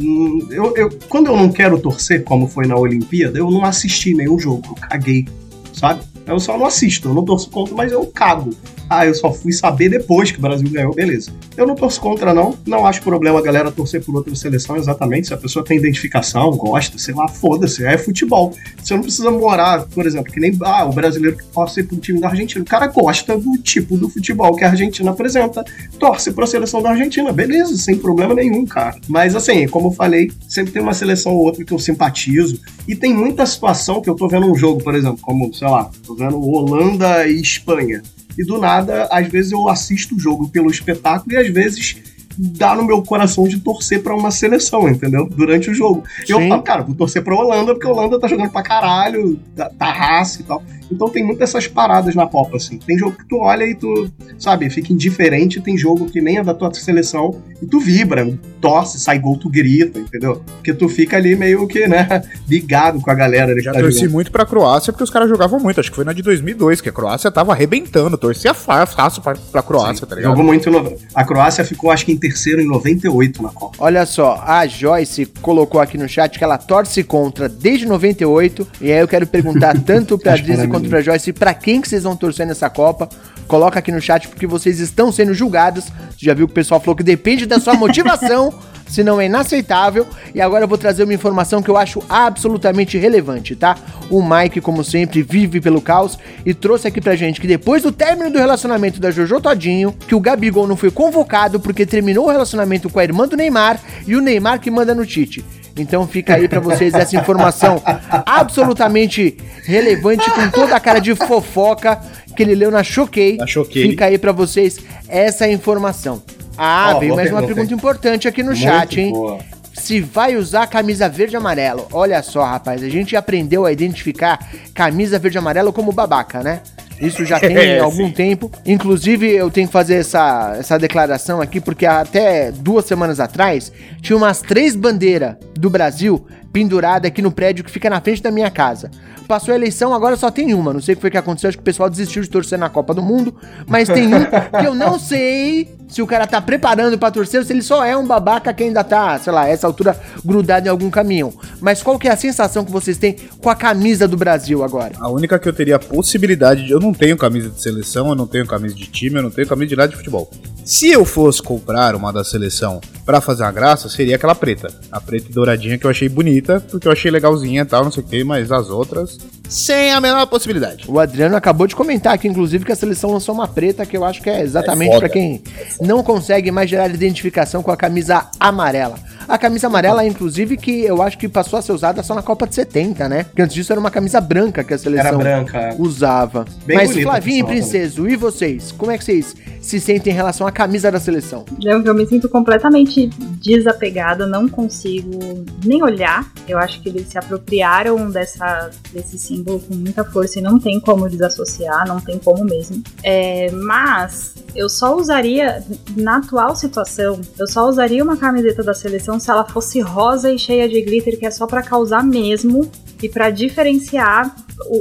hum, 0.00 0.46
Eu, 0.50 0.76
eu, 0.76 0.88
quando 1.08 1.26
eu 1.26 1.36
não 1.36 1.50
quero 1.50 1.76
torcer, 1.80 2.22
como 2.22 2.46
foi 2.46 2.66
na 2.68 2.76
Olimpíada, 2.76 3.36
eu 3.36 3.50
não 3.50 3.64
assisti 3.64 4.14
nenhum 4.14 4.38
jogo, 4.38 4.62
eu 4.68 4.74
caguei, 4.76 5.26
sabe? 5.72 6.02
Eu 6.26 6.40
só 6.40 6.58
não 6.58 6.66
assisto, 6.66 7.08
eu 7.08 7.14
não 7.14 7.24
torço 7.24 7.48
contra, 7.48 7.74
mas 7.74 7.92
eu 7.92 8.04
cago. 8.06 8.50
Ah, 8.88 9.04
eu 9.04 9.14
só 9.14 9.32
fui 9.32 9.52
saber 9.52 9.88
depois 9.88 10.30
que 10.30 10.38
o 10.38 10.40
Brasil 10.40 10.68
ganhou, 10.70 10.94
beleza. 10.94 11.32
Eu 11.56 11.66
não 11.66 11.74
torço 11.74 12.00
contra, 12.00 12.32
não. 12.32 12.56
Não 12.66 12.86
acho 12.86 13.02
problema 13.02 13.38
a 13.38 13.42
galera 13.42 13.70
torcer 13.70 14.04
por 14.04 14.14
outra 14.14 14.34
seleção, 14.34 14.76
exatamente. 14.76 15.26
Se 15.26 15.34
a 15.34 15.36
pessoa 15.36 15.64
tem 15.64 15.76
identificação, 15.76 16.50
gosta, 16.52 16.96
sei 16.98 17.14
lá, 17.14 17.26
foda-se, 17.26 17.84
é 17.84 17.98
futebol. 17.98 18.52
Você 18.82 18.94
não 18.94 19.02
precisa 19.02 19.30
morar, 19.30 19.86
por 19.86 20.06
exemplo, 20.06 20.32
que 20.32 20.38
nem 20.38 20.56
ah, 20.62 20.84
o 20.84 20.92
brasileiro 20.92 21.36
que 21.36 21.44
torce 21.46 21.82
pro 21.82 21.96
time 21.96 22.20
da 22.20 22.28
Argentina. 22.28 22.62
O 22.62 22.66
cara 22.66 22.86
gosta 22.86 23.36
do 23.36 23.58
tipo 23.58 23.96
do 23.96 24.08
futebol 24.08 24.54
que 24.54 24.64
a 24.64 24.70
Argentina 24.70 25.10
apresenta. 25.10 25.64
Torce 25.98 26.32
pra 26.32 26.46
seleção 26.46 26.80
da 26.80 26.90
Argentina, 26.90 27.32
beleza, 27.32 27.76
sem 27.76 27.96
problema 27.96 28.34
nenhum, 28.34 28.64
cara. 28.66 28.96
Mas 29.08 29.34
assim, 29.34 29.66
como 29.66 29.88
eu 29.88 29.92
falei, 29.92 30.30
sempre 30.48 30.72
tem 30.72 30.82
uma 30.82 30.94
seleção 30.94 31.32
ou 31.32 31.44
outra 31.44 31.64
que 31.64 31.72
eu 31.72 31.78
simpatizo. 31.78 32.60
E 32.86 32.94
tem 32.94 33.12
muita 33.12 33.44
situação 33.46 34.00
que 34.00 34.08
eu 34.08 34.14
tô 34.14 34.28
vendo 34.28 34.46
um 34.46 34.54
jogo, 34.54 34.82
por 34.82 34.94
exemplo, 34.94 35.18
como, 35.22 35.52
sei 35.52 35.68
lá, 35.68 35.90
tô 36.16 36.24
vendo 36.24 36.40
Holanda 36.40 37.26
e 37.28 37.40
Espanha. 37.40 38.02
E 38.38 38.44
do 38.44 38.58
nada, 38.58 39.08
às 39.10 39.28
vezes 39.28 39.52
eu 39.52 39.68
assisto 39.68 40.16
o 40.16 40.18
jogo 40.18 40.48
pelo 40.48 40.70
espetáculo 40.70 41.32
e 41.32 41.36
às 41.36 41.48
vezes 41.48 41.96
dá 42.38 42.74
no 42.74 42.84
meu 42.84 43.02
coração 43.02 43.48
de 43.48 43.58
torcer 43.60 44.02
pra 44.02 44.14
uma 44.14 44.30
seleção, 44.30 44.88
entendeu? 44.88 45.26
Durante 45.26 45.70
o 45.70 45.74
jogo. 45.74 46.04
E 46.28 46.30
eu 46.30 46.38
Sim. 46.38 46.48
falo, 46.48 46.62
cara, 46.62 46.82
vou 46.82 46.94
torcer 46.94 47.22
pra 47.22 47.34
Holanda 47.34 47.74
porque 47.74 47.86
a 47.86 47.90
Holanda 47.90 48.20
tá 48.20 48.28
jogando 48.28 48.50
pra 48.50 48.62
caralho, 48.62 49.40
tá, 49.54 49.70
tá 49.70 49.90
raça 49.90 50.42
e 50.42 50.44
tal. 50.44 50.62
Então 50.90 51.08
tem 51.08 51.24
muitas 51.24 51.46
essas 51.46 51.68
paradas 51.68 52.14
na 52.14 52.26
Copa, 52.26 52.56
assim. 52.56 52.78
Tem 52.78 52.98
jogo 52.98 53.16
que 53.16 53.26
tu 53.28 53.38
olha 53.38 53.64
e 53.64 53.74
tu, 53.74 54.10
sabe, 54.38 54.68
fica 54.68 54.92
indiferente, 54.92 55.60
tem 55.60 55.78
jogo 55.78 56.06
que 56.06 56.20
nem 56.20 56.38
é 56.38 56.44
da 56.44 56.52
tua 56.52 56.72
seleção 56.74 57.40
e 57.62 57.66
tu 57.66 57.80
vibra, 57.80 58.28
torce, 58.60 58.98
sai 58.98 59.18
gol, 59.18 59.38
tu 59.38 59.48
grita, 59.48 59.98
entendeu? 59.98 60.42
Porque 60.56 60.74
tu 60.74 60.88
fica 60.88 61.16
ali 61.16 61.36
meio 61.36 61.66
que, 61.66 61.86
né, 61.86 62.22
ligado 62.48 63.00
com 63.00 63.10
a 63.10 63.14
galera 63.14 63.52
ali 63.52 63.62
Já 63.62 63.72
tá 63.72 63.80
torci 63.80 64.00
jogando. 64.00 64.12
muito 64.12 64.32
pra 64.32 64.44
Croácia 64.44 64.92
porque 64.92 65.04
os 65.04 65.10
caras 65.10 65.28
jogavam 65.28 65.58
muito. 65.60 65.80
Acho 65.80 65.90
que 65.90 65.96
foi 65.96 66.04
na 66.04 66.12
de 66.12 66.22
2002, 66.22 66.80
que 66.80 66.88
a 66.88 66.92
Croácia 66.92 67.30
tava 67.30 67.52
arrebentando. 67.52 68.18
Torcia 68.18 68.52
fácil 68.52 69.22
pra, 69.22 69.34
pra 69.34 69.62
Croácia, 69.62 70.06
tá 70.06 70.16
ligado? 70.16 70.32
Jogou 70.32 70.44
muito. 70.44 70.70
No... 70.70 70.96
A 71.14 71.24
Croácia 71.24 71.64
ficou, 71.64 71.90
acho 71.90 72.04
que, 72.04 72.12
em 72.12 72.16
terceiro 72.16 72.60
em 72.60 72.66
98 72.66 73.42
na 73.42 73.50
Copa. 73.50 73.76
Olha 73.78 74.04
só, 74.04 74.42
a 74.44 74.66
Joyce 74.66 75.26
colocou 75.40 75.80
aqui 75.80 75.96
no 75.96 76.08
chat 76.08 76.38
que 76.38 76.44
ela 76.44 76.58
torce 76.58 77.02
contra 77.02 77.48
desde 77.48 77.86
98. 77.86 78.66
E 78.80 78.92
aí 78.92 78.98
eu 78.98 79.08
quero 79.08 79.26
perguntar 79.26 79.78
tanto 79.84 80.18
pra 80.18 80.34
que 80.34 80.42
Drizzy 80.42 80.68
quanto 80.76 80.90
pra 80.90 81.00
Joyce 81.00 81.32
pra 81.32 81.54
quem 81.54 81.80
que 81.80 81.88
vocês 81.88 82.02
vão 82.02 82.14
torcer 82.14 82.46
nessa 82.46 82.68
Copa. 82.68 83.08
Coloca 83.48 83.78
aqui 83.78 83.90
no 83.90 84.00
chat 84.00 84.28
porque 84.28 84.46
vocês 84.46 84.78
estão 84.78 85.10
sendo 85.10 85.32
julgados. 85.32 85.84
Você 85.84 86.26
já 86.26 86.34
viu 86.34 86.46
que 86.46 86.52
o 86.52 86.54
pessoal 86.54 86.80
falou 86.80 86.94
que 86.94 87.02
depende 87.02 87.46
da 87.46 87.58
sua 87.58 87.74
motivação, 87.74 88.52
senão 88.86 89.18
é 89.18 89.26
inaceitável. 89.26 90.06
E 90.34 90.40
agora 90.40 90.64
eu 90.64 90.68
vou 90.68 90.76
trazer 90.76 91.04
uma 91.04 91.14
informação 91.14 91.62
que 91.62 91.70
eu 91.70 91.76
acho 91.76 92.02
absolutamente 92.08 92.98
relevante, 92.98 93.56
tá? 93.56 93.76
O 94.10 94.22
Mike, 94.22 94.60
como 94.60 94.84
sempre, 94.84 95.22
vive 95.22 95.60
pelo 95.60 95.80
caos 95.80 96.18
e 96.44 96.52
trouxe 96.52 96.88
aqui 96.88 97.00
pra 97.00 97.16
gente 97.16 97.40
que 97.40 97.46
depois 97.46 97.82
do 97.82 97.92
término 97.92 98.30
do 98.30 98.38
relacionamento 98.38 99.00
da 99.00 99.10
Jojo 99.10 99.40
Todinho, 99.40 99.92
que 99.92 100.14
o 100.14 100.20
Gabigol 100.20 100.66
não 100.66 100.76
foi 100.76 100.90
convocado 100.90 101.58
porque 101.58 101.86
terminou 101.86 102.26
o 102.26 102.30
relacionamento 102.30 102.90
com 102.90 102.98
a 102.98 103.04
irmã 103.04 103.26
do 103.26 103.36
Neymar 103.36 103.80
e 104.06 104.14
o 104.14 104.20
Neymar 104.20 104.60
que 104.60 104.70
manda 104.70 104.94
no 104.94 105.06
Tite. 105.06 105.42
Então 105.76 106.06
fica 106.06 106.34
aí 106.34 106.48
pra 106.48 106.60
vocês 106.60 106.94
essa 106.94 107.16
informação 107.16 107.82
absolutamente 108.24 109.36
relevante 109.64 110.30
com 110.30 110.48
toda 110.50 110.74
a 110.76 110.80
cara 110.80 111.00
de 111.00 111.14
fofoca 111.14 112.00
que 112.36 112.42
ele 112.42 112.54
leu 112.54 112.70
na 112.70 112.82
Choquei. 112.82 113.36
Na 113.36 113.46
Choquei. 113.46 113.90
Fica 113.90 114.06
aí 114.06 114.18
pra 114.18 114.32
vocês 114.32 114.78
essa 115.08 115.46
informação. 115.48 116.22
Ah, 116.56 116.92
Ó, 116.94 117.00
veio 117.00 117.14
mais 117.14 117.30
uma 117.30 117.42
pergunta, 117.42 117.72
importante 117.74 118.26
aqui 118.26 118.42
no 118.42 118.50
Muito 118.52 118.62
chat, 118.62 119.00
hein? 119.00 119.12
boa. 119.12 119.38
Se 119.74 120.00
vai 120.00 120.36
usar 120.36 120.66
camisa 120.68 121.06
verde 121.06 121.34
e 121.34 121.36
amarelo. 121.36 121.86
Olha 121.92 122.22
só, 122.22 122.42
rapaz, 122.44 122.82
a 122.82 122.88
gente 122.88 123.14
aprendeu 123.14 123.66
a 123.66 123.72
identificar 123.72 124.38
camisa 124.72 125.18
verde 125.18 125.36
e 125.36 125.38
amarelo 125.38 125.70
como 125.70 125.92
babaca, 125.92 126.42
né? 126.42 126.62
Isso 127.00 127.24
já 127.24 127.38
tem 127.40 127.56
É, 127.56 127.78
algum 127.80 128.06
sim. 128.06 128.12
tempo. 128.12 128.50
Inclusive, 128.64 129.30
eu 129.30 129.50
tenho 129.50 129.66
que 129.66 129.72
fazer 129.72 129.96
essa, 129.96 130.56
essa 130.58 130.78
declaração 130.78 131.40
aqui, 131.40 131.60
porque 131.60 131.84
até 131.86 132.50
duas 132.52 132.84
semanas 132.84 133.20
atrás 133.20 133.72
tinha 134.00 134.16
umas 134.16 134.40
três 134.40 134.74
bandeiras 134.76 135.36
do 135.54 135.68
Brasil 135.70 136.26
pendurada 136.56 137.06
aqui 137.06 137.20
no 137.20 137.30
prédio 137.30 137.62
que 137.62 137.70
fica 137.70 137.90
na 137.90 138.00
frente 138.00 138.22
da 138.22 138.30
minha 138.30 138.50
casa. 138.50 138.90
Passou 139.28 139.52
a 139.52 139.56
eleição, 139.56 139.92
agora 139.92 140.16
só 140.16 140.30
tem 140.30 140.54
uma. 140.54 140.72
Não 140.72 140.80
sei 140.80 140.94
o 140.94 140.96
que 140.96 141.02
foi 141.02 141.10
que 141.10 141.18
aconteceu, 141.18 141.48
acho 141.48 141.58
que 141.58 141.62
o 141.62 141.64
pessoal 141.64 141.90
desistiu 141.90 142.22
de 142.22 142.30
torcer 142.30 142.58
na 142.58 142.70
Copa 142.70 142.94
do 142.94 143.02
Mundo. 143.02 143.34
Mas 143.66 143.90
tem 143.90 144.06
um 144.14 144.24
que 144.24 144.66
eu 144.66 144.74
não 144.74 144.98
sei 144.98 145.76
se 145.86 146.00
o 146.00 146.06
cara 146.06 146.26
tá 146.26 146.40
preparando 146.40 146.96
pra 146.96 147.10
torcer 147.10 147.40
ou 147.40 147.46
se 147.46 147.52
ele 147.52 147.60
só 147.60 147.84
é 147.84 147.94
um 147.94 148.06
babaca 148.06 148.54
que 148.54 148.62
ainda 148.62 148.82
tá, 148.82 149.18
sei 149.18 149.32
lá, 149.34 149.42
a 149.42 149.48
essa 149.48 149.66
altura 149.66 150.00
grudado 150.24 150.66
em 150.66 150.70
algum 150.70 150.88
caminhão. 150.88 151.30
Mas 151.60 151.82
qual 151.82 151.98
que 151.98 152.08
é 152.08 152.12
a 152.12 152.16
sensação 152.16 152.64
que 152.64 152.72
vocês 152.72 152.96
têm 152.96 153.16
com 153.42 153.50
a 153.50 153.54
camisa 153.54 154.08
do 154.08 154.16
Brasil 154.16 154.64
agora? 154.64 154.92
A 154.98 155.10
única 155.10 155.38
que 155.38 155.48
eu 155.48 155.52
teria 155.52 155.76
a 155.76 155.80
possibilidade 155.80 156.64
de. 156.64 156.72
Eu 156.72 156.80
não 156.80 156.94
tenho 156.94 157.18
camisa 157.18 157.50
de 157.50 157.60
seleção, 157.60 158.08
eu 158.08 158.14
não 158.14 158.26
tenho 158.26 158.46
camisa 158.46 158.74
de 158.74 158.86
time, 158.86 159.16
eu 159.16 159.22
não 159.22 159.30
tenho 159.30 159.46
camisa 159.46 159.68
de 159.68 159.76
nada 159.76 159.88
de 159.88 159.96
futebol. 159.96 160.30
Se 160.64 160.90
eu 160.90 161.04
fosse 161.04 161.42
comprar 161.42 161.94
uma 161.94 162.12
da 162.12 162.24
seleção 162.24 162.80
pra 163.04 163.20
fazer 163.20 163.44
uma 163.44 163.52
graça, 163.52 163.88
seria 163.88 164.16
aquela 164.16 164.34
preta. 164.34 164.68
A 164.90 165.00
preta 165.00 165.26
e 165.30 165.32
douradinha 165.32 165.78
que 165.78 165.86
eu 165.86 165.90
achei 165.90 166.08
bonita, 166.08 166.45
porque 166.70 166.88
eu 166.88 166.92
achei 166.92 167.10
legalzinha 167.10 167.62
e 167.62 167.64
tal, 167.64 167.84
não 167.84 167.90
sei 167.90 168.02
o 168.02 168.06
que, 168.06 168.24
mas 168.24 168.50
as 168.50 168.70
outras, 168.70 169.18
sem 169.48 169.92
a 169.92 170.00
menor 170.00 170.26
possibilidade. 170.26 170.84
O 170.88 170.98
Adriano 170.98 171.36
acabou 171.36 171.66
de 171.66 171.76
comentar 171.76 172.14
aqui, 172.14 172.28
inclusive, 172.28 172.64
que 172.64 172.72
a 172.72 172.76
seleção 172.76 173.10
lançou 173.10 173.34
uma 173.34 173.48
preta 173.48 173.86
que 173.86 173.96
eu 173.96 174.04
acho 174.04 174.22
que 174.22 174.30
é 174.30 174.40
exatamente 174.40 174.94
É 174.94 174.98
pra 174.98 175.08
quem 175.08 175.42
não 175.80 176.02
consegue 176.02 176.50
mais 176.50 176.68
gerar 176.70 176.88
identificação 176.88 177.62
com 177.62 177.70
a 177.70 177.76
camisa 177.76 178.28
amarela. 178.38 178.98
A 179.28 179.36
camisa 179.36 179.66
amarela, 179.66 180.06
inclusive, 180.06 180.56
que 180.56 180.84
eu 180.84 181.02
acho 181.02 181.18
que 181.18 181.28
passou 181.28 181.58
a 181.58 181.62
ser 181.62 181.72
usada 181.72 182.02
só 182.02 182.14
na 182.14 182.22
Copa 182.22 182.46
de 182.46 182.54
70, 182.54 183.08
né? 183.08 183.24
Porque 183.24 183.42
antes 183.42 183.54
disso 183.54 183.72
era 183.72 183.80
uma 183.80 183.90
camisa 183.90 184.20
branca 184.20 184.62
que 184.62 184.72
a 184.72 184.78
seleção 184.78 185.08
Era 185.08 185.16
branca. 185.18 185.74
usava. 185.78 186.44
Bem 186.64 186.76
Mas, 186.76 186.90
bonita, 186.90 187.10
Flavinho 187.10 187.40
e 187.40 187.44
Princeso, 187.44 188.08
e 188.08 188.16
vocês? 188.16 188.72
Como 188.72 188.90
é 188.90 188.98
que 188.98 189.04
vocês 189.04 189.34
se 189.60 189.80
sentem 189.80 190.12
em 190.12 190.16
relação 190.16 190.46
à 190.46 190.52
camisa 190.52 190.92
da 190.92 191.00
seleção? 191.00 191.44
Eu, 191.60 191.82
eu 191.82 191.94
me 191.94 192.06
sinto 192.06 192.28
completamente 192.28 193.08
desapegada, 193.42 194.26
não 194.26 194.48
consigo 194.48 195.44
nem 195.64 195.82
olhar. 195.82 196.30
Eu 196.46 196.58
acho 196.58 196.80
que 196.80 196.88
eles 196.88 197.08
se 197.08 197.18
apropriaram 197.18 198.10
dessa, 198.10 198.70
desse 198.92 199.18
símbolo 199.18 199.60
com 199.60 199.74
muita 199.74 200.04
força 200.04 200.38
e 200.38 200.42
não 200.42 200.58
tem 200.58 200.78
como 200.78 201.08
desassociar, 201.08 201.86
não 201.88 202.00
tem 202.00 202.18
como 202.18 202.44
mesmo. 202.44 202.80
É, 203.02 203.50
mas 203.50 204.34
eu 204.54 204.68
só 204.68 204.96
usaria, 204.96 205.62
na 205.96 206.16
atual 206.18 206.54
situação, 206.56 207.20
eu 207.38 207.46
só 207.46 207.68
usaria 207.68 208.02
uma 208.02 208.16
camiseta 208.16 208.62
da 208.62 208.72
seleção 208.72 209.15
se 209.18 209.30
ela 209.30 209.44
fosse 209.44 209.80
rosa 209.80 210.32
e 210.32 210.38
cheia 210.38 210.68
de 210.68 210.80
glitter, 210.80 211.18
que 211.18 211.26
é 211.26 211.30
só 211.30 211.46
pra 211.46 211.62
causar 211.62 212.04
mesmo 212.04 212.70
e 213.02 213.08
pra 213.08 213.30
diferenciar 213.30 214.34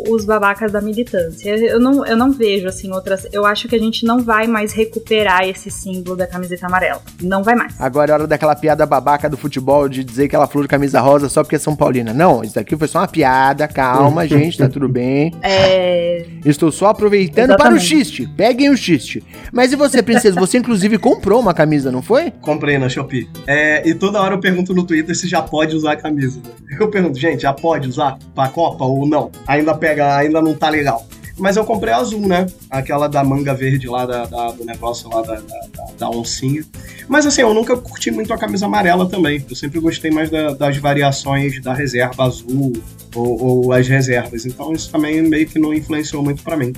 os 0.09 0.26
babacas 0.26 0.71
da 0.71 0.82
militância. 0.82 1.49
Eu 1.55 1.80
não, 1.80 2.05
eu 2.05 2.15
não 2.17 2.32
vejo 2.32 2.67
assim 2.67 2.91
outras. 2.91 3.28
Eu 3.32 3.45
acho 3.45 3.67
que 3.67 3.76
a 3.76 3.80
gente 3.80 4.05
não 4.05 4.19
vai 4.19 4.47
mais 4.47 4.73
recuperar 4.73 5.47
esse 5.47 5.69
símbolo 5.69 6.15
da 6.15 6.26
camiseta 6.28 6.65
amarela. 6.65 7.01
Não 7.21 7.43
vai 7.43 7.55
mais. 7.55 7.80
Agora 7.80 8.11
é 8.11 8.13
hora 8.13 8.28
daquela 8.28 8.55
piada 8.55 8.86
babaca 8.86 9.30
do 9.30 9.38
futebol 9.38 9.88
de 9.89 10.03
dizer 10.03 10.28
que 10.28 10.36
ela 10.36 10.47
falou 10.47 10.63
de 10.63 10.69
camisa 10.69 10.99
rosa 11.01 11.30
só 11.30 11.43
porque 11.43 11.55
é 11.55 11.59
São 11.59 11.76
Paulina. 11.76 12.13
Não, 12.13 12.43
isso 12.43 12.55
daqui 12.55 12.76
foi 12.78 12.88
só 12.88 12.99
uma 12.99 13.07
piada. 13.07 13.67
Calma, 13.67 14.26
gente, 14.28 14.57
tá 14.57 14.69
tudo 14.69 14.88
bem. 14.88 15.34
É, 15.41 16.26
Estou 16.45 16.71
só 16.71 16.88
aproveitando 16.88 17.55
para 17.57 17.73
o 17.73 17.78
Exatamente. 17.78 17.86
xiste. 17.86 18.28
Peguem 18.36 18.69
o 18.69 18.78
xiste. 18.78 19.23
Mas 19.51 19.71
e 19.71 19.76
você, 19.76 20.01
princesa? 20.01 20.39
Você 20.39 20.57
inclusive 20.57 20.97
comprou 20.97 21.39
uma 21.39 21.53
camisa, 21.53 21.91
não 21.91 22.01
foi? 22.01 22.32
Comprei 22.41 22.78
na 22.78 22.88
Shopee. 22.89 23.30
É, 23.47 23.88
e 23.88 23.93
toda 23.95 24.21
hora 24.21 24.36
eu 24.36 24.39
pergunto 24.39 24.73
no 24.73 24.84
Twitter 24.86 25.15
se 25.15 25.28
já 25.28 25.41
pode 25.41 25.76
usar 25.76 25.93
a 25.93 25.95
camisa. 25.95 26.39
Eu 26.80 26.89
pergunto, 26.89 27.17
gente, 27.19 27.41
já 27.41 27.53
pode 27.53 27.88
usar 27.88 28.17
pra 28.34 28.47
Copa 28.49 28.86
ou 28.86 29.07
não? 29.07 29.32
Ainda 29.66 29.74
pega, 29.78 30.16
ainda 30.18 30.41
não 30.41 30.53
tá 30.53 30.70
legal. 30.70 31.07
Mas 31.38 31.57
eu 31.57 31.66
comprei 31.66 31.91
azul, 31.91 32.22
né? 32.28 32.45
Aquela 32.70 33.07
da 33.09 33.22
manga 33.24 33.53
verde 33.53 33.88
lá, 33.88 34.05
da, 34.05 34.26
da- 34.26 34.51
do 34.51 34.63
negócio 34.63 35.09
lá 35.09 35.22
da, 35.22 35.36
da, 35.36 35.59
da- 35.97 36.09
oncinha. 36.09 36.63
Mas 37.09 37.26
assim, 37.26 37.41
eu 37.41 37.53
nunca 37.53 37.76
curti 37.76 38.09
muito 38.09 38.32
a 38.34 38.38
camisa 38.38 38.68
amarela 38.68 39.09
também. 39.09 39.43
Eu 39.49 39.55
sempre 39.55 39.80
gostei 39.82 40.11
mais 40.11 40.30
da- 40.30 40.53
das 40.53 40.78
variações 40.78 41.61
da 41.61 41.74
reserva 41.74 42.24
azul 42.24 42.72
ou, 43.13 43.43
ou 43.66 43.74
as 43.74 43.86
reservas. 43.88 44.45
Então 44.45 44.72
isso 44.72 44.89
também 44.91 45.22
meio 45.24 45.45
que 45.47 45.59
não 45.59 45.74
influenciou 45.74 46.24
muito 46.24 46.41
pra 46.43 46.55
mim. 46.55 46.72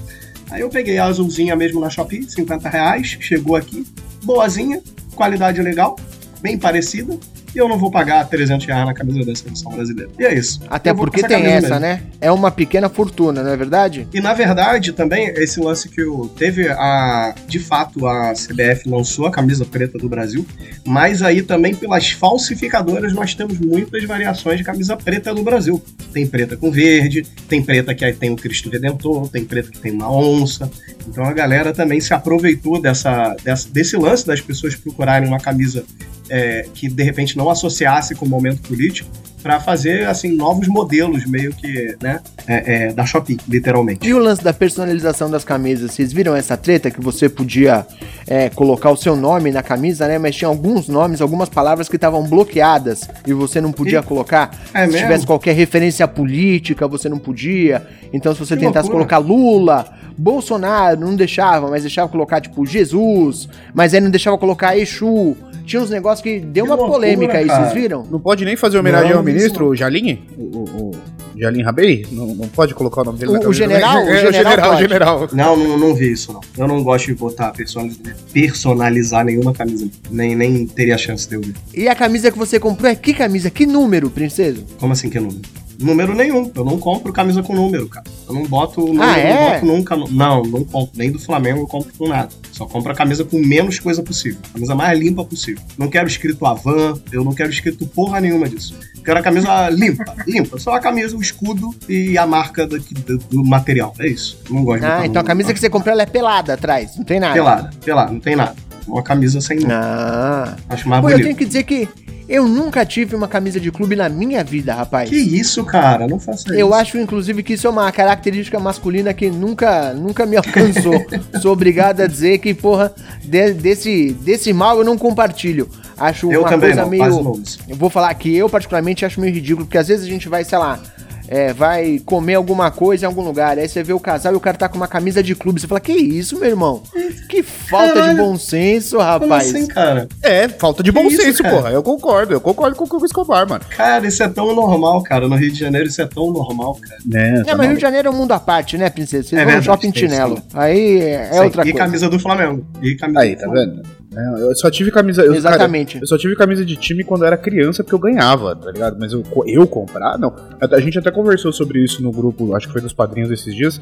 Aí 0.50 0.62
eu 0.62 0.70
peguei 0.70 0.98
a 0.98 1.06
azulzinha 1.06 1.56
mesmo 1.56 1.80
na 1.80 1.90
Shopee, 1.90 2.24
50 2.28 2.68
reais, 2.70 3.18
chegou 3.20 3.56
aqui, 3.56 3.86
boazinha, 4.24 4.82
qualidade 5.14 5.62
legal, 5.62 5.98
bem 6.42 6.58
parecida, 6.58 7.16
e 7.58 7.60
eu 7.62 7.68
não 7.68 7.78
vou 7.78 7.89
pagar 7.91 8.26
300 8.28 8.66
reais 8.66 8.86
na 8.86 8.93
camisa 8.93 9.26
da 9.26 9.36
seleção 9.36 9.72
brasileira. 9.72 10.10
E 10.20 10.24
é 10.26 10.34
isso. 10.34 10.62
Até 10.70 10.93
porque 10.93 11.22
tem 11.24 11.43
essa, 11.45 11.62
mesmo. 11.68 11.80
né? 11.80 12.01
É 12.22 12.32
uma 12.32 12.51
pequena 12.51 12.88
fortuna, 12.89 13.41
não 13.43 13.51
é 13.51 13.58
verdade? 13.58 14.08
E 14.14 14.22
na 14.22 14.34
verdade, 14.34 14.93
também, 14.93 15.28
esse 15.36 15.60
lance 15.60 15.89
que 15.89 16.01
eu 16.01 16.32
teve 16.38 16.68
a. 16.70 17.34
De 17.47 17.60
fato, 17.60 18.05
a 18.08 18.34
CBF 18.34 18.88
lançou 18.89 19.26
a 19.26 19.32
camisa 19.32 19.66
preta 19.66 19.97
do 19.97 20.08
Brasil, 20.08 20.45
mas 20.86 21.22
aí 21.22 21.41
também 21.41 21.74
pelas 21.74 22.10
falsificadoras 22.12 23.14
nós 23.14 23.34
temos 23.34 23.60
muitas 23.60 24.03
variações 24.03 24.58
de 24.58 24.64
camisa 24.64 24.95
preta 24.95 25.34
do 25.34 25.43
Brasil. 25.43 25.82
Tem 26.14 26.26
preta 26.28 26.55
com 26.55 26.72
verde, 26.72 27.24
tem 27.49 27.62
preta 27.62 27.93
que 27.95 28.05
aí 28.05 28.14
tem 28.14 28.30
o 28.32 28.36
Cristo 28.36 28.70
Redentor, 28.70 29.28
tem 29.30 29.43
preta 29.43 29.72
que 29.72 29.80
tem 29.80 29.91
uma 29.91 30.12
onça. 30.12 30.70
Então 31.08 31.24
a 31.26 31.34
galera 31.34 31.74
também 31.74 31.99
se 31.99 32.14
aproveitou 32.14 32.82
dessa, 32.82 33.36
dessa- 33.43 33.70
desse 33.70 33.95
lance 33.97 34.26
das 34.26 34.41
pessoas 34.41 34.76
procurarem 34.76 35.28
uma 35.28 35.39
camisa 35.39 35.84
é, 36.30 36.66
que 36.74 36.90
de 36.90 37.04
repente 37.04 37.38
não 37.38 37.50
associasse 37.50 38.16
com 38.16 38.26
o 38.26 38.30
momento 38.30 38.62
político 38.62 39.10
para 39.44 39.60
fazer 39.60 40.06
assim 40.08 40.36
novos 40.36 40.68
modelos 40.68 41.26
meio 41.26 41.54
que 41.54 41.96
né 42.02 42.20
é, 42.48 42.88
é, 42.88 42.94
da 42.94 43.06
Shopee 43.06 43.38
literalmente 43.48 44.06
E 44.08 44.14
o 44.14 44.18
lance 44.20 44.44
da 44.44 44.52
personalização 44.52 45.30
das 45.30 45.46
camisas? 45.46 45.92
Vocês 45.92 46.12
viram 46.12 46.36
essa 46.36 46.58
treta 46.58 46.90
que 46.92 47.00
você 47.00 47.30
podia 47.30 47.86
é, 48.26 48.50
colocar 48.50 48.90
o 48.90 48.98
seu 48.98 49.16
nome 49.16 49.52
na 49.52 49.62
camisa, 49.64 50.08
né? 50.08 50.18
Mas 50.18 50.36
tinha 50.36 50.48
alguns 50.50 50.88
nomes, 50.90 51.22
algumas 51.22 51.48
palavras 51.50 51.88
que 51.88 51.96
estavam 51.96 52.24
bloqueadas 52.24 53.08
e 53.26 53.32
você 53.34 53.62
não 53.62 53.72
podia 53.72 54.00
Ih, 54.00 54.04
colocar. 54.04 54.52
é 54.74 54.82
se 54.86 54.92
mesmo? 54.92 54.98
tivesse 55.08 55.26
qualquer 55.26 55.54
referência 55.56 56.08
política, 56.08 56.88
você 56.88 57.08
não 57.08 57.20
podia. 57.20 57.86
Então, 58.12 58.34
se 58.34 58.40
você 58.40 58.56
Que 58.56 58.62
tentasse 58.66 58.90
loucura. 58.90 59.06
colocar 59.08 59.18
Lula, 59.20 59.86
Bolsonaro, 60.18 60.99
não 60.99 61.15
deixava, 61.15 61.70
mas 61.70 61.84
deixava 61.84 62.09
colocar, 62.09 62.41
tipo, 62.41 62.65
Jesus, 62.65 63.47
mas 63.74 63.93
aí 63.93 64.01
não 64.01 64.09
deixava 64.09 64.38
colocar 64.38 64.78
Exu. 64.78 65.36
Tinha 65.65 65.82
uns 65.82 65.89
negócios 65.89 66.22
que 66.24 66.39
deu 66.39 66.63
Que 66.63 66.72
uma 66.72 66.76
loucura, 66.78 66.99
polêmica 66.99 67.38
aí, 67.38 67.45
cara. 67.45 67.63
vocês 67.65 67.74
viram? 67.74 68.05
Não 68.09 68.20
pode 68.22 68.45
nem 68.45 68.55
fazer 68.55 68.78
homenagem 68.80 69.11
Não, 69.11 69.18
ao 69.18 69.24
ministro, 69.24 69.68
o 69.68 69.76
Jalim? 69.76 70.24
O, 70.38 70.41
o, 70.41 70.91
o 70.91 70.91
Jalim 71.38 71.61
Rabei? 71.61 72.05
Não, 72.09 72.28
não 72.28 72.47
pode 72.47 72.74
colocar 72.74 73.01
o 73.01 73.03
nome 73.03 73.20
dele 73.20 73.32
O- 73.32 73.34
na 73.34 73.39
o 73.39 73.41
camisa 73.43 73.57
general? 73.63 73.93
também? 73.99 74.07
O 74.07 74.13
É, 74.13 74.18
general 74.32 74.34
general, 74.51 74.70
pode. 74.70 74.82
general. 74.82 75.30
não, 75.34 75.57
não 75.57 75.78
não 75.78 75.93
vi 75.93 76.09
isso 76.13 76.32
não 76.32 76.39
eu 76.57 76.68
não 76.70 76.82
gosto 76.82 77.07
de 77.07 77.15
botar 77.15 77.51
personalizar, 77.51 78.15
personalizar 78.34 79.26
nenhuma 79.26 79.53
camisa 79.53 79.89
nem 80.09 80.36
nem 80.38 80.65
teria 80.65 80.97
chance 80.97 81.28
de 81.28 81.36
eu 81.36 81.41
ver 81.41 81.53
E 81.74 81.88
a 81.89 81.93
camisa 81.95 82.32
que 82.32 82.38
você 82.38 82.59
comprou 82.61 82.89
é 82.89 82.95
que 82.95 83.13
camisa? 83.13 83.49
Que 83.49 83.65
número, 83.65 84.09
princesa? 84.09 84.63
como 84.80 84.93
assim 84.93 85.09
que 85.09 85.20
número 85.20 85.41
número 85.80 86.16
nenhum 86.16 86.52
eu 86.56 86.66
não 86.66 86.78
compro 86.80 87.12
camisa 87.14 87.42
com 87.44 87.54
número 87.56 87.88
cara 87.88 88.06
eu 88.28 88.34
não 88.34 88.44
boto 88.44 88.82
número, 88.82 89.04
Ah, 89.04 89.18
é? 89.18 89.34
não 89.34 89.52
boto 89.52 89.66
nunca 89.66 89.96
nu- 89.96 90.08
não 90.10 90.44
não 90.44 90.64
compro 90.64 90.92
nem 90.98 91.12
do 91.12 91.20
Flamengo 91.20 91.60
eu 91.62 91.68
compro 91.68 91.94
com 91.98 92.08
nada 92.08 92.30
só 92.52 92.66
compro 92.66 92.92
a 92.92 92.96
camisa 92.96 93.24
com 93.24 93.38
menos 93.40 93.80
coisa 93.80 94.02
possível 94.02 94.40
a 94.50 94.54
camisa 94.54 94.76
mais 94.76 95.00
limpa 95.00 95.24
possível 95.24 95.62
não 95.78 95.88
quero 95.90 96.08
escrito 96.08 96.46
Avan 96.46 97.00
eu 97.12 97.24
não 97.24 97.34
quero 97.34 97.50
escrito 97.50 97.86
porra 97.88 98.20
nenhuma 98.20 98.48
disso 98.50 98.76
Quero 99.06 99.20
a 99.20 99.24
camisa 99.24 99.70
limpa, 99.70 100.04
limpa. 100.28 100.60
Só 100.60 100.74
a 100.74 100.82
camisa, 100.82 101.16
o 101.16 101.22
escudo 101.22 101.74
e 101.88 102.18
a 102.18 102.28
marca 102.28 102.68
daqui, 102.68 102.94
do, 102.94 103.18
do 103.18 103.42
material. 103.46 103.94
É 104.00 104.06
isso. 104.08 104.38
Não 104.50 104.66
gosto 104.66 104.82
de 104.82 104.86
Ah, 104.86 105.06
então 105.06 105.22
a 105.22 105.24
camisa 105.24 105.54
que 105.54 105.60
você 105.62 105.70
comprou 105.70 105.94
ela 105.94 106.02
é 106.02 106.06
pelada 106.06 106.56
atrás, 106.56 106.98
não 106.98 107.06
tem 107.06 107.18
nada. 107.18 107.34
Pelada, 107.34 107.70
pelada, 107.86 108.12
não 108.12 108.20
tem 108.20 108.36
nada. 108.36 108.54
Uma 108.88 109.04
camisa 109.04 109.42
sem 109.42 109.60
nome. 109.60 109.72
Ah. 109.74 110.56
Acho 110.70 110.88
mais 110.88 111.02
Pô, 111.02 111.10
eu 111.10 111.14
bonito. 111.14 111.26
tenho 111.26 111.38
que 111.38 111.46
dizer 111.46 111.64
que 111.64 111.88
eu 112.30 112.46
nunca 112.48 112.86
tive 112.86 113.16
uma 113.16 113.28
camisa 113.28 113.60
de 113.60 113.72
clube 113.72 113.96
na 113.96 114.10
minha 114.10 114.44
vida, 114.44 114.74
rapaz. 114.74 115.10
Que 115.10 115.16
isso, 115.16 115.64
cara? 115.64 116.08
Não 116.08 116.20
faça 116.20 116.44
isso. 116.50 116.54
Eu 116.54 116.74
acho, 116.74 116.98
inclusive, 116.98 117.42
que 117.42 117.54
isso 117.54 117.68
é 117.68 117.70
uma 117.70 117.90
característica 117.92 118.60
masculina 118.60 119.14
que 119.14 119.30
nunca, 119.30 119.94
nunca 119.94 120.26
me 120.26 120.36
alcançou. 120.38 121.06
Sou 121.42 121.54
obrigado 121.54 122.02
a 122.02 122.08
dizer 122.08 122.38
que, 122.40 122.54
porra, 122.54 122.94
de- 123.24 123.54
desse, 123.54 124.12
desse 124.22 124.52
mal 124.52 124.78
eu 124.78 124.84
não 124.84 124.98
compartilho. 124.98 125.70
Acho 125.98 126.32
Eu 126.32 126.42
uma 126.42 126.50
também 126.50 126.70
coisa 126.70 126.82
não, 126.84 126.90
meio. 126.90 127.42
Eu 127.68 127.76
vou 127.76 127.90
falar 127.90 128.14
que 128.14 128.36
eu, 128.36 128.50
particularmente, 128.50 129.06
acho 129.06 129.20
meio 129.22 129.34
ridículo, 129.34 129.66
porque 129.66 129.78
às 129.78 129.88
vezes 129.88 130.06
a 130.06 130.10
gente 130.10 130.28
vai, 130.30 130.44
sei 130.44 130.58
lá. 130.58 130.80
É, 131.28 131.54
vai 131.54 132.00
comer 132.06 132.36
alguma 132.36 132.72
coisa 132.72 133.06
em 133.06 133.08
algum 133.08 133.22
lugar, 133.22 133.58
aí 133.58 133.68
você 133.68 133.84
vê 133.84 133.94
o 133.94 134.00
casal 134.00 134.34
e 134.34 134.36
o 134.36 134.40
cara 134.40 134.58
tá 134.58 134.70
com 134.70 134.78
uma 134.78 134.88
camisa 134.88 135.22
de 135.22 135.36
clube. 135.36 135.60
Você 135.60 135.68
fala, 135.68 135.80
que 135.80 135.92
isso, 135.94 136.40
meu 136.40 136.50
irmão? 136.50 136.82
Que 137.30 137.44
falta 137.44 137.88
de 137.94 138.00
Caralho. 138.00 138.18
bom 138.18 138.38
senso, 138.38 138.98
Como 138.98 139.04
rapaz. 139.10 139.50
assim, 139.50 139.68
cara? 139.68 140.08
É, 140.24 140.48
falta 140.48 140.82
de 140.84 140.92
Que 140.92 140.98
bom 141.00 141.08
isso, 141.08 141.22
senso, 141.22 141.44
cara? 141.44 141.56
porra. 141.56 141.70
Eu 141.72 141.84
concordo, 141.84 142.34
eu 142.34 142.42
concordo 142.42 142.76
com 142.76 142.98
o 142.98 143.06
Escobar, 143.06 143.48
mano. 143.48 143.64
Cara, 143.70 144.08
isso 144.08 144.24
é 144.24 144.28
tão 144.28 144.54
normal, 144.56 145.04
cara. 145.04 145.28
No 145.28 145.36
Rio 145.36 145.52
de 145.52 145.60
Janeiro 145.60 145.88
isso 145.88 146.02
é 146.02 146.06
tão 146.08 146.32
normal, 146.32 146.76
cara. 146.82 146.98
É, 147.14 147.52
É, 147.52 147.56
mas 147.56 147.68
Rio 147.68 147.76
de 147.76 147.82
Janeiro 147.82 148.08
é 148.08 148.12
um 148.12 148.16
mundo 148.16 148.32
à 148.32 148.40
parte, 148.40 148.78
né, 148.78 148.90
princesa? 148.90 149.28
Vocês 149.30 149.34
É 149.42 149.44
vão 149.46 149.56
no 149.56 149.62
verdade, 149.62 149.66
shopping 149.66 149.92
tem 149.92 150.06
isso 150.06 150.14
chinelo. 150.14 150.42
Aí 150.54 151.00
é 151.02 151.30
Sim, 151.34 151.40
outra 151.40 151.62
e 151.62 151.72
coisa. 151.72 151.78
camisa 151.78 152.10
do 152.10 152.20
Flamengo. 152.20 152.66
E 152.82 152.96
camisa 152.96 153.20
Aí, 153.20 153.36
do 153.36 153.42
tá 153.42 153.48
vendo? 153.50 153.82
Né? 154.18 154.41
Eu 154.41 154.55
só 154.55 154.72
tive 154.72 154.89
camisa. 154.89 155.22
Eu, 155.22 155.36
Exatamente. 155.36 155.93
Cara, 155.93 156.03
eu 156.03 156.07
só 156.07 156.18
tive 156.18 156.36
camisa 156.36 156.65
de 156.65 156.76
time 156.76 157.03
quando 157.03 157.22
eu 157.22 157.28
era 157.28 157.38
criança 157.38 157.84
porque 157.84 157.93
eu 157.93 157.99
ganhava, 157.99 158.55
tá 158.55 158.72
ligado? 158.72 158.97
Mas 158.99 159.13
eu, 159.13 159.24
eu 159.45 159.68
comprar, 159.68 160.18
não. 160.18 160.34
A 160.59 160.80
gente 160.80 160.97
até 160.97 161.11
conversou 161.11 161.53
sobre 161.53 161.84
isso 161.84 162.01
no 162.01 162.11
grupo, 162.11 162.55
acho 162.55 162.65
que 162.65 162.74
foi 162.74 162.82
dos 162.82 162.93
padrinhos 162.93 163.30
esses 163.30 163.53
dias. 163.53 163.80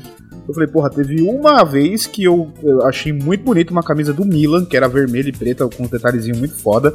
Eu 0.47 0.53
falei, 0.53 0.67
porra, 0.67 0.89
teve 0.89 1.21
uma 1.21 1.63
vez 1.63 2.05
que 2.05 2.23
eu, 2.23 2.51
eu 2.61 2.83
achei 2.85 3.13
muito 3.13 3.43
bonito 3.43 3.71
uma 3.71 3.83
camisa 3.83 4.11
do 4.11 4.25
Milan, 4.25 4.65
que 4.65 4.75
era 4.75 4.87
vermelha 4.87 5.29
e 5.29 5.31
preta, 5.31 5.67
com 5.69 5.83
um 5.83 5.87
detalhezinho 5.87 6.37
muito 6.37 6.55
foda 6.55 6.93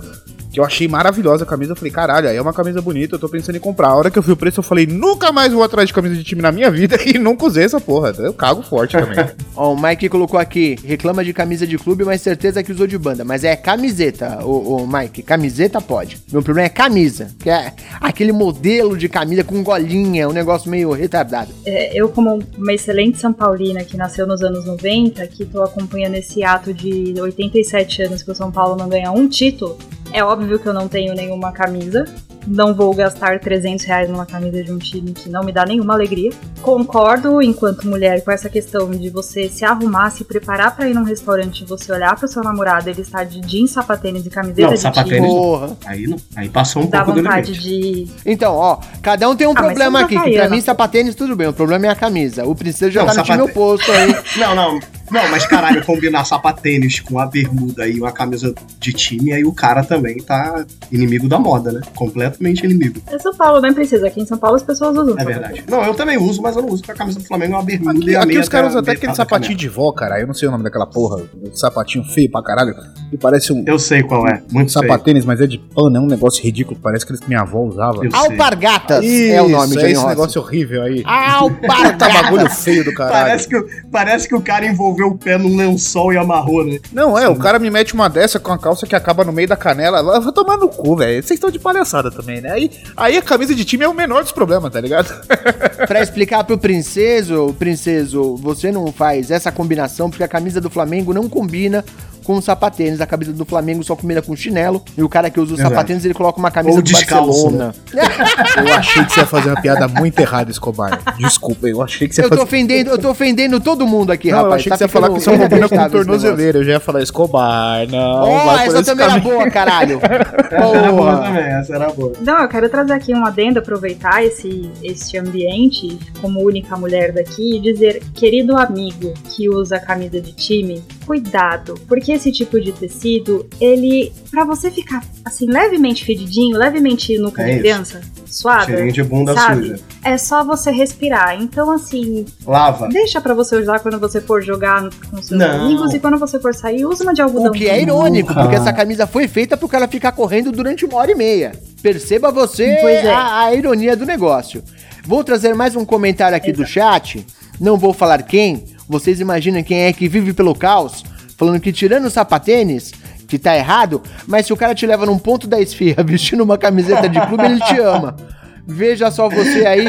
que 0.52 0.58
eu 0.58 0.64
achei 0.64 0.88
maravilhosa 0.88 1.44
a 1.44 1.46
camisa. 1.46 1.72
Eu 1.72 1.76
falei, 1.76 1.92
caralho, 1.92 2.28
aí 2.28 2.36
é 2.36 2.42
uma 2.42 2.52
camisa 2.52 2.82
bonita, 2.82 3.14
eu 3.14 3.18
tô 3.18 3.28
pensando 3.28 3.56
em 3.56 3.60
comprar. 3.60 3.88
A 3.88 3.96
hora 3.96 4.10
que 4.10 4.18
eu 4.18 4.22
vi 4.22 4.32
o 4.32 4.36
preço, 4.36 4.60
eu 4.60 4.64
falei, 4.64 4.86
nunca 4.86 5.30
mais 5.30 5.52
vou 5.52 5.62
atrás 5.62 5.88
de 5.88 5.94
camisa 5.94 6.14
de 6.14 6.24
time 6.24 6.42
na 6.42 6.50
minha 6.50 6.70
vida 6.70 6.98
e 7.06 7.18
nunca 7.18 7.46
usei 7.46 7.64
essa 7.64 7.80
porra. 7.80 8.12
Eu 8.18 8.34
cago 8.34 8.62
forte 8.62 8.96
também. 8.96 9.24
Ó, 9.54 9.74
o 9.74 9.80
Mike 9.80 10.08
colocou 10.08 10.38
aqui, 10.38 10.76
reclama 10.84 11.24
de 11.24 11.32
camisa 11.32 11.66
de 11.66 11.78
clube, 11.78 12.04
mas 12.04 12.20
certeza 12.20 12.62
que 12.62 12.72
usou 12.72 12.86
de 12.86 12.98
banda. 12.98 13.24
Mas 13.30 13.44
é 13.44 13.54
camiseta, 13.54 14.44
o, 14.44 14.84
Mike. 14.88 15.22
Camiseta 15.22 15.80
pode. 15.80 16.18
Meu 16.32 16.42
problema 16.42 16.66
é 16.66 16.68
camisa, 16.68 17.28
que 17.38 17.48
é 17.48 17.72
aquele 18.00 18.32
modelo 18.32 18.98
de 18.98 19.08
camisa 19.08 19.44
com 19.44 19.62
golinha, 19.62 20.28
um 20.28 20.32
negócio 20.32 20.68
meio 20.68 20.90
retardado. 20.90 21.52
É, 21.64 21.96
eu, 21.96 22.08
como 22.08 22.40
uma 22.58 22.72
excelente 22.72 23.18
São 23.18 23.32
Paulina 23.32 23.84
que 23.84 23.96
nasceu 23.96 24.26
nos 24.26 24.42
anos 24.42 24.66
90, 24.66 25.24
que 25.28 25.44
tô 25.44 25.62
acompanhando 25.62 26.16
esse 26.16 26.42
ato 26.42 26.74
de 26.74 27.14
87 27.20 28.02
anos 28.02 28.20
que 28.20 28.32
o 28.32 28.34
São 28.34 28.50
Paulo 28.50 28.74
não 28.74 28.88
ganha 28.88 29.12
um 29.12 29.28
título, 29.28 29.78
é 30.12 30.24
óbvio 30.24 30.58
que 30.58 30.66
eu 30.66 30.74
não 30.74 30.88
tenho 30.88 31.14
nenhuma 31.14 31.52
camisa. 31.52 32.06
Não 32.46 32.74
vou 32.74 32.94
gastar 32.94 33.38
300 33.38 33.84
reais 33.84 34.08
numa 34.10 34.24
camisa 34.26 34.62
de 34.62 34.72
um 34.72 34.78
time 34.78 35.12
que 35.12 35.28
não 35.28 35.42
me 35.42 35.52
dá 35.52 35.64
nenhuma 35.64 35.94
alegria. 35.94 36.30
Concordo, 36.62 37.42
enquanto 37.42 37.86
mulher, 37.86 38.22
com 38.24 38.30
essa 38.30 38.48
questão 38.48 38.90
de 38.90 39.10
você 39.10 39.48
se 39.48 39.64
arrumar, 39.64 40.10
se 40.10 40.24
preparar 40.24 40.74
para 40.74 40.88
ir 40.88 40.94
num 40.94 41.02
restaurante 41.04 41.62
e 41.62 41.64
você 41.66 41.92
olhar 41.92 42.16
pro 42.16 42.26
seu 42.28 42.42
namorado, 42.42 42.88
ele 42.88 43.00
está 43.02 43.24
de 43.24 43.40
jeans, 43.40 43.70
sapatênis 43.72 44.24
e 44.24 44.30
camiseta 44.30 44.68
não, 44.68 44.74
de 44.74 44.80
sapatênis, 44.80 45.16
time. 45.28 45.28
Porra. 45.28 45.76
Aí, 45.84 46.06
não, 46.06 46.16
aí 46.36 46.48
passou 46.48 46.82
um 46.82 46.86
Dá 46.86 47.04
pouco 47.04 47.20
vontade 47.22 47.52
do 47.52 47.58
de. 47.58 48.08
Então, 48.24 48.54
ó, 48.54 48.78
cada 49.02 49.28
um 49.28 49.36
tem 49.36 49.46
um 49.46 49.52
Ah, 49.52 49.54
problema 49.62 50.00
aqui. 50.00 50.14
tá 50.14 50.24
Que 50.24 50.32
pra 50.34 50.48
mim, 50.48 50.60
sapatênis, 50.60 51.14
tudo 51.14 51.36
bem. 51.36 51.48
O 51.48 51.52
problema 51.52 51.86
é 51.86 51.88
a 51.90 51.94
camisa. 51.94 52.44
O 52.46 52.54
princesa 52.54 52.90
já 52.90 53.00
Não, 53.04 53.08
tá 53.08 53.14
no 53.14 53.22
time 53.24 53.38
sapate- 53.38 53.50
oposto 53.58 53.92
aí. 53.92 54.14
Não, 54.38 54.54
não. 54.54 54.80
Não, 55.10 55.28
mas 55.30 55.46
caralho, 55.46 55.84
combinar 55.84 56.24
sapatênis 56.24 57.00
com 57.00 57.18
a 57.18 57.26
bermuda 57.26 57.86
e 57.88 57.98
uma 57.98 58.12
camisa 58.12 58.54
de 58.78 58.92
time, 58.92 59.32
aí 59.32 59.44
o 59.44 59.52
cara 59.52 59.82
também 59.84 60.18
tá 60.18 60.64
inimigo 60.92 61.28
da 61.28 61.38
moda, 61.38 61.72
né? 61.72 61.80
Completamente 61.94 62.64
inimigo. 62.64 63.00
É 63.08 63.18
São 63.18 63.34
Paulo, 63.34 63.60
né, 63.60 63.72
princesa? 63.72 64.06
Aqui 64.06 64.20
em 64.20 64.26
São 64.26 64.38
Paulo 64.38 64.56
as 64.56 64.62
pessoas 64.62 64.96
usam. 64.96 65.18
É 65.18 65.24
verdade. 65.24 65.64
Não, 65.68 65.82
eu 65.84 65.94
também 65.94 66.16
uso, 66.18 66.40
mas 66.42 66.56
eu 66.56 66.62
não 66.62 66.68
uso 66.68 66.82
porque 66.82 66.92
a 66.92 66.94
camisa 66.94 67.18
do 67.18 67.24
Flamengo 67.26 67.54
é 67.54 67.56
uma 67.56 67.62
bermuda 67.64 67.90
Aqui, 67.98 68.10
e 68.10 68.16
a 68.16 68.18
aqui 68.20 68.28
meia 68.28 68.40
os 68.40 68.48
caras 68.48 68.66
até 68.68 68.70
usam 68.70 68.80
até 68.80 68.92
aquele 68.92 69.14
sapatinho 69.14 69.56
de 69.56 69.68
vó, 69.68 69.92
cara. 69.92 70.20
Eu 70.20 70.26
não 70.26 70.34
sei 70.34 70.48
o 70.48 70.50
nome 70.50 70.64
daquela 70.64 70.86
porra. 70.86 71.22
Um 71.42 71.54
sapatinho 71.54 72.04
feio 72.04 72.30
pra 72.30 72.42
caralho. 72.42 72.74
E 73.12 73.16
parece 73.16 73.52
um. 73.52 73.64
Eu 73.66 73.78
sei 73.78 74.02
qual 74.02 74.26
é. 74.28 74.42
Muito 74.50 74.72
feio. 74.72 74.86
sapatênis, 74.86 75.24
mas 75.24 75.40
é 75.40 75.46
de 75.46 75.58
pano, 75.58 75.96
é 75.96 76.00
um 76.00 76.06
negócio 76.06 76.42
ridículo. 76.42 76.78
Parece 76.80 77.04
que 77.06 77.12
minha 77.26 77.40
avó 77.40 77.60
usava. 77.60 78.04
Eu. 78.04 78.10
Alpargatas 78.12 79.04
é 79.04 79.40
o 79.42 79.48
nome, 79.48 79.74
Isso, 79.76 79.84
é 79.86 79.90
esse 79.92 80.06
negócio 80.06 80.40
horrível 80.40 80.82
aí. 80.82 81.02
Tá 81.02 81.32
Alpargatas. 81.34 82.12
bagulho 82.12 82.50
feio 82.50 82.84
do 82.84 82.92
caralho. 82.94 83.24
Parece 83.26 83.48
que, 83.48 83.56
o- 83.56 83.66
parece 83.90 84.28
que 84.28 84.34
o 84.34 84.40
cara 84.40 84.66
envolveu 84.66 84.99
o 85.04 85.16
pé 85.16 85.38
num 85.38 85.56
lençol 85.56 86.12
e 86.12 86.16
amarrou, 86.16 86.64
né? 86.64 86.78
Não, 86.92 87.18
é, 87.18 87.28
o 87.28 87.36
cara 87.36 87.58
me 87.58 87.70
mete 87.70 87.94
uma 87.94 88.08
dessa 88.08 88.38
com 88.38 88.52
a 88.52 88.58
calça 88.58 88.86
que 88.86 88.96
acaba 88.96 89.24
no 89.24 89.32
meio 89.32 89.48
da 89.48 89.56
canela. 89.56 90.20
Vai 90.20 90.32
tomar 90.32 90.56
no 90.56 90.68
cu, 90.68 90.96
velho. 90.96 91.22
Vocês 91.22 91.36
estão 91.36 91.50
de 91.50 91.58
palhaçada 91.58 92.10
também, 92.10 92.40
né? 92.40 92.50
Aí, 92.50 92.70
aí 92.96 93.16
a 93.16 93.22
camisa 93.22 93.54
de 93.54 93.64
time 93.64 93.84
é 93.84 93.88
o 93.88 93.94
menor 93.94 94.22
dos 94.22 94.32
problemas, 94.32 94.72
tá 94.72 94.80
ligado? 94.80 95.10
Pra 95.86 96.02
explicar 96.02 96.44
pro 96.44 96.58
princeso, 96.58 97.54
princeso, 97.58 98.36
você 98.36 98.70
não 98.70 98.92
faz 98.92 99.30
essa 99.30 99.50
combinação 99.50 100.10
porque 100.10 100.22
a 100.22 100.28
camisa 100.28 100.60
do 100.60 100.70
Flamengo 100.70 101.14
não 101.14 101.28
combina 101.28 101.84
com 102.30 102.40
sapatênis. 102.40 103.00
A 103.00 103.06
camisa 103.06 103.32
do 103.32 103.44
Flamengo 103.44 103.82
só 103.82 103.96
combina 103.96 104.22
com 104.22 104.36
chinelo. 104.36 104.82
E 104.96 105.02
o 105.02 105.08
cara 105.08 105.28
que 105.30 105.40
usa 105.40 105.52
o 105.52 105.56
Exato. 105.56 105.68
sapatênis, 105.70 106.04
ele 106.04 106.14
coloca 106.14 106.38
uma 106.38 106.50
camisa 106.50 106.76
Ou 106.76 106.82
do 106.82 106.86
descalço, 106.86 107.50
Barcelona. 107.50 107.74
Eu 108.70 108.74
achei 108.74 109.04
que 109.04 109.12
você 109.12 109.20
ia 109.20 109.26
fazer 109.26 109.48
uma 109.50 109.60
piada 109.60 109.88
muito 109.88 110.18
errada, 110.20 110.48
Escobar. 110.50 111.00
Desculpa, 111.18 111.66
eu 111.68 111.82
achei 111.82 112.06
que 112.06 112.14
você 112.14 112.20
ia 112.20 112.26
Eu 112.26 112.30
tô 112.30 112.36
fazer. 112.36 112.46
ofendendo, 112.46 112.90
eu 112.90 112.98
tô 112.98 113.10
ofendendo 113.10 113.60
todo 113.60 113.86
mundo 113.86 114.12
aqui, 114.12 114.30
Não, 114.30 114.38
rapaz. 114.44 114.52
eu 114.52 114.56
achei 114.56 114.70
Tá 114.70 114.74
que 114.76 114.78
você 114.78 114.84
ia 114.84 114.88
falar 114.88 115.08
que 115.10 115.18
ficando 115.20 115.36
você 115.36 115.42
combina 115.48 115.68
com 115.68 115.90
tornozeleira. 115.90 116.58
Eu 116.58 116.64
já 116.64 116.72
ia 116.72 116.80
falar 116.80 117.02
Escobar, 117.02 117.86
não. 117.88 118.20
Por 118.20 118.60
essa 118.78 118.84
também 118.84 119.04
era 119.06 119.18
boa, 119.18 119.50
caralho. 119.50 120.00
Essa 120.50 120.76
era 120.76 120.92
boa 120.92 121.16
também, 121.18 121.42
essa 121.44 121.74
era 121.74 121.88
boa. 121.90 122.12
Não, 122.20 122.42
eu 122.42 122.48
quero 122.48 122.68
trazer 122.68 122.92
aqui 122.92 123.14
um 123.14 123.24
adendo, 123.24 123.58
aproveitar 123.60 124.24
esse, 124.24 124.70
esse 124.82 125.16
ambiente 125.16 125.98
como 126.20 126.44
única 126.44 126.76
mulher 126.76 127.12
daqui 127.12 127.56
e 127.56 127.60
dizer, 127.60 128.02
querido 128.14 128.56
amigo 128.56 129.12
que 129.30 129.48
usa 129.48 129.78
camisa 129.78 130.20
de 130.20 130.32
time, 130.32 130.82
cuidado, 131.10 131.74
porque 131.88 132.12
esse 132.12 132.30
tipo 132.30 132.60
de 132.60 132.70
tecido, 132.70 133.44
ele, 133.60 134.12
pra 134.30 134.44
você 134.44 134.70
ficar 134.70 135.02
assim, 135.24 135.44
levemente 135.44 136.04
fedidinho, 136.04 136.56
levemente 136.56 137.18
nuca 137.18 137.42
É 137.42 137.58
criança, 137.58 138.00
suada, 138.24 138.66
Cheirinho 138.66 138.92
de 138.92 139.02
bunda 139.02 139.34
sabe? 139.34 139.60
suja. 139.70 139.80
É 140.04 140.16
só 140.16 140.44
você 140.44 140.70
respirar. 140.70 141.34
Então, 141.42 141.68
assim, 141.72 142.24
Lava. 142.46 142.86
deixa 142.88 143.20
pra 143.20 143.34
você 143.34 143.56
usar 143.56 143.80
quando 143.80 143.98
você 143.98 144.20
for 144.20 144.40
jogar 144.40 144.88
com 145.10 145.20
seus 145.20 145.30
Não. 145.36 145.50
amigos 145.64 145.92
e 145.92 145.98
quando 145.98 146.16
você 146.16 146.38
for 146.38 146.54
sair, 146.54 146.86
usa 146.86 147.02
uma 147.02 147.12
de 147.12 147.20
algodão. 147.22 147.48
O 147.48 147.52
que 147.52 147.68
é 147.68 147.82
irônico, 147.82 148.32
porque 148.32 148.54
essa 148.54 148.72
camisa 148.72 149.04
foi 149.04 149.26
feita 149.26 149.56
pro 149.56 149.66
cara 149.68 149.88
ficar 149.88 150.12
correndo 150.12 150.52
durante 150.52 150.84
uma 150.84 150.96
hora 150.98 151.10
e 151.10 151.16
meia. 151.16 151.50
Perceba 151.82 152.30
você 152.30 152.78
Pois 152.80 153.04
é. 153.04 153.12
a, 153.12 153.40
a 153.46 153.52
ironia 153.54 153.96
do 153.96 154.06
negócio. 154.06 154.62
Vou 155.04 155.24
trazer 155.24 155.56
mais 155.56 155.74
um 155.74 155.84
comentário 155.84 156.36
aqui 156.36 156.52
do 156.52 156.64
chat. 156.64 157.26
Não 157.60 157.76
vou 157.76 157.92
falar 157.92 158.22
quem. 158.22 158.64
Vocês 158.90 159.20
imaginam 159.20 159.62
quem 159.62 159.82
é 159.82 159.92
que 159.92 160.08
vive 160.08 160.32
pelo 160.32 160.52
caos? 160.52 161.04
Falando 161.36 161.60
que 161.60 161.72
tirando 161.72 162.06
o 162.06 162.10
sapatênis, 162.10 162.90
que 163.28 163.38
tá 163.38 163.56
errado, 163.56 164.02
mas 164.26 164.46
se 164.46 164.52
o 164.52 164.56
cara 164.56 164.74
te 164.74 164.84
leva 164.84 165.06
num 165.06 165.16
ponto 165.16 165.46
da 165.46 165.60
esfirra 165.60 166.02
vestindo 166.02 166.42
uma 166.42 166.58
camiseta 166.58 167.08
de 167.08 167.24
clube, 167.28 167.44
ele 167.44 167.60
te 167.60 167.78
ama. 167.78 168.16
Veja 168.70 169.10
só 169.10 169.28
você 169.28 169.66
aí, 169.66 169.86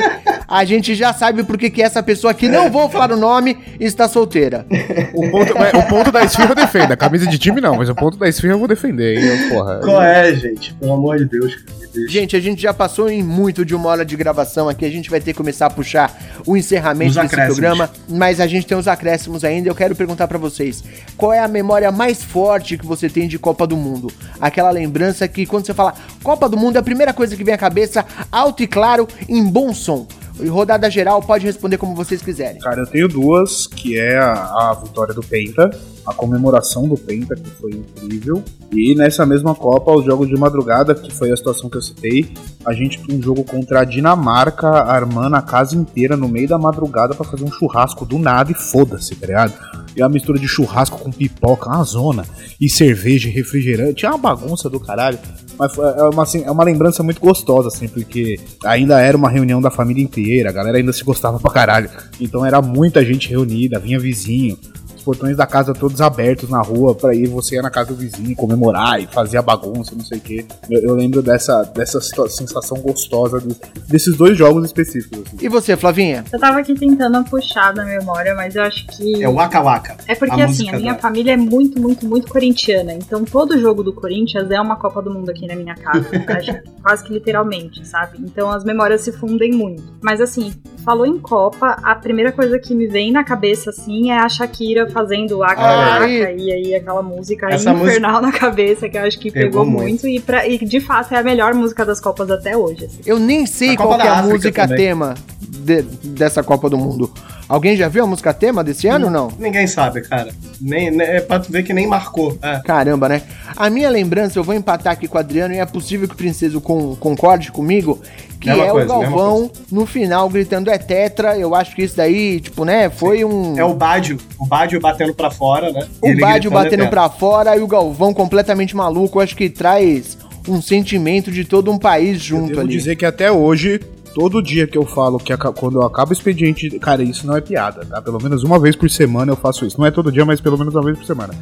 a 0.48 0.66
gente 0.66 0.96
já 0.96 1.14
sabe 1.14 1.44
por 1.44 1.58
que 1.58 1.70
que 1.70 1.82
essa 1.82 2.02
pessoa 2.02 2.34
que 2.34 2.48
não 2.50 2.70
vou 2.70 2.90
falar 2.90 3.12
o 3.12 3.18
nome 3.18 3.58
está 3.80 4.08
solteira. 4.08 4.66
O 5.14 5.30
ponto, 5.30 5.54
o 5.54 5.88
ponto 5.88 6.12
da 6.12 6.24
esfirra 6.24 6.50
eu 6.50 6.56
defendo. 6.56 6.92
A 6.92 6.98
camisa 6.98 7.28
de 7.28 7.38
time 7.38 7.62
não, 7.62 7.76
mas 7.78 7.90
o 7.90 7.96
ponto 7.96 8.18
da 8.18 8.28
esfirra 8.28 8.54
eu 8.54 8.60
vou 8.60 8.68
defender. 8.68 9.18
hein? 9.18 9.50
Porra. 9.50 9.80
Qual 9.84 10.02
é, 10.02 10.34
gente? 10.36 10.74
Pelo 10.74 10.94
amor 10.94 11.18
de 11.18 11.26
Deus, 11.26 11.56
cara. 11.56 11.82
Gente, 12.08 12.38
a 12.38 12.40
gente 12.40 12.62
já 12.62 12.74
passou 12.74 13.10
em 13.10 13.22
muito 13.22 13.66
de 13.66 13.76
uma 13.76 13.90
hora 13.90 14.06
de 14.06 14.16
gravação 14.16 14.70
aqui. 14.70 14.86
A 14.86 14.90
gente 14.90 15.10
vai 15.10 15.20
ter 15.20 15.34
que 15.34 15.38
começar 15.38 15.66
a 15.66 15.70
puxar 15.70 16.10
o 16.46 16.56
encerramento 16.56 17.14
desse 17.22 17.36
programa, 17.48 17.90
mas 18.08 18.40
a 18.40 18.48
gente 18.48 18.66
tem 18.66 18.78
os 18.78 18.88
acréscimos 18.88 19.44
ainda. 19.44 19.68
Eu 19.70 19.76
quero 19.76 19.94
perguntar 19.94 20.26
pra 20.28 20.38
vocês: 20.38 20.82
qual 21.18 21.34
é 21.34 21.40
a 21.40 21.50
memória 21.50 21.92
mais 21.92 22.24
forte 22.24 22.78
que 22.78 22.86
você 22.86 23.10
tem 23.10 23.28
de 23.28 23.38
Copa 23.38 23.68
do 23.68 23.76
Mundo? 23.76 24.10
Aquela 24.40 24.70
lembrança 24.72 25.28
que 25.28 25.46
quando 25.46 25.66
você 25.66 25.74
fala 25.74 25.94
Copa 26.24 26.48
do 26.48 26.56
Mundo, 26.56 26.78
é 26.78 26.80
a 26.80 26.84
primeira 26.84 27.12
coisa 27.12 27.36
que 27.36 27.44
vem 27.44 27.54
à 27.54 27.58
cabeça, 27.58 28.06
alto 28.32 28.64
e 28.64 28.68
claro, 28.72 29.08
em 29.28 29.44
bom 29.44 29.74
som. 29.74 30.08
E 30.40 30.48
rodada 30.48 30.90
geral, 30.90 31.22
pode 31.22 31.46
responder 31.46 31.78
como 31.78 31.94
vocês 31.94 32.22
quiserem. 32.22 32.60
Cara, 32.62 32.82
eu 32.82 32.88
tenho 32.88 33.08
duas, 33.08 33.68
que 33.68 34.00
é 34.00 34.18
a, 34.18 34.32
a 34.32 34.82
vitória 34.82 35.14
do 35.14 35.22
Penta, 35.22 35.70
a 36.06 36.14
comemoração 36.14 36.88
do 36.88 36.96
Penta, 36.96 37.36
que 37.36 37.50
foi 37.52 37.72
incrível. 37.72 38.42
E 38.72 38.96
nessa 38.96 39.24
mesma 39.26 39.54
Copa, 39.54 39.92
os 39.92 40.04
jogos 40.04 40.28
de 40.28 40.36
madrugada, 40.36 40.96
que 40.96 41.14
foi 41.14 41.32
a 41.32 41.38
situação 41.38 41.70
que 41.70 41.78
eu 41.78 41.82
citei, 41.82 42.32
a 42.66 42.74
gente 42.74 43.00
tem 43.04 43.18
um 43.18 43.22
jogo 43.22 43.44
contra 43.44 43.82
a 43.82 43.84
Dinamarca, 43.84 44.68
armando 44.68 45.36
a 45.36 45.42
casa 45.42 45.76
inteira 45.76 46.18
no 46.18 46.28
meio 46.28 46.48
da 46.48 46.58
madrugada 46.58 47.14
pra 47.14 47.26
fazer 47.26 47.44
um 47.44 47.52
churrasco 47.52 48.04
do 48.06 48.18
nada 48.18 48.52
e 48.52 48.56
foda-se, 48.56 49.16
tá 49.16 49.28
ligado? 49.28 49.54
E 49.96 50.02
a 50.02 50.10
mistura 50.10 50.40
de 50.40 50.48
churrasco 50.48 50.98
com 50.98 51.12
pipoca, 51.12 51.70
uma 51.70 51.84
zona, 51.84 52.26
e 52.60 52.70
cerveja 52.70 53.28
e 53.28 53.32
refrigerante, 53.32 54.06
é 54.06 54.10
uma 54.10 54.18
bagunça 54.18 54.70
do 54.70 54.80
caralho. 54.80 55.20
Mas 55.62 55.76
foi- 55.76 55.86
é 55.86 56.04
uma, 56.12 56.24
assim, 56.24 56.44
é 56.44 56.50
uma 56.50 56.64
lembrança 56.64 57.04
muito 57.04 57.22
gostosa, 57.22 57.68
assim, 57.68 57.88
porque 57.88 58.40
ainda 58.66 59.00
era 59.00 59.16
uma 59.16 59.30
reunião 59.30 59.62
da 59.62 59.70
família 59.70 60.04
inteira, 60.04 60.50
a 60.50 60.52
galera 60.52 60.78
ainda 60.80 60.92
se 60.92 61.04
gostava 61.04 61.40
pra 61.40 61.52
caralho. 61.52 61.88
Então 62.20 62.44
era 62.44 62.60
muita 62.64 63.06
gente 63.06 63.30
reunida, 63.30 63.78
vinha 63.78 64.00
vizinho, 64.00 64.58
os 65.02 65.04
portões 65.04 65.36
da 65.36 65.48
casa 65.48 65.74
todos 65.74 66.00
abertos 66.00 66.48
na 66.50 66.62
rua 66.62 66.94
pra 66.94 67.14
ir 67.16 67.28
você 67.28 67.56
ia 67.56 67.62
na 67.62 67.72
casa 67.72 67.90
do 67.90 67.96
vizinho 67.96 68.36
comemorar 68.36 69.02
e 69.02 69.08
fazer 69.08 69.38
a 69.38 69.42
bagunça, 69.42 69.96
não 69.96 70.04
sei 70.06 70.20
o 70.20 70.22
quê. 70.22 70.46
Eu, 70.70 70.80
eu 70.82 70.96
lembro 70.96 71.22
dessa, 71.24 71.64
dessa 71.64 72.00
sensação 72.30 72.78
gostosa 72.80 73.40
do- 73.40 73.56
desses 73.88 74.16
dois 74.16 74.38
jogos 74.38 74.64
específicos. 74.66 75.20
assim. 75.28 75.38
E 75.42 75.50
você, 75.50 75.76
Flavinha? 75.76 76.24
Eu 76.32 76.40
tava 76.40 76.60
aqui 76.60 76.76
tentando 76.76 77.24
puxar 77.26 77.74
da 77.74 77.84
memória, 77.84 78.36
mas 78.36 78.56
eu 78.56 78.64
acho 78.64 78.86
que. 78.88 79.24
É 79.24 79.28
o 79.28 79.34
Waka 79.34 79.62
Waka. 79.62 79.98
É 80.08 80.16
porque 80.16 80.40
A 80.42 80.46
assim, 80.46 80.70
a 80.70 80.78
minha 80.78 80.94
da- 80.94 81.00
família 81.00 81.34
é 81.34 81.38
muito, 81.38 81.82
muito, 81.82 82.06
muito 82.08 82.28
corintiana. 82.32 82.94
Então 82.94 83.24
todo 83.26 83.60
jogo 83.60 83.84
do 83.84 83.94
Corinthians 83.94 84.50
é 84.52 84.62
uma 84.62 84.76
Copa 84.76 85.02
do 85.02 85.12
Mundo 85.12 85.30
aqui 85.30 85.48
na 85.48 85.56
minha 85.56 85.76
casa. 85.76 86.06
acho 86.38 86.54
que 86.54 86.70
quase 86.82 87.04
que 87.04 87.14
literalmente, 87.14 87.86
sabe? 87.88 88.18
Então 88.20 88.50
as 88.52 88.64
memórias 88.64 89.02
se 89.02 89.12
fundem 89.12 89.52
muito. 89.52 89.84
Mas 90.02 90.22
assim, 90.22 90.54
falou 90.86 91.06
em 91.06 91.18
Copa, 91.20 91.78
a 91.84 91.96
primeira 91.96 92.32
coisa 92.32 92.60
que 92.60 92.76
me 92.76 92.88
vem 92.88 93.12
na 93.12 93.24
cabeça 93.24 93.70
assim 93.72 94.12
é 94.12 94.18
a 94.20 94.30
Shakira 94.30 94.90
fazendo 94.92 95.42
a 95.44 95.48
Ai. 95.50 95.56
Caraca 95.56 96.32
e 96.34 96.52
aí 96.52 96.76
aquela 96.76 97.02
música 97.02 97.48
Essa 97.50 97.72
infernal 97.72 98.22
na 98.22 98.32
cabeça 98.32 98.88
que 98.88 98.98
eu 98.98 99.02
acho 99.04 99.18
que 99.20 99.32
Pegou 99.32 99.50
pegou, 99.64 99.66
muito. 99.66 99.82
muito, 99.88 100.08
e, 100.08 100.20
pra- 100.20 100.48
e 100.48 100.58
de 100.58 100.80
fato 100.80 101.14
é 101.14 101.18
a 101.18 101.24
melhor 101.24 101.54
música 101.54 101.84
das 101.86 102.00
Copas 102.00 102.30
até 102.30 102.56
hoje. 102.56 102.86
assim. 102.86 103.00
Eu 103.06 103.18
nem 103.20 103.46
sei 103.46 103.74
A 103.74 103.78
qual 103.78 104.00
é 104.00 104.08
a 104.08 104.14
África 104.20 104.34
música 104.34 104.62
também. 104.68 104.78
tema 104.78 105.16
de- 105.42 105.82
dessa 105.82 106.44
Copa 106.44 106.70
do 106.70 106.78
Mundo. 106.78 107.12
Alguém 107.52 107.76
já 107.76 107.90
viu 107.90 108.04
a 108.06 108.08
música 108.08 108.34
tema 108.34 108.64
desse 108.64 108.88
ano 108.88 109.08
ou 109.08 109.12
não? 109.12 109.30
Ninguém 109.38 109.68
sabe, 109.68 110.00
cara. 110.02 110.32
Nem, 110.62 110.90
nem- 110.90 111.06
é 111.06 111.20
pra 111.20 111.38
tu 111.38 111.52
ver 111.52 111.64
que 111.64 111.74
nem 111.74 111.86
marcou. 111.86 112.38
É. 112.42 112.60
Caramba, 112.64 113.10
né? 113.10 113.22
A 113.58 113.70
minha 113.70 113.90
lembrança, 113.90 114.40
eu 114.40 114.44
vou 114.44 114.56
empatar 114.56 114.94
aqui 114.94 115.06
com 115.06 115.18
o 115.18 115.20
Adriano 115.20 115.54
e 115.54 115.58
é 115.58 115.66
possível 115.66 116.08
que 116.08 116.14
o 116.14 116.18
Princeso 116.18 116.62
con- 116.62 116.96
concorde 116.96 117.52
comigo, 117.52 118.00
que 118.40 118.48
Mesma 118.48 118.66
é 118.66 118.70
coisa, 118.72 118.86
o 118.96 119.02
Galvão 119.02 119.52
no 119.70 119.86
final 119.86 120.30
gritando 120.30 120.70
é 120.72 120.78
tetra. 120.78 121.38
Eu 121.38 121.54
acho 121.54 121.76
que 121.76 121.84
isso 121.84 121.98
daí, 121.98 122.40
tipo, 122.40 122.64
né, 122.64 122.90
foi 122.90 123.26
um. 123.26 123.60
É 123.60 123.66
o 123.66 123.74
Bádio. 123.74 124.18
O 124.40 124.46
Bádio 124.46 124.80
batendo 124.80 125.14
pra 125.14 125.30
fora, 125.30 125.74
né? 125.74 125.86
o 126.02 126.08
Ele 126.08 126.22
Bádio 126.22 126.50
gritando 126.50 126.54
batendo 126.64 126.74
eterno. 126.84 126.90
pra 126.90 127.10
fora 127.10 127.58
e 127.58 127.60
o 127.62 127.68
Galvão 127.68 128.14
completamente 128.14 128.76
maluco. 128.76 129.20
Eu 129.20 129.24
acho 129.24 129.36
que 129.36 129.50
traz 129.50 130.18
um 130.48 130.62
sentimento 130.62 131.30
de 131.30 131.44
todo 131.44 131.70
um 131.70 131.78
país 131.78 132.14
Eu 132.16 132.24
junto 132.24 132.48
devo 132.48 132.62
ali. 132.62 132.70
dizer 132.78 132.96
que 132.96 133.06
até 133.06 133.30
hoje, 133.30 133.80
todo 134.14 134.42
dia 134.42 134.68
que 134.68 134.78
eu 134.78 134.86
falo 134.86 135.18
que 135.18 135.36
quando 135.56 135.80
eu 135.80 135.84
acabo 135.84 136.12
o 136.12 136.14
expediente, 136.14 136.70
cara, 136.80 137.04
isso 137.04 137.26
não 137.26 137.36
é 137.36 137.42
piada, 137.42 137.86
tá? 137.86 138.02
Pelo 138.02 138.22
menos 138.22 138.44
uma 138.44 138.60
vez 138.60 138.76
por 138.76 138.90
semana 138.90 139.32
eu 139.32 139.36
faço 139.36 139.66
isso. 139.66 139.80
Não 139.80 139.86
é 139.86 139.92
todo 139.92 140.12
dia, 140.12 140.26
mas 140.26 140.42
pelo 140.42 140.58
menos 140.58 140.74
uma 140.74 140.84
vez 140.84 140.98
por 140.98 141.06
semana. 141.06 141.34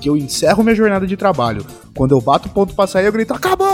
Que 0.00 0.08
eu 0.08 0.16
encerro 0.16 0.62
minha 0.62 0.74
jornada 0.74 1.06
de 1.06 1.16
trabalho. 1.16 1.64
Quando 1.94 2.12
eu 2.12 2.20
bato 2.20 2.48
o 2.48 2.50
ponto 2.50 2.74
pra 2.74 2.86
sair, 2.86 3.06
eu 3.06 3.12
grito: 3.12 3.32
Acabou! 3.32 3.66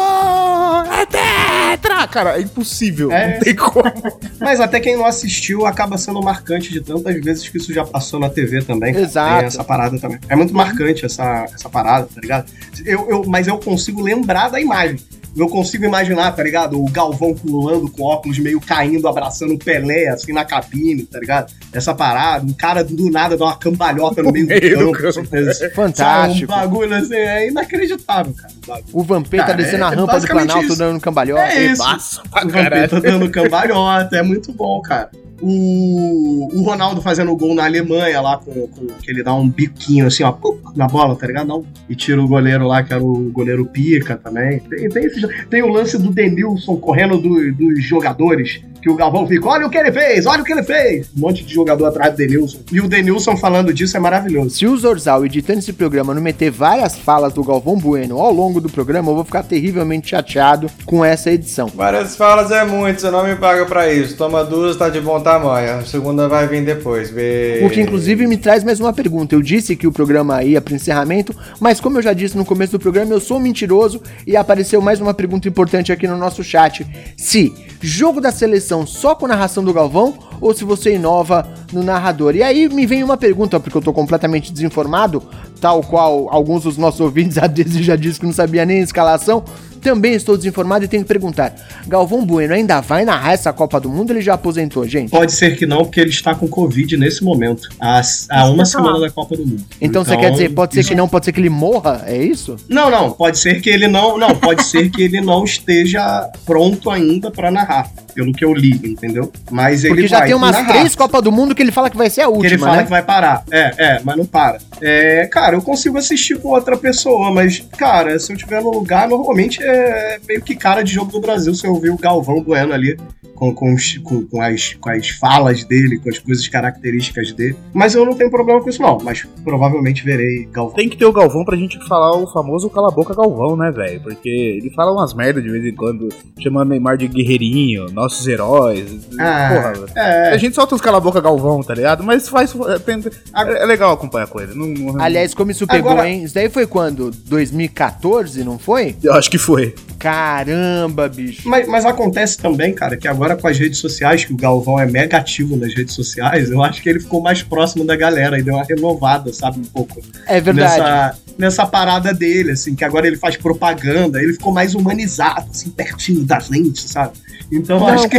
É 0.84 1.06
tetra! 1.06 2.06
Cara, 2.06 2.38
é 2.38 2.42
impossível. 2.42 3.10
É. 3.10 3.34
Não 3.34 3.40
tem 3.40 3.54
como. 3.54 3.84
Mas 4.40 4.60
até 4.60 4.80
quem 4.80 4.96
não 4.96 5.06
assistiu 5.06 5.66
acaba 5.66 5.96
sendo 5.96 6.20
marcante 6.22 6.70
de 6.72 6.80
tantas 6.80 7.14
vezes 7.20 7.48
que 7.48 7.58
isso 7.58 7.72
já 7.72 7.84
passou 7.84 8.20
na 8.20 8.28
TV 8.28 8.62
também. 8.62 8.94
Exato. 8.94 9.38
Tem 9.38 9.46
essa 9.46 9.64
parada 9.64 9.98
também. 9.98 10.18
É 10.28 10.36
muito 10.36 10.54
marcante 10.54 11.04
essa, 11.04 11.46
essa 11.52 11.68
parada, 11.68 12.08
tá 12.12 12.20
ligado? 12.20 12.50
Eu, 12.84 13.08
eu, 13.08 13.24
mas 13.26 13.46
eu 13.46 13.58
consigo 13.58 14.02
lembrar 14.02 14.50
da 14.50 14.60
imagem. 14.60 14.98
Eu 15.36 15.48
consigo 15.48 15.84
imaginar, 15.84 16.32
tá 16.32 16.42
ligado? 16.42 16.80
O 16.82 16.90
Galvão 16.90 17.34
pulando 17.34 17.90
com 17.90 18.02
óculos 18.02 18.38
meio 18.38 18.60
caindo, 18.60 19.06
abraçando 19.06 19.54
o 19.54 19.58
Pelé, 19.58 20.08
assim, 20.08 20.32
na 20.32 20.44
cabine, 20.44 21.04
tá 21.04 21.18
ligado? 21.18 21.52
Essa 21.72 21.94
parada, 21.94 22.44
um 22.44 22.52
cara 22.52 22.82
do 22.82 23.10
nada 23.10 23.36
dá 23.36 23.44
uma 23.44 23.56
cambalhota 23.56 24.22
no 24.22 24.32
meio 24.32 24.46
do 24.46 24.92
campo. 24.92 24.92
campo, 24.92 25.36
assim, 25.36 25.52
sabe? 25.54 25.74
Fantástico. 25.74 26.52
Um 26.52 26.56
bagulho 26.56 26.94
assim, 26.94 27.14
é 27.14 27.48
inacreditável, 27.48 28.34
cara. 28.34 28.52
o 28.52 28.66
bagulho. 28.66 28.84
O 28.92 29.02
Vampeta 29.02 29.44
Cara, 29.44 29.56
descendo 29.56 29.84
é 29.84 29.86
a 29.86 29.90
rampa 29.90 30.20
do 30.20 30.26
Planalto 30.26 30.64
isso. 30.66 30.76
dando 30.76 31.00
cambalhota. 31.00 31.42
É 31.42 31.66
isso. 31.66 31.82
Passa 31.82 32.22
pra 32.30 32.44
O. 32.44 32.80
Vampeta 32.80 33.00
dando 33.00 33.30
cambalhota, 33.30 34.16
é 34.16 34.22
muito 34.22 34.52
bom, 34.52 34.80
cara. 34.82 35.10
O, 35.42 36.48
o 36.58 36.62
Ronaldo 36.62 37.00
fazendo 37.00 37.30
o 37.32 37.36
gol 37.36 37.54
na 37.54 37.64
Alemanha 37.64 38.20
lá, 38.20 38.36
com, 38.38 38.52
com- 38.68 38.86
que 39.02 39.10
ele 39.10 39.22
dá 39.22 39.34
um 39.34 39.48
biquinho 39.48 40.06
assim, 40.06 40.22
ó, 40.22 40.32
pum, 40.32 40.58
na 40.76 40.86
bola, 40.86 41.16
tá 41.16 41.26
ligado? 41.26 41.46
Não. 41.46 41.64
E 41.88 41.94
tira 41.94 42.20
o 42.22 42.28
goleiro 42.28 42.66
lá, 42.66 42.82
que 42.82 42.92
era 42.92 43.02
o 43.02 43.30
goleiro 43.30 43.64
Pica 43.66 44.16
também. 44.16 44.58
Tem, 44.60 44.88
tem, 44.88 45.04
esse- 45.04 45.44
tem 45.46 45.62
o 45.62 45.68
lance 45.68 45.98
do 45.98 46.10
Denilson 46.10 46.76
correndo 46.76 47.18
do- 47.18 47.52
dos 47.52 47.82
jogadores, 47.84 48.60
que 48.82 48.88
o 48.88 48.94
Galvão 48.96 49.26
fica, 49.26 49.46
olha 49.46 49.66
o 49.66 49.70
que 49.70 49.76
ele 49.76 49.92
fez, 49.92 50.24
olha 50.24 50.40
o 50.40 50.44
que 50.44 50.52
ele 50.52 50.62
fez. 50.62 51.10
Um 51.14 51.20
monte 51.20 51.44
de 51.44 51.52
jogador 51.52 51.84
atrás 51.86 52.12
do 52.12 52.16
Denilson. 52.16 52.60
E 52.72 52.80
o 52.80 52.88
Denilson 52.88 53.36
falando 53.36 53.74
disso 53.74 53.94
é 53.96 54.00
maravilhoso. 54.00 54.50
Se 54.56 54.66
o 54.66 54.74
Zorzal 54.76 55.26
editando 55.26 55.58
esse 55.58 55.72
programa 55.72 56.14
não 56.14 56.22
meter 56.22 56.50
várias 56.50 56.96
falas 56.96 57.34
do 57.34 57.44
Galvão 57.44 57.76
Bueno 57.76 58.18
ao 58.18 58.32
longo 58.32 58.58
do 58.60 58.70
programa, 58.70 59.10
eu 59.10 59.14
vou 59.16 59.24
ficar 59.24 59.42
terrivelmente 59.42 60.08
chateado 60.10 60.70
com 60.86 61.04
essa 61.04 61.30
edição. 61.30 61.66
Várias 61.68 62.16
falas 62.16 62.50
é 62.50 62.64
muito, 62.64 63.02
você 63.02 63.10
não 63.10 63.26
me 63.26 63.36
paga 63.36 63.66
pra 63.66 63.92
isso. 63.92 64.16
Toma 64.16 64.42
duas, 64.44 64.76
tá 64.76 64.88
de 64.88 65.00
bom 65.00 65.20
tamanho. 65.30 65.78
A 65.78 65.84
segunda 65.84 66.28
vai 66.28 66.46
vir 66.46 66.64
depois. 66.64 67.10
O 67.10 67.70
que 67.70 67.80
inclusive 67.80 68.26
me 68.26 68.36
traz 68.36 68.64
mais 68.64 68.80
uma 68.80 68.92
pergunta. 68.92 69.34
Eu 69.34 69.42
disse 69.42 69.76
que 69.76 69.86
o 69.86 69.92
programa 69.92 70.42
ia 70.42 70.60
para 70.60 70.74
encerramento, 70.74 71.34
mas 71.60 71.80
como 71.80 71.98
eu 71.98 72.02
já 72.02 72.12
disse 72.12 72.36
no 72.36 72.44
começo 72.44 72.72
do 72.72 72.78
programa, 72.80 73.12
eu 73.12 73.20
sou 73.20 73.38
mentiroso 73.38 74.02
e 74.26 74.36
apareceu 74.36 74.80
mais 74.80 75.00
uma 75.00 75.14
pergunta 75.14 75.48
importante 75.48 75.92
aqui 75.92 76.08
no 76.08 76.16
nosso 76.16 76.42
chat. 76.42 76.86
Se 77.16 77.52
jogo 77.80 78.20
da 78.20 78.32
seleção 78.32 78.86
só 78.86 79.14
com 79.14 79.26
narração 79.26 79.62
do 79.62 79.72
Galvão 79.72 80.29
ou 80.40 80.54
se 80.54 80.64
você 80.64 80.94
inova 80.94 81.46
no 81.72 81.82
narrador? 81.82 82.34
E 82.34 82.42
aí 82.42 82.68
me 82.68 82.86
vem 82.86 83.02
uma 83.04 83.16
pergunta, 83.16 83.58
porque 83.60 83.76
eu 83.76 83.82
tô 83.82 83.92
completamente 83.92 84.52
desinformado, 84.52 85.22
tal 85.60 85.82
qual 85.82 86.28
alguns 86.30 86.62
dos 86.64 86.76
nossos 86.76 87.00
ouvintes 87.00 87.36
a 87.38 87.46
Desi 87.46 87.82
já 87.82 87.96
disse 87.96 88.18
que 88.20 88.26
não 88.26 88.32
sabia 88.32 88.64
nem 88.64 88.80
a 88.80 88.84
escalação. 88.84 89.42
Também 89.80 90.12
estou 90.12 90.36
desinformado 90.36 90.84
e 90.84 90.88
tenho 90.88 91.02
que 91.02 91.08
perguntar: 91.08 91.54
Galvão 91.88 92.22
Bueno 92.22 92.52
ainda 92.52 92.82
vai 92.82 93.02
narrar 93.02 93.32
essa 93.32 93.50
Copa 93.50 93.80
do 93.80 93.88
Mundo 93.88 94.10
ele 94.12 94.20
já 94.20 94.34
aposentou, 94.34 94.86
gente? 94.86 95.08
Pode 95.10 95.32
ser 95.32 95.56
que 95.56 95.64
não, 95.64 95.78
porque 95.86 95.98
ele 96.00 96.10
está 96.10 96.34
com 96.34 96.46
Covid 96.46 96.98
nesse 96.98 97.24
momento. 97.24 97.66
Há, 97.80 98.02
há 98.28 98.50
uma 98.50 98.66
semana 98.66 99.00
da 99.00 99.08
Copa 99.08 99.34
do 99.38 99.46
Mundo. 99.46 99.64
Então, 99.80 100.04
você 100.04 100.18
quer 100.18 100.32
dizer, 100.32 100.50
pode 100.50 100.74
ser 100.74 100.80
isso- 100.80 100.90
que 100.90 100.94
não, 100.94 101.08
pode 101.08 101.24
ser 101.24 101.32
que 101.32 101.40
ele 101.40 101.48
morra? 101.48 102.02
É 102.06 102.22
isso? 102.22 102.56
Não, 102.68 102.90
não, 102.90 103.10
pode 103.12 103.38
ser 103.38 103.62
que 103.62 103.70
ele 103.70 103.88
não, 103.88 104.18
não, 104.18 104.34
pode 104.36 104.62
ser 104.64 104.90
que 104.90 105.00
ele 105.00 105.22
não 105.22 105.44
esteja 105.44 106.28
pronto 106.44 106.90
ainda 106.90 107.30
pra 107.30 107.50
narrar, 107.50 107.90
pelo 108.10 108.32
que 108.32 108.44
eu 108.44 108.52
li, 108.52 108.80
entendeu? 108.84 109.30
Mas 109.50 109.84
ele 109.84 109.94
Porque 109.94 110.08
já 110.08 110.18
vai 110.18 110.26
tem 110.28 110.36
umas 110.36 110.56
três 110.66 110.94
Copas 110.94 111.22
do 111.22 111.32
Mundo 111.32 111.54
que 111.54 111.62
ele 111.62 111.72
fala 111.72 111.90
que 111.90 111.96
vai 111.96 112.10
ser 112.10 112.22
a 112.22 112.24
que 112.24 112.30
ele 112.30 112.36
última, 112.36 112.66
fala 112.66 112.76
né? 112.78 112.84
que 112.84 112.90
vai 112.90 113.02
parar. 113.02 113.44
É, 113.50 113.74
é, 113.76 114.00
mas 114.04 114.16
não 114.16 114.26
para. 114.26 114.58
É, 114.80 115.26
cara, 115.26 115.56
eu 115.56 115.62
consigo 115.62 115.98
assistir 115.98 116.38
com 116.38 116.48
outra 116.48 116.76
pessoa, 116.76 117.32
mas, 117.32 117.60
cara, 117.76 118.18
se 118.18 118.32
eu 118.32 118.36
tiver 118.36 118.62
no 118.62 118.70
lugar, 118.70 119.08
normalmente 119.08 119.62
é 119.62 120.18
meio 120.28 120.42
que 120.42 120.54
cara 120.54 120.82
de 120.82 120.92
jogo 120.92 121.10
do 121.10 121.20
Brasil 121.20 121.54
se 121.54 121.66
eu 121.66 121.72
ouvir 121.72 121.90
o 121.90 121.96
Galvão 121.96 122.42
Bueno 122.42 122.72
ali. 122.72 122.96
Com, 123.34 123.54
com, 123.54 123.74
com, 124.04 124.26
com 124.26 124.42
as, 124.42 124.74
com 124.74 124.90
as 124.90 125.08
falas 125.08 125.64
dele, 125.64 125.98
com 125.98 126.10
as 126.10 126.18
coisas 126.18 126.46
características 126.46 127.32
dele. 127.32 127.56
Mas 127.72 127.94
eu 127.94 128.04
não 128.04 128.12
tenho 128.12 128.30
problema 128.30 128.60
com 128.60 128.68
isso, 128.68 128.82
não. 128.82 128.98
Mas 129.02 129.26
provavelmente 129.42 130.04
verei 130.04 130.44
Galvão. 130.52 130.74
Tem 130.74 130.90
que 130.90 130.98
ter 130.98 131.06
o 131.06 131.12
Galvão 131.12 131.42
pra 131.42 131.56
gente 131.56 131.82
falar 131.88 132.18
o 132.18 132.30
famoso 132.30 132.68
cala 132.68 132.88
a 132.88 132.90
boca 132.90 133.14
Galvão, 133.14 133.56
né, 133.56 133.70
velho? 133.70 133.98
Porque 134.02 134.28
ele 134.28 134.70
fala 134.74 134.92
umas 134.92 135.14
merdas 135.14 135.42
de 135.42 135.48
vez 135.50 135.64
em 135.64 135.74
quando, 135.74 136.10
chamando 136.38 136.68
Neymar 136.68 136.98
de 136.98 137.08
guerreirinho, 137.08 137.86
nossos 138.00 138.26
heróis. 138.26 138.90
Ah, 139.18 139.72
Porra, 139.74 139.86
É, 139.96 140.30
a 140.32 140.36
gente 140.36 140.54
solta 140.54 140.74
os 140.74 140.80
cala 140.80 140.98
a 140.98 141.00
boca 141.00 141.20
Galvão, 141.20 141.62
tá 141.62 141.74
ligado? 141.74 142.02
Mas 142.02 142.28
faz. 142.28 142.52
É, 142.68 142.78
tem- 142.78 143.02
é 143.34 143.64
legal 143.66 143.92
acompanhar 143.92 144.26
com 144.26 144.40
ele. 144.40 144.54
Não, 144.54 144.66
não- 144.94 145.00
Aliás, 145.02 145.34
como 145.34 145.50
isso 145.50 145.66
pegou, 145.66 145.92
Agora- 145.92 146.08
hein? 146.08 146.24
Isso 146.24 146.34
daí 146.34 146.48
foi 146.48 146.66
quando? 146.66 147.10
2014, 147.26 148.42
não 148.44 148.58
foi? 148.58 148.96
eu 149.02 149.14
acho 149.14 149.30
que 149.30 149.38
foi. 149.38 149.74
Caramba, 149.98 151.08
bicho. 151.08 151.48
Mas, 151.48 151.68
mas 151.68 151.84
acontece 151.84 152.38
também, 152.38 152.72
cara, 152.74 152.96
que 152.96 153.06
agora 153.06 153.36
com 153.36 153.46
as 153.46 153.58
redes 153.58 153.78
sociais, 153.78 154.24
que 154.24 154.32
o 154.32 154.36
Galvão 154.36 154.78
é 154.80 154.86
mega 154.86 155.18
ativo 155.18 155.56
nas 155.56 155.74
redes 155.74 155.94
sociais, 155.94 156.50
eu 156.50 156.62
acho 156.62 156.80
que 156.82 156.88
ele 156.88 157.00
ficou 157.00 157.20
mais 157.20 157.42
próximo 157.42 157.84
da 157.84 157.96
galera 157.96 158.38
e 158.38 158.42
deu 158.42 158.54
uma 158.54 158.64
renovada, 158.64 159.32
sabe, 159.32 159.58
um 159.60 159.64
pouco. 159.64 160.00
É 160.26 160.40
verdade. 160.40 160.80
Nessa, 160.80 161.16
nessa 161.38 161.66
parada 161.66 162.14
dele, 162.14 162.52
assim, 162.52 162.74
que 162.74 162.84
agora 162.84 163.06
ele 163.06 163.16
faz 163.16 163.36
propaganda, 163.36 164.22
ele 164.22 164.32
ficou 164.32 164.52
mais 164.52 164.74
humanizado, 164.74 165.46
assim, 165.50 165.70
pertinho 165.70 166.24
da 166.24 166.38
gente, 166.40 166.80
sabe? 166.88 167.12
Então 167.52 167.78
acho 167.94 168.08
que 168.08 168.16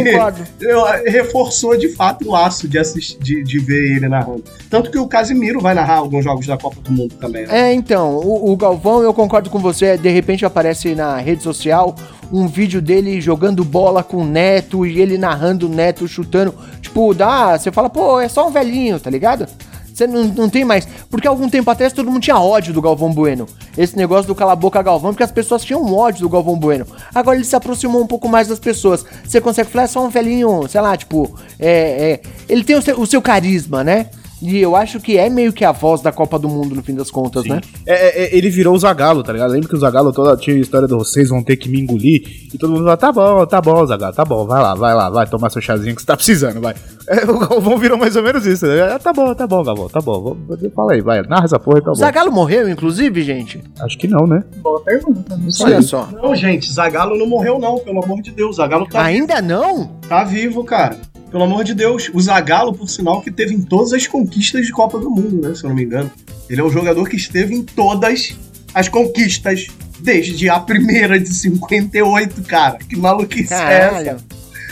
eu- 0.61 0.84
reforçou 1.11 1.77
de 1.77 1.89
fato 1.89 2.27
o 2.27 2.31
laço 2.31 2.68
de, 2.68 2.77
assistir, 2.80 3.18
de, 3.19 3.43
de 3.43 3.60
ver 3.60 3.95
ele 3.98 4.07
narrando. 4.07 4.43
Tanto 4.69 4.89
que 4.91 4.98
o 4.98 5.07
Casimiro 5.07 5.60
vai 5.60 5.73
narrar 5.73 5.95
alguns 5.98 6.23
jogos 6.23 6.45
da 6.48 6.57
Copa 6.57 6.77
do 6.81 6.91
Mundo 6.91 7.15
também. 7.15 7.45
né? 7.48 7.69
É, 7.69 7.73
então, 7.73 8.15
o, 8.18 8.52
o 8.52 8.56
Galvão, 8.57 9.02
eu 9.02 9.14
concordo 9.14 9.49
com 9.49 9.60
você, 9.60 9.98
de 9.98 10.10
repente 10.10 10.45
aparece 10.45 10.95
na 10.95 11.18
rede 11.18 11.43
social 11.43 11.95
um 12.31 12.48
vídeo 12.48 12.81
dele 12.81 13.19
jogando 13.19 13.64
bola 13.65 14.03
com 14.03 14.18
o 14.18 14.26
Neto 14.26 14.85
e 14.85 15.02
ele 15.02 15.18
narrando 15.18 15.65
o 15.68 15.69
Neto 15.69 16.07
chutando. 16.07 16.53
Tipo, 16.81 17.14
dá, 17.14 17.57
você 17.57 17.72
fala, 17.72 17.89
pô, 17.89 18.19
é 18.19 18.30
só 18.30 18.48
um 18.48 18.52
velhinho, 18.52 18.99
tá 18.99 19.10
ligado? 19.10 19.45
Você 20.02 20.07
não, 20.07 20.23
não 20.23 20.49
tem 20.49 20.65
mais. 20.65 20.88
Porque 21.10 21.28
algum 21.28 21.48
tempo 21.48 21.69
atrás 21.69 21.94
todo 21.94 22.10
mundo 22.10 22.23
tinha 22.23 22.40
ódio 22.40 22.73
do 22.73 22.82
Galvão 22.82 23.11
Bueno. 23.11 23.45
Esse 23.78 23.95
negócio 23.95 24.26
do 24.26 24.34
cala 24.34 24.56
boca 24.56 24.82
Galvão, 24.82 25.11
porque 25.11 25.23
as 25.23 25.32
pessoas 25.32 25.64
tinham 25.64 25.94
ódio 25.94 26.22
do 26.22 26.30
Galvão 26.30 26.57
Bueno. 26.57 26.88
Agora 27.14 27.38
ele 27.38 27.45
se 27.45 27.56
aproximou 27.56 28.02
um 28.02 28.07
pouco 28.07 28.28
mais 28.28 28.48
das 28.48 28.60
pessoas. 28.60 29.06
Você 29.23 29.40
consegue 29.40 29.69
falar, 29.69 29.84
é 29.84 29.88
só 29.88 30.03
um 30.03 30.10
velhinho, 30.10 30.68
sei 30.68 30.82
lá, 30.82 30.98
tipo, 30.98 31.38
é, 31.60 31.69
é, 31.69 32.22
ele 32.49 32.64
tem 32.64 32.76
o 32.76 32.82
seu, 32.82 32.99
o 32.99 33.06
seu 33.06 33.22
carisma, 33.22 33.84
né? 33.84 34.07
E 34.41 34.57
eu 34.57 34.76
acho 34.76 34.99
que 34.99 35.18
é 35.18 35.30
meio 35.30 35.53
que 35.53 35.63
a 35.63 35.72
voz 35.72 36.01
da 36.01 36.11
Copa 36.11 36.39
do 36.39 36.49
Mundo 36.49 36.73
no 36.76 36.81
fim 36.81 36.95
das 36.95 37.11
contas, 37.11 37.45
né? 37.45 37.61
É, 37.85 37.93
é, 37.93 38.23
é, 38.26 38.35
ele 38.35 38.49
virou 38.49 38.73
o 38.73 38.80
Zagalo, 38.80 39.22
tá 39.23 39.31
ligado? 39.31 39.51
Lembra 39.51 39.69
que 39.69 39.76
o 39.76 39.80
Zagalo 39.80 40.11
toda 40.11 40.35
tinha 40.35 40.55
a 40.55 40.59
história 40.59 40.88
do 40.88 40.97
vocês 40.97 41.30
vão 41.30 41.43
ter 41.43 41.57
que 41.57 41.69
me 41.69 41.80
engolir 41.80 42.23
e 42.53 42.57
todo 42.57 42.72
mundo 42.72 42.84
fala, 42.84 42.97
tá 42.97 43.11
bom, 43.11 43.45
tá 43.45 43.61
bom, 43.61 43.85
Zagalo, 43.85 44.13
tá 44.15 44.26
bom, 44.26 44.45
vai 44.45 44.61
lá, 44.61 44.73
vai 44.73 44.95
lá, 44.95 45.09
vai 45.09 45.27
tomar 45.27 45.49
seu 45.51 45.61
chazinho 45.61 45.95
que 45.95 46.01
você 46.01 46.07
tá 46.07 46.15
precisando, 46.15 46.59
vai. 46.59 46.73
É, 47.07 47.23
o 47.30 47.38
Galvão 47.38 47.77
virou 47.77 47.97
mais 47.97 48.15
ou 48.15 48.23
menos 48.23 48.45
isso, 48.45 48.65
né? 48.65 48.97
tá 48.97 49.13
bom, 49.13 49.34
tá 49.35 49.45
bom, 49.45 49.63
Galvão, 49.63 49.88
tá 49.89 49.99
bom, 50.01 50.22
vou- 50.22 50.38
fala 50.76 50.93
aí, 50.93 51.01
vai, 51.01 51.22
narra 51.22 51.45
essa 51.45 51.59
porra 51.59 51.77
e 51.77 51.81
tá 51.81 51.89
bom. 51.91 51.95
Zagallo 51.95 52.31
morreu, 52.31 52.68
inclusive, 52.68 53.22
gente? 53.23 53.61
Acho 53.80 53.97
que 53.97 54.07
não, 54.07 54.26
né? 54.26 54.43
Boa 54.57 54.81
pergunta. 54.81 55.38
Não 55.38 55.51
sei. 55.51 55.65
Olha 55.68 55.81
só. 55.81 56.07
Não, 56.11 56.35
gente, 56.35 56.72
Zagalo 56.72 57.18
não 57.18 57.27
morreu, 57.27 57.59
não, 57.59 57.77
pelo 57.77 58.03
amor 58.03 58.22
de 58.22 58.31
Deus. 58.31 58.55
Zagalo 58.55 58.88
tá 58.88 59.03
Ainda 59.03 59.41
não? 59.41 59.88
Tá 60.09 60.23
vivo, 60.23 60.63
cara. 60.63 60.97
Pelo 61.32 61.44
amor 61.44 61.64
de 61.64 61.74
Deus. 61.74 62.10
O 62.14 62.20
Zagallo, 62.22 62.74
por 62.74 62.90
sinal, 62.90 63.22
que 63.22 63.32
teve 63.32 63.53
em 63.56 63.62
todas 63.62 63.94
as 63.94 64.06
conquistas 64.06 64.66
de 64.66 64.72
Copa 64.72 64.99
do 64.99 65.10
Mundo, 65.10 65.48
né? 65.48 65.56
Se 65.56 65.64
eu 65.64 65.70
não 65.70 65.76
me 65.76 65.84
engano. 65.84 66.12
Ele 66.49 66.60
é 66.60 66.64
o 66.64 66.70
jogador 66.70 67.08
que 67.08 67.16
esteve 67.16 67.56
em 67.56 67.64
todas 67.64 68.36
as 68.74 68.90
conquistas. 68.90 69.68
Desde 69.99 70.49
a 70.49 70.60
primeira 70.60 71.20
de 71.20 71.32
58, 71.32 72.41
cara. 72.41 72.78
Que 72.80 72.95
maluquice 72.98 73.53
é 73.53 73.58
essa? 73.58 73.90
Caralho. 74.03 74.18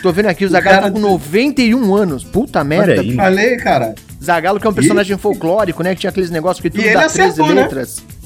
Tô 0.01 0.11
vendo 0.11 0.25
aqui, 0.27 0.43
o 0.45 0.49
Zagallo 0.49 0.75
cara 0.77 0.87
tá 0.87 0.91
com 0.91 1.01
tem- 1.01 1.11
91 1.11 1.95
anos. 1.95 2.23
Puta 2.23 2.63
merda. 2.63 3.01
aí. 3.01 3.15
Falei, 3.15 3.55
cara. 3.57 3.93
Zagallo 4.23 4.59
que 4.59 4.65
é 4.65 4.69
um 4.69 4.73
personagem 4.73 5.17
folclórico, 5.17 5.83
né? 5.83 5.93
Que 5.93 6.01
tinha 6.01 6.09
aqueles 6.09 6.29
negócios 6.31 6.61
que 6.61 6.69
tudo 6.69 6.81
E 6.81 6.85
ele 6.87 6.93
dá 6.95 7.07
13 7.07 7.21
acertou, 7.21 7.53
né? 7.53 7.67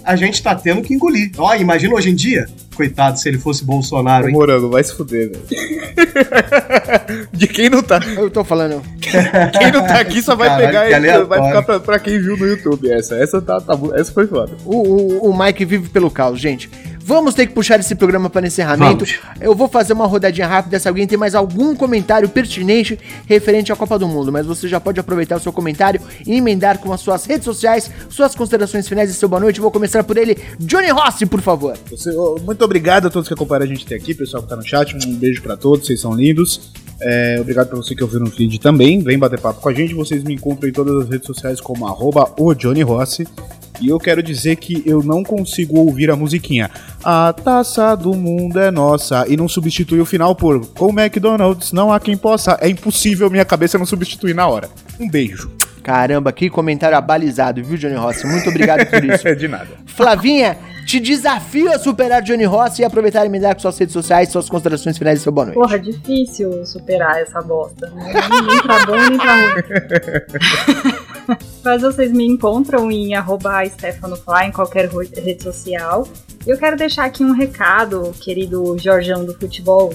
A 0.03 0.15
gente 0.15 0.41
tá 0.41 0.55
tendo 0.55 0.81
que 0.81 0.93
engolir. 0.93 1.31
Ó, 1.38 1.53
imagina 1.55 1.95
hoje 1.95 2.09
em 2.09 2.15
dia, 2.15 2.45
coitado, 2.75 3.19
se 3.19 3.27
ele 3.30 3.38
fosse 3.38 3.63
Bolsonaro, 3.63 4.25
Ô, 4.25 4.30
hein? 4.30 4.34
Morango, 4.34 4.69
vai 4.69 4.84
se 4.84 4.95
fuder, 4.95 5.31
velho. 5.31 5.43
De 7.31 7.47
quem 7.47 7.69
não 7.69 7.81
tá. 7.81 7.99
Eu 8.17 8.30
tô 8.30 8.43
falando. 8.43 8.81
Quem 8.99 9.71
não 9.71 9.85
tá 9.85 9.99
aqui 9.99 10.21
só 10.21 10.35
vai 10.35 10.49
Caralho, 10.49 10.67
pegar 10.67 10.99
e 10.99 11.23
vai 11.25 11.47
ficar 11.47 11.63
pra, 11.63 11.80
pra 11.80 11.99
quem 11.99 12.19
viu 12.19 12.38
no 12.38 12.45
YouTube. 12.45 12.89
Essa, 12.91 13.15
essa, 13.15 13.41
tá, 13.41 13.59
tá, 13.59 13.77
essa 13.95 14.11
foi 14.11 14.27
foda. 14.27 14.55
O, 14.65 14.75
o, 14.75 15.30
o 15.30 15.38
Mike 15.38 15.65
vive 15.65 15.89
pelo 15.89 16.09
caos, 16.09 16.39
gente. 16.39 16.69
Vamos 17.05 17.34
ter 17.35 17.47
que 17.47 17.53
puxar 17.53 17.80
esse 17.80 17.95
programa 17.95 18.30
para 18.30 18.47
encerramento. 18.47 19.05
Vamos. 19.05 19.19
Eu 19.41 19.53
vou 19.53 19.67
fazer 19.67 19.93
uma 19.93 20.05
rodadinha 20.07 20.47
rápida 20.47 20.80
se 20.80 20.88
alguém 20.88 21.05
tem 21.05 21.17
mais 21.17 21.35
algum 21.35 21.75
comentário 21.75 22.30
pertinente 22.30 22.97
referente 23.27 23.71
à 23.71 23.75
Copa 23.75 23.99
do 23.99 24.07
Mundo. 24.07 24.31
Mas 24.31 24.45
você 24.45 24.67
já 24.67 24.80
pode 24.80 24.99
aproveitar 24.99 25.35
o 25.35 25.39
seu 25.39 25.51
comentário 25.51 25.99
e 26.25 26.35
emendar 26.35 26.77
com 26.80 26.93
as 26.93 27.01
suas 27.01 27.25
redes 27.25 27.45
sociais, 27.45 27.91
suas 28.09 28.34
considerações 28.35 28.88
finais 28.88 29.09
e 29.09 29.13
seu 29.13 29.27
boa 29.27 29.39
noite. 29.39 29.59
Vou 29.59 29.69
começar 29.71 30.03
por 30.03 30.17
ele, 30.17 30.38
Johnny 30.59 30.89
Rossi, 30.89 31.25
por 31.25 31.41
favor. 31.41 31.77
Você- 31.91 32.11
muito 32.45 32.63
obrigado 32.63 33.07
a 33.07 33.09
todos 33.09 33.27
que 33.27 33.34
acompanharam 33.34 33.65
a 33.65 33.69
gente 33.69 33.85
até 33.85 33.95
aqui, 33.95 34.13
pessoal 34.13 34.41
que 34.43 34.49
tá 34.49 34.55
no 34.55 34.63
chat. 34.65 34.95
Um 34.95 35.15
beijo 35.15 35.41
pra 35.41 35.57
todos, 35.57 35.85
vocês 35.85 35.99
são 35.99 36.13
lindos. 36.13 36.71
É, 37.01 37.38
obrigado 37.41 37.67
pra 37.67 37.75
você 37.75 37.93
que 37.93 38.03
ouviu 38.03 38.19
no 38.21 38.31
feed 38.31 38.59
também. 38.59 38.99
Vem 39.01 39.19
bater 39.19 39.39
papo 39.39 39.59
com 39.59 39.67
a 39.67 39.73
gente. 39.73 39.93
Vocês 39.93 40.23
me 40.23 40.35
encontram 40.35 40.69
em 40.69 40.71
todas 40.71 41.03
as 41.03 41.09
redes 41.09 41.27
sociais 41.27 41.59
como 41.59 41.85
arroba 41.85 42.31
o 42.39 42.53
Johnny 42.53 42.81
Rossi. 42.81 43.27
E 43.81 43.89
eu 43.89 43.99
quero 43.99 44.21
dizer 44.21 44.55
que 44.57 44.83
eu 44.85 45.01
não 45.01 45.23
consigo 45.23 45.79
ouvir 45.79 46.11
a 46.11 46.15
musiquinha 46.15 46.69
A 47.03 47.33
taça 47.33 47.95
do 47.95 48.13
mundo 48.13 48.59
é 48.59 48.69
nossa 48.69 49.25
e 49.27 49.35
não 49.35 49.47
substitui 49.49 49.99
o 49.99 50.05
final 50.05 50.35
por 50.35 50.65
Com 50.67 50.89
McDonald's 50.89 51.71
não 51.71 51.91
há 51.91 51.99
quem 51.99 52.15
possa. 52.15 52.57
É 52.61 52.69
impossível 52.69 53.29
minha 53.29 53.45
cabeça 53.45 53.77
não 53.77 53.85
substituir 53.85 54.33
na 54.35 54.47
hora. 54.47 54.69
Um 54.99 55.09
beijo. 55.09 55.51
Caramba, 55.81 56.31
que 56.31 56.49
comentário 56.49 56.97
abalizado, 56.97 57.61
viu, 57.61 57.77
Johnny 57.77 57.95
Rossi? 57.95 58.25
Muito 58.25 58.49
obrigado 58.49 58.85
por 58.89 59.03
isso. 59.03 59.27
É 59.27 59.35
de 59.35 59.49
nada. 59.49 59.67
Flavinha, 59.85 60.57
te 60.85 60.99
desafio 60.99 61.72
a 61.72 61.80
superar 61.80 62.22
Johnny 62.22 62.43
Rossi 62.45 62.81
e 62.81 62.85
aproveitar 62.85 63.23
e 63.23 63.27
emendar 63.27 63.53
com 63.55 63.61
suas 63.61 63.77
redes 63.77 63.93
sociais, 63.93 64.30
suas 64.30 64.49
considerações 64.49 64.97
finais 64.97 65.19
e 65.19 65.23
seu 65.23 65.31
boa 65.31 65.45
noite. 65.45 65.60
Porra, 65.60 65.80
difícil 65.80 66.65
superar 66.65 67.19
essa 67.22 67.41
bosta. 67.41 67.89
né? 67.91 68.14
Nem 68.47 68.61
pra 68.61 68.85
bom, 68.85 68.95
nem 69.10 69.18
pra 69.18 69.35
ruim. 69.35 69.64
Mas 71.64 71.81
vocês 71.81 72.11
me 72.11 72.26
encontram 72.26 72.91
em 72.91 73.15
arroba 73.15 73.64
StefanoFly 73.65 74.47
em 74.47 74.51
qualquer 74.51 74.89
rede 74.89 75.41
social. 75.41 76.05
E 76.45 76.49
eu 76.49 76.57
quero 76.57 76.76
deixar 76.76 77.05
aqui 77.05 77.23
um 77.23 77.31
recado, 77.31 78.11
querido 78.19 78.77
Jorjão 78.77 79.23
do 79.23 79.34
futebol, 79.34 79.93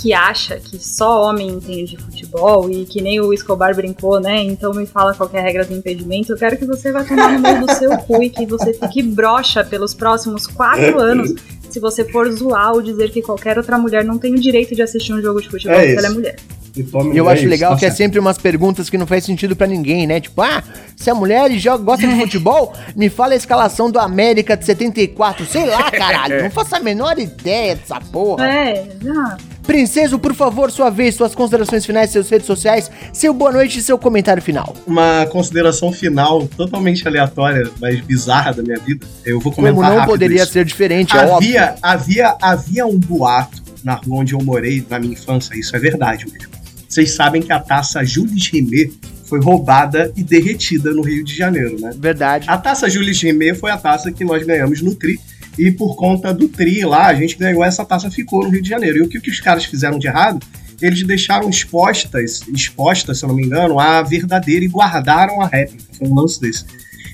que 0.00 0.12
acha 0.14 0.56
que 0.56 0.78
só 0.78 1.22
homem 1.22 1.48
entende 1.48 1.96
de 1.96 2.02
futebol 2.02 2.70
e 2.70 2.86
que 2.86 3.02
nem 3.02 3.20
o 3.20 3.32
Escobar 3.34 3.74
brincou, 3.76 4.18
né? 4.18 4.42
Então 4.42 4.72
me 4.72 4.86
fala 4.86 5.12
qual 5.14 5.28
que 5.28 5.36
é 5.36 5.40
a 5.40 5.42
regra 5.42 5.64
do 5.64 5.74
impedimento. 5.74 6.32
Eu 6.32 6.38
quero 6.38 6.56
que 6.56 6.64
você 6.64 6.90
vá 6.90 7.04
tomar 7.04 7.32
no 7.32 7.40
meio 7.40 7.66
do 7.66 7.72
seu 7.74 7.96
cu 7.98 8.22
e 8.22 8.30
que 8.30 8.46
você 8.46 8.72
fique 8.72 9.02
broxa 9.02 9.62
pelos 9.62 9.92
próximos 9.92 10.46
quatro 10.46 10.98
anos 10.98 11.34
se 11.68 11.78
você 11.78 12.04
for 12.04 12.30
zoar 12.32 12.72
ou 12.72 12.82
dizer 12.82 13.10
que 13.10 13.22
qualquer 13.22 13.56
outra 13.58 13.78
mulher 13.78 14.04
não 14.04 14.18
tem 14.18 14.34
o 14.34 14.40
direito 14.40 14.74
de 14.74 14.82
assistir 14.82 15.12
um 15.12 15.22
jogo 15.22 15.40
de 15.40 15.48
futebol 15.48 15.76
É 15.76 15.80
porque 15.80 15.90
isso. 15.92 15.98
ela 15.98 16.08
é 16.08 16.10
mulher. 16.16 16.36
E 16.76 16.82
tome- 16.84 17.14
E 17.14 17.18
eu 17.18 17.28
é 17.28 17.32
acho 17.32 17.46
legal 17.46 17.76
que 17.76 17.84
é 17.84 17.90
sempre 17.90 18.18
umas 18.18 18.38
perguntas 18.38 18.88
que 18.88 18.96
não 18.96 19.06
faz 19.06 19.24
sentido 19.24 19.56
pra 19.56 19.66
ninguém, 19.66 20.06
né? 20.06 20.20
Tipo, 20.20 20.40
ah, 20.42 20.62
se 20.96 21.10
a 21.10 21.14
mulher 21.14 21.50
joga, 21.52 21.82
gosta 21.82 22.06
de 22.06 22.14
futebol, 22.20 22.72
me 22.94 23.08
fala 23.08 23.32
a 23.32 23.36
escalação 23.36 23.90
do 23.90 23.98
América 23.98 24.56
de 24.56 24.64
74. 24.64 25.44
Sei 25.46 25.66
lá, 25.66 25.90
caralho. 25.90 26.42
Não 26.44 26.50
faço 26.50 26.76
a 26.76 26.80
menor 26.80 27.18
ideia 27.18 27.74
dessa 27.76 28.00
porra. 28.00 28.46
É, 28.46 28.86
já. 29.02 29.36
Princeso, 29.66 30.18
por 30.18 30.34
favor, 30.34 30.70
sua 30.70 30.90
vez, 30.90 31.14
suas 31.14 31.34
considerações 31.34 31.84
finais, 31.86 32.10
seus 32.10 32.28
redes 32.28 32.46
sociais, 32.46 32.90
seu 33.12 33.32
boa 33.32 33.52
noite 33.52 33.78
e 33.78 33.82
seu 33.82 33.96
comentário 33.98 34.42
final. 34.42 34.74
Uma 34.86 35.26
consideração 35.26 35.92
final 35.92 36.46
totalmente 36.56 37.06
aleatória, 37.06 37.70
mas 37.80 38.00
bizarra 38.00 38.52
da 38.54 38.62
minha 38.62 38.78
vida. 38.78 39.06
Eu 39.24 39.38
vou 39.38 39.52
comentar 39.52 39.74
Como 39.76 39.86
não 39.88 39.96
rápido 39.98 40.10
poderia 40.10 40.42
isso. 40.42 40.52
ser 40.52 40.64
diferente, 40.64 41.16
é 41.16 41.20
óbvio. 41.20 41.36
havia, 41.60 41.74
havia, 41.82 42.36
havia 42.40 42.86
um 42.86 42.98
boato 42.98 43.62
na 43.84 43.94
rua 43.94 44.18
onde 44.20 44.32
eu 44.34 44.42
morei 44.42 44.84
na 44.90 44.98
minha 44.98 45.12
infância, 45.12 45.54
isso 45.54 45.74
é 45.76 45.78
verdade 45.78 46.26
mesmo. 46.26 46.50
Vocês 46.90 47.12
sabem 47.12 47.40
que 47.40 47.52
a 47.52 47.60
taça 47.60 48.04
Jules 48.04 48.48
Rimet 48.48 48.92
foi 49.26 49.40
roubada 49.40 50.12
e 50.16 50.24
derretida 50.24 50.92
no 50.92 51.02
Rio 51.02 51.24
de 51.24 51.36
Janeiro, 51.36 51.80
né? 51.80 51.92
Verdade. 51.96 52.46
A 52.50 52.58
taça 52.58 52.90
Jules 52.90 53.22
Rimet 53.22 53.54
foi 53.54 53.70
a 53.70 53.76
taça 53.76 54.10
que 54.10 54.24
nós 54.24 54.44
ganhamos 54.44 54.82
no 54.82 54.92
Tri. 54.96 55.20
E 55.56 55.70
por 55.70 55.94
conta 55.94 56.34
do 56.34 56.48
Tri 56.48 56.84
lá, 56.84 57.06
a 57.06 57.14
gente 57.14 57.36
ganhou 57.38 57.64
essa 57.64 57.84
taça, 57.84 58.10
ficou 58.10 58.42
no 58.42 58.50
Rio 58.50 58.60
de 58.60 58.68
Janeiro. 58.68 58.98
E 58.98 59.02
o 59.02 59.08
que, 59.08 59.20
que 59.20 59.30
os 59.30 59.38
caras 59.38 59.64
fizeram 59.64 60.00
de 60.00 60.08
errado? 60.08 60.44
Eles 60.82 61.06
deixaram 61.06 61.48
expostas, 61.48 62.40
expostas, 62.48 63.18
se 63.18 63.24
eu 63.24 63.28
não 63.28 63.36
me 63.36 63.44
engano, 63.44 63.78
a 63.78 64.02
verdadeira 64.02 64.64
e 64.64 64.68
guardaram 64.68 65.40
a 65.40 65.46
réplica. 65.46 65.84
Foi 65.96 66.08
um 66.08 66.14
lance 66.14 66.40
desse. 66.40 66.64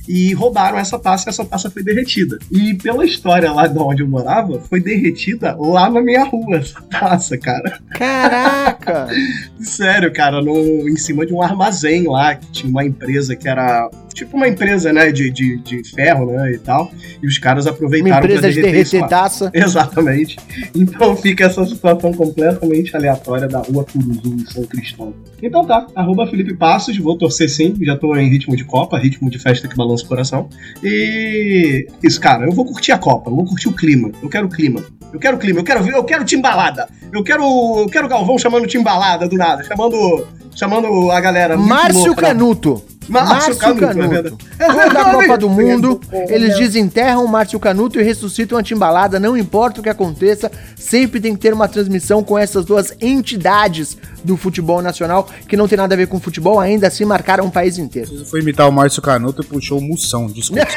E 0.08 0.32
roubaram 0.34 0.78
essa 0.78 0.98
taça 0.98 1.28
e 1.28 1.30
essa 1.30 1.44
taça 1.44 1.70
foi 1.70 1.82
derretida. 1.82 2.38
E 2.50 2.74
pela 2.74 3.04
história 3.04 3.52
lá 3.52 3.66
de 3.66 3.78
onde 3.78 4.02
eu 4.02 4.08
morava, 4.08 4.60
foi 4.60 4.80
derretida 4.80 5.56
lá 5.58 5.90
na 5.90 6.00
minha 6.00 6.24
rua, 6.24 6.56
essa 6.56 6.80
taça, 6.82 7.36
cara. 7.36 7.78
Caraca! 7.90 9.08
Sério, 9.60 10.12
cara, 10.12 10.40
no, 10.40 10.88
em 10.88 10.96
cima 10.96 11.26
de 11.26 11.32
um 11.32 11.42
armazém 11.42 12.06
lá, 12.06 12.34
que 12.34 12.46
tinha 12.52 12.70
uma 12.70 12.84
empresa 12.84 13.34
que 13.34 13.48
era 13.48 13.88
tipo 14.16 14.36
uma 14.36 14.48
empresa, 14.48 14.92
né, 14.92 15.12
de, 15.12 15.30
de, 15.30 15.58
de 15.58 15.84
ferro, 15.90 16.32
né, 16.32 16.52
e 16.52 16.58
tal. 16.58 16.90
E 17.22 17.26
os 17.26 17.38
caras 17.38 17.66
Uma 17.66 17.74
aproveitaram 17.74 18.24
empresa 18.24 18.50
de 18.50 18.62
derreter 18.62 18.80
isso 18.80 18.90
derreter 18.92 19.10
taça. 19.10 19.50
Exatamente. 19.54 20.36
Então 20.74 21.14
fica 21.14 21.44
essa 21.44 21.64
situação 21.66 22.12
completamente 22.12 22.96
aleatória 22.96 23.46
da 23.46 23.58
rua 23.58 23.84
Curuzu 23.84 24.34
em 24.34 24.46
São 24.46 24.64
Cristóvão. 24.64 25.14
Então 25.42 25.66
tá, 25.66 25.86
arroba 25.94 26.26
Felipe 26.26 26.54
Passos, 26.54 26.96
vou 26.96 27.16
torcer 27.18 27.50
sim, 27.50 27.76
já 27.82 27.96
tô 27.96 28.16
em 28.16 28.28
ritmo 28.28 28.56
de 28.56 28.64
Copa, 28.64 28.98
ritmo 28.98 29.28
de 29.28 29.38
festa 29.38 29.68
que 29.68 29.76
balança 29.76 29.95
o 30.04 30.08
coração. 30.08 30.48
E 30.82 31.86
isso, 32.02 32.20
cara, 32.20 32.44
eu 32.46 32.52
vou 32.52 32.64
curtir 32.64 32.92
a 32.92 32.98
Copa, 32.98 33.30
eu 33.30 33.36
vou 33.36 33.44
curtir 33.44 33.68
o 33.68 33.72
clima, 33.72 34.10
eu 34.22 34.28
quero 34.28 34.46
o 34.46 34.50
clima. 34.50 34.84
Eu 35.12 35.20
quero 35.20 35.36
o 35.36 35.40
clima, 35.40 35.60
eu 35.60 35.64
quero 35.64 35.82
ver, 35.82 35.94
eu 35.94 36.04
quero 36.04 36.24
timbalada. 36.24 36.88
Eu 37.12 37.22
quero, 37.22 37.42
eu 37.78 37.86
quero 37.86 38.06
o 38.06 38.08
Galvão 38.08 38.38
chamando 38.38 38.66
timbalada 38.66 39.28
do 39.28 39.36
nada, 39.36 39.64
chamando 39.64 40.26
chamando 40.54 41.10
a 41.10 41.20
galera 41.20 41.56
Márcio 41.56 42.06
louca. 42.06 42.22
Canuto. 42.22 42.82
Márcio 43.08 43.56
Canuto, 43.56 43.84
é 43.84 43.94
Canuto. 43.94 44.38
Quando 44.58 44.92
da 44.92 45.04
Copa 45.04 45.38
do 45.38 45.48
Mundo, 45.48 46.00
eles 46.28 46.56
desenterram 46.56 47.24
o 47.24 47.28
Márcio 47.28 47.58
Canuto 47.60 48.00
e 48.00 48.02
ressuscitam 48.02 48.58
a 48.58 48.62
timbalada, 48.62 49.20
não 49.20 49.36
importa 49.36 49.80
o 49.80 49.82
que 49.82 49.88
aconteça, 49.88 50.50
sempre 50.76 51.20
tem 51.20 51.34
que 51.34 51.40
ter 51.40 51.52
uma 51.52 51.68
transmissão 51.68 52.22
com 52.22 52.38
essas 52.38 52.64
duas 52.64 52.92
entidades 53.00 53.96
do 54.24 54.36
futebol 54.36 54.82
nacional, 54.82 55.28
que 55.48 55.56
não 55.56 55.68
tem 55.68 55.78
nada 55.78 55.94
a 55.94 55.96
ver 55.96 56.08
com 56.08 56.20
futebol, 56.20 56.58
ainda 56.58 56.88
assim 56.88 57.04
marcaram 57.04 57.44
um 57.44 57.50
país 57.50 57.78
inteiro. 57.78 58.08
Você 58.08 58.24
foi 58.24 58.40
imitar 58.40 58.68
o 58.68 58.72
Márcio 58.72 59.00
Canuto 59.02 59.42
e 59.42 59.44
puxou 59.44 59.78
o 59.78 59.82
Moção, 59.82 60.26
desculpa. 60.26 60.66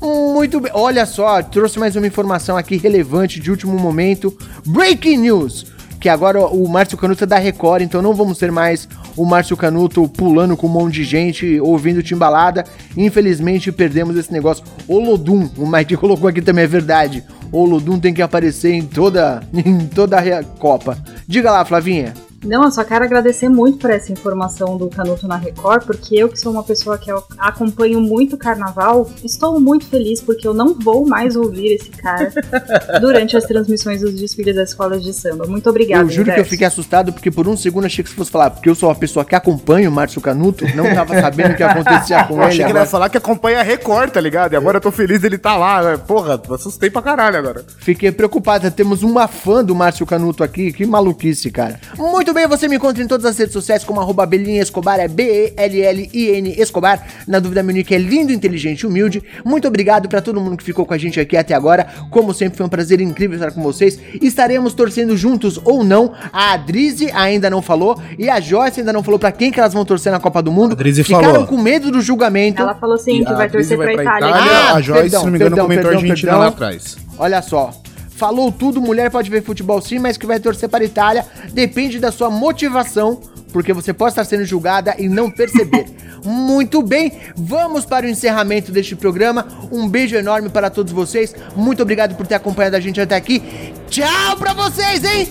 Muito 0.00 0.58
bem, 0.58 0.72
olha 0.74 1.06
só, 1.06 1.40
trouxe 1.42 1.78
mais 1.78 1.94
uma 1.94 2.06
informação 2.06 2.56
aqui 2.56 2.76
relevante 2.76 3.38
de 3.38 3.50
último 3.50 3.78
momento. 3.78 4.36
Breaking 4.66 5.18
news! 5.18 5.66
Que 6.00 6.08
agora 6.08 6.40
o 6.40 6.68
Márcio 6.68 6.98
Canuto 6.98 7.22
é 7.22 7.26
da 7.28 7.38
Record, 7.38 7.82
então 7.82 8.02
não 8.02 8.12
vamos 8.12 8.36
ter 8.36 8.50
mais 8.50 8.88
o 9.16 9.24
Márcio 9.24 9.56
Canuto 9.56 10.08
pulando 10.08 10.56
com 10.56 10.66
um 10.66 10.70
monte 10.70 10.94
de 10.94 11.04
gente, 11.04 11.60
ouvindo 11.60 12.02
timbalada. 12.02 12.64
Infelizmente 12.96 13.72
perdemos 13.72 14.16
esse 14.16 14.32
negócio. 14.32 14.64
O 14.88 14.98
Lodum, 14.98 15.48
o 15.56 15.66
Mike 15.66 15.96
colocou 15.98 16.28
aqui 16.28 16.40
também, 16.40 16.64
é 16.64 16.68
verdade. 16.68 17.24
O 17.50 17.64
Lodum 17.64 17.98
tem 17.98 18.14
que 18.14 18.22
aparecer 18.22 18.72
em 18.72 18.82
toda, 18.82 19.42
em 19.52 19.86
toda 19.86 20.18
a 20.18 20.42
Copa. 20.42 20.96
Diga 21.26 21.50
lá, 21.50 21.64
Flavinha. 21.64 22.14
Não, 22.44 22.64
eu 22.64 22.70
só 22.70 22.82
quero 22.84 23.04
agradecer 23.04 23.48
muito 23.48 23.78
por 23.78 23.90
essa 23.90 24.12
informação 24.12 24.76
do 24.76 24.88
Canuto 24.88 25.26
na 25.28 25.36
Record, 25.36 25.84
porque 25.84 26.16
eu 26.16 26.28
que 26.28 26.38
sou 26.38 26.52
uma 26.52 26.62
pessoa 26.62 26.98
que 26.98 27.10
eu 27.10 27.22
acompanho 27.38 28.00
muito 28.00 28.36
carnaval, 28.36 29.08
estou 29.24 29.60
muito 29.60 29.86
feliz 29.86 30.20
porque 30.20 30.46
eu 30.46 30.52
não 30.54 30.74
vou 30.74 31.06
mais 31.06 31.36
ouvir 31.36 31.74
esse 31.74 31.90
cara 31.90 32.32
durante 33.00 33.36
as 33.36 33.44
transmissões 33.44 34.00
dos 34.00 34.14
desfiles 34.14 34.54
das 34.56 34.70
escolas 34.70 35.02
de 35.02 35.12
samba. 35.12 35.46
Muito 35.46 35.68
obrigada. 35.70 36.02
eu 36.02 36.08
juro 36.10 36.32
que 36.32 36.40
eu 36.40 36.44
fiquei 36.44 36.66
assustado 36.66 37.12
porque 37.12 37.30
por 37.30 37.46
um 37.46 37.56
segundo 37.56 37.86
achei 37.86 38.02
que 38.02 38.10
você 38.10 38.16
fosse 38.16 38.30
falar, 38.30 38.50
porque 38.50 38.68
eu 38.68 38.74
sou 38.74 38.88
uma 38.88 38.94
pessoa 38.94 39.24
que 39.24 39.34
acompanha 39.34 39.88
o 39.88 39.92
Márcio 39.92 40.20
Canuto, 40.20 40.64
não 40.74 40.84
tava 40.94 41.20
sabendo 41.20 41.52
o 41.52 41.56
que 41.56 41.62
acontecia 41.62 42.24
com 42.24 42.34
Eu 42.42 42.42
achei 42.42 42.56
ele. 42.56 42.56
que 42.56 42.62
ele 42.62 42.70
agora. 42.70 42.84
ia 42.84 42.90
falar 42.90 43.08
que 43.08 43.16
acompanha 43.18 43.60
a 43.60 43.62
Record, 43.62 44.10
tá 44.10 44.20
ligado? 44.20 44.52
E 44.54 44.56
agora 44.56 44.78
eu 44.78 44.80
tô 44.80 44.90
feliz 44.90 45.20
dele 45.20 45.38
tá 45.38 45.56
lá. 45.56 45.82
né? 45.82 45.96
Porra, 45.96 46.40
assustei 46.50 46.90
pra 46.90 47.02
caralho 47.02 47.36
agora. 47.38 47.64
Fiquei 47.78 48.10
preocupada, 48.10 48.70
temos 48.70 49.02
uma 49.02 49.28
fã 49.28 49.64
do 49.64 49.74
Márcio 49.74 50.04
Canuto 50.06 50.42
aqui, 50.42 50.72
que 50.72 50.84
maluquice, 50.86 51.50
cara. 51.50 51.78
Muito 51.96 52.31
bem, 52.32 52.46
você 52.46 52.68
me 52.68 52.76
encontra 52.76 53.02
em 53.02 53.06
todas 53.06 53.26
as 53.26 53.36
redes 53.36 53.52
sociais 53.52 53.84
como 53.84 54.00
arroba 54.00 54.24
Belinha 54.26 54.62
Escobar, 54.62 55.00
é 55.00 55.08
B-E-L-L-I-N 55.08 56.54
Escobar. 56.60 57.06
Na 57.26 57.38
dúvida, 57.38 57.62
meu 57.62 57.74
nick 57.74 57.94
é 57.94 57.98
lindo, 57.98 58.32
inteligente 58.32 58.80
e 58.80 58.86
humilde. 58.86 59.22
Muito 59.44 59.66
obrigado 59.66 60.08
pra 60.08 60.20
todo 60.20 60.40
mundo 60.40 60.56
que 60.56 60.64
ficou 60.64 60.86
com 60.86 60.94
a 60.94 60.98
gente 60.98 61.18
aqui 61.18 61.36
até 61.36 61.54
agora. 61.54 61.86
Como 62.10 62.32
sempre, 62.32 62.56
foi 62.56 62.66
um 62.66 62.68
prazer 62.68 63.00
incrível 63.00 63.36
estar 63.36 63.50
com 63.50 63.62
vocês. 63.62 63.98
Estaremos 64.20 64.74
torcendo 64.74 65.16
juntos 65.16 65.60
ou 65.64 65.82
não. 65.82 66.12
A 66.32 66.52
Adrize 66.52 67.10
ainda 67.12 67.50
não 67.50 67.60
falou 67.60 68.00
e 68.18 68.28
a 68.28 68.40
Joyce 68.40 68.80
ainda 68.80 68.92
não 68.92 69.02
falou 69.02 69.18
pra 69.18 69.32
quem 69.32 69.50
que 69.50 69.58
elas 69.58 69.72
vão 69.72 69.84
torcer 69.84 70.12
na 70.12 70.20
Copa 70.20 70.42
do 70.42 70.52
Mundo. 70.52 70.72
A 70.72 70.74
Adrize 70.74 71.02
Ficaram 71.02 71.32
falou. 71.32 71.46
com 71.46 71.58
medo 71.58 71.90
do 71.90 72.00
julgamento. 72.00 72.62
Ela 72.62 72.74
falou 72.74 72.98
sim 72.98 73.24
que 73.24 73.32
a 73.32 73.34
vai 73.34 73.50
torcer 73.50 73.76
pra, 73.76 73.92
Itália. 73.92 74.28
Ah, 74.28 74.74
a 74.74 74.80
Joyce, 74.80 75.02
perdão, 75.02 75.20
se 75.20 75.24
não 75.26 75.32
me 75.32 75.38
engano, 75.38 75.50
perdão, 75.50 75.64
comentou 75.64 75.90
perdão, 75.90 76.00
Argentina 76.00 76.32
perdão. 76.32 76.38
lá 76.40 76.48
atrás. 76.48 76.96
Olha 77.18 77.42
só. 77.42 77.81
Falou 78.22 78.52
tudo, 78.52 78.80
mulher 78.80 79.10
pode 79.10 79.28
ver 79.28 79.42
futebol 79.42 79.82
sim, 79.82 79.98
mas 79.98 80.16
que 80.16 80.24
vai 80.24 80.38
torcer 80.38 80.68
para 80.68 80.84
a 80.84 80.86
Itália. 80.86 81.26
Depende 81.52 81.98
da 81.98 82.12
sua 82.12 82.30
motivação 82.30 83.20
porque 83.52 83.72
você 83.72 83.92
pode 83.92 84.12
estar 84.12 84.22
sendo 84.24 84.44
julgada 84.44 84.94
e 84.96 85.08
não 85.08 85.28
perceber. 85.28 85.86
Muito 86.24 86.84
bem, 86.84 87.10
vamos 87.34 87.84
para 87.84 88.06
o 88.06 88.08
encerramento 88.08 88.70
deste 88.70 88.94
programa. 88.94 89.48
Um 89.72 89.88
beijo 89.88 90.14
enorme 90.14 90.48
para 90.50 90.70
todos 90.70 90.92
vocês. 90.92 91.34
Muito 91.56 91.82
obrigado 91.82 92.14
por 92.14 92.24
ter 92.24 92.36
acompanhado 92.36 92.76
a 92.76 92.80
gente 92.80 93.00
até 93.00 93.16
aqui. 93.16 93.42
Tchau 93.90 94.36
pra 94.38 94.52
vocês, 94.52 95.02
hein? 95.02 95.28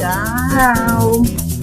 Tchau. 0.00 1.59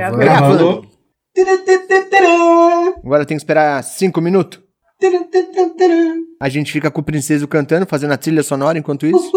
Gravando. 0.00 0.24
Gravando. 0.24 0.90
Agora 3.04 3.26
tem 3.26 3.36
que 3.36 3.42
esperar 3.42 3.82
cinco 3.84 4.20
minutos. 4.20 4.60
A 6.40 6.48
gente 6.48 6.72
fica 6.72 6.90
com 6.90 7.00
o 7.00 7.04
Princeso 7.04 7.46
cantando, 7.46 7.86
fazendo 7.86 8.12
a 8.12 8.16
trilha 8.16 8.42
sonora 8.42 8.78
enquanto 8.78 9.06
isso. 9.06 9.30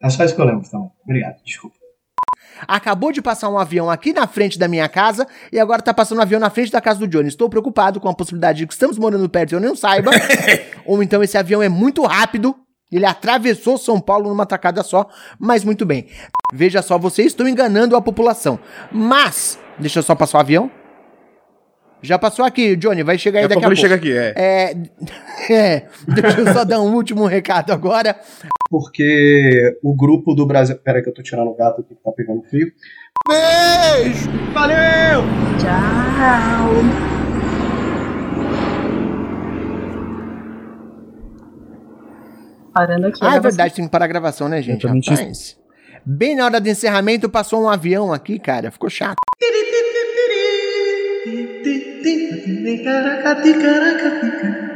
É 0.00 0.10
só 0.10 0.24
isso 0.24 0.34
que 0.34 0.40
eu 0.40 0.44
lembro, 0.44 0.64
então. 0.66 0.90
Obrigado, 1.04 1.42
desculpa. 1.44 1.76
Acabou 2.66 3.12
de 3.12 3.22
passar 3.22 3.48
um 3.48 3.58
avião 3.58 3.88
aqui 3.88 4.12
na 4.12 4.26
frente 4.26 4.58
da 4.58 4.66
minha 4.66 4.88
casa 4.88 5.26
e 5.52 5.60
agora 5.60 5.80
tá 5.80 5.94
passando 5.94 6.18
um 6.18 6.22
avião 6.22 6.40
na 6.40 6.50
frente 6.50 6.72
da 6.72 6.80
casa 6.80 6.98
do 6.98 7.06
Johnny. 7.06 7.28
Estou 7.28 7.48
preocupado 7.48 8.00
com 8.00 8.08
a 8.08 8.14
possibilidade 8.14 8.58
de 8.58 8.66
que 8.66 8.72
estamos 8.72 8.98
morando 8.98 9.28
perto 9.28 9.52
e 9.52 9.54
eu 9.54 9.60
não 9.60 9.76
saiba. 9.76 10.10
Ou 10.84 11.02
então 11.02 11.22
esse 11.22 11.38
avião 11.38 11.62
é 11.62 11.68
muito 11.68 12.02
rápido. 12.02 12.56
Ele 12.90 13.04
atravessou 13.04 13.76
São 13.76 14.00
Paulo 14.00 14.28
numa 14.28 14.46
tacada 14.46 14.82
só, 14.82 15.06
mas 15.38 15.64
muito 15.64 15.84
bem. 15.84 16.06
Veja 16.52 16.80
só, 16.80 16.98
vocês 16.98 17.28
estão 17.28 17.46
enganando 17.46 17.94
a 17.96 18.00
população. 18.00 18.58
Mas, 18.90 19.58
deixa 19.78 19.98
eu 19.98 20.02
só 20.02 20.14
passar 20.14 20.38
o 20.38 20.40
avião. 20.40 20.70
Já 22.00 22.16
passou 22.18 22.44
aqui, 22.44 22.76
Johnny, 22.76 23.02
vai 23.02 23.18
chegar 23.18 23.40
aí 23.40 23.48
Daqui 23.48 23.58
a 23.64 23.68
daqui 23.68 23.76
pouco 23.82 23.88
a 23.88 23.98
pouco. 23.98 24.10
chega 24.10 24.30
aqui, 24.30 24.38
é. 24.40 24.76
É, 25.50 25.52
é, 25.52 25.86
deixa 26.06 26.40
eu 26.40 26.52
só 26.52 26.64
dar 26.64 26.80
um 26.80 26.94
último 26.94 27.26
recado 27.26 27.72
agora. 27.72 28.16
Porque 28.70 29.76
o 29.82 29.94
grupo 29.94 30.34
do 30.34 30.46
Brasil. 30.46 30.76
Pera 30.76 30.98
aí 30.98 31.02
que 31.02 31.10
eu 31.10 31.14
tô 31.14 31.22
tirando 31.22 31.48
o 31.48 31.56
gato 31.56 31.80
aqui 31.80 31.94
que 31.94 32.02
tá 32.02 32.12
pegando 32.12 32.42
frio. 32.44 32.70
Beijo! 33.28 34.30
Valeu! 34.54 35.22
Tchau. 35.58 37.17
Parando 42.78 43.08
aqui. 43.08 43.18
Ah, 43.20 43.34
é 43.34 43.40
verdade, 43.40 43.74
tem 43.74 43.84
que 43.86 43.90
parar 43.90 44.04
a 44.04 44.08
gravação, 44.08 44.48
né, 44.48 44.62
gente? 44.62 44.86
Rapaz. 44.86 45.56
Bem 46.06 46.36
na 46.36 46.44
hora 46.44 46.60
do 46.60 46.68
encerramento, 46.68 47.28
passou 47.28 47.60
um 47.64 47.68
avião 47.68 48.12
aqui, 48.12 48.38
cara. 48.38 48.70
Ficou 48.70 48.88
chato. 48.88 49.16
Caraca, 52.84 53.34
caraca, 53.34 54.67